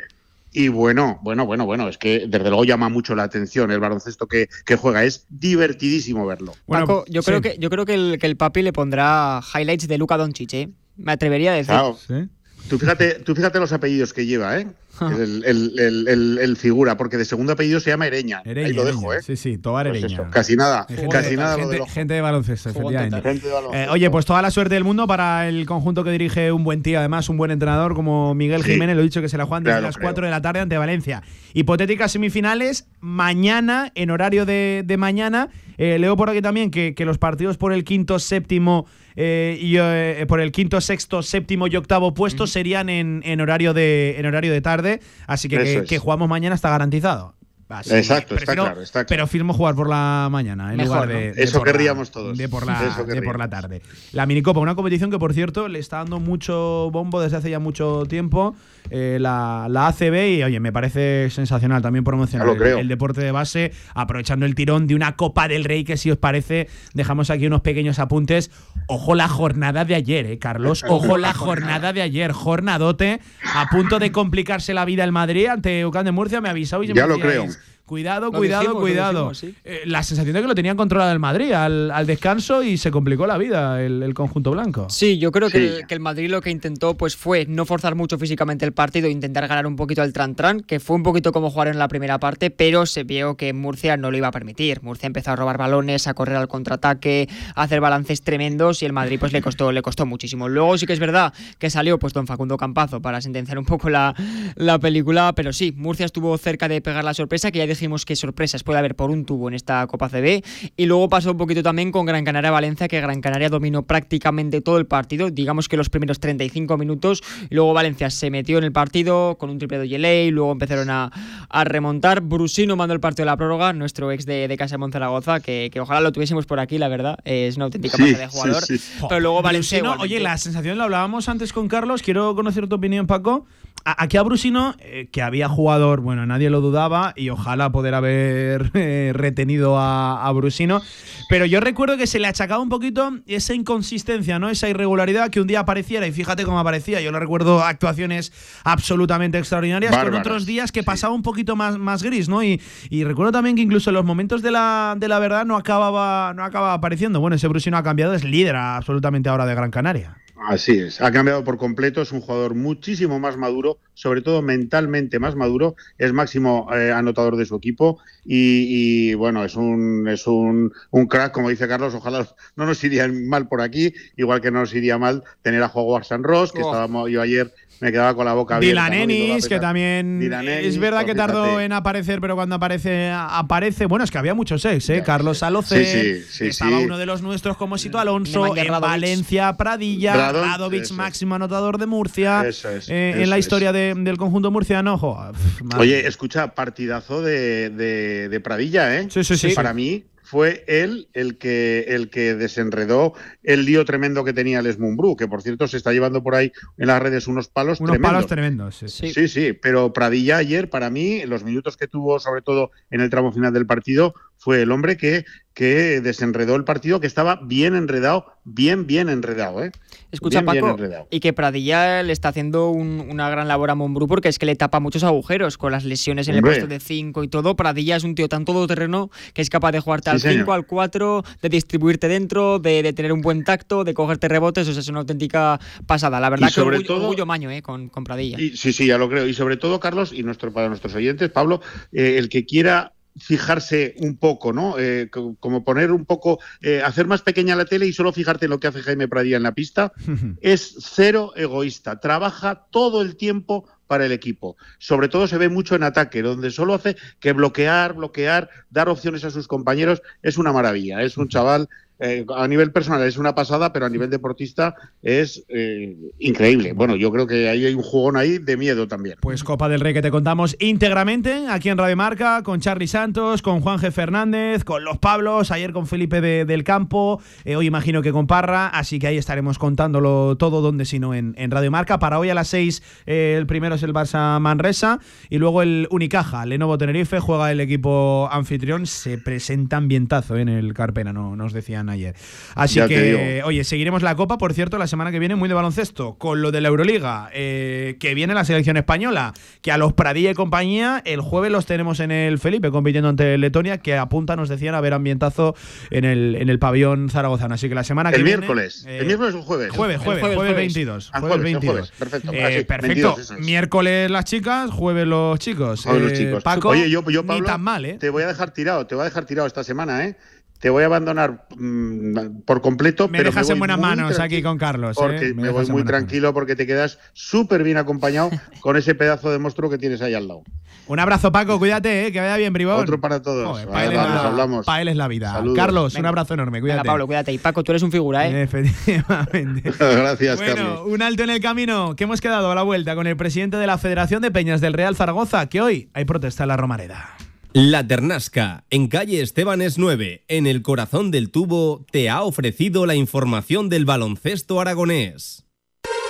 y 0.53 0.69
bueno, 0.69 1.21
bueno, 1.23 1.47
bueno, 1.47 1.65
bueno, 1.65 1.89
es 1.89 1.99
que 1.99 2.27
desde 2.27 2.49
luego 2.49 2.65
llama 2.65 2.89
mucho 2.89 3.15
la 3.15 3.23
atención 3.23 3.71
el 3.71 3.81
baloncesto 3.81 4.27
que, 4.27 4.49
que 4.65 4.77
juega. 4.77 5.05
Es 5.05 5.27
divertidísimo 5.29 6.27
verlo. 6.27 6.55
Bueno, 6.67 6.87
Paco, 6.87 7.05
yo 7.09 7.23
sí. 7.23 7.27
creo 7.27 7.41
que 7.41 7.57
yo 7.59 7.71
creo 7.71 7.87
que 7.87 7.95
el, 7.95 8.19
que 8.19 8.27
el 8.27 8.37
papi 8.37 8.63
le 8.63 8.73
pondrá 8.73 9.41
highlights 9.55 9.87
de 9.87 9.99
Luka 9.99 10.17
Doncic, 10.17 10.53
¿eh? 10.55 10.69
Me 10.97 11.13
atrevería 11.13 11.53
a 11.53 11.55
decir. 11.55 11.73
Claro. 11.73 11.97
Sí. 12.07 12.29
Tú 12.71 12.79
fíjate, 12.79 13.15
tú 13.21 13.35
fíjate 13.35 13.59
los 13.61 13.73
apellidos 13.73 14.15
que 14.15 14.25
lleva, 14.25 14.59
¿eh? 14.59 14.67
El, 15.01 15.45
el- 15.45 15.79
el- 15.79 16.09
el- 16.09 16.39
el 16.39 16.57
figura, 16.57 16.97
porque 16.97 17.17
de 17.17 17.25
segundo 17.25 17.53
apellido 17.53 17.81
se 17.81 17.91
llama 17.91 18.07
Ereña. 18.07 18.43
Ereña, 18.45 18.67
Ahí 18.69 18.73
lo 18.73 18.85
dejo, 18.85 19.13
Ereña. 19.13 19.21
¿eh? 19.21 19.23
Sí, 19.27 19.37
sí, 19.37 19.59
Tobar 19.59 19.89
Pues 19.89 20.03
Ereña. 20.05 20.23
eso, 20.23 20.31
casi 20.31 20.57
nada, 20.57 20.87
Gente- 20.89 21.09
casi 21.09 21.37
nada 21.37 21.57
lo 21.57 21.87
gente, 21.87 22.15
de 22.15 22.21
baloncesto, 22.21 22.69
efectivamente. 22.71 23.21
Gente 23.23 23.47
de 23.47 23.53
baloncesto. 23.53 23.91
Eh, 23.91 23.93
oye, 23.93 24.11
pues 24.11 24.25
toda 24.27 24.41
la 24.43 24.51
suerte 24.51 24.75
del 24.75 24.85
mundo 24.85 25.07
para 25.07 25.49
el 25.49 25.67
conjunto 25.67 26.05
que 26.05 26.11
dirige 26.13 26.53
un 26.53 26.65
buen 26.65 26.83
tío, 26.83 26.99
además 26.99 27.29
un 27.29 27.37
buen 27.39 27.51
entrenador 27.51 27.95
como 27.95 28.35
Miguel 28.35 28.63
Sí. 28.63 28.73
Jiménez, 28.73 28.95
lo 28.95 29.01
he 29.03 29.05
dicho 29.05 29.21
que 29.21 29.29
se 29.29 29.37
la 29.39 29.47
juegan 29.47 29.65
desde 29.65 29.75
Claro, 29.75 29.87
las 29.89 29.97
creo. 29.97 30.07
4 30.09 30.25
de 30.27 30.31
la 30.31 30.41
tarde 30.43 30.61
ante 30.61 30.77
Valencia. 30.79 31.23
Hipotéticas 31.55 32.13
semifinales, 32.13 32.87
mañana, 33.01 33.91
en 33.95 34.11
horario 34.11 34.47
de, 34.47 34.83
de 34.85 34.97
mañana. 34.97 35.49
Eh, 35.79 35.99
leo 35.99 36.17
por 36.17 36.29
aquí 36.29 36.43
también 36.43 36.71
que, 36.71 36.95
que 36.95 37.05
los 37.07 37.17
partidos 37.19 37.57
por 37.57 37.73
el 37.73 37.85
quinto, 37.85 38.19
séptimo 38.19 38.87
eh, 39.17 39.59
y 39.61 39.77
eh, 39.79 40.25
por 40.29 40.41
el 40.41 40.53
quinto, 40.53 40.81
sexto, 40.81 41.23
séptimo 41.23 41.67
y 41.67 41.77
octavo 41.77 42.15
puesto 42.15 42.47
serían 42.47 42.89
en, 42.89 43.23
en 43.25 43.41
horario 43.41 43.75
de 43.75 44.17
en 44.19 44.27
horario 44.27 44.53
de 44.53 44.61
tarde, 44.61 45.01
así 45.27 45.49
que 45.49 45.57
Eso 45.57 45.65
que, 45.65 45.79
es. 45.79 45.89
que 45.89 45.99
jugamos 45.99 46.29
mañana 46.29 46.55
está 46.55 46.71
garantizado. 46.71 47.35
Así, 47.71 47.95
Exacto, 47.95 48.35
está 48.35 48.47
prefiero- 48.47 48.65
claro, 48.65 48.83
está 48.83 48.93
claro. 49.05 49.07
Pero 49.09 49.27
firmo 49.27 49.53
jugar 49.55 49.75
por 49.75 49.89
la 49.89 50.29
mañana 50.31 50.71
en 50.73 50.79
Mejor, 50.79 51.07
lugar 51.07 51.09
de, 51.09 51.29
¿no? 51.31 51.35
de 51.37 51.43
Eso 51.45 51.59
la- 51.59 51.65
querríamos 51.65 52.11
todos. 52.11 52.37
De 52.37 52.49
por, 52.49 52.67
la, 52.67 52.85
Eso 52.87 53.05
de 53.05 53.23
por 53.23 53.39
la 53.39 53.49
tarde. 53.49 53.81
La 54.13 54.27
minicopa, 54.27 54.61
una 54.61 54.75
competición 54.75 55.11
que 55.11 55.19
por 55.19 55.33
cierto 55.35 55.69
le 55.69 55.79
está 55.79 55.99
dando 55.99 56.19
mucho 56.21 56.91
bombo 56.93 57.21
desde 57.21 57.37
hace 57.37 57.51
ya 57.51 57.59
mucho 57.61 58.05
tiempo. 58.09 58.55
eh, 58.91 59.19
la, 59.21 59.67
la 59.71 59.87
ACB 59.89 60.39
y 60.39 60.43
oye, 60.43 60.59
me 60.59 60.73
parece 60.73 61.29
sensacional 61.31 61.81
también 61.81 62.03
promocionar 62.03 62.49
el, 62.49 62.57
creo. 62.57 62.79
el 62.79 62.89
deporte 62.89 63.21
de 63.21 63.31
base, 63.31 63.73
aprovechando 63.95 64.47
el 64.47 64.55
tirón 64.57 64.87
de 64.89 64.95
una 64.97 65.15
Copa 65.17 65.47
del 65.47 65.63
Rey 65.65 65.85
que 65.85 65.97
si 65.97 66.11
os 66.11 66.19
parece, 66.19 66.67
dejamos 66.95 67.31
aquí 67.31 67.47
unos 67.47 67.61
pequeños 67.61 67.99
apuntes. 68.01 68.51
Ojo 68.89 69.15
la 69.15 69.29
jornada 69.29 69.85
de 69.85 69.95
ayer, 69.95 70.27
eh, 70.27 70.39
Carlos. 70.39 70.83
Ojo 70.89 71.19
la 71.19 71.33
jornada 71.35 71.93
de 71.93 72.03
ayer, 72.03 72.33
jornadote, 72.33 73.21
a 73.55 73.69
punto 73.71 73.99
de 74.01 74.11
complicarse 74.11 74.75
la 74.75 74.85
vida 74.85 75.05
el 75.05 75.13
Madrid 75.13 75.47
ante 75.47 75.87
UCAN 75.87 76.05
de 76.07 76.13
Murcia, 76.13 76.41
me 76.41 76.49
avisáis 76.49 76.91
y 76.91 76.95
Ya 76.95 77.07
me 77.07 77.15
lo 77.15 77.21
creo. 77.21 77.47
Cuidado, 77.91 78.27
Lo 78.27 78.39
cuidado, 78.39 78.79
cuidado. 78.79 79.13
dijimos, 79.31 79.39
sí. 79.39 79.53
Eh, 79.65 79.81
la 79.85 80.05
sensación 80.05 80.33
de 80.33 80.43
que 80.43 80.47
lo 80.47 80.55
tenían 80.55 80.77
controlado 80.77 81.11
el 81.11 81.19
Madrid 81.19 81.51
al, 81.51 81.91
al 81.91 82.07
descanso 82.07 82.63
y 82.63 82.77
se 82.79 82.93
complicó 82.93 83.27
la 83.27 83.37
vida 83.37 83.83
el, 83.85 84.05
el 84.05 84.15
conjunto 84.15 84.53
blanco. 84.53 84.87
Sí, 84.89 85.19
yo 85.19 85.33
creo 85.33 85.49
que, 85.51 85.59
Sí. 85.59 85.65
el, 85.81 85.87
que 85.89 85.95
el 85.95 86.01
Madrid 86.01 86.31
lo 86.31 86.41
que 86.41 86.51
intentó 86.51 86.97
pues 86.97 87.17
fue 87.17 87.47
no 87.49 87.67
forzar 87.67 87.97
mucho 87.97 88.17
físicamente 88.17 88.65
el 88.65 88.71
partido, 88.73 89.09
intentar 89.09 89.49
ganar 89.49 89.67
un 89.67 89.75
poquito 89.75 90.03
al 90.03 90.13
tran-tran, 90.13 90.61
que 90.65 90.79
fue 90.79 90.95
un 90.95 91.03
poquito 91.03 91.33
como 91.33 91.51
jugar 91.51 91.67
en 91.67 91.81
la 91.81 91.89
primera 91.89 92.21
parte, 92.21 92.51
pero 92.53 92.87
se 92.87 93.03
vio 93.03 93.37
que 93.37 93.53
Murcia 93.53 93.97
no 93.97 94.13
lo 94.13 94.17
iba 94.17 94.29
a 94.29 94.31
permitir. 94.31 94.83
Murcia 94.85 95.09
empezó 95.09 95.33
a 95.33 95.37
robar 95.37 95.59
balones, 95.59 96.07
a 96.07 96.15
correr 96.15 96.37
al 96.37 96.47
contraataque, 96.47 97.29
a 97.57 97.63
hacer 97.65 97.81
balances 97.81 98.23
tremendos 98.23 98.85
y 98.85 98.87
el 98.87 98.93
Madrid 98.93 99.19
pues 99.19 99.33
le 99.33 99.43
costó, 99.43 99.73
le 99.73 99.83
costó 99.83 100.07
muchísimo. 100.07 100.49
Luego 100.49 100.79
sí 100.79 100.87
que 100.87 100.93
es 100.93 101.01
verdad 101.01 101.35
que 101.59 101.71
salió 101.71 101.99
pues 101.99 102.13
don 102.13 102.29
Facundo 102.29 102.57
Campazo 102.57 103.01
para 103.03 103.21
sentenciar 103.21 103.59
un 103.59 103.65
poco 103.65 103.91
la, 103.91 104.15
la 104.55 104.79
película, 104.79 105.33
pero 105.35 105.53
sí, 105.53 105.73
Murcia 105.77 106.07
estuvo 106.07 106.39
cerca 106.39 106.69
de 106.69 106.81
pegar 106.81 107.03
la 107.03 107.15
sorpresa, 107.15 107.51
que 107.51 107.59
ya 107.59 107.67
dijimos 107.81 108.05
que 108.05 108.15
sorpresas 108.17 108.63
puede 108.63 108.79
haber 108.79 108.95
por 108.95 109.11
un 109.11 109.25
tubo 109.25 109.49
en 109.49 109.55
esta 109.55 109.87
Copa 109.87 110.09
CB. 110.09 110.43
Y 110.77 110.87
luego 110.87 111.09
pasó 111.09 111.33
un 111.33 111.39
poquito 111.39 111.63
también 111.63 111.91
con 111.91 112.05
Gran 112.07 112.25
Canaria 112.25 112.51
Valencia, 112.51 112.89
que 112.89 113.01
Gran 113.01 113.21
Canaria 113.21 113.49
dominó 113.49 113.83
prácticamente 113.83 114.61
todo 114.61 114.79
el 114.79 114.87
partido, 114.87 115.31
digamos 115.31 115.69
que 115.69 115.77
los 115.77 115.89
primeros 115.89 116.21
35 116.21 116.77
minutos. 116.77 117.23
Luego 117.49 117.73
Valencia 117.73 118.11
se 118.11 118.31
metió 118.31 118.59
en 118.59 118.65
el 118.65 118.73
partido 118.73 119.37
con 119.39 119.51
un 119.51 119.59
triple 119.59 119.79
de 119.79 119.89
Yeley, 119.89 120.29
y 120.29 120.31
luego 120.31 120.53
empezaron 120.53 120.91
a, 120.91 121.11
a 121.49 121.65
remontar. 121.65 122.21
Brusino 122.21 122.77
mandó 122.77 122.95
el 122.95 123.01
partido 123.01 123.25
de 123.25 123.31
la 123.31 123.37
prórroga, 123.37 123.73
nuestro 123.73 124.13
ex 124.13 124.27
de, 124.27 124.47
de 124.49 124.57
Casa 124.57 124.75
de 124.75 124.79
Monzaragoza, 124.79 125.41
que, 125.41 125.71
que 125.73 125.81
ojalá 125.81 126.01
lo 126.01 126.13
tuviésemos 126.13 126.47
por 126.47 126.61
aquí, 126.61 126.77
la 126.79 126.89
verdad. 126.89 127.19
Es 127.25 127.57
una 127.57 127.65
auténtica 127.67 127.97
Sí, 127.97 128.03
masa 128.03 128.19
de 128.19 128.27
jugador. 128.27 128.63
sí. 128.63 128.81
Pero 129.09 129.21
luego 129.21 129.43
Valencia. 129.43 129.79
Brusino, 129.81 130.03
oye, 130.03 130.21
la 130.21 130.37
sensación 130.37 130.77
lo 130.79 130.85
hablábamos 130.85 131.29
antes 131.29 131.53
con 131.53 131.69
Carlos. 131.69 132.03
Quiero 132.03 132.35
conocer 132.35 132.69
tu 132.69 132.77
opinión, 132.77 133.07
Paco. 133.07 133.47
Aquí 133.85 134.19
a 134.19 134.23
Brusino, 134.23 134.75
eh, 134.81 135.09
que 135.11 135.23
había 135.23 135.49
jugador, 135.49 136.01
bueno, 136.01 136.27
nadie 136.27 136.51
lo 136.51 136.61
dudaba 136.61 137.15
y 137.17 137.31
ojalá 137.31 137.73
poder 137.73 137.95
haber 137.95 138.71
eh, 138.75 139.13
retenido 139.15 139.79
a, 139.79 140.27
a 140.27 140.33
Brusino. 140.33 140.83
Pero 141.29 141.47
yo 141.47 141.61
recuerdo 141.61 141.97
que 141.97 142.07
se 142.07 142.19
le 142.19 142.27
achacaba 142.27 142.63
un 142.63 142.69
poquito 142.69 143.11
esa 143.27 143.55
inconsistencia, 143.55 144.39
¿no? 144.39 144.51
Esa 144.51 144.69
irregularidad 144.69 145.31
que 145.31 145.41
un 145.41 145.47
día 145.47 145.61
apareciera 145.61 146.07
y 146.07 146.13
fíjate 146.13 146.45
cómo 146.45 146.59
aparecía. 146.59 147.01
Yo 147.01 147.11
le 147.11 147.19
recuerdo 147.19 147.63
actuaciones 147.63 148.33
absolutamente 148.65 149.39
extraordinarias 149.39 149.97
con 149.97 150.15
otros 150.15 150.45
días 150.45 150.73
que 150.73 150.83
pasaba 150.83 151.15
un 151.15 151.23
poquito 151.23 151.57
más, 151.57 151.79
más 151.79 152.03
gris, 152.03 152.29
¿no? 152.29 152.43
Y, 152.43 152.61
y 152.91 153.05
recuerdo 153.05 153.33
también 153.33 153.57
que 153.57 153.63
incluso 153.63 153.91
en 153.91 153.95
los 153.95 154.05
momentos 154.05 154.43
de 154.43 154.51
la, 154.51 154.95
de 154.99 155.09
la 155.09 155.19
verdad 155.19 155.47
no 155.47 155.57
acababa, 155.57 156.35
no 156.35 156.45
acababa 156.45 156.75
apareciendo. 156.75 157.21
Bueno, 157.21 157.37
ese 157.37 157.49
Brusino 157.49 157.79
ha 157.79 157.83
cambiado, 157.83 158.15
es 158.15 158.25
líder 158.25 158.57
absolutamente 158.57 159.29
ahora 159.29 159.47
de 159.47 159.55
Gran 159.55 159.71
Canaria. 159.71 160.19
Así 160.49 160.79
es, 160.79 161.03
ha 161.03 161.13
cambiado 161.13 161.45
por 161.45 161.59
completo, 161.59 162.01
es 162.01 162.13
un 162.13 162.23
jugador 162.23 162.55
muchísimo 162.55 163.21
más 163.21 163.37
maduro, 163.37 163.79
sobre 163.93 164.23
todo 164.23 164.41
mentalmente 164.41 165.19
más 165.19 165.37
maduro, 165.37 165.77
es 165.99 166.15
máximo 166.15 166.67
eh, 166.75 166.93
anotador 166.93 167.37
de 167.37 167.45
su 167.45 167.57
equipo 167.57 167.99
y, 168.25 169.11
y, 169.11 169.15
bueno, 169.15 169.45
es 169.45 169.55
un 169.55 170.09
es 170.09 170.27
un, 170.27 170.73
un 170.93 171.07
crack, 171.09 171.33
como 171.33 171.51
dice 171.51 171.69
Carlos, 171.69 171.95
ojalá 171.95 172.27
no 172.57 172.65
nos 172.65 172.83
iría 172.85 173.07
mal 173.09 173.49
por 173.49 173.61
aquí, 173.61 173.93
igual 174.17 174.41
que 174.41 174.51
no 174.51 174.61
nos 174.61 174.75
iría 174.75 174.97
mal 174.97 175.23
tener 175.43 175.63
a 175.63 175.69
juego 175.69 175.95
Arsan 175.95 176.23
Ross, 176.25 176.53
que 176.55 176.63
Oh. 176.63 176.71
estábamos 176.71 177.11
yo 177.11 177.21
ayer 177.21 177.53
me 177.81 177.91
quedaba 177.91 178.15
con 178.15 178.27
la 178.27 178.35
boca 178.35 178.57
abierta. 178.57 178.91
Dylan 178.91 178.91
la 178.91 179.03
Ennis, 179.05 179.49
que 179.49 179.59
también 179.59 180.21
es 180.23 180.79
verdad 180.79 181.05
que 181.05 181.15
tardó 181.15 181.45
fíjate. 181.45 181.65
en 181.65 181.73
aparecer, 181.73 182.21
pero 182.21 182.35
cuando 182.37 182.55
aparece, 182.57 183.11
aparece. 183.11 183.87
Bueno, 183.87 184.05
es 184.05 184.11
que 184.11 184.19
había 184.19 184.35
muchos 184.35 184.65
ex, 184.65 184.89
¿eh? 184.91 185.03
Carlos 185.05 185.39
Saloce, 185.39 185.85
Sí, 185.85 186.23
sí, 186.23 186.27
sí, 186.31 186.47
estaba 186.49 186.79
uno 186.79 186.99
de 186.99 187.07
los 187.07 187.23
nuestros 187.23 187.57
como 187.57 187.79
Sito 187.79 187.99
Alonso, 187.99 188.55
en. 188.57 188.71
Valencia, 188.71 189.55
Pradilla, 189.57 190.31
Radovic, 190.33 190.91
máximo 190.93 191.35
anotador 191.37 191.79
de 191.79 191.87
Murcia. 191.87 192.43
Eso 192.47 192.69
es, 192.71 192.89
eh, 192.89 193.13
en 193.15 193.21
eso 193.23 193.31
la 193.31 193.39
es. 193.39 193.47
historia 193.47 193.73
de- 193.73 193.95
del 193.97 194.17
conjunto 194.17 194.51
murciano, 194.51 194.99
jo, 194.99 195.19
pf, 195.33 195.65
madre 195.65 195.81
Oye, 195.81 196.07
escucha, 196.07 196.55
partidazo 196.55 197.23
de, 197.23 197.71
de, 197.71 198.29
de 198.29 198.41
Pradilla, 198.41 198.99
¿eh? 198.99 199.07
Sí, 199.11 199.25
sí, 199.25 199.37
sí, 199.37 199.55
Para 199.55 199.73
mí 199.73 200.05
fue 200.31 200.63
él 200.69 201.09
el 201.13 201.39
que, 201.39 201.87
el 201.89 202.09
que 202.09 202.37
desenredó 202.37 203.15
el 203.43 203.65
lío 203.65 203.85
tremendo 203.85 204.23
que 204.23 204.33
tenía 204.33 204.61
el 204.61 204.79
Mumbrú, 204.79 205.17
que 205.17 205.27
por 205.27 205.43
cierto 205.43 205.67
se 205.67 205.77
está 205.77 205.93
llevando 205.93 206.23
por 206.23 206.37
ahí 206.37 206.53
en 206.79 206.87
las 206.87 207.03
redes 207.03 207.27
unos 207.27 207.49
palos 207.49 207.81
unos 207.81 207.95
tremendos. 207.95 208.13
palos 208.13 208.27
tremendos. 208.29 208.75
sí, 208.77 208.89
sí. 208.89 209.13
Sí, 209.13 209.27
sí, 209.27 209.53
pero 209.55 209.93
Pradilla 209.93 210.37
ayer, 210.37 210.71
para 210.71 210.89
mí, 210.89 211.27
los 211.27 211.43
minutos 211.43 211.77
que 211.77 211.89
tuvo, 211.89 212.21
sobre 212.21 212.43
todo 212.43 212.71
en 212.93 213.01
el 213.01 213.11
tramo 213.11 213.33
final 213.33 213.53
del 213.53 213.67
partido, 213.67 214.15
fue 214.43 214.63
el 214.63 214.73
hombre 214.73 214.97
que, 214.97 215.27
que 215.53 216.01
desenredó 216.01 216.57
el 216.57 216.65
partido, 216.65 216.99
que 216.99 217.07
estaba 217.07 217.39
bien 217.43 217.75
enredado, 217.77 218.25
bien, 218.45 218.87
bien 218.87 219.11
enredado, 219.11 219.63
¿eh? 219.63 219.71
Escucha, 220.13 220.41
Bien, 220.41 220.53
bien 220.53 220.65
Paco, 220.65 220.77
enredado. 220.79 221.09
y 221.11 221.21
que 221.21 221.35
Pradilla 221.35 222.03
le 222.03 222.13
está 222.15 222.29
haciendo 222.31 222.71
un- 222.71 223.07
una 223.11 223.29
gran 223.29 223.49
labor 223.49 223.71
a 223.71 223.75
Monbrú 223.75 224.09
porque 224.09 224.29
es 224.31 224.39
que 224.39 224.47
le 224.47 224.57
tapa 224.57 224.81
muchos 224.81 225.05
agujeros 225.05 225.59
con 225.59 225.73
las 225.73 225.85
lesiones 225.85 226.27
en 226.29 226.37
Hombre. 226.37 226.53
el 226.55 226.59
puesto 226.61 226.73
de 226.73 226.81
5 226.81 227.23
y 227.23 227.29
todo. 227.29 227.55
Pradilla 227.55 227.97
es 227.97 228.05
un 228.05 228.15
tío 228.15 228.29
tan 228.31 228.47
todoterreno 228.47 229.11
que 229.35 229.43
es 229.43 229.51
capaz 229.51 229.73
de 229.73 229.81
jugarte 229.81 230.09
Sí, 230.09 230.15
al 230.15 230.21
5, 230.21 230.31
señor. 230.33 230.51
al 230.53 230.67
4, 230.67 231.23
de 231.43 231.49
distribuirte 231.51 232.09
dentro, 232.09 232.59
de, 232.59 232.83
de 232.83 232.93
tener 232.95 233.13
un 233.13 233.21
buen 233.21 233.45
tacto, 233.45 233.85
de 233.85 233.93
cogerte 233.93 234.27
rebotes. 234.27 234.67
O 234.69 234.73
sea, 234.73 234.81
es 234.81 234.89
una 234.89 235.01
auténtica 235.01 235.61
pasada. 235.87 236.19
La 236.19 236.31
verdad 236.31 236.49
Y 236.51 236.55
que 236.55 236.61
orgullo, 236.63 236.87
todo- 236.87 237.03
orgullo 237.03 237.27
maño 237.27 237.51
eh, 237.51 237.61
con, 237.61 237.91
con 237.91 238.05
Pradilla. 238.05 238.41
Y, 238.41 238.57
sí, 238.57 238.73
sí, 238.73 238.87
ya 238.87 238.97
lo 238.97 239.11
creo. 239.11 239.27
Y 239.27 239.35
sobre 239.35 239.59
todo, 239.59 239.79
Carlos, 239.81 240.13
y 240.15 240.23
nuestro, 240.23 240.51
para 240.51 240.69
nuestros 240.69 240.95
oyentes, 240.95 241.29
Pablo, 241.31 241.61
eh, 241.93 242.17
el 242.17 242.31
que 242.31 242.47
quiera 242.47 242.95
fijarse 243.19 243.95
un 243.99 244.17
poco, 244.17 244.53
¿no? 244.53 244.79
Eh, 244.79 245.09
co- 245.11 245.37
como 245.41 245.65
poner 245.65 245.91
un 245.93 246.05
poco, 246.05 246.39
eh, 246.63 246.83
hacer 246.85 247.07
más 247.07 247.23
pequeña 247.23 247.57
la 247.57 247.65
tele 247.65 247.87
y 247.87 247.93
solo 247.93 248.13
fijarte 248.13 248.47
en 248.47 248.51
lo 248.51 248.61
que 248.61 248.69
hace 248.69 248.83
Jaime 248.83 249.09
Pradilla 249.09 249.37
en 249.37 249.43
la 249.43 249.55
pista, 249.55 249.93
es 250.41 250.77
cero 250.81 251.33
egoísta, 251.37 252.01
trabaja 252.01 252.67
todo 252.71 253.03
el 253.03 253.17
tiempo 253.17 253.67
para 253.87 254.07
el 254.07 254.13
equipo. 254.13 254.57
Sobre 254.79 255.09
todo 255.09 255.27
se 255.27 255.37
ve 255.39 255.49
mucho 255.49 255.75
en 255.75 255.83
ataque, 255.83 256.23
donde 256.23 256.53
solo 256.53 256.75
hace 256.75 256.97
que 257.19 257.33
bloquear, 257.33 257.95
bloquear, 257.95 258.49
dar 258.71 258.89
opciones 258.89 259.25
a 259.25 259.31
sus 259.31 259.49
compañeros, 259.49 260.01
es 260.23 260.39
una 260.39 260.53
maravilla. 260.53 261.03
Es 261.03 261.17
un 261.17 261.29
chaval, 261.29 261.69
eh, 262.01 262.25
a 262.35 262.49
nivel 262.49 262.73
personal 262.73 263.03
es 263.07 263.19
una 263.19 263.35
pasada, 263.35 263.73
pero 263.73 263.87
a 263.87 263.89
nivel 263.91 264.11
deportista 264.11 264.75
es 265.03 265.45
eh, 265.49 265.97
increíble. 266.19 266.73
Bueno, 266.73 266.97
yo 266.97 267.11
creo 267.13 267.27
que 267.27 267.49
ahí 267.49 267.67
hay 267.67 267.75
un 267.75 267.83
jugón 267.83 268.17
ahí 268.17 268.39
de 268.39 268.57
miedo 268.57 268.89
también. 268.89 269.17
Pues 269.21 269.45
Copa 269.45 269.69
del 269.69 269.81
Rey 269.81 269.93
que 269.93 270.03
te 270.03 270.11
contamos 270.11 270.57
íntegramente 270.59 271.47
aquí 271.49 271.69
en 271.69 271.79
Radio 271.79 271.97
Marca, 271.97 272.43
con 272.43 272.61
Charly 272.61 272.87
Santos, 272.87 273.43
con 273.43 273.61
Juan 273.61 273.79
G. 273.79 273.93
Fernández, 273.93 274.65
con 274.65 274.85
los 274.85 274.99
Pablos, 274.99 275.51
ayer 275.51 275.73
con 275.73 275.87
Felipe 275.87 276.21
de- 276.21 276.45
del 276.45 276.65
Campo, 276.65 277.21
eh, 277.45 277.57
hoy 277.57 277.67
imagino 277.67 278.01
que 278.03 278.13
con 278.13 278.27
Parra, 278.27 278.69
así 278.69 278.99
que 278.99 279.07
ahí 279.09 279.19
estaremos 279.19 279.59
contándolo 279.59 280.37
todo, 280.39 280.63
donde 280.63 280.85
si 280.87 280.99
no 280.99 281.15
en, 281.15 281.35
Radio 281.51 281.71
Marca. 281.71 281.99
Para 281.99 282.19
hoy 282.19 282.31
a 282.31 282.35
las 282.35 282.49
6 282.49 282.83
eh, 283.07 283.35
el 283.37 283.47
primero 283.47 283.75
es 283.75 283.83
el 283.83 283.93
Barça 283.93 284.41
Manresa 284.41 285.01
y 285.29 285.39
luego 285.39 285.63
el 285.63 285.87
Unicaja, 285.91 286.47
Lenovo 286.47 286.79
Tenerife, 286.79 287.21
juega 287.21 287.53
el 287.53 287.61
equipo 287.61 288.29
anfitrión, 288.31 288.87
se 288.87 289.19
presenta 289.19 289.77
ambientazo 289.77 290.37
en 290.37 290.49
el 290.49 290.73
Carpena, 290.73 291.13
no, 291.13 291.37
nos 291.37 291.53
decían 291.53 291.90
ayer. 291.91 292.15
Así 292.55 292.77
Ya 292.77 292.89
que, 292.89 293.43
oye, 293.45 293.65
seguiremos 293.65 294.03
la 294.03 294.15
Copa, 294.17 294.39
por 294.39 294.55
cierto, 294.55 294.79
la 294.79 294.87
semana 294.87 295.11
que 295.11 295.19
viene 295.19 295.35
muy 295.37 295.49
de 295.49 295.55
baloncesto, 295.55 296.15
con 296.15 296.41
lo 296.43 296.51
de 296.53 296.61
la 296.61 296.69
Euroliga, 296.69 297.31
eh, 297.33 297.97
que 298.01 298.15
viene 298.15 298.35
la 298.35 298.45
selección 298.45 298.77
española, 298.77 299.33
que 299.63 299.73
a 299.73 299.79
los 299.79 299.93
Pradilla 299.93 300.31
y 300.31 300.35
compañía, 300.35 301.03
el 301.05 301.21
jueves 301.21 301.51
los 301.53 301.67
tenemos 301.67 302.01
en 302.01 302.11
el 302.11 302.39
Felipe 302.39 302.71
compitiendo 302.71 303.09
ante 303.09 303.37
Letonia, 303.39 303.79
que 303.79 303.97
apunta, 303.97 304.37
nos 304.37 304.49
decían, 304.49 304.75
a 304.75 304.81
ver 304.81 304.95
ambientazo 304.95 305.55
en 305.91 306.05
el, 306.05 306.37
en 306.37 306.49
el 306.49 306.59
pabellón 306.59 307.11
zaragozano. 307.11 307.55
Así 307.55 307.69
que 307.69 307.75
la 307.75 307.85
semana 307.85 308.11
que 308.11 308.17
El 308.17 308.25
viene... 308.25 308.39
miércoles. 308.39 308.85
eh, 308.89 308.99
¿El 309.01 309.07
miércoles 309.07 309.35
o 309.35 309.39
el 309.39 309.45
jueves? 309.45 309.71
Jueves, 309.73 309.97
El 309.97 310.03
jueves, 310.03 310.37
jueves, 310.37 310.57
22. 310.57 311.11
Ah, 311.13 311.21
jueves 311.21 311.37
jueves, 311.37 311.47
el 311.47 311.53
22. 311.61 311.73
jueves, 311.75 311.93
perfecto. 311.99 312.33
Eh, 312.33 312.41
Ah, 312.41 312.67
perfecto. 312.67 312.87
22, 312.87 313.19
eso 313.19 313.35
es. 313.35 313.41
Miércoles 313.41 314.11
las 314.11 314.25
chicas, 314.25 314.71
jueves 314.71 315.07
los 315.07 315.39
chicos. 315.39 315.87
Los 315.87 316.13
Eh, 316.13 316.17
chicos. 316.17 316.43
Paco, 316.43 316.69
Oye, 316.71 316.89
yo, 316.91 317.03
yo 317.11 317.23
ni 317.23 317.29
Pablo, 317.29 317.45
tan 317.47 317.61
mal, 317.63 317.85
¿eh? 317.85 317.97
te 317.99 318.11
voy 318.11 318.23
a 318.23 318.27
dejar 318.27 318.51
tirado, 318.53 318.87
te 318.87 318.95
voy 318.95 319.03
a 319.03 319.05
dejar 319.07 319.25
tirado 319.25 319.47
esta 319.47 319.65
semana, 319.65 320.07
¿eh? 320.07 320.17
Te 320.61 320.69
voy 320.69 320.83
a 320.83 320.87
abandonar 320.87 321.47
mm, 321.57 322.43
por 322.45 322.61
completo, 322.61 323.09
Me 323.09 323.19
pero 323.19 323.31
dejas 323.31 323.47
me 323.49 323.55
en 323.55 323.59
voy 323.59 323.69
buenas 323.69 323.81
manos 323.81 324.21
aquí 324.21 324.43
con 324.43 324.59
Carlos. 324.59 324.95
¿eh? 324.99 325.01
Porque 325.01 325.35
me, 325.35 325.49
voy 325.49 325.67
muy 325.67 325.85
tranquilo 325.85 326.35
porque 326.35 326.55
te 326.55 326.67
quedas 326.67 326.99
súper 327.15 327.63
bien 327.63 327.79
acompañado 327.79 328.31
con 328.61 328.77
ese 328.77 328.95
pedazo 328.95 329.31
de 329.31 329.39
monstruo 329.39 329.71
que 329.71 329.79
tienes 329.79 330.03
ahí 330.03 330.13
al 330.13 330.29
lado. 330.29 330.43
Un 330.87 330.99
abrazo, 330.99 331.33
Paco, 331.33 331.59
cuídate, 331.59 332.07
¿eh? 332.07 332.13
que 332.13 332.21
vaya 332.21 332.37
bien, 332.37 332.53
bribón. 332.53 332.79
Otro 332.79 333.01
para 333.01 333.23
todos. 333.23 333.49
Joder, 333.49 333.69
Vale, 333.69 333.97
pa' 333.97 334.03
él 334.03 334.19
hablamos. 334.19 334.67
pa' 334.67 334.83
él 334.83 334.89
es 334.89 334.97
la 334.97 335.09
vida. 335.09 335.33
Saludos. 335.33 335.57
Carlos, 335.57 335.95
un 335.95 336.05
abrazo 336.05 336.35
enorme, 336.35 336.61
cuídate. 336.61 336.83
Venga, 336.83 336.93
Pablo, 336.93 337.07
cuídate. 337.07 337.33
Y 337.33 337.39
Paco, 337.39 337.65
tú 337.65 337.73
eres 337.73 337.83
un 337.83 337.91
figura, 337.91 338.29
¿eh? 338.29 338.43
Efectivamente. 338.43 339.73
Gracias, 339.79 340.37
bueno, 340.37 340.55
Carlos. 340.55 340.81
un 340.87 341.01
alto 341.01 341.23
en 341.23 341.31
el 341.31 341.41
camino 341.41 341.97
que 341.97 342.05
hemos 342.05 342.21
quedado 342.21 342.51
a 342.51 342.55
la 342.55 342.63
vuelta 342.65 342.95
con 342.95 343.07
el 343.07 343.17
presidente 343.17 343.57
de 343.57 343.67
la 343.67 343.79
Federación 343.79 344.21
de 344.21 344.31
Peñas 344.31 344.61
del 344.61 344.75
Real 344.75 344.95
Zaragoza, 344.95 345.49
que 345.49 345.63
hoy 345.63 345.89
hay 345.95 346.05
protesta 346.05 346.45
en 346.45 346.49
la 346.49 346.59
Romareda. 346.59 347.17
La 347.53 347.85
Ternasca, 347.85 348.65
en 348.71 348.87
calle 348.87 349.21
Estebanes 349.21 349.77
9, 349.77 350.23
en 350.29 350.47
el 350.47 350.63
corazón 350.63 351.11
del 351.11 351.33
tubo, 351.33 351.85
te 351.91 352.09
ha 352.09 352.23
ofrecido 352.23 352.87
la 352.87 352.95
información 352.95 353.69
del 353.69 353.85
baloncesto 353.85 354.61
aragonés. 354.61 355.47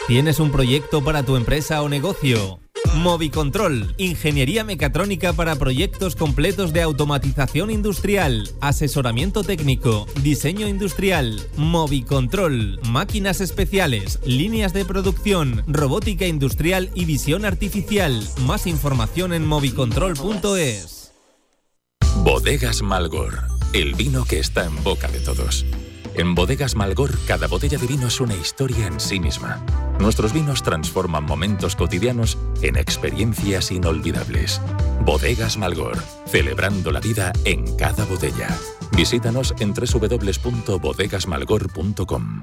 ¿Tienes 0.07 0.39
un 0.39 0.53
proyecto 0.53 1.03
para 1.03 1.23
tu 1.23 1.37
empresa 1.37 1.81
o 1.81 1.89
negocio? 1.89 2.61
Movicontrol, 2.97 3.95
ingeniería 3.97 4.65
mecatrónica 4.65 5.33
para 5.33 5.57
proyectos 5.57 6.15
completos 6.15 6.75
de 6.75 6.83
automatización 6.83 7.71
industrial, 7.71 8.51
asesoramiento 8.61 9.43
técnico, 9.43 10.07
diseño 10.23 10.69
industrial, 10.69 11.41
Movicontrol, 11.57 12.81
máquinas 12.91 13.41
especiales, 13.41 14.21
líneas 14.27 14.75
de 14.75 14.85
producción, 14.85 15.65
robótica 15.67 16.27
industrial 16.27 16.91
y 16.95 17.07
visión 17.07 17.47
artificial. 17.47 18.23
Más 18.45 18.67
información 18.67 19.33
en 19.33 19.47
movicontrol.es. 19.47 21.00
Bodegas 22.23 22.83
Malgor, 22.83 23.45
el 23.73 23.95
vino 23.95 24.27
que 24.27 24.41
está 24.41 24.67
en 24.67 24.85
boca 24.85 25.09
de 25.09 25.21
todos. 25.21 25.65
En 26.15 26.35
Bodegas 26.35 26.77
Malgor, 26.77 27.19
cada 27.27 27.47
botella 27.47 27.79
de 27.79 27.87
vino 27.87 28.09
es 28.09 28.21
una 28.21 28.35
historia 28.35 28.87
en 28.87 29.01
sí 29.01 29.19
misma. 29.19 29.65
Nuestros 29.99 30.35
vinos 30.35 30.63
transforman 30.63 31.25
momentos 31.25 31.77
cotidianos 31.77 32.37
en 32.61 32.77
experiencias 32.77 33.71
inolvidables. 33.71 34.61
Bodegas 35.03 35.57
Malgor, 35.57 35.97
celebrando 36.27 36.93
la 36.93 37.01
vida 37.01 37.33
en 37.47 37.75
cada 37.77 38.05
botella. 38.05 38.49
Visítanos 38.95 39.55
en 39.59 39.73
www.bodegasmalgor.com. 39.73 42.43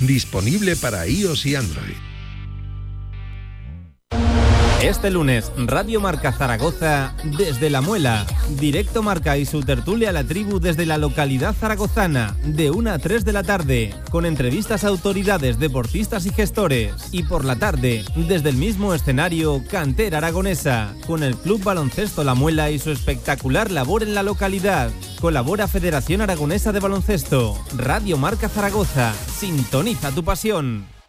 Disponible 0.00 0.76
para 0.76 1.06
iOS 1.06 1.44
y 1.46 1.54
Android. 1.54 2.09
Este 4.82 5.10
lunes, 5.10 5.52
Radio 5.58 6.00
Marca 6.00 6.32
Zaragoza 6.32 7.14
desde 7.36 7.68
La 7.68 7.82
Muela. 7.82 8.24
Directo 8.58 9.02
Marca 9.02 9.36
y 9.36 9.44
su 9.44 9.60
tertulia 9.60 10.08
a 10.08 10.12
la 10.12 10.24
tribu 10.24 10.58
desde 10.58 10.86
la 10.86 10.96
localidad 10.96 11.54
zaragozana, 11.54 12.34
de 12.44 12.70
1 12.70 12.90
a 12.90 12.98
3 12.98 13.26
de 13.26 13.32
la 13.34 13.42
tarde, 13.42 13.94
con 14.10 14.24
entrevistas 14.24 14.82
a 14.82 14.88
autoridades, 14.88 15.58
deportistas 15.58 16.24
y 16.24 16.30
gestores. 16.30 16.94
Y 17.12 17.24
por 17.24 17.44
la 17.44 17.56
tarde, 17.56 18.06
desde 18.16 18.48
el 18.48 18.56
mismo 18.56 18.94
escenario, 18.94 19.62
Cantera 19.70 20.16
Aragonesa, 20.16 20.94
con 21.06 21.22
el 21.22 21.36
Club 21.36 21.62
Baloncesto 21.62 22.24
La 22.24 22.34
Muela 22.34 22.70
y 22.70 22.78
su 22.78 22.90
espectacular 22.90 23.70
labor 23.70 24.02
en 24.02 24.14
la 24.14 24.22
localidad. 24.22 24.90
Colabora 25.20 25.68
Federación 25.68 26.22
Aragonesa 26.22 26.72
de 26.72 26.80
Baloncesto. 26.80 27.62
Radio 27.76 28.16
Marca 28.16 28.48
Zaragoza. 28.48 29.12
Sintoniza 29.12 30.10
tu 30.12 30.24
pasión. 30.24 30.99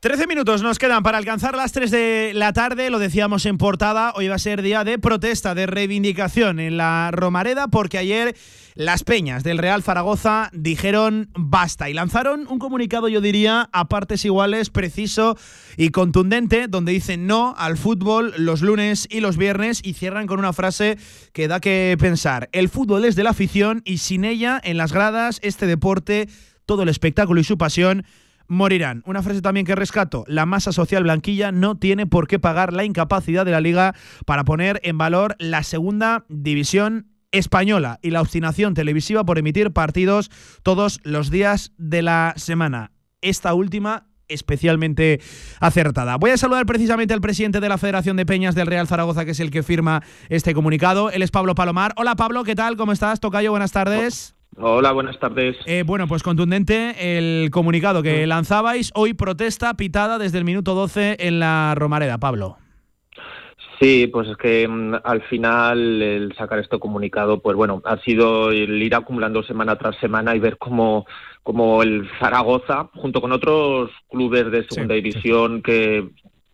13 0.00 0.28
minutos 0.28 0.62
nos 0.62 0.78
quedan 0.78 1.02
para 1.02 1.18
alcanzar 1.18 1.56
las 1.56 1.72
3 1.72 1.90
de 1.90 2.30
la 2.32 2.52
tarde, 2.52 2.88
lo 2.88 3.00
decíamos 3.00 3.44
en 3.46 3.58
portada, 3.58 4.12
hoy 4.14 4.28
va 4.28 4.36
a 4.36 4.38
ser 4.38 4.62
día 4.62 4.84
de 4.84 4.96
protesta, 4.96 5.56
de 5.56 5.66
reivindicación 5.66 6.60
en 6.60 6.76
la 6.76 7.10
Romareda, 7.10 7.66
porque 7.66 7.98
ayer 7.98 8.36
las 8.76 9.02
peñas 9.02 9.42
del 9.42 9.58
Real 9.58 9.82
Zaragoza 9.82 10.50
dijeron 10.52 11.30
basta 11.34 11.90
y 11.90 11.94
lanzaron 11.94 12.46
un 12.48 12.60
comunicado, 12.60 13.08
yo 13.08 13.20
diría, 13.20 13.70
a 13.72 13.88
partes 13.88 14.24
iguales, 14.24 14.70
preciso 14.70 15.36
y 15.76 15.88
contundente, 15.88 16.68
donde 16.68 16.92
dicen 16.92 17.26
no 17.26 17.56
al 17.58 17.76
fútbol 17.76 18.32
los 18.36 18.62
lunes 18.62 19.08
y 19.10 19.18
los 19.18 19.36
viernes 19.36 19.80
y 19.82 19.94
cierran 19.94 20.28
con 20.28 20.38
una 20.38 20.52
frase 20.52 20.96
que 21.32 21.48
da 21.48 21.58
que 21.58 21.96
pensar, 21.98 22.48
el 22.52 22.68
fútbol 22.68 23.04
es 23.04 23.16
de 23.16 23.24
la 23.24 23.30
afición 23.30 23.82
y 23.84 23.98
sin 23.98 24.24
ella, 24.24 24.60
en 24.62 24.76
las 24.76 24.92
gradas, 24.92 25.40
este 25.42 25.66
deporte, 25.66 26.28
todo 26.66 26.84
el 26.84 26.88
espectáculo 26.88 27.40
y 27.40 27.44
su 27.44 27.58
pasión, 27.58 28.04
morirán. 28.48 29.02
Una 29.06 29.22
frase 29.22 29.42
también 29.42 29.66
que 29.66 29.74
rescato, 29.74 30.24
la 30.26 30.46
masa 30.46 30.72
social 30.72 31.04
blanquilla 31.04 31.52
no 31.52 31.76
tiene 31.76 32.06
por 32.06 32.26
qué 32.26 32.38
pagar 32.38 32.72
la 32.72 32.84
incapacidad 32.84 33.44
de 33.44 33.52
la 33.52 33.60
liga 33.60 33.94
para 34.26 34.44
poner 34.44 34.80
en 34.82 34.98
valor 34.98 35.36
la 35.38 35.62
segunda 35.62 36.24
división 36.28 37.12
española 37.30 37.98
y 38.02 38.10
la 38.10 38.22
obstinación 38.22 38.74
televisiva 38.74 39.24
por 39.24 39.38
emitir 39.38 39.72
partidos 39.72 40.30
todos 40.62 41.00
los 41.04 41.30
días 41.30 41.72
de 41.76 42.02
la 42.02 42.34
semana. 42.36 42.92
Esta 43.20 43.54
última 43.54 44.06
especialmente 44.28 45.20
acertada. 45.58 46.16
Voy 46.16 46.30
a 46.30 46.36
saludar 46.36 46.66
precisamente 46.66 47.14
al 47.14 47.20
presidente 47.20 47.60
de 47.60 47.68
la 47.68 47.78
Federación 47.78 48.16
de 48.16 48.26
Peñas 48.26 48.54
del 48.54 48.66
Real 48.66 48.86
Zaragoza, 48.86 49.24
que 49.24 49.32
es 49.32 49.40
el 49.40 49.50
que 49.50 49.62
firma 49.62 50.02
este 50.28 50.54
comunicado. 50.54 51.10
Él 51.10 51.22
es 51.22 51.30
Pablo 51.30 51.54
Palomar. 51.54 51.92
Hola 51.96 52.14
Pablo, 52.14 52.44
¿qué 52.44 52.54
tal? 52.54 52.76
¿Cómo 52.76 52.92
estás? 52.92 53.20
Tocayo, 53.20 53.50
buenas 53.50 53.72
tardes. 53.72 54.37
Hola, 54.60 54.90
buenas 54.90 55.18
tardes. 55.20 55.56
Eh, 55.66 55.84
bueno, 55.86 56.08
pues 56.08 56.24
contundente 56.24 57.16
el 57.16 57.50
comunicado 57.50 58.02
que 58.02 58.26
lanzabais. 58.26 58.90
Hoy 58.94 59.14
protesta 59.14 59.74
pitada 59.74 60.18
desde 60.18 60.38
el 60.38 60.44
minuto 60.44 60.74
12 60.74 61.16
en 61.20 61.38
la 61.38 61.74
Romareda, 61.76 62.18
Pablo. 62.18 62.56
Sí, 63.80 64.08
pues 64.08 64.28
es 64.28 64.36
que 64.36 64.66
mm, 64.66 64.94
al 65.04 65.22
final 65.22 66.02
el 66.02 66.34
sacar 66.34 66.58
este 66.58 66.80
comunicado, 66.80 67.40
pues 67.40 67.56
bueno, 67.56 67.80
ha 67.84 67.98
sido 67.98 68.50
el 68.50 68.82
ir 68.82 68.96
acumulando 68.96 69.44
semana 69.44 69.76
tras 69.76 69.96
semana 69.98 70.34
y 70.34 70.40
ver 70.40 70.58
cómo, 70.58 71.06
cómo 71.44 71.84
el 71.84 72.08
Zaragoza, 72.18 72.90
junto 72.94 73.20
con 73.20 73.30
otros 73.30 73.90
clubes 74.10 74.50
de 74.50 74.66
segunda 74.68 74.96
división 74.96 75.62
que 75.62 76.08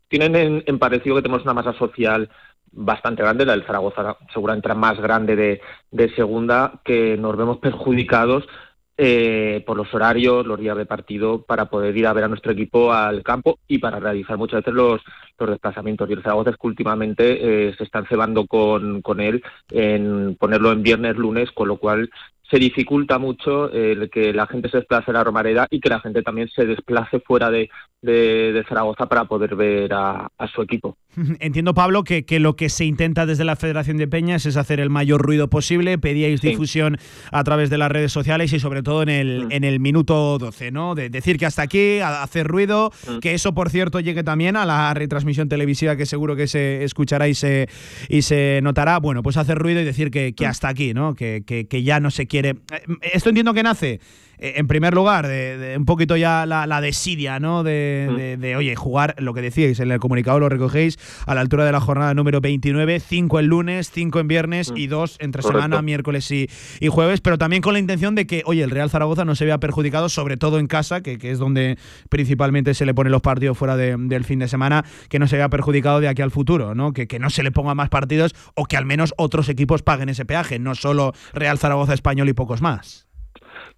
tienen 0.09 0.37
en, 0.37 0.63
en 0.67 0.79
parecido 0.79 1.17
que 1.17 1.23
tenemos 1.23 1.45
una 1.45 1.55
masa 1.55 1.73
social 1.79 2.29
bastante 2.77 3.23
grande, 3.23 3.47
la 3.47 3.53
del 3.53 3.65
Zaragoza 3.65 4.17
seguramente 4.33 4.69
la 4.69 4.75
más 4.75 5.01
grande 5.01 5.37
de, 5.37 5.61
de 5.91 6.15
segunda, 6.15 6.81
que 6.85 7.17
nos 7.17 7.37
vemos 7.37 7.59
perjudicados 7.59 8.45
eh, 8.97 9.63
por 9.67 9.77
los 9.77 9.93
horarios, 9.93 10.47
los 10.47 10.59
días 10.59 10.77
de 10.77 10.87
partido, 10.87 11.43
para 11.43 11.67
poder 11.67 11.97
ir 11.97 12.07
a 12.07 12.13
ver 12.13 12.25
a 12.25 12.29
nuestro 12.29 12.53
equipo 12.53 12.93
al 12.93 13.23
campo 13.23 13.59
y 13.67 13.79
para 13.79 13.99
realizar 13.99 14.39
muchas 14.39 14.61
veces 14.61 14.75
los, 14.75 15.01
los 15.39 15.51
desplazamientos. 15.51 16.09
Y 16.09 16.13
el 16.15 16.23
Zaragoza 16.23 16.51
es 16.51 16.57
que 16.57 16.67
últimamente 16.67 17.69
eh, 17.69 17.75
se 17.77 17.85
están 17.85 18.07
cebando 18.07 18.47
con, 18.47 19.03
con 19.03 19.21
él 19.21 19.43
en 19.71 20.37
ponerlo 20.39 20.73
en 20.73 20.83
viernes, 20.83 21.17
lunes, 21.17 21.51
con 21.53 21.69
lo 21.69 21.77
cual 21.77 22.11
se 22.51 22.59
dificulta 22.59 23.19
mucho 23.19 23.73
el 23.73 24.11
que 24.11 24.33
la 24.33 24.47
gente 24.47 24.69
se 24.69 24.77
desplace 24.79 25.11
a 25.11 25.15
la 25.15 25.25
Romareda 25.25 25.67
y 25.71 25.81
que 25.81 25.89
la 25.89 26.01
gente 26.01 26.23
también 26.23 26.49
se 26.51 26.67
desplace 26.67 27.21
fuera 27.21 27.51
de, 27.51 27.71
de, 28.03 28.53
de 28.53 28.65
Zaragoza 28.65 29.07
para 29.07 29.25
poder 29.25 29.57
ver 29.57 29.93
a, 29.95 30.29
a 30.37 30.49
su 30.49 30.63
equipo. 30.63 30.97
Entiendo, 31.41 31.75
Pablo, 31.75 32.05
que, 32.05 32.25
que, 32.25 32.39
lo 32.39 32.55
que 32.55 32.69
se 32.69 32.85
intenta 32.85 33.25
desde 33.25 33.45
la 33.45 33.57
Federación 33.57 33.97
de 33.97 34.07
Peñas 34.07 34.47
es 34.47 34.57
hacer 34.57 34.79
el 34.79 34.91
mayor 34.91 35.23
ruido 35.23 35.49
posible. 35.49 35.99
Pedíais 35.99 36.41
sí. 36.41 36.51
difusión 36.51 36.99
a 37.33 37.43
través 37.45 37.71
de 37.71 37.79
las 37.79 37.91
redes 37.91 38.13
sociales 38.13 38.53
y 38.53 38.61
sobre 38.61 38.83
todo 38.83 39.03
en 39.03 39.09
el, 39.09 39.47
mm. 39.47 39.53
en 39.53 39.65
el 39.65 39.81
minuto 39.81 40.39
12, 40.39 40.71
¿no? 40.71 40.95
De 40.95 41.09
decir 41.09 41.39
que 41.39 41.47
hasta 41.47 41.63
aquí, 41.63 42.01
hacer 42.01 42.47
ruido, 42.47 42.93
mm. 43.09 43.19
que 43.21 43.35
eso, 43.35 43.55
por 43.55 43.71
cierto, 43.71 44.01
llegue 44.01 44.23
también 44.23 44.57
a 44.57 44.67
la 44.67 44.93
retransmisión 44.93 45.24
televisiva 45.49 45.97
que 45.97 46.07
seguro 46.07 46.37
que 46.37 46.47
se 46.47 46.85
escuchará 46.85 47.29
y 47.29 47.35
se, 47.35 47.69
y 48.09 48.23
se 48.23 48.61
notará. 48.63 48.99
Bueno, 48.99 49.23
pues 49.23 49.37
hacer 49.37 49.59
ruido 49.59 49.81
y 49.81 49.85
decir 49.85 50.11
que, 50.11 50.35
que 50.35 50.47
hasta 50.47 50.69
aquí, 50.69 50.95
¿no? 50.95 51.15
Que, 51.15 51.43
que, 51.47 51.67
que 51.67 51.83
ya 51.83 52.01
no 52.01 52.11
se 52.11 52.27
quiere... 52.27 52.57
Esto 53.01 53.31
entiendo 53.31 53.55
que 53.55 53.63
nace 53.63 53.95
eh, 53.95 54.01
en 54.57 54.67
primer 54.67 54.95
lugar, 54.95 55.27
de, 55.27 55.75
un 55.79 55.85
poquito 55.85 56.17
ya 56.17 56.45
la, 56.47 56.81
desidia, 56.81 57.41
¿no? 57.41 57.63
Mm. 57.63 57.65
De, 57.65 58.37
de, 58.39 58.57
oye, 58.57 58.77
jugar, 58.77 59.15
lo 59.19 59.33
que 59.33 59.41
decíais, 59.41 59.81
en 59.81 59.91
el 59.91 59.99
comunicado 59.99 60.39
lo 60.39 60.49
recogéis, 60.49 60.99
a 61.27 61.35
la 61.35 61.41
altura 61.41 61.65
de 61.65 61.73
la 61.73 61.81
jornada 61.81 62.13
número 62.15 62.41
29, 62.41 63.01
5 63.01 63.39
el 63.39 63.47
lunes, 63.47 63.91
5 63.91 64.21
en 64.21 64.29
viernes 64.29 64.73
y 64.75 64.87
2 64.87 65.17
entre 65.21 65.43
semana, 65.43 65.81
miércoles 65.83 66.31
y, 66.31 66.49
y, 66.81 66.89
jueves, 66.89 67.21
pero 67.21 67.39
también 67.39 67.63
con 67.63 67.73
la 67.73 67.79
intención 67.79 68.15
de 68.15 68.27
que, 68.27 68.43
oye, 68.45 68.63
el 68.63 68.71
Real 68.71 68.91
Zaragoza 68.91 69.25
no 69.25 69.35
se 69.35 69.45
vea 69.45 69.59
perjudicado, 69.59 70.09
sobre 70.09 70.37
todo 70.37 70.59
en 70.59 70.67
casa, 70.67 71.01
que, 71.01 71.19
que 71.19 71.31
es 71.31 71.39
donde 71.39 71.79
principalmente 72.09 72.75
se 72.75 72.87
le 72.87 72.95
ponen 72.95 73.13
los 73.13 73.23
partidos 73.23 73.57
fuera 73.57 73.77
del 73.77 74.25
fin 74.25 74.39
de 74.39 74.49
semana, 74.49 74.85
que 75.09 75.19
no 75.19 75.27
se 75.27 75.37
vea 75.37 75.49
perjudicado 75.49 76.01
de 76.01 76.09
aquí 76.09 76.23
al 76.23 76.31
futuro, 76.31 76.75
¿no? 76.75 76.93
Que, 76.93 77.07
que 77.07 77.19
no 77.19 77.31
se 77.31 77.43
le 77.43 77.51
ponga 77.51 77.75
más 77.75 77.89
partidos 77.89 78.35
o 78.55 78.67
que 78.67 78.77
al 78.77 78.85
menos 78.85 79.15
otros 79.17 79.49
equipos 79.49 79.83
paguen 79.83 80.09
ese 80.09 80.25
peaje, 80.25 80.59
no 80.59 80.75
solo 80.75 81.13
Real 81.33 81.59
Zaragoza 81.59 81.95
Español 81.95 82.29
y 82.29 82.33
pocos 82.35 82.61
más. 82.61 83.07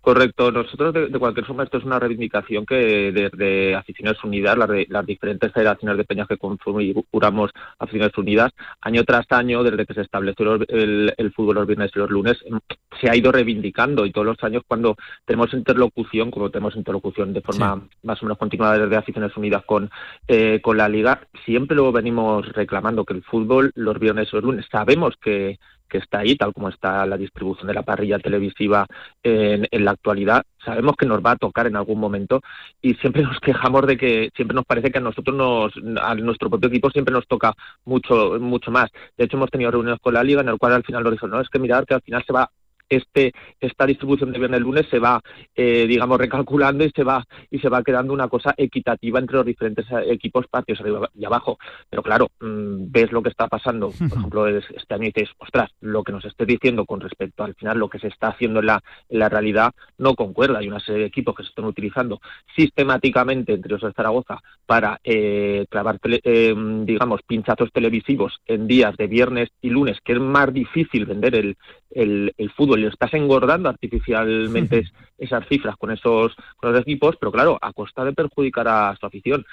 Correcto. 0.07 0.53
Nosotros, 0.53 0.95
de, 0.95 1.19
cualquier 1.19 1.45
forma, 1.47 1.65
esto 1.65 1.79
es 1.79 1.85
una 1.85 1.99
reivindicación 1.99 2.65
que 2.65 3.11
desde 3.11 3.75
Aficiones 3.75 4.23
Unidas, 4.23 4.57
las, 4.57 4.71
las, 4.89 5.05
diferentes 5.05 5.53
federaciones 5.53 5.97
de 5.97 6.05
peñas 6.05 6.29
que 6.29 6.37
configuramos 6.37 7.51
Aficiones 7.81 8.17
Unidas, 8.17 8.53
año 8.83 9.03
tras 9.03 9.27
año, 9.31 9.65
desde 9.65 9.85
que 9.85 9.95
se 9.95 10.03
estableció 10.03 10.61
el, 10.69 11.33
fútbol 11.35 11.57
los 11.57 11.67
viernes 11.67 11.91
y 11.93 11.99
los 11.99 12.09
lunes, 12.09 12.39
em, 12.45 12.61
se 13.01 13.11
ha 13.11 13.17
ido 13.17 13.33
reivindicando 13.33 14.07
y 14.07 14.13
todos 14.13 14.29
los 14.29 14.45
años 14.45 14.63
cuando 14.69 14.95
tenemos 15.25 15.53
interlocución, 15.53 16.31
como 16.31 16.51
tenemos 16.51 16.77
interlocución 16.77 17.33
de 17.33 17.41
forma 17.41 17.83
más 18.05 18.23
o 18.23 18.27
menos 18.27 18.39
continuada 18.39 18.79
desde 18.79 18.97
Aficiones 18.97 19.37
Unidas 19.37 19.65
con, 19.67 19.91
eh, 20.29 20.61
con 20.63 20.77
la 20.77 20.89
Liga, 20.89 21.27
siempre 21.45 21.75
lo 21.75 21.91
venimos 21.91 22.47
reclamando 22.53 23.05
que 23.05 23.15
el 23.15 23.25
fútbol 23.25 23.73
los 23.75 23.99
viernes 23.99 24.29
y 24.31 24.37
los 24.37 24.45
lunes, 24.45 24.67
sabemos 24.71 25.17
que 25.21 25.59
que 25.89 25.99
está 25.99 26.21
ahí, 26.21 26.37
tal 26.37 26.53
como 26.53 26.69
está 26.69 27.07
la 27.07 27.17
distribución 27.17 27.69
de 27.69 27.75
la 27.75 27.83
parrilla 27.83 28.19
televisiva 28.19 28.87
en, 29.23 29.67
la 29.85 29.91
actualidad, 29.93 30.45
sabemos 30.65 30.97
que 30.97 31.07
nos 31.07 31.25
va 31.25 31.33
a 31.33 31.37
tocar 31.37 31.67
en 31.67 31.77
algún 31.77 32.01
momento 32.01 32.41
y 32.83 32.95
siempre 32.95 33.23
nos 33.23 33.39
quejamos 33.41 33.87
de 33.87 33.97
que 33.97 34.31
siempre 34.35 34.55
nos 34.55 34.65
parece 34.65 34.91
que 34.91 34.99
a 34.99 35.03
nosotros 35.03 35.37
nos, 35.37 35.73
a 36.03 36.15
nuestro 36.15 36.51
propio 36.51 36.69
equipo 36.69 36.91
siempre 36.91 37.15
nos 37.15 37.27
toca 37.27 37.55
mucho, 37.85 38.39
mucho 38.41 38.71
más. 38.71 38.91
De 39.17 39.25
hecho, 39.25 39.37
hemos 39.37 39.51
tenido 39.51 39.71
reuniones 39.71 40.01
con 40.01 40.15
la 40.15 40.25
liga 40.25 40.41
en 40.41 40.49
el 40.49 40.59
cual 40.59 40.75
al 40.75 40.85
final 40.85 41.05
lo 41.05 41.11
dijo, 41.11 41.27
no, 41.27 41.41
es 41.41 41.49
que 41.49 41.59
mirar 41.59 41.87
que 41.87 41.95
al 41.95 42.03
final 42.03 42.25
se 42.27 42.33
va 42.33 42.51
este 42.89 43.33
esta 43.61 43.87
distribución 43.87 44.33
de 44.33 44.39
viernes 44.39 44.61
lunes 44.61 44.87
se 44.91 44.99
va 44.99 45.21
eh, 45.55 45.87
digamos 45.87 46.19
recalculando 46.19 46.85
y 46.85 46.91
se 46.91 47.05
va 47.05 47.25
y 47.51 47.59
se 47.59 47.69
va 47.69 47.83
quedando 47.83 48.13
una 48.13 48.29
cosa 48.29 48.55
equitativa 48.57 49.19
entre 49.19 49.37
los 49.37 49.47
diferentes 49.47 49.87
eh, 49.91 50.13
equipos 50.13 50.47
patios 50.49 50.81
arriba 50.81 51.11
y 51.15 51.25
abajo. 51.25 51.59
Pero 51.89 52.03
claro 52.03 52.29
mm, 52.41 52.91
ves 52.91 53.13
lo 53.13 53.23
que 53.23 53.31
está 53.31 53.49
pasando. 53.49 53.91
Por 53.91 54.07
ejemplo 54.19 54.47
este 54.47 54.95
año 54.95 55.05
y 55.05 55.13
dices 55.13 55.31
ostras 55.39 55.71
lo 55.81 56.03
que 56.03 56.13
nos 56.13 56.25
esté 56.25 56.47
diciendo 56.47 56.85
con 56.85 57.01
respecto 57.01 57.45
al 57.45 57.55
final 57.55 57.79
lo 57.79 57.89
que 57.89 57.99
se 57.99 58.09
está 58.09 58.29
haciendo 58.29 58.61
en 58.61 58.67
la 58.67 58.83
en 59.09 59.19
la 59.19 59.29
realidad 59.29 59.73
no 59.99 60.15
concuerda. 60.15 60.59
Hay 60.59 60.69
una 60.69 60.81
serie 60.81 61.03
de 61.03 61.07
equipos 61.07 61.35
que 61.35 61.43
se 61.43 61.51
están 61.51 61.65
utilizando 61.65 62.21
sistemáticamente 62.55 63.55
entre 63.55 63.73
los 63.73 63.83
de 63.83 63.93
Zaragoza 63.93 64.41
para 64.65 65.01
eh, 65.05 65.67
clavar 65.71 65.99
digamos 66.03 67.21
pinchazos 67.27 67.73
televisivos 67.73 68.41
en 68.47 68.67
días 68.67 68.97
de 68.97 69.07
viernes 69.07 69.49
y 69.61 69.71
lunes 69.71 69.99
que 70.05 70.13
es 70.13 70.21
más 70.21 70.53
difícil 70.53 71.07
vender 71.07 71.35
el, 71.35 71.57
el, 71.91 72.35
el 72.37 72.51
fútbol 72.51 72.76
estás 72.85 73.15
engordando 73.15 73.69
artificialmente 73.69 74.85
esas 75.19 75.47
cifras 75.49 75.77
con 75.77 75.91
esos, 75.91 76.35
con 76.57 76.73
los 76.73 76.81
equipos, 76.81 77.17
pero 77.19 77.33
claro, 77.33 77.59
a 77.61 77.73
costa 77.73 78.05
de 78.05 78.13
perjudicar 78.13 78.69
a 78.69 78.97
su 78.99 79.07
afición. 79.07 79.45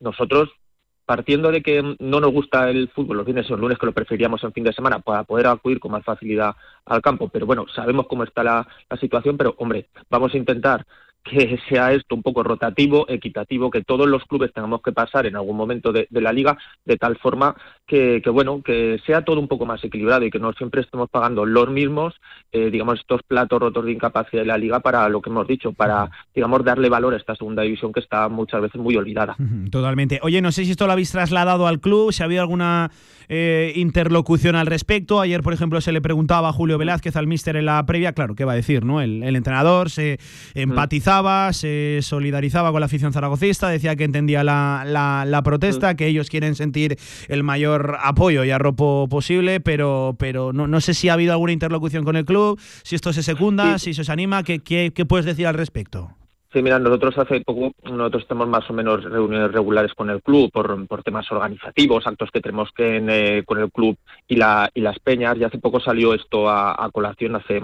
Nosotros, 0.00 0.50
partiendo 1.06 1.50
de 1.50 1.62
que 1.62 1.96
no 1.98 2.20
nos 2.20 2.32
gusta 2.32 2.68
el 2.70 2.88
fútbol 2.88 3.18
los 3.18 3.26
fines 3.26 3.46
y 3.46 3.50
los 3.50 3.60
lunes, 3.60 3.78
que 3.78 3.86
lo 3.86 3.92
preferíamos 3.92 4.42
en 4.44 4.52
fin 4.52 4.64
de 4.64 4.72
semana 4.72 4.98
para 4.98 5.24
poder 5.24 5.46
acudir 5.46 5.78
con 5.78 5.92
más 5.92 6.04
facilidad 6.04 6.54
al 6.86 7.02
campo, 7.02 7.28
pero 7.28 7.46
bueno, 7.46 7.66
sabemos 7.74 8.06
cómo 8.08 8.24
está 8.24 8.42
la, 8.42 8.66
la 8.90 8.96
situación, 8.96 9.36
pero 9.36 9.54
hombre, 9.58 9.88
vamos 10.10 10.34
a 10.34 10.38
intentar 10.38 10.86
que 11.24 11.58
sea 11.68 11.92
esto 11.92 12.14
un 12.14 12.22
poco 12.22 12.42
rotativo, 12.42 13.08
equitativo, 13.08 13.70
que 13.70 13.82
todos 13.82 14.08
los 14.08 14.24
clubes 14.24 14.52
tengamos 14.52 14.82
que 14.82 14.92
pasar 14.92 15.26
en 15.26 15.36
algún 15.36 15.56
momento 15.56 15.92
de, 15.92 16.08
la 16.10 16.32
liga, 16.32 16.58
de 16.84 16.96
tal 16.96 17.16
forma 17.16 17.54
que, 17.86 18.22
bueno, 18.32 18.62
que 18.62 19.00
sea 19.06 19.24
todo 19.24 19.38
un 19.38 19.48
poco 19.48 19.66
más 19.66 19.82
equilibrado 19.84 20.24
y 20.24 20.30
que 20.30 20.38
no 20.38 20.52
siempre 20.52 20.80
estemos 20.80 21.08
pagando 21.10 21.46
los 21.46 21.70
mismos, 21.70 22.14
eh, 22.50 22.70
digamos, 22.70 23.00
estos 23.00 23.22
platos 23.22 23.60
rotos 23.60 23.84
de 23.84 23.92
incapacidad 23.92 24.42
de 24.42 24.46
la 24.46 24.58
liga 24.58 24.80
para 24.80 25.08
lo 25.08 25.22
que 25.22 25.30
hemos 25.30 25.46
dicho, 25.46 25.72
para, 25.72 26.10
digamos, 26.34 26.64
darle 26.64 26.88
valor 26.88 27.14
a 27.14 27.18
esta 27.18 27.36
segunda 27.36 27.62
división 27.62 27.92
que 27.92 28.00
está 28.00 28.28
muchas 28.28 28.60
veces 28.60 28.80
muy 28.80 28.96
olvidada. 28.96 29.36
Totalmente. 29.70 30.18
Oye, 30.22 30.40
no 30.42 30.50
sé 30.50 30.64
si 30.64 30.72
esto 30.72 30.86
lo 30.86 30.92
habéis 30.92 31.12
trasladado 31.12 31.66
al 31.66 31.80
club, 31.80 32.12
si 32.12 32.22
ha 32.22 32.26
habido 32.26 32.42
alguna 32.42 32.90
eh, 33.28 33.72
interlocución 33.76 34.56
al 34.56 34.66
respecto. 34.66 35.20
Ayer, 35.20 35.42
por 35.42 35.52
ejemplo, 35.52 35.80
se 35.80 35.92
le 35.92 36.00
preguntaba 36.00 36.48
a 36.48 36.52
Julio 36.52 36.78
Velázquez 36.78 37.16
al 37.16 37.26
míster 37.26 37.56
en 37.56 37.66
la 37.66 37.84
previa, 37.86 38.12
claro, 38.12 38.34
¿qué 38.34 38.44
va 38.44 38.52
a 38.52 38.56
decir? 38.56 38.84
no 38.84 39.00
El, 39.00 39.22
entrenador 39.36 39.90
se 39.90 40.18
empatizaba, 40.54 41.11
se 41.52 42.00
solidarizaba 42.02 42.70
con 42.70 42.80
la 42.80 42.86
afición 42.86 43.12
zaragocista, 43.12 43.68
decía 43.68 43.96
que 43.96 44.04
entendía 44.04 44.42
la, 44.44 45.40
protesta, 45.44 45.94
que 45.94 46.06
ellos 46.06 46.28
quieren 46.30 46.54
sentir 46.54 46.96
el 47.28 47.42
mayor 47.42 47.98
apoyo 48.02 48.44
y 48.44 48.50
arropo 48.50 49.08
posible, 49.08 49.60
pero, 49.60 50.16
pero 50.18 50.52
no, 50.52 50.66
no 50.66 50.80
sé 50.80 50.94
si 50.94 51.08
ha 51.08 51.14
habido 51.14 51.32
alguna 51.32 51.52
interlocución 51.52 52.04
con 52.04 52.16
el 52.16 52.24
club, 52.24 52.58
si 52.82 52.94
esto 52.94 53.12
se 53.12 53.22
secunda, 53.22 53.78
si 53.78 53.94
se 53.94 54.02
os 54.02 54.08
anima, 54.08 54.42
¿qué, 54.42 54.60
qué, 54.60 54.92
qué 54.94 55.04
puedes 55.04 55.26
decir 55.26 55.46
al 55.46 55.54
respecto? 55.54 56.10
Sí, 56.52 56.60
mira, 56.60 56.78
nosotros 56.78 57.16
hace 57.16 57.40
poco, 57.40 57.72
nosotros 57.84 58.26
tenemos 58.28 58.46
más 58.46 58.68
o 58.68 58.74
menos 58.74 59.02
reuniones 59.04 59.52
regulares 59.52 59.94
con 59.94 60.10
el 60.10 60.22
club 60.22 60.50
por, 60.52 60.86
por 60.86 61.02
temas 61.02 61.30
organizativos, 61.32 62.06
actos 62.06 62.30
que 62.30 62.42
tenemos 62.42 62.68
que 62.76 62.98
eh, 63.08 63.42
con 63.46 63.58
el 63.58 63.72
club 63.72 63.96
y, 64.28 64.36
la, 64.36 64.70
y 64.74 64.82
las 64.82 64.98
peñas, 64.98 65.38
y 65.38 65.44
hace 65.44 65.58
poco 65.58 65.80
salió 65.80 66.12
esto 66.12 66.50
a, 66.50 66.90
colación, 66.92 67.36
hace 67.36 67.62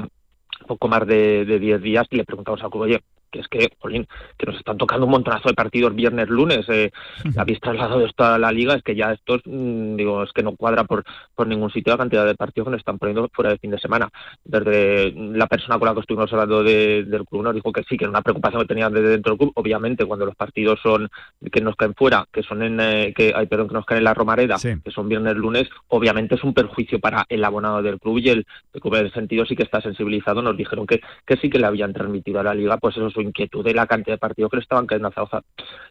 poco 0.67 0.89
más 0.89 1.07
de 1.07 1.59
10 1.61 1.83
días, 1.83 2.07
y 2.11 2.17
le 2.17 2.25
preguntamos 2.25 2.63
al 2.63 2.71
club, 2.71 2.85
oye, 2.85 3.01
que 3.31 3.41
es 3.41 3.49
que, 3.49 3.71
jolín, 3.79 4.07
que 4.37 4.47
nos 4.47 4.57
están 4.57 4.79
tocando 4.79 5.07
un 5.07 5.13
montonazo 5.13 5.49
de 5.49 5.55
partidos 5.55 5.95
viernes, 5.95 6.29
lunes. 6.29 6.69
Eh, 6.69 6.91
habéis 7.37 7.61
trasladado 7.61 8.05
esto 8.05 8.25
a 8.25 8.39
la 8.39 8.53
liga, 8.53 8.75
es 8.75 8.83
que 8.83 8.95
ya 8.95 9.13
esto, 9.13 9.39
mm, 9.45 9.97
digo, 9.97 10.23
es 10.23 10.33
que 10.33 10.43
no 10.43 10.57
cuadra 10.57 10.85
por, 10.85 11.05
por 11.35 11.47
ningún 11.47 11.71
sitio 11.71 11.93
la 11.93 11.99
cantidad 11.99 12.27
de 12.27 12.35
partidos 12.35 12.67
que 12.67 12.71
nos 12.73 12.81
están 12.81 12.99
poniendo 12.99 13.29
fuera 13.33 13.51
de 13.51 13.59
fin 13.59 13.71
de 13.71 13.79
semana. 13.79 14.11
Desde 14.45 15.13
la 15.13 15.47
persona 15.47 15.79
con 15.79 15.89
la 15.89 15.95
que 15.95 16.01
estuvimos 16.01 16.33
hablando 16.33 16.63
del 16.63 17.25
club 17.29 17.43
nos 17.43 17.55
dijo 17.55 17.73
que 17.73 17.83
sí, 17.89 17.97
que 17.97 18.05
era 18.05 18.11
una 18.11 18.23
preocupación 18.23 18.63
que 18.63 18.69
tenían 18.69 18.93
desde 18.93 19.09
dentro 19.09 19.33
del 19.33 19.39
club. 19.39 19.53
Obviamente, 19.55 20.05
cuando 20.05 20.27
los 20.27 20.35
partidos 20.35 20.81
son 20.83 21.09
que 21.51 21.61
nos 21.61 21.77
caen 21.77 21.95
fuera, 21.95 22.27
que 22.33 22.43
son 22.43 22.63
en, 22.63 22.81
eh, 22.81 23.13
que, 23.17 23.33
hay 23.35 23.47
perdón, 23.47 23.69
que 23.69 23.75
nos 23.75 23.87
caen 23.87 23.99
en 23.99 24.05
la 24.05 24.15
Romareda, 24.15 24.57
que 24.59 24.91
son 24.91 25.09
viernes, 25.09 25.37
lunes, 25.37 25.69
obviamente 25.89 26.35
es 26.35 26.45
un 26.45 26.55
perjuicio 26.55 26.99
para 27.01 27.25
el 27.29 27.45
abonado 27.45 27.83
del 27.83 27.99
club 27.99 28.19
y 28.19 28.31
el, 28.31 28.47
el 28.73 28.81
club 28.81 28.95
en 28.97 29.07
ese 29.07 29.15
sentido 29.15 29.45
sí 29.45 29.57
que 29.57 29.63
está 29.63 29.81
sensibilizado. 29.81 30.43
Nos 30.43 30.57
dijeron 30.57 30.87
que, 30.87 31.01
que 31.27 31.37
sí 31.37 31.51
que 31.51 31.59
le 31.59 31.67
habían 31.67 31.93
transmitido 31.93 32.41
a 32.41 32.45
la 32.45 32.55
liga, 32.55 32.77
pues 32.79 32.97
esos 32.97 33.15
inquietud 33.21 33.65
de 33.65 33.75
la 33.75 33.87
cantidad 33.87 34.15
de 34.15 34.19
partidos 34.19 34.51
que 34.51 34.57
le 34.59 34.63
estaban 34.63 34.87
cayendo 34.87 35.09
a 35.09 35.43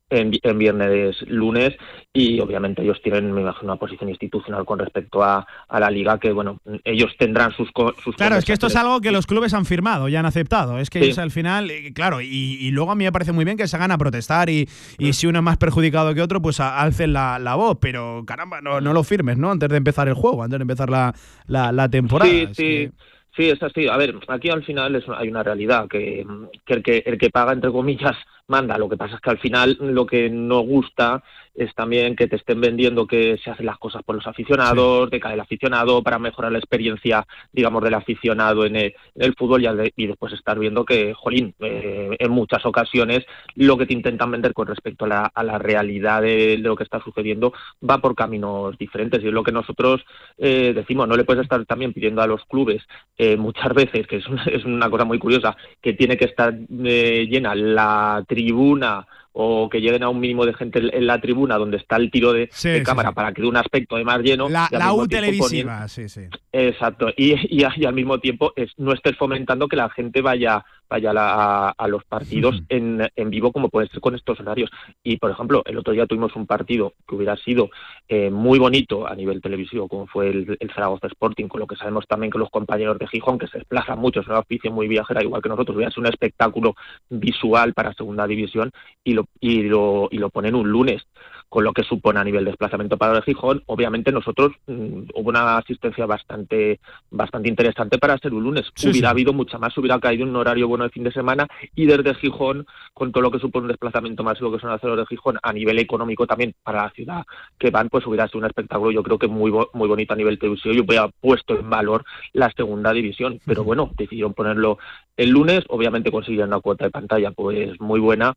en, 0.09 0.31
en, 0.41 0.57
viernes, 0.57 1.21
lunes, 1.27 1.75
y 2.13 2.39
obviamente 2.39 2.81
ellos 2.81 3.01
tienen, 3.03 3.31
me 3.33 3.41
imagino, 3.41 3.71
una 3.71 3.79
posición 3.79 4.09
institucional 4.09 4.65
con 4.65 4.79
respecto 4.79 5.23
a, 5.23 5.45
la 5.69 5.91
liga 5.91 6.17
que, 6.17 6.31
bueno, 6.31 6.59
ellos 6.83 7.11
tendrán 7.17 7.51
sus... 7.51 7.69
sus 8.03 8.15
claro, 8.15 8.37
es 8.37 8.45
que 8.45 8.53
esto 8.53 8.67
es 8.67 8.75
algo 8.75 9.01
que 9.01 9.11
los 9.11 9.27
clubes 9.27 9.53
han 9.53 9.65
firmado, 9.65 10.07
ya 10.07 10.19
han 10.19 10.25
aceptado. 10.25 10.79
Es 10.79 10.89
que 10.89 10.99
ellos 10.99 11.17
al 11.17 11.31
final, 11.31 11.69
eh, 11.69 11.93
claro, 11.93 12.21
y, 12.21 12.69
luego 12.71 12.91
a 12.91 12.95
mí 12.95 13.03
me 13.03 13.11
parece 13.11 13.31
muy 13.31 13.45
bien 13.45 13.57
que 13.57 13.67
se 13.67 13.75
hagan 13.75 13.91
a 13.91 13.97
protestar 13.97 14.49
y, 14.49 14.67
y 14.97 15.13
si 15.13 15.27
uno 15.27 15.39
es 15.39 15.43
más 15.43 15.57
perjudicado 15.57 16.13
que 16.13 16.21
otro, 16.21 16.41
pues 16.41 16.59
alcen 16.59 17.13
la, 17.13 17.37
la, 17.39 17.55
voz, 17.55 17.77
pero 17.81 18.23
caramba, 18.25 18.61
no, 18.61 18.81
no 18.81 18.93
lo 18.93 19.03
firmes, 19.03 19.37
¿no? 19.37 19.51
Antes 19.51 19.69
de 19.69 19.77
empezar 19.77 20.07
el 20.07 20.13
juego, 20.13 20.43
antes 20.43 20.57
de 20.59 20.63
empezar 20.63 20.89
la, 20.89 21.13
la, 21.47 21.89
temporada. 21.89 22.31
Sí, 22.31 22.47
sí. 22.53 22.91
Sí, 23.37 23.49
es 23.49 23.61
así. 23.61 23.87
A 23.87 23.97
ver, 23.97 24.15
aquí 24.27 24.49
al 24.49 24.63
final 24.63 24.95
es, 24.95 25.05
hay 25.07 25.29
una 25.29 25.43
realidad 25.43 25.87
que, 25.87 26.25
el 26.65 26.83
que 26.83 27.03
el 27.05 27.19
que 27.19 27.29
paga 27.29 27.53
entre 27.53 27.71
comillas 27.71 28.17
manda. 28.47 28.77
Lo 28.77 28.89
que 28.89 28.97
pasa 28.97 29.15
es 29.15 29.21
que 29.21 29.29
al 29.29 29.39
final 29.39 29.77
lo 29.79 30.05
que 30.05 30.29
no 30.29 30.61
gusta 30.61 31.23
es 31.57 31.73
también 31.73 32.15
que 32.15 32.27
te 32.27 32.35
estén 32.35 32.61
vendiendo 32.61 33.07
que 33.07 33.37
se 33.43 33.49
hacen 33.49 33.65
las 33.65 33.79
cosas 33.79 34.03
por 34.03 34.15
los 34.15 34.27
aficionados, 34.27 35.09
de 35.09 35.19
cada 35.19 35.33
el 35.33 35.39
aficionado 35.39 36.03
para 36.03 36.19
mejorar 36.19 36.51
la 36.51 36.59
experiencia, 36.59 37.25
digamos, 37.51 37.83
del 37.83 37.95
aficionado 37.95 38.65
en 38.65 38.75
el, 38.75 38.93
fútbol 39.35 39.65
y, 39.95 40.07
después 40.07 40.33
estar 40.33 40.57
viendo 40.59 40.85
que, 40.85 41.13
jolín, 41.15 41.55
eh, 41.59 42.15
en 42.19 42.31
muchas 42.31 42.65
ocasiones 42.65 43.25
lo 43.55 43.77
que 43.77 43.87
te 43.87 43.93
intentan 43.93 44.31
vender 44.31 44.53
con 44.53 44.67
respecto 44.67 45.05
a 45.05 45.07
la, 45.07 45.31
a 45.33 45.43
la 45.43 45.57
realidad 45.57 46.21
de, 46.21 46.57
lo 46.59 46.75
que 46.75 46.83
está 46.83 47.01
sucediendo 47.03 47.53
va 47.87 47.97
por 47.97 48.15
caminos 48.15 48.77
diferentes 48.77 49.23
y 49.23 49.27
es 49.27 49.33
lo 49.33 49.43
que 49.43 49.51
nosotros 49.51 50.05
eh, 50.37 50.73
decimos, 50.75 51.07
no 51.07 51.15
le 51.15 51.23
puedes 51.23 51.43
estar 51.43 51.65
también 51.65 51.91
pidiendo 51.91 52.21
a 52.21 52.27
los 52.27 52.45
clubes 52.45 52.83
eh, 53.17 53.35
muchas 53.35 53.73
veces, 53.73 54.05
que 54.05 54.17
es 54.17 54.27
una, 54.27 54.43
es 54.45 54.63
una 54.63 54.89
cosa 54.89 55.05
muy 55.05 55.17
curiosa, 55.17 55.57
que 55.81 55.93
tiene 55.93 56.17
que 56.17 56.25
estar 56.25 56.53
llena 56.69 57.55
la 57.55 58.23
tribuna 58.37 59.07
o 59.39 59.69
que 59.69 59.79
lleguen 59.79 60.03
a 60.03 60.09
un 60.09 60.19
mínimo 60.19 60.45
de 60.45 60.53
gente 60.53 60.79
en 60.79 61.05
la 61.05 61.19
tribuna 61.21 61.57
donde 61.57 61.77
está 61.77 61.95
el 61.97 62.09
tiro 62.09 62.33
de, 62.33 62.49
cámara 62.83 63.11
para 63.11 63.31
que 63.31 63.41
dé 63.41 63.47
un 63.47 63.57
aspecto 63.57 63.95
de 63.95 64.03
más 64.03 64.19
lleno. 64.19 64.49
La, 64.49 64.93
U 64.93 65.07
televisiva, 65.07 65.87
sí, 65.87 66.09
sí. 66.09 66.21
Exacto. 66.51 67.09
Y, 67.15 67.35
y, 67.55 67.63
al 67.63 67.93
mismo 67.93 68.19
tiempo 68.19 68.53
es, 68.55 68.71
no 68.77 68.93
estés 68.93 69.15
fomentando 69.15 69.67
que 69.67 69.75
la 69.75 69.89
gente 69.89 70.21
vaya 70.21 70.65
vaya 70.89 71.11
a, 71.11 71.13
la- 71.13 71.69
a 71.69 71.87
los 71.87 72.03
partidos 72.05 72.63
en, 72.69 73.07
en 73.15 73.29
vivo 73.29 73.51
como 73.51 73.69
puede 73.69 73.87
ser 73.89 73.99
con 73.99 74.15
estos 74.15 74.39
horarios. 74.39 74.69
Y, 75.03 75.17
por 75.17 75.31
ejemplo, 75.31 75.61
el 75.65 75.77
otro 75.77 75.93
día 75.93 76.05
tuvimos 76.05 76.35
un 76.35 76.45
partido 76.47 76.93
que 77.07 77.15
hubiera 77.15 77.35
sido 77.37 77.69
eh, 78.07 78.29
muy 78.29 78.59
bonito 78.59 79.07
a 79.07 79.15
nivel 79.15 79.41
televisivo, 79.41 79.87
como 79.87 80.07
fue 80.07 80.29
el, 80.29 80.57
el 80.59 80.71
Zaragoza 80.73 81.07
Sporting, 81.07 81.47
con 81.47 81.59
lo 81.59 81.67
que 81.67 81.75
sabemos 81.75 82.05
también 82.07 82.31
que 82.31 82.37
los 82.39 82.49
compañeros 82.49 82.97
de 82.99 83.07
Gijón, 83.07 83.37
que 83.37 83.47
se 83.47 83.59
desplazan 83.59 83.99
mucho, 83.99 84.21
es 84.21 84.27
una 84.27 84.39
afición 84.39 84.73
muy 84.73 84.87
viajera, 84.87 85.23
igual 85.23 85.41
que 85.41 85.49
nosotros, 85.49 85.75
hubiera 85.75 85.91
sido 85.91 86.01
un 86.01 86.07
espectáculo 86.07 86.75
visual 87.09 87.73
para 87.73 87.93
segunda 87.93 88.27
división 88.27 88.71
y 89.03 89.13
lo, 89.13 89.25
y 89.39 89.63
lo, 89.63 90.07
y 90.11 90.17
lo 90.17 90.29
ponen 90.29 90.55
un 90.55 90.69
lunes 90.69 91.03
con 91.49 91.63
lo 91.63 91.73
que 91.73 91.83
supone 91.83 92.19
a 92.19 92.23
nivel 92.23 92.43
de 92.45 92.51
desplazamiento 92.51 92.97
para 92.97 93.17
el 93.17 93.23
Gijón. 93.23 93.63
Obviamente 93.67 94.11
nosotros 94.11 94.51
mm, 94.67 95.03
hubo 95.15 95.29
una 95.29 95.57
asistencia 95.57 96.05
bastante 96.05 96.79
bastante 97.09 97.49
interesante 97.49 97.97
para 97.97 98.17
ser 98.17 98.33
un 98.33 98.43
lunes. 98.43 98.65
Sí, 98.75 98.89
hubiera 98.89 99.09
sí. 99.09 99.11
habido 99.11 99.33
mucha 99.33 99.57
más, 99.57 99.77
hubiera 99.77 99.99
caído 99.99 100.25
un 100.25 100.35
horario 100.35 100.67
bueno 100.67 100.83
de 100.83 100.89
fin 100.89 101.03
de 101.03 101.11
semana 101.11 101.47
y 101.75 101.85
desde 101.85 102.13
Gijón, 102.15 102.65
con 102.93 103.11
todo 103.11 103.21
lo 103.21 103.31
que 103.31 103.39
supone 103.39 103.63
un 103.63 103.69
desplazamiento 103.69 104.23
masivo 104.23 104.51
que 104.51 104.59
son 104.59 104.69
las 104.71 104.83
horas 104.83 104.97
de 104.97 105.05
Gijón, 105.05 105.37
a 105.41 105.53
nivel 105.53 105.79
económico 105.79 106.27
también 106.27 106.53
para 106.63 106.83
la 106.83 106.89
ciudad 106.91 107.23
que 107.57 107.71
van, 107.71 107.89
pues 107.89 108.05
hubiera 108.05 108.27
sido 108.27 108.39
un 108.39 108.45
espectáculo 108.45 108.91
yo 108.91 109.03
creo 109.03 109.17
que 109.17 109.27
muy 109.27 109.51
bo- 109.51 109.69
muy 109.73 109.87
bonito 109.87 110.13
a 110.13 110.17
nivel 110.17 110.37
televisivo 110.39 110.73
y 110.75 110.79
hubiera 110.81 111.07
puesto 111.21 111.57
en 111.57 111.69
valor 111.69 112.03
la 112.33 112.51
segunda 112.51 112.91
división. 112.93 113.39
Pero 113.45 113.63
bueno, 113.63 113.91
decidieron 113.97 114.33
ponerlo 114.33 114.77
el 115.15 115.29
lunes, 115.29 115.63
obviamente 115.69 116.11
consiguieron 116.11 116.49
una 116.49 116.59
cuota 116.61 116.85
de 116.85 116.91
pantalla 116.91 117.31
pues 117.31 117.79
muy 117.79 117.99
buena, 117.99 118.33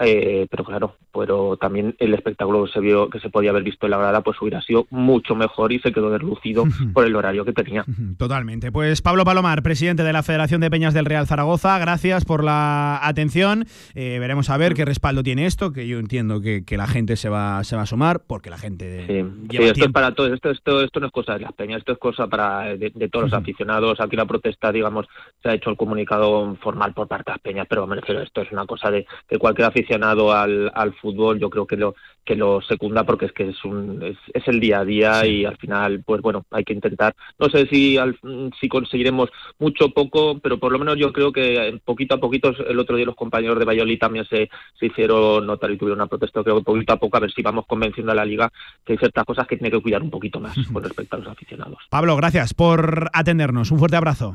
eh, 0.00 0.48
pero 0.50 0.64
claro, 0.64 0.96
pero 1.12 1.56
también 1.56 1.94
el 2.00 2.14
espectáculo 2.14 2.64
que 2.64 2.72
se 2.72 2.80
vio 2.80 3.08
que 3.08 3.20
se 3.20 3.30
podía 3.30 3.50
haber 3.50 3.62
visto 3.62 3.86
en 3.86 3.92
la 3.92 3.98
grada 3.98 4.22
pues 4.22 4.40
hubiera 4.42 4.60
sido 4.60 4.88
mucho 4.90 5.36
mejor 5.36 5.72
y 5.72 5.78
se 5.78 5.92
quedó 5.92 6.10
deslucido 6.10 6.64
por 6.92 7.06
el 7.06 7.14
horario 7.14 7.44
que 7.44 7.52
tenía. 7.52 7.84
Totalmente. 8.18 8.72
Pues 8.72 9.02
Pablo 9.02 9.24
Palomar, 9.24 9.62
presidente 9.62 10.02
de 10.02 10.12
la 10.12 10.24
Federación 10.24 10.60
de 10.60 10.70
Peñas 10.70 10.94
del 10.94 11.04
Real 11.04 11.28
Zaragoza, 11.28 11.78
gracias 11.78 12.24
por 12.24 12.42
la 12.42 12.98
atención. 13.06 13.66
Eh, 13.94 14.18
veremos 14.18 14.50
a 14.50 14.56
ver 14.56 14.74
qué 14.74 14.84
respaldo 14.84 15.22
tiene 15.22 15.46
esto, 15.46 15.72
que 15.72 15.86
yo 15.86 16.00
entiendo 16.00 16.40
que, 16.40 16.64
que 16.64 16.76
la 16.76 16.88
gente 16.88 17.14
se 17.14 17.28
va, 17.28 17.62
se 17.62 17.76
va 17.76 17.82
a 17.82 17.86
sumar, 17.86 18.22
porque 18.26 18.50
la 18.50 18.58
gente 18.58 19.06
Sí, 19.06 19.12
lleva 19.48 19.64
sí, 19.64 19.70
esto 19.70 19.84
es 19.86 19.92
para 19.92 20.12
todos, 20.12 20.32
esto, 20.32 20.50
esto, 20.50 20.82
esto 20.82 20.98
no 20.98 21.06
es 21.06 21.12
cosa 21.12 21.34
de 21.34 21.40
las 21.40 21.52
peñas, 21.52 21.78
esto 21.78 21.92
es 21.92 21.98
cosa 21.98 22.26
para 22.26 22.76
de, 22.76 22.90
de 22.92 23.08
todos 23.08 23.26
los 23.26 23.32
aficionados. 23.32 24.00
Aquí 24.00 24.16
la 24.16 24.26
protesta, 24.26 24.72
digamos, 24.72 25.06
se 25.40 25.50
ha 25.50 25.54
hecho 25.54 25.70
el 25.70 25.76
comunicado 25.76 26.56
formal 26.56 26.92
por 26.94 27.06
parte 27.06 27.30
de 27.30 27.34
las 27.34 27.40
peñas, 27.42 27.66
pero 27.68 27.86
me 27.86 27.94
refiero, 27.94 28.20
esto 28.20 28.42
es 28.42 28.50
una 28.50 28.66
cosa 28.66 28.90
de 28.90 29.06
que 29.28 29.38
cualquier 29.38 29.68
aficionado 29.68 29.83
al, 29.92 30.70
al 30.74 30.94
fútbol, 30.94 31.38
yo 31.38 31.50
creo 31.50 31.66
que 31.66 31.76
lo 31.76 31.94
que 32.24 32.36
lo 32.36 32.62
secunda 32.62 33.04
porque 33.04 33.26
es 33.26 33.32
que 33.32 33.50
es 33.50 33.64
un 33.66 34.02
es, 34.02 34.16
es 34.32 34.48
el 34.48 34.58
día 34.58 34.78
a 34.80 34.84
día 34.86 35.26
y 35.26 35.44
al 35.44 35.58
final, 35.58 36.02
pues 36.06 36.22
bueno, 36.22 36.46
hay 36.50 36.64
que 36.64 36.72
intentar. 36.72 37.14
No 37.38 37.50
sé 37.50 37.66
si 37.66 37.98
al- 37.98 38.18
si 38.58 38.66
conseguiremos 38.68 39.28
mucho 39.58 39.84
o 39.86 39.90
poco, 39.90 40.38
pero 40.38 40.58
por 40.58 40.72
lo 40.72 40.78
menos 40.78 40.96
yo 40.96 41.12
creo 41.12 41.32
que 41.32 41.78
poquito 41.84 42.14
a 42.14 42.20
poquito 42.20 42.54
el 42.66 42.78
otro 42.78 42.96
día 42.96 43.04
los 43.04 43.14
compañeros 43.14 43.58
de 43.58 43.66
Valladolid 43.66 43.98
también 43.98 44.24
se, 44.24 44.48
se 44.80 44.86
hicieron 44.86 45.46
notar 45.46 45.70
y 45.70 45.76
tuvieron 45.76 45.98
una 46.00 46.06
protesta. 46.06 46.42
Creo 46.42 46.56
que 46.58 46.64
poquito 46.64 46.94
a 46.94 46.98
poco 46.98 47.18
a 47.18 47.20
ver 47.20 47.30
si 47.32 47.42
vamos 47.42 47.66
convenciendo 47.66 48.12
a 48.12 48.14
la 48.14 48.24
liga 48.24 48.50
que 48.86 48.92
hay 48.94 48.98
ciertas 48.98 49.24
cosas 49.26 49.46
que 49.46 49.58
tiene 49.58 49.70
que 49.70 49.82
cuidar 49.82 50.02
un 50.02 50.10
poquito 50.10 50.40
más 50.40 50.56
con 50.72 50.82
respecto 50.82 51.16
a 51.16 51.18
los 51.18 51.28
aficionados. 51.28 51.78
Pablo, 51.90 52.16
gracias 52.16 52.54
por 52.54 53.10
atendernos. 53.12 53.70
Un 53.70 53.78
fuerte 53.78 53.96
abrazo. 53.96 54.34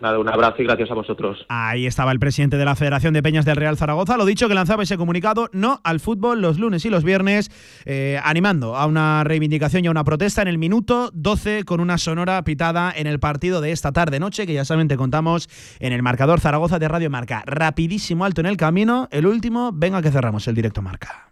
Nada, 0.00 0.18
un 0.18 0.28
abrazo 0.28 0.62
y 0.62 0.64
gracias 0.64 0.90
a 0.90 0.94
vosotros. 0.94 1.44
Ahí 1.48 1.86
estaba 1.86 2.12
el 2.12 2.18
presidente 2.18 2.56
de 2.56 2.64
la 2.64 2.74
Federación 2.74 3.12
de 3.12 3.22
Peñas 3.22 3.44
del 3.44 3.56
Real 3.56 3.76
Zaragoza. 3.76 4.16
Lo 4.16 4.24
dicho, 4.24 4.48
que 4.48 4.54
lanzaba 4.54 4.82
ese 4.82 4.96
comunicado 4.96 5.48
no 5.52 5.80
al 5.84 6.00
fútbol 6.00 6.40
los 6.40 6.58
lunes 6.58 6.84
y 6.84 6.90
los 6.90 7.04
viernes, 7.04 7.50
eh, 7.84 8.18
animando 8.24 8.76
a 8.76 8.86
una 8.86 9.24
reivindicación 9.24 9.84
y 9.84 9.88
a 9.88 9.90
una 9.90 10.04
protesta 10.04 10.42
en 10.42 10.48
el 10.48 10.58
minuto 10.58 11.10
12 11.12 11.64
con 11.64 11.80
una 11.80 11.98
sonora 11.98 12.42
pitada 12.44 12.92
en 12.94 13.06
el 13.06 13.20
partido 13.20 13.60
de 13.60 13.72
esta 13.72 13.92
tarde-noche, 13.92 14.46
que 14.46 14.54
ya 14.54 14.64
saben, 14.64 14.88
te 14.88 14.96
contamos 14.96 15.48
en 15.80 15.92
el 15.92 16.02
marcador 16.02 16.40
Zaragoza 16.40 16.78
de 16.78 16.88
Radio 16.88 17.10
Marca. 17.10 17.42
Rapidísimo 17.46 18.24
alto 18.24 18.40
en 18.40 18.46
el 18.46 18.56
camino. 18.56 19.08
El 19.10 19.26
último, 19.26 19.70
venga 19.72 20.02
que 20.02 20.10
cerramos 20.10 20.48
el 20.48 20.54
directo 20.54 20.82
Marca. 20.82 21.29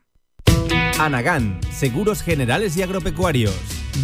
Anagán, 0.98 1.60
Seguros 1.70 2.22
Generales 2.22 2.76
y 2.76 2.82
Agropecuarios. 2.82 3.54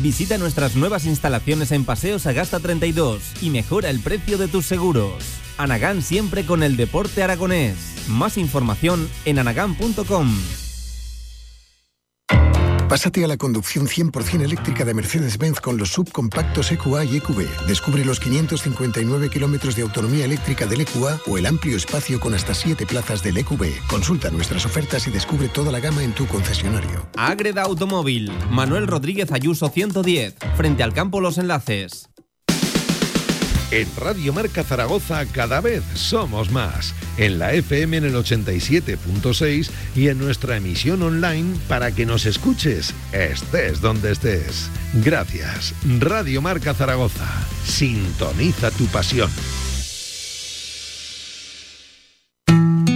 Visita 0.00 0.38
nuestras 0.38 0.76
nuevas 0.76 1.06
instalaciones 1.06 1.72
en 1.72 1.84
Paseo 1.84 2.20
Sagasta 2.20 2.60
32 2.60 3.42
y 3.42 3.50
mejora 3.50 3.90
el 3.90 3.98
precio 3.98 4.38
de 4.38 4.46
tus 4.46 4.64
seguros. 4.64 5.24
Anagán 5.58 6.02
siempre 6.02 6.46
con 6.46 6.62
el 6.62 6.76
deporte 6.76 7.24
aragonés. 7.24 8.06
Más 8.08 8.38
información 8.38 9.08
en 9.24 9.40
anagán.com. 9.40 10.28
Pásate 12.88 13.24
a 13.24 13.28
la 13.28 13.38
conducción 13.38 13.86
100% 13.86 14.42
eléctrica 14.42 14.84
de 14.84 14.92
Mercedes-Benz 14.92 15.58
con 15.58 15.78
los 15.78 15.90
subcompactos 15.90 16.70
EQA 16.70 17.04
y 17.06 17.16
EQB. 17.16 17.66
Descubre 17.66 18.04
los 18.04 18.20
559 18.20 19.30
kilómetros 19.30 19.74
de 19.74 19.82
autonomía 19.82 20.26
eléctrica 20.26 20.66
del 20.66 20.82
EQA 20.82 21.18
o 21.26 21.38
el 21.38 21.46
amplio 21.46 21.78
espacio 21.78 22.20
con 22.20 22.34
hasta 22.34 22.52
7 22.52 22.84
plazas 22.84 23.22
del 23.22 23.38
EQB. 23.38 23.86
Consulta 23.88 24.30
nuestras 24.30 24.66
ofertas 24.66 25.06
y 25.06 25.10
descubre 25.10 25.48
toda 25.48 25.72
la 25.72 25.80
gama 25.80 26.04
en 26.04 26.12
tu 26.12 26.26
concesionario. 26.26 27.08
Agreda 27.16 27.62
Automóvil. 27.62 28.30
Manuel 28.50 28.86
Rodríguez 28.86 29.32
Ayuso 29.32 29.70
110. 29.70 30.36
Frente 30.54 30.82
al 30.82 30.92
campo 30.92 31.22
Los 31.22 31.38
Enlaces. 31.38 32.10
En 33.70 33.88
Radio 33.96 34.32
Marca 34.32 34.62
Zaragoza 34.62 35.24
cada 35.26 35.60
vez 35.60 35.82
somos 35.94 36.50
más. 36.50 36.94
En 37.16 37.38
la 37.38 37.52
FM 37.52 37.96
en 37.96 38.04
el 38.04 38.14
87.6 38.14 39.70
y 39.96 40.08
en 40.08 40.18
nuestra 40.18 40.56
emisión 40.56 41.02
online 41.02 41.56
para 41.68 41.92
que 41.92 42.06
nos 42.06 42.26
escuches, 42.26 42.94
estés 43.12 43.80
donde 43.80 44.12
estés. 44.12 44.70
Gracias. 44.94 45.74
Radio 45.98 46.42
Marca 46.42 46.74
Zaragoza. 46.74 47.26
Sintoniza 47.64 48.70
tu 48.70 48.86
pasión. 48.86 49.30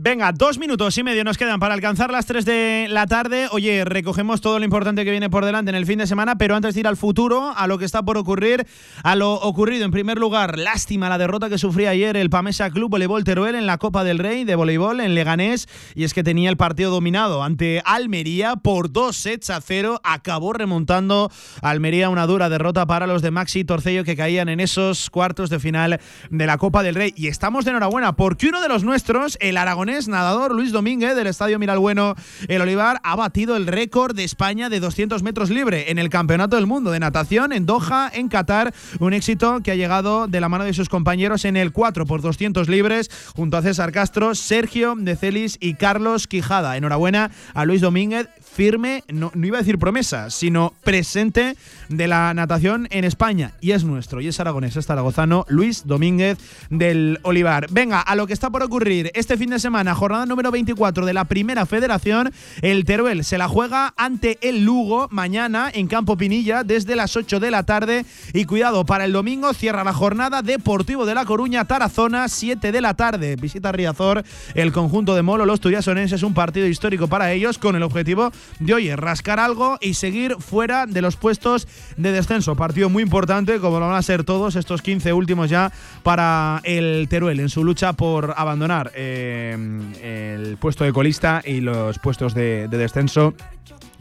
Venga, 0.00 0.30
dos 0.30 0.58
minutos 0.58 0.96
y 0.96 1.02
medio 1.02 1.24
nos 1.24 1.36
quedan 1.36 1.58
para 1.58 1.74
alcanzar 1.74 2.12
las 2.12 2.24
3 2.24 2.44
de 2.44 2.86
la 2.88 3.08
tarde. 3.08 3.48
Oye, 3.50 3.84
recogemos 3.84 4.40
todo 4.40 4.60
lo 4.60 4.64
importante 4.64 5.04
que 5.04 5.10
viene 5.10 5.28
por 5.28 5.44
delante 5.44 5.70
en 5.70 5.74
el 5.74 5.86
fin 5.86 5.98
de 5.98 6.06
semana, 6.06 6.38
pero 6.38 6.54
antes 6.54 6.74
de 6.74 6.80
ir 6.80 6.86
al 6.86 6.96
futuro, 6.96 7.52
a 7.56 7.66
lo 7.66 7.78
que 7.78 7.84
está 7.84 8.04
por 8.04 8.16
ocurrir, 8.16 8.64
a 9.02 9.16
lo 9.16 9.34
ocurrido 9.34 9.84
en 9.84 9.90
primer 9.90 10.16
lugar, 10.16 10.56
lástima 10.56 11.08
la 11.08 11.18
derrota 11.18 11.48
que 11.48 11.58
sufría 11.58 11.90
ayer 11.90 12.16
el 12.16 12.30
Pamesa 12.30 12.70
Club 12.70 12.90
Voleibol 12.90 13.24
Teruel 13.24 13.56
en 13.56 13.66
la 13.66 13.78
Copa 13.78 14.04
del 14.04 14.20
Rey 14.20 14.44
de 14.44 14.54
voleibol 14.54 15.00
en 15.00 15.16
Leganés, 15.16 15.66
y 15.96 16.04
es 16.04 16.14
que 16.14 16.22
tenía 16.22 16.48
el 16.48 16.56
partido 16.56 16.92
dominado 16.92 17.42
ante 17.42 17.82
Almería 17.84 18.54
por 18.54 18.92
dos 18.92 19.16
sets 19.16 19.50
a 19.50 19.60
cero, 19.60 20.00
acabó 20.04 20.52
remontando 20.52 21.28
Almería 21.60 22.08
una 22.08 22.28
dura 22.28 22.48
derrota 22.48 22.86
para 22.86 23.08
los 23.08 23.20
de 23.20 23.32
Maxi 23.32 23.64
Torcello 23.64 24.04
que 24.04 24.14
caían 24.14 24.48
en 24.48 24.60
esos 24.60 25.10
cuartos 25.10 25.50
de 25.50 25.58
final 25.58 26.00
de 26.30 26.46
la 26.46 26.56
Copa 26.56 26.84
del 26.84 26.94
Rey. 26.94 27.12
Y 27.16 27.26
estamos 27.26 27.64
de 27.64 27.72
enhorabuena 27.72 28.14
porque 28.14 28.46
uno 28.46 28.60
de 28.60 28.68
los 28.68 28.84
nuestros, 28.84 29.36
el 29.40 29.56
aragonés 29.56 29.87
nadador 30.08 30.54
Luis 30.54 30.72
Domínguez 30.72 31.16
del 31.16 31.26
Estadio 31.26 31.58
Miralbueno, 31.58 32.14
el 32.46 32.60
Olivar, 32.60 33.00
ha 33.02 33.16
batido 33.16 33.56
el 33.56 33.66
récord 33.66 34.14
de 34.14 34.24
España 34.24 34.68
de 34.68 34.80
200 34.80 35.22
metros 35.22 35.48
libre 35.50 35.90
en 35.90 35.98
el 35.98 36.10
Campeonato 36.10 36.56
del 36.56 36.66
Mundo 36.66 36.90
de 36.90 37.00
Natación 37.00 37.52
en 37.52 37.64
Doha, 37.64 38.10
en 38.12 38.28
Qatar. 38.28 38.74
Un 39.00 39.14
éxito 39.14 39.60
que 39.62 39.70
ha 39.70 39.76
llegado 39.76 40.26
de 40.26 40.40
la 40.40 40.48
mano 40.48 40.64
de 40.64 40.74
sus 40.74 40.88
compañeros 40.88 41.44
en 41.44 41.56
el 41.56 41.72
4 41.72 42.04
por 42.04 42.20
200 42.20 42.68
libres, 42.68 43.10
junto 43.34 43.56
a 43.56 43.62
César 43.62 43.92
Castro, 43.92 44.34
Sergio 44.34 44.94
de 44.96 45.16
Celis 45.16 45.56
y 45.60 45.74
Carlos 45.74 46.26
Quijada. 46.26 46.76
Enhorabuena 46.76 47.30
a 47.54 47.64
Luis 47.64 47.80
Domínguez, 47.80 48.28
firme, 48.58 49.04
no, 49.06 49.30
iba 49.40 49.58
a 49.58 49.60
decir 49.60 49.78
promesa, 49.78 50.30
sino 50.30 50.74
presente 50.82 51.54
de 51.88 52.08
la 52.08 52.34
natación 52.34 52.88
en 52.90 53.04
España. 53.04 53.52
Y 53.60 53.70
es 53.70 53.84
nuestro, 53.84 54.20
y 54.20 54.26
es 54.26 54.40
aragonés, 54.40 54.74
es 54.76 54.86
zaragozano, 54.86 55.46
Luis 55.48 55.86
Domínguez 55.86 56.38
del 56.68 57.20
Olivar. 57.22 57.68
Venga, 57.70 58.00
a 58.00 58.16
lo 58.16 58.26
que 58.26 58.32
está 58.32 58.50
por 58.50 58.64
ocurrir 58.64 59.12
este 59.14 59.36
fin 59.36 59.50
de 59.50 59.60
semana, 59.60 59.94
jornada 59.94 60.26
número 60.26 60.50
24 60.50 61.06
de 61.06 61.14
la 61.14 61.26
Primera 61.26 61.66
Federación. 61.66 62.32
El 62.60 62.84
Teruel 62.84 63.22
se 63.22 63.38
la 63.38 63.46
juega 63.46 63.94
ante 63.96 64.38
el 64.40 64.64
Lugo 64.64 65.06
mañana 65.12 65.70
en 65.72 65.86
Campo 65.86 66.16
Pinilla 66.16 66.64
desde 66.64 66.96
las 66.96 67.14
8 67.14 67.38
de 67.38 67.52
la 67.52 67.62
tarde. 67.62 68.06
Y 68.32 68.44
cuidado, 68.44 68.84
para 68.84 69.04
el 69.04 69.12
domingo 69.12 69.54
cierra 69.54 69.84
la 69.84 69.92
jornada 69.92 70.42
Deportivo 70.42 71.06
de 71.06 71.14
La 71.14 71.26
Coruña, 71.26 71.64
Tarazona, 71.64 72.26
7 72.26 72.72
de 72.72 72.80
la 72.80 72.94
tarde. 72.94 73.36
Visita 73.36 73.70
Riazor, 73.70 74.24
el 74.54 74.72
conjunto 74.72 75.14
de 75.14 75.22
Molo, 75.22 75.46
los 75.46 75.60
turiasonenses, 75.60 76.24
un 76.24 76.34
partido 76.34 76.66
histórico 76.66 77.06
para 77.06 77.30
ellos 77.30 77.56
con 77.58 77.76
el 77.76 77.84
objetivo 77.84 78.32
de, 78.58 78.74
oye, 78.74 78.96
rascar 78.96 79.40
algo 79.40 79.78
y 79.80 79.94
seguir 79.94 80.36
fuera 80.38 80.86
de 80.86 81.02
los 81.02 81.16
puestos 81.16 81.68
de 81.96 82.12
descenso. 82.12 82.56
Partido 82.56 82.88
muy 82.88 83.02
importante, 83.02 83.60
como 83.60 83.80
lo 83.80 83.86
van 83.86 83.96
a 83.96 84.02
ser 84.02 84.24
todos 84.24 84.56
estos 84.56 84.82
15 84.82 85.12
últimos 85.12 85.50
ya 85.50 85.72
para 86.02 86.60
el 86.64 87.06
Teruel 87.08 87.40
en 87.40 87.48
su 87.48 87.64
lucha 87.64 87.92
por 87.92 88.34
abandonar 88.36 88.92
eh, 88.94 89.56
el 90.02 90.56
puesto 90.56 90.84
de 90.84 90.92
colista 90.92 91.42
y 91.44 91.60
los 91.60 91.98
puestos 91.98 92.34
de, 92.34 92.68
de 92.68 92.78
descenso 92.78 93.34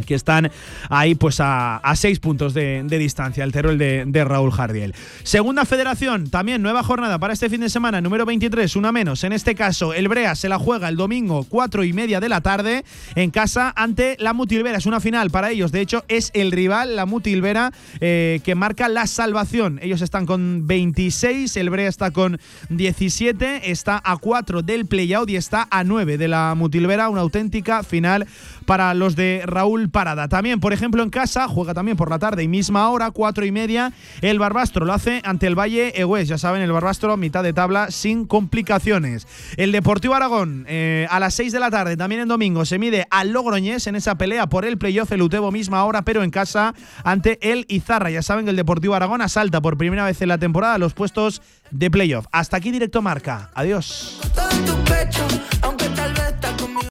que 0.06 0.16
están 0.16 0.52
ahí 0.90 1.16
pues 1.16 1.38
a, 1.40 1.82
seis 1.96 2.20
puntos 2.20 2.54
de, 2.54 2.84
distancia, 2.88 3.44
el 3.44 3.52
Teruel 3.52 3.78
de, 3.78 4.04
de, 4.06 4.24
Raúl 4.24 4.52
Jardiel. 4.52 4.94
Segunda 5.24 5.66
federación, 5.66 6.30
también 6.30 6.62
nueva 6.62 6.84
jornada 6.84 7.20
para 7.20 7.34
este 7.34 7.50
fin 7.50 7.62
de 7.62 7.70
semana, 7.70 8.02
número 8.02 8.26
23, 8.26 8.76
una 8.76 8.92
menos. 8.92 9.24
En 9.24 9.34
este 9.34 9.56
caso, 9.56 9.94
el 9.94 10.08
Brea 10.08 10.36
se 10.36 10.50
la 10.50 10.60
juega 10.60 10.90
el 10.90 10.96
domingo, 10.96 11.46
cuatro 11.48 11.84
y 11.84 11.94
media 11.94 12.20
de 12.20 12.30
la 12.30 12.42
tarde, 12.42 12.84
en 13.16 13.32
casa 13.32 13.74
ante 13.76 14.18
la 14.20 14.34
Mutilvera. 14.34 14.78
Es 14.78 14.86
una 14.86 15.00
final 15.00 15.32
para 15.32 15.52
ellos, 15.52 15.72
de 15.72 15.82
hecho, 15.82 16.04
es 16.08 16.32
el 16.34 16.52
rival, 16.52 16.96
la 16.96 17.06
Mutilvera, 17.06 17.72
eh, 18.00 18.40
que 18.44 18.56
marca 18.56 18.90
la 18.90 19.08
salvación. 19.08 19.80
Ellos 19.82 20.02
están 20.02 20.26
con 20.26 20.68
26, 20.68 21.56
el 21.58 21.70
Brea 21.70 21.90
está 21.90 22.12
con 22.12 22.40
17, 22.70 23.72
está 23.72 24.02
a 24.04 24.18
4 24.18 24.62
del 24.62 24.86
playout 24.86 25.30
y 25.30 25.36
está 25.36 25.68
a 25.70 25.84
9 25.84 26.18
de 26.18 26.28
la 26.28 26.54
Mutilvera, 26.56 27.10
una 27.10 27.22
auténtica 27.22 27.84
final 27.84 28.28
para 28.68 28.94
los 28.94 29.16
de 29.16 29.42
Raúl 29.46 29.90
Parada. 29.90 30.28
También, 30.28 30.60
por 30.60 30.74
ejemplo, 30.74 31.02
en 31.02 31.10
casa, 31.10 31.48
juega 31.48 31.74
también 31.74 31.96
por 31.96 32.10
la 32.10 32.20
tarde 32.20 32.44
y 32.44 32.50
misma 32.50 32.90
hora, 32.90 33.12
cuatro 33.12 33.46
y 33.46 33.52
media, 33.52 33.94
el 34.22 34.40
Barbastro 34.40 34.86
lo 34.86 34.92
hace 34.92 35.22
ante 35.24 35.48
el 35.48 35.58
Valle 35.58 36.00
Egués. 36.00 36.28
Ya 36.28 36.38
saben, 36.38 36.62
el 36.62 36.72
Barbastro, 36.74 37.16
mitad 37.16 37.44
de 37.44 37.54
tabla, 37.54 37.92
sin 37.92 38.26
complicaciones. 38.26 39.26
El 39.56 39.72
Deportivo 39.72 40.16
Aragón, 40.16 40.66
eh, 40.68 41.08
a 41.10 41.20
las 41.22 41.34
6 41.36 41.54
de 41.54 41.60
la 41.62 41.72
tarde, 41.72 41.96
también 41.96 42.22
en 42.22 42.28
domingo, 42.28 42.66
se 42.66 42.78
mide 42.78 43.08
al 43.10 43.32
Logroñés 43.32 43.88
en 43.88 43.96
esa 43.96 44.16
pelea 44.16 44.48
por 44.48 44.66
el 44.66 44.78
playoff, 44.78 45.14
el 45.14 45.22
Utebo 45.22 45.50
misma 45.50 45.86
hora, 45.86 46.02
pero 46.02 46.22
en 46.22 46.30
casa 46.30 46.76
ante 47.06 47.40
el 47.54 47.66
Izarra. 47.70 48.10
Ya 48.10 48.22
saben 48.22 48.44
que 48.44 48.52
el 48.52 48.58
Deportivo 48.58 48.96
Aragón 48.96 49.22
asalta 49.22 49.62
por 49.62 49.78
primera 49.78 50.04
vez 50.04 50.22
en 50.22 50.28
la 50.28 50.40
temporada 50.40 50.78
los 50.78 50.94
puestos 50.94 51.42
de 51.72 51.90
playoff. 51.90 52.26
Hasta 52.34 52.58
aquí 52.58 52.72
directo 52.72 53.02
marca. 53.02 53.50
Adiós. 53.54 54.20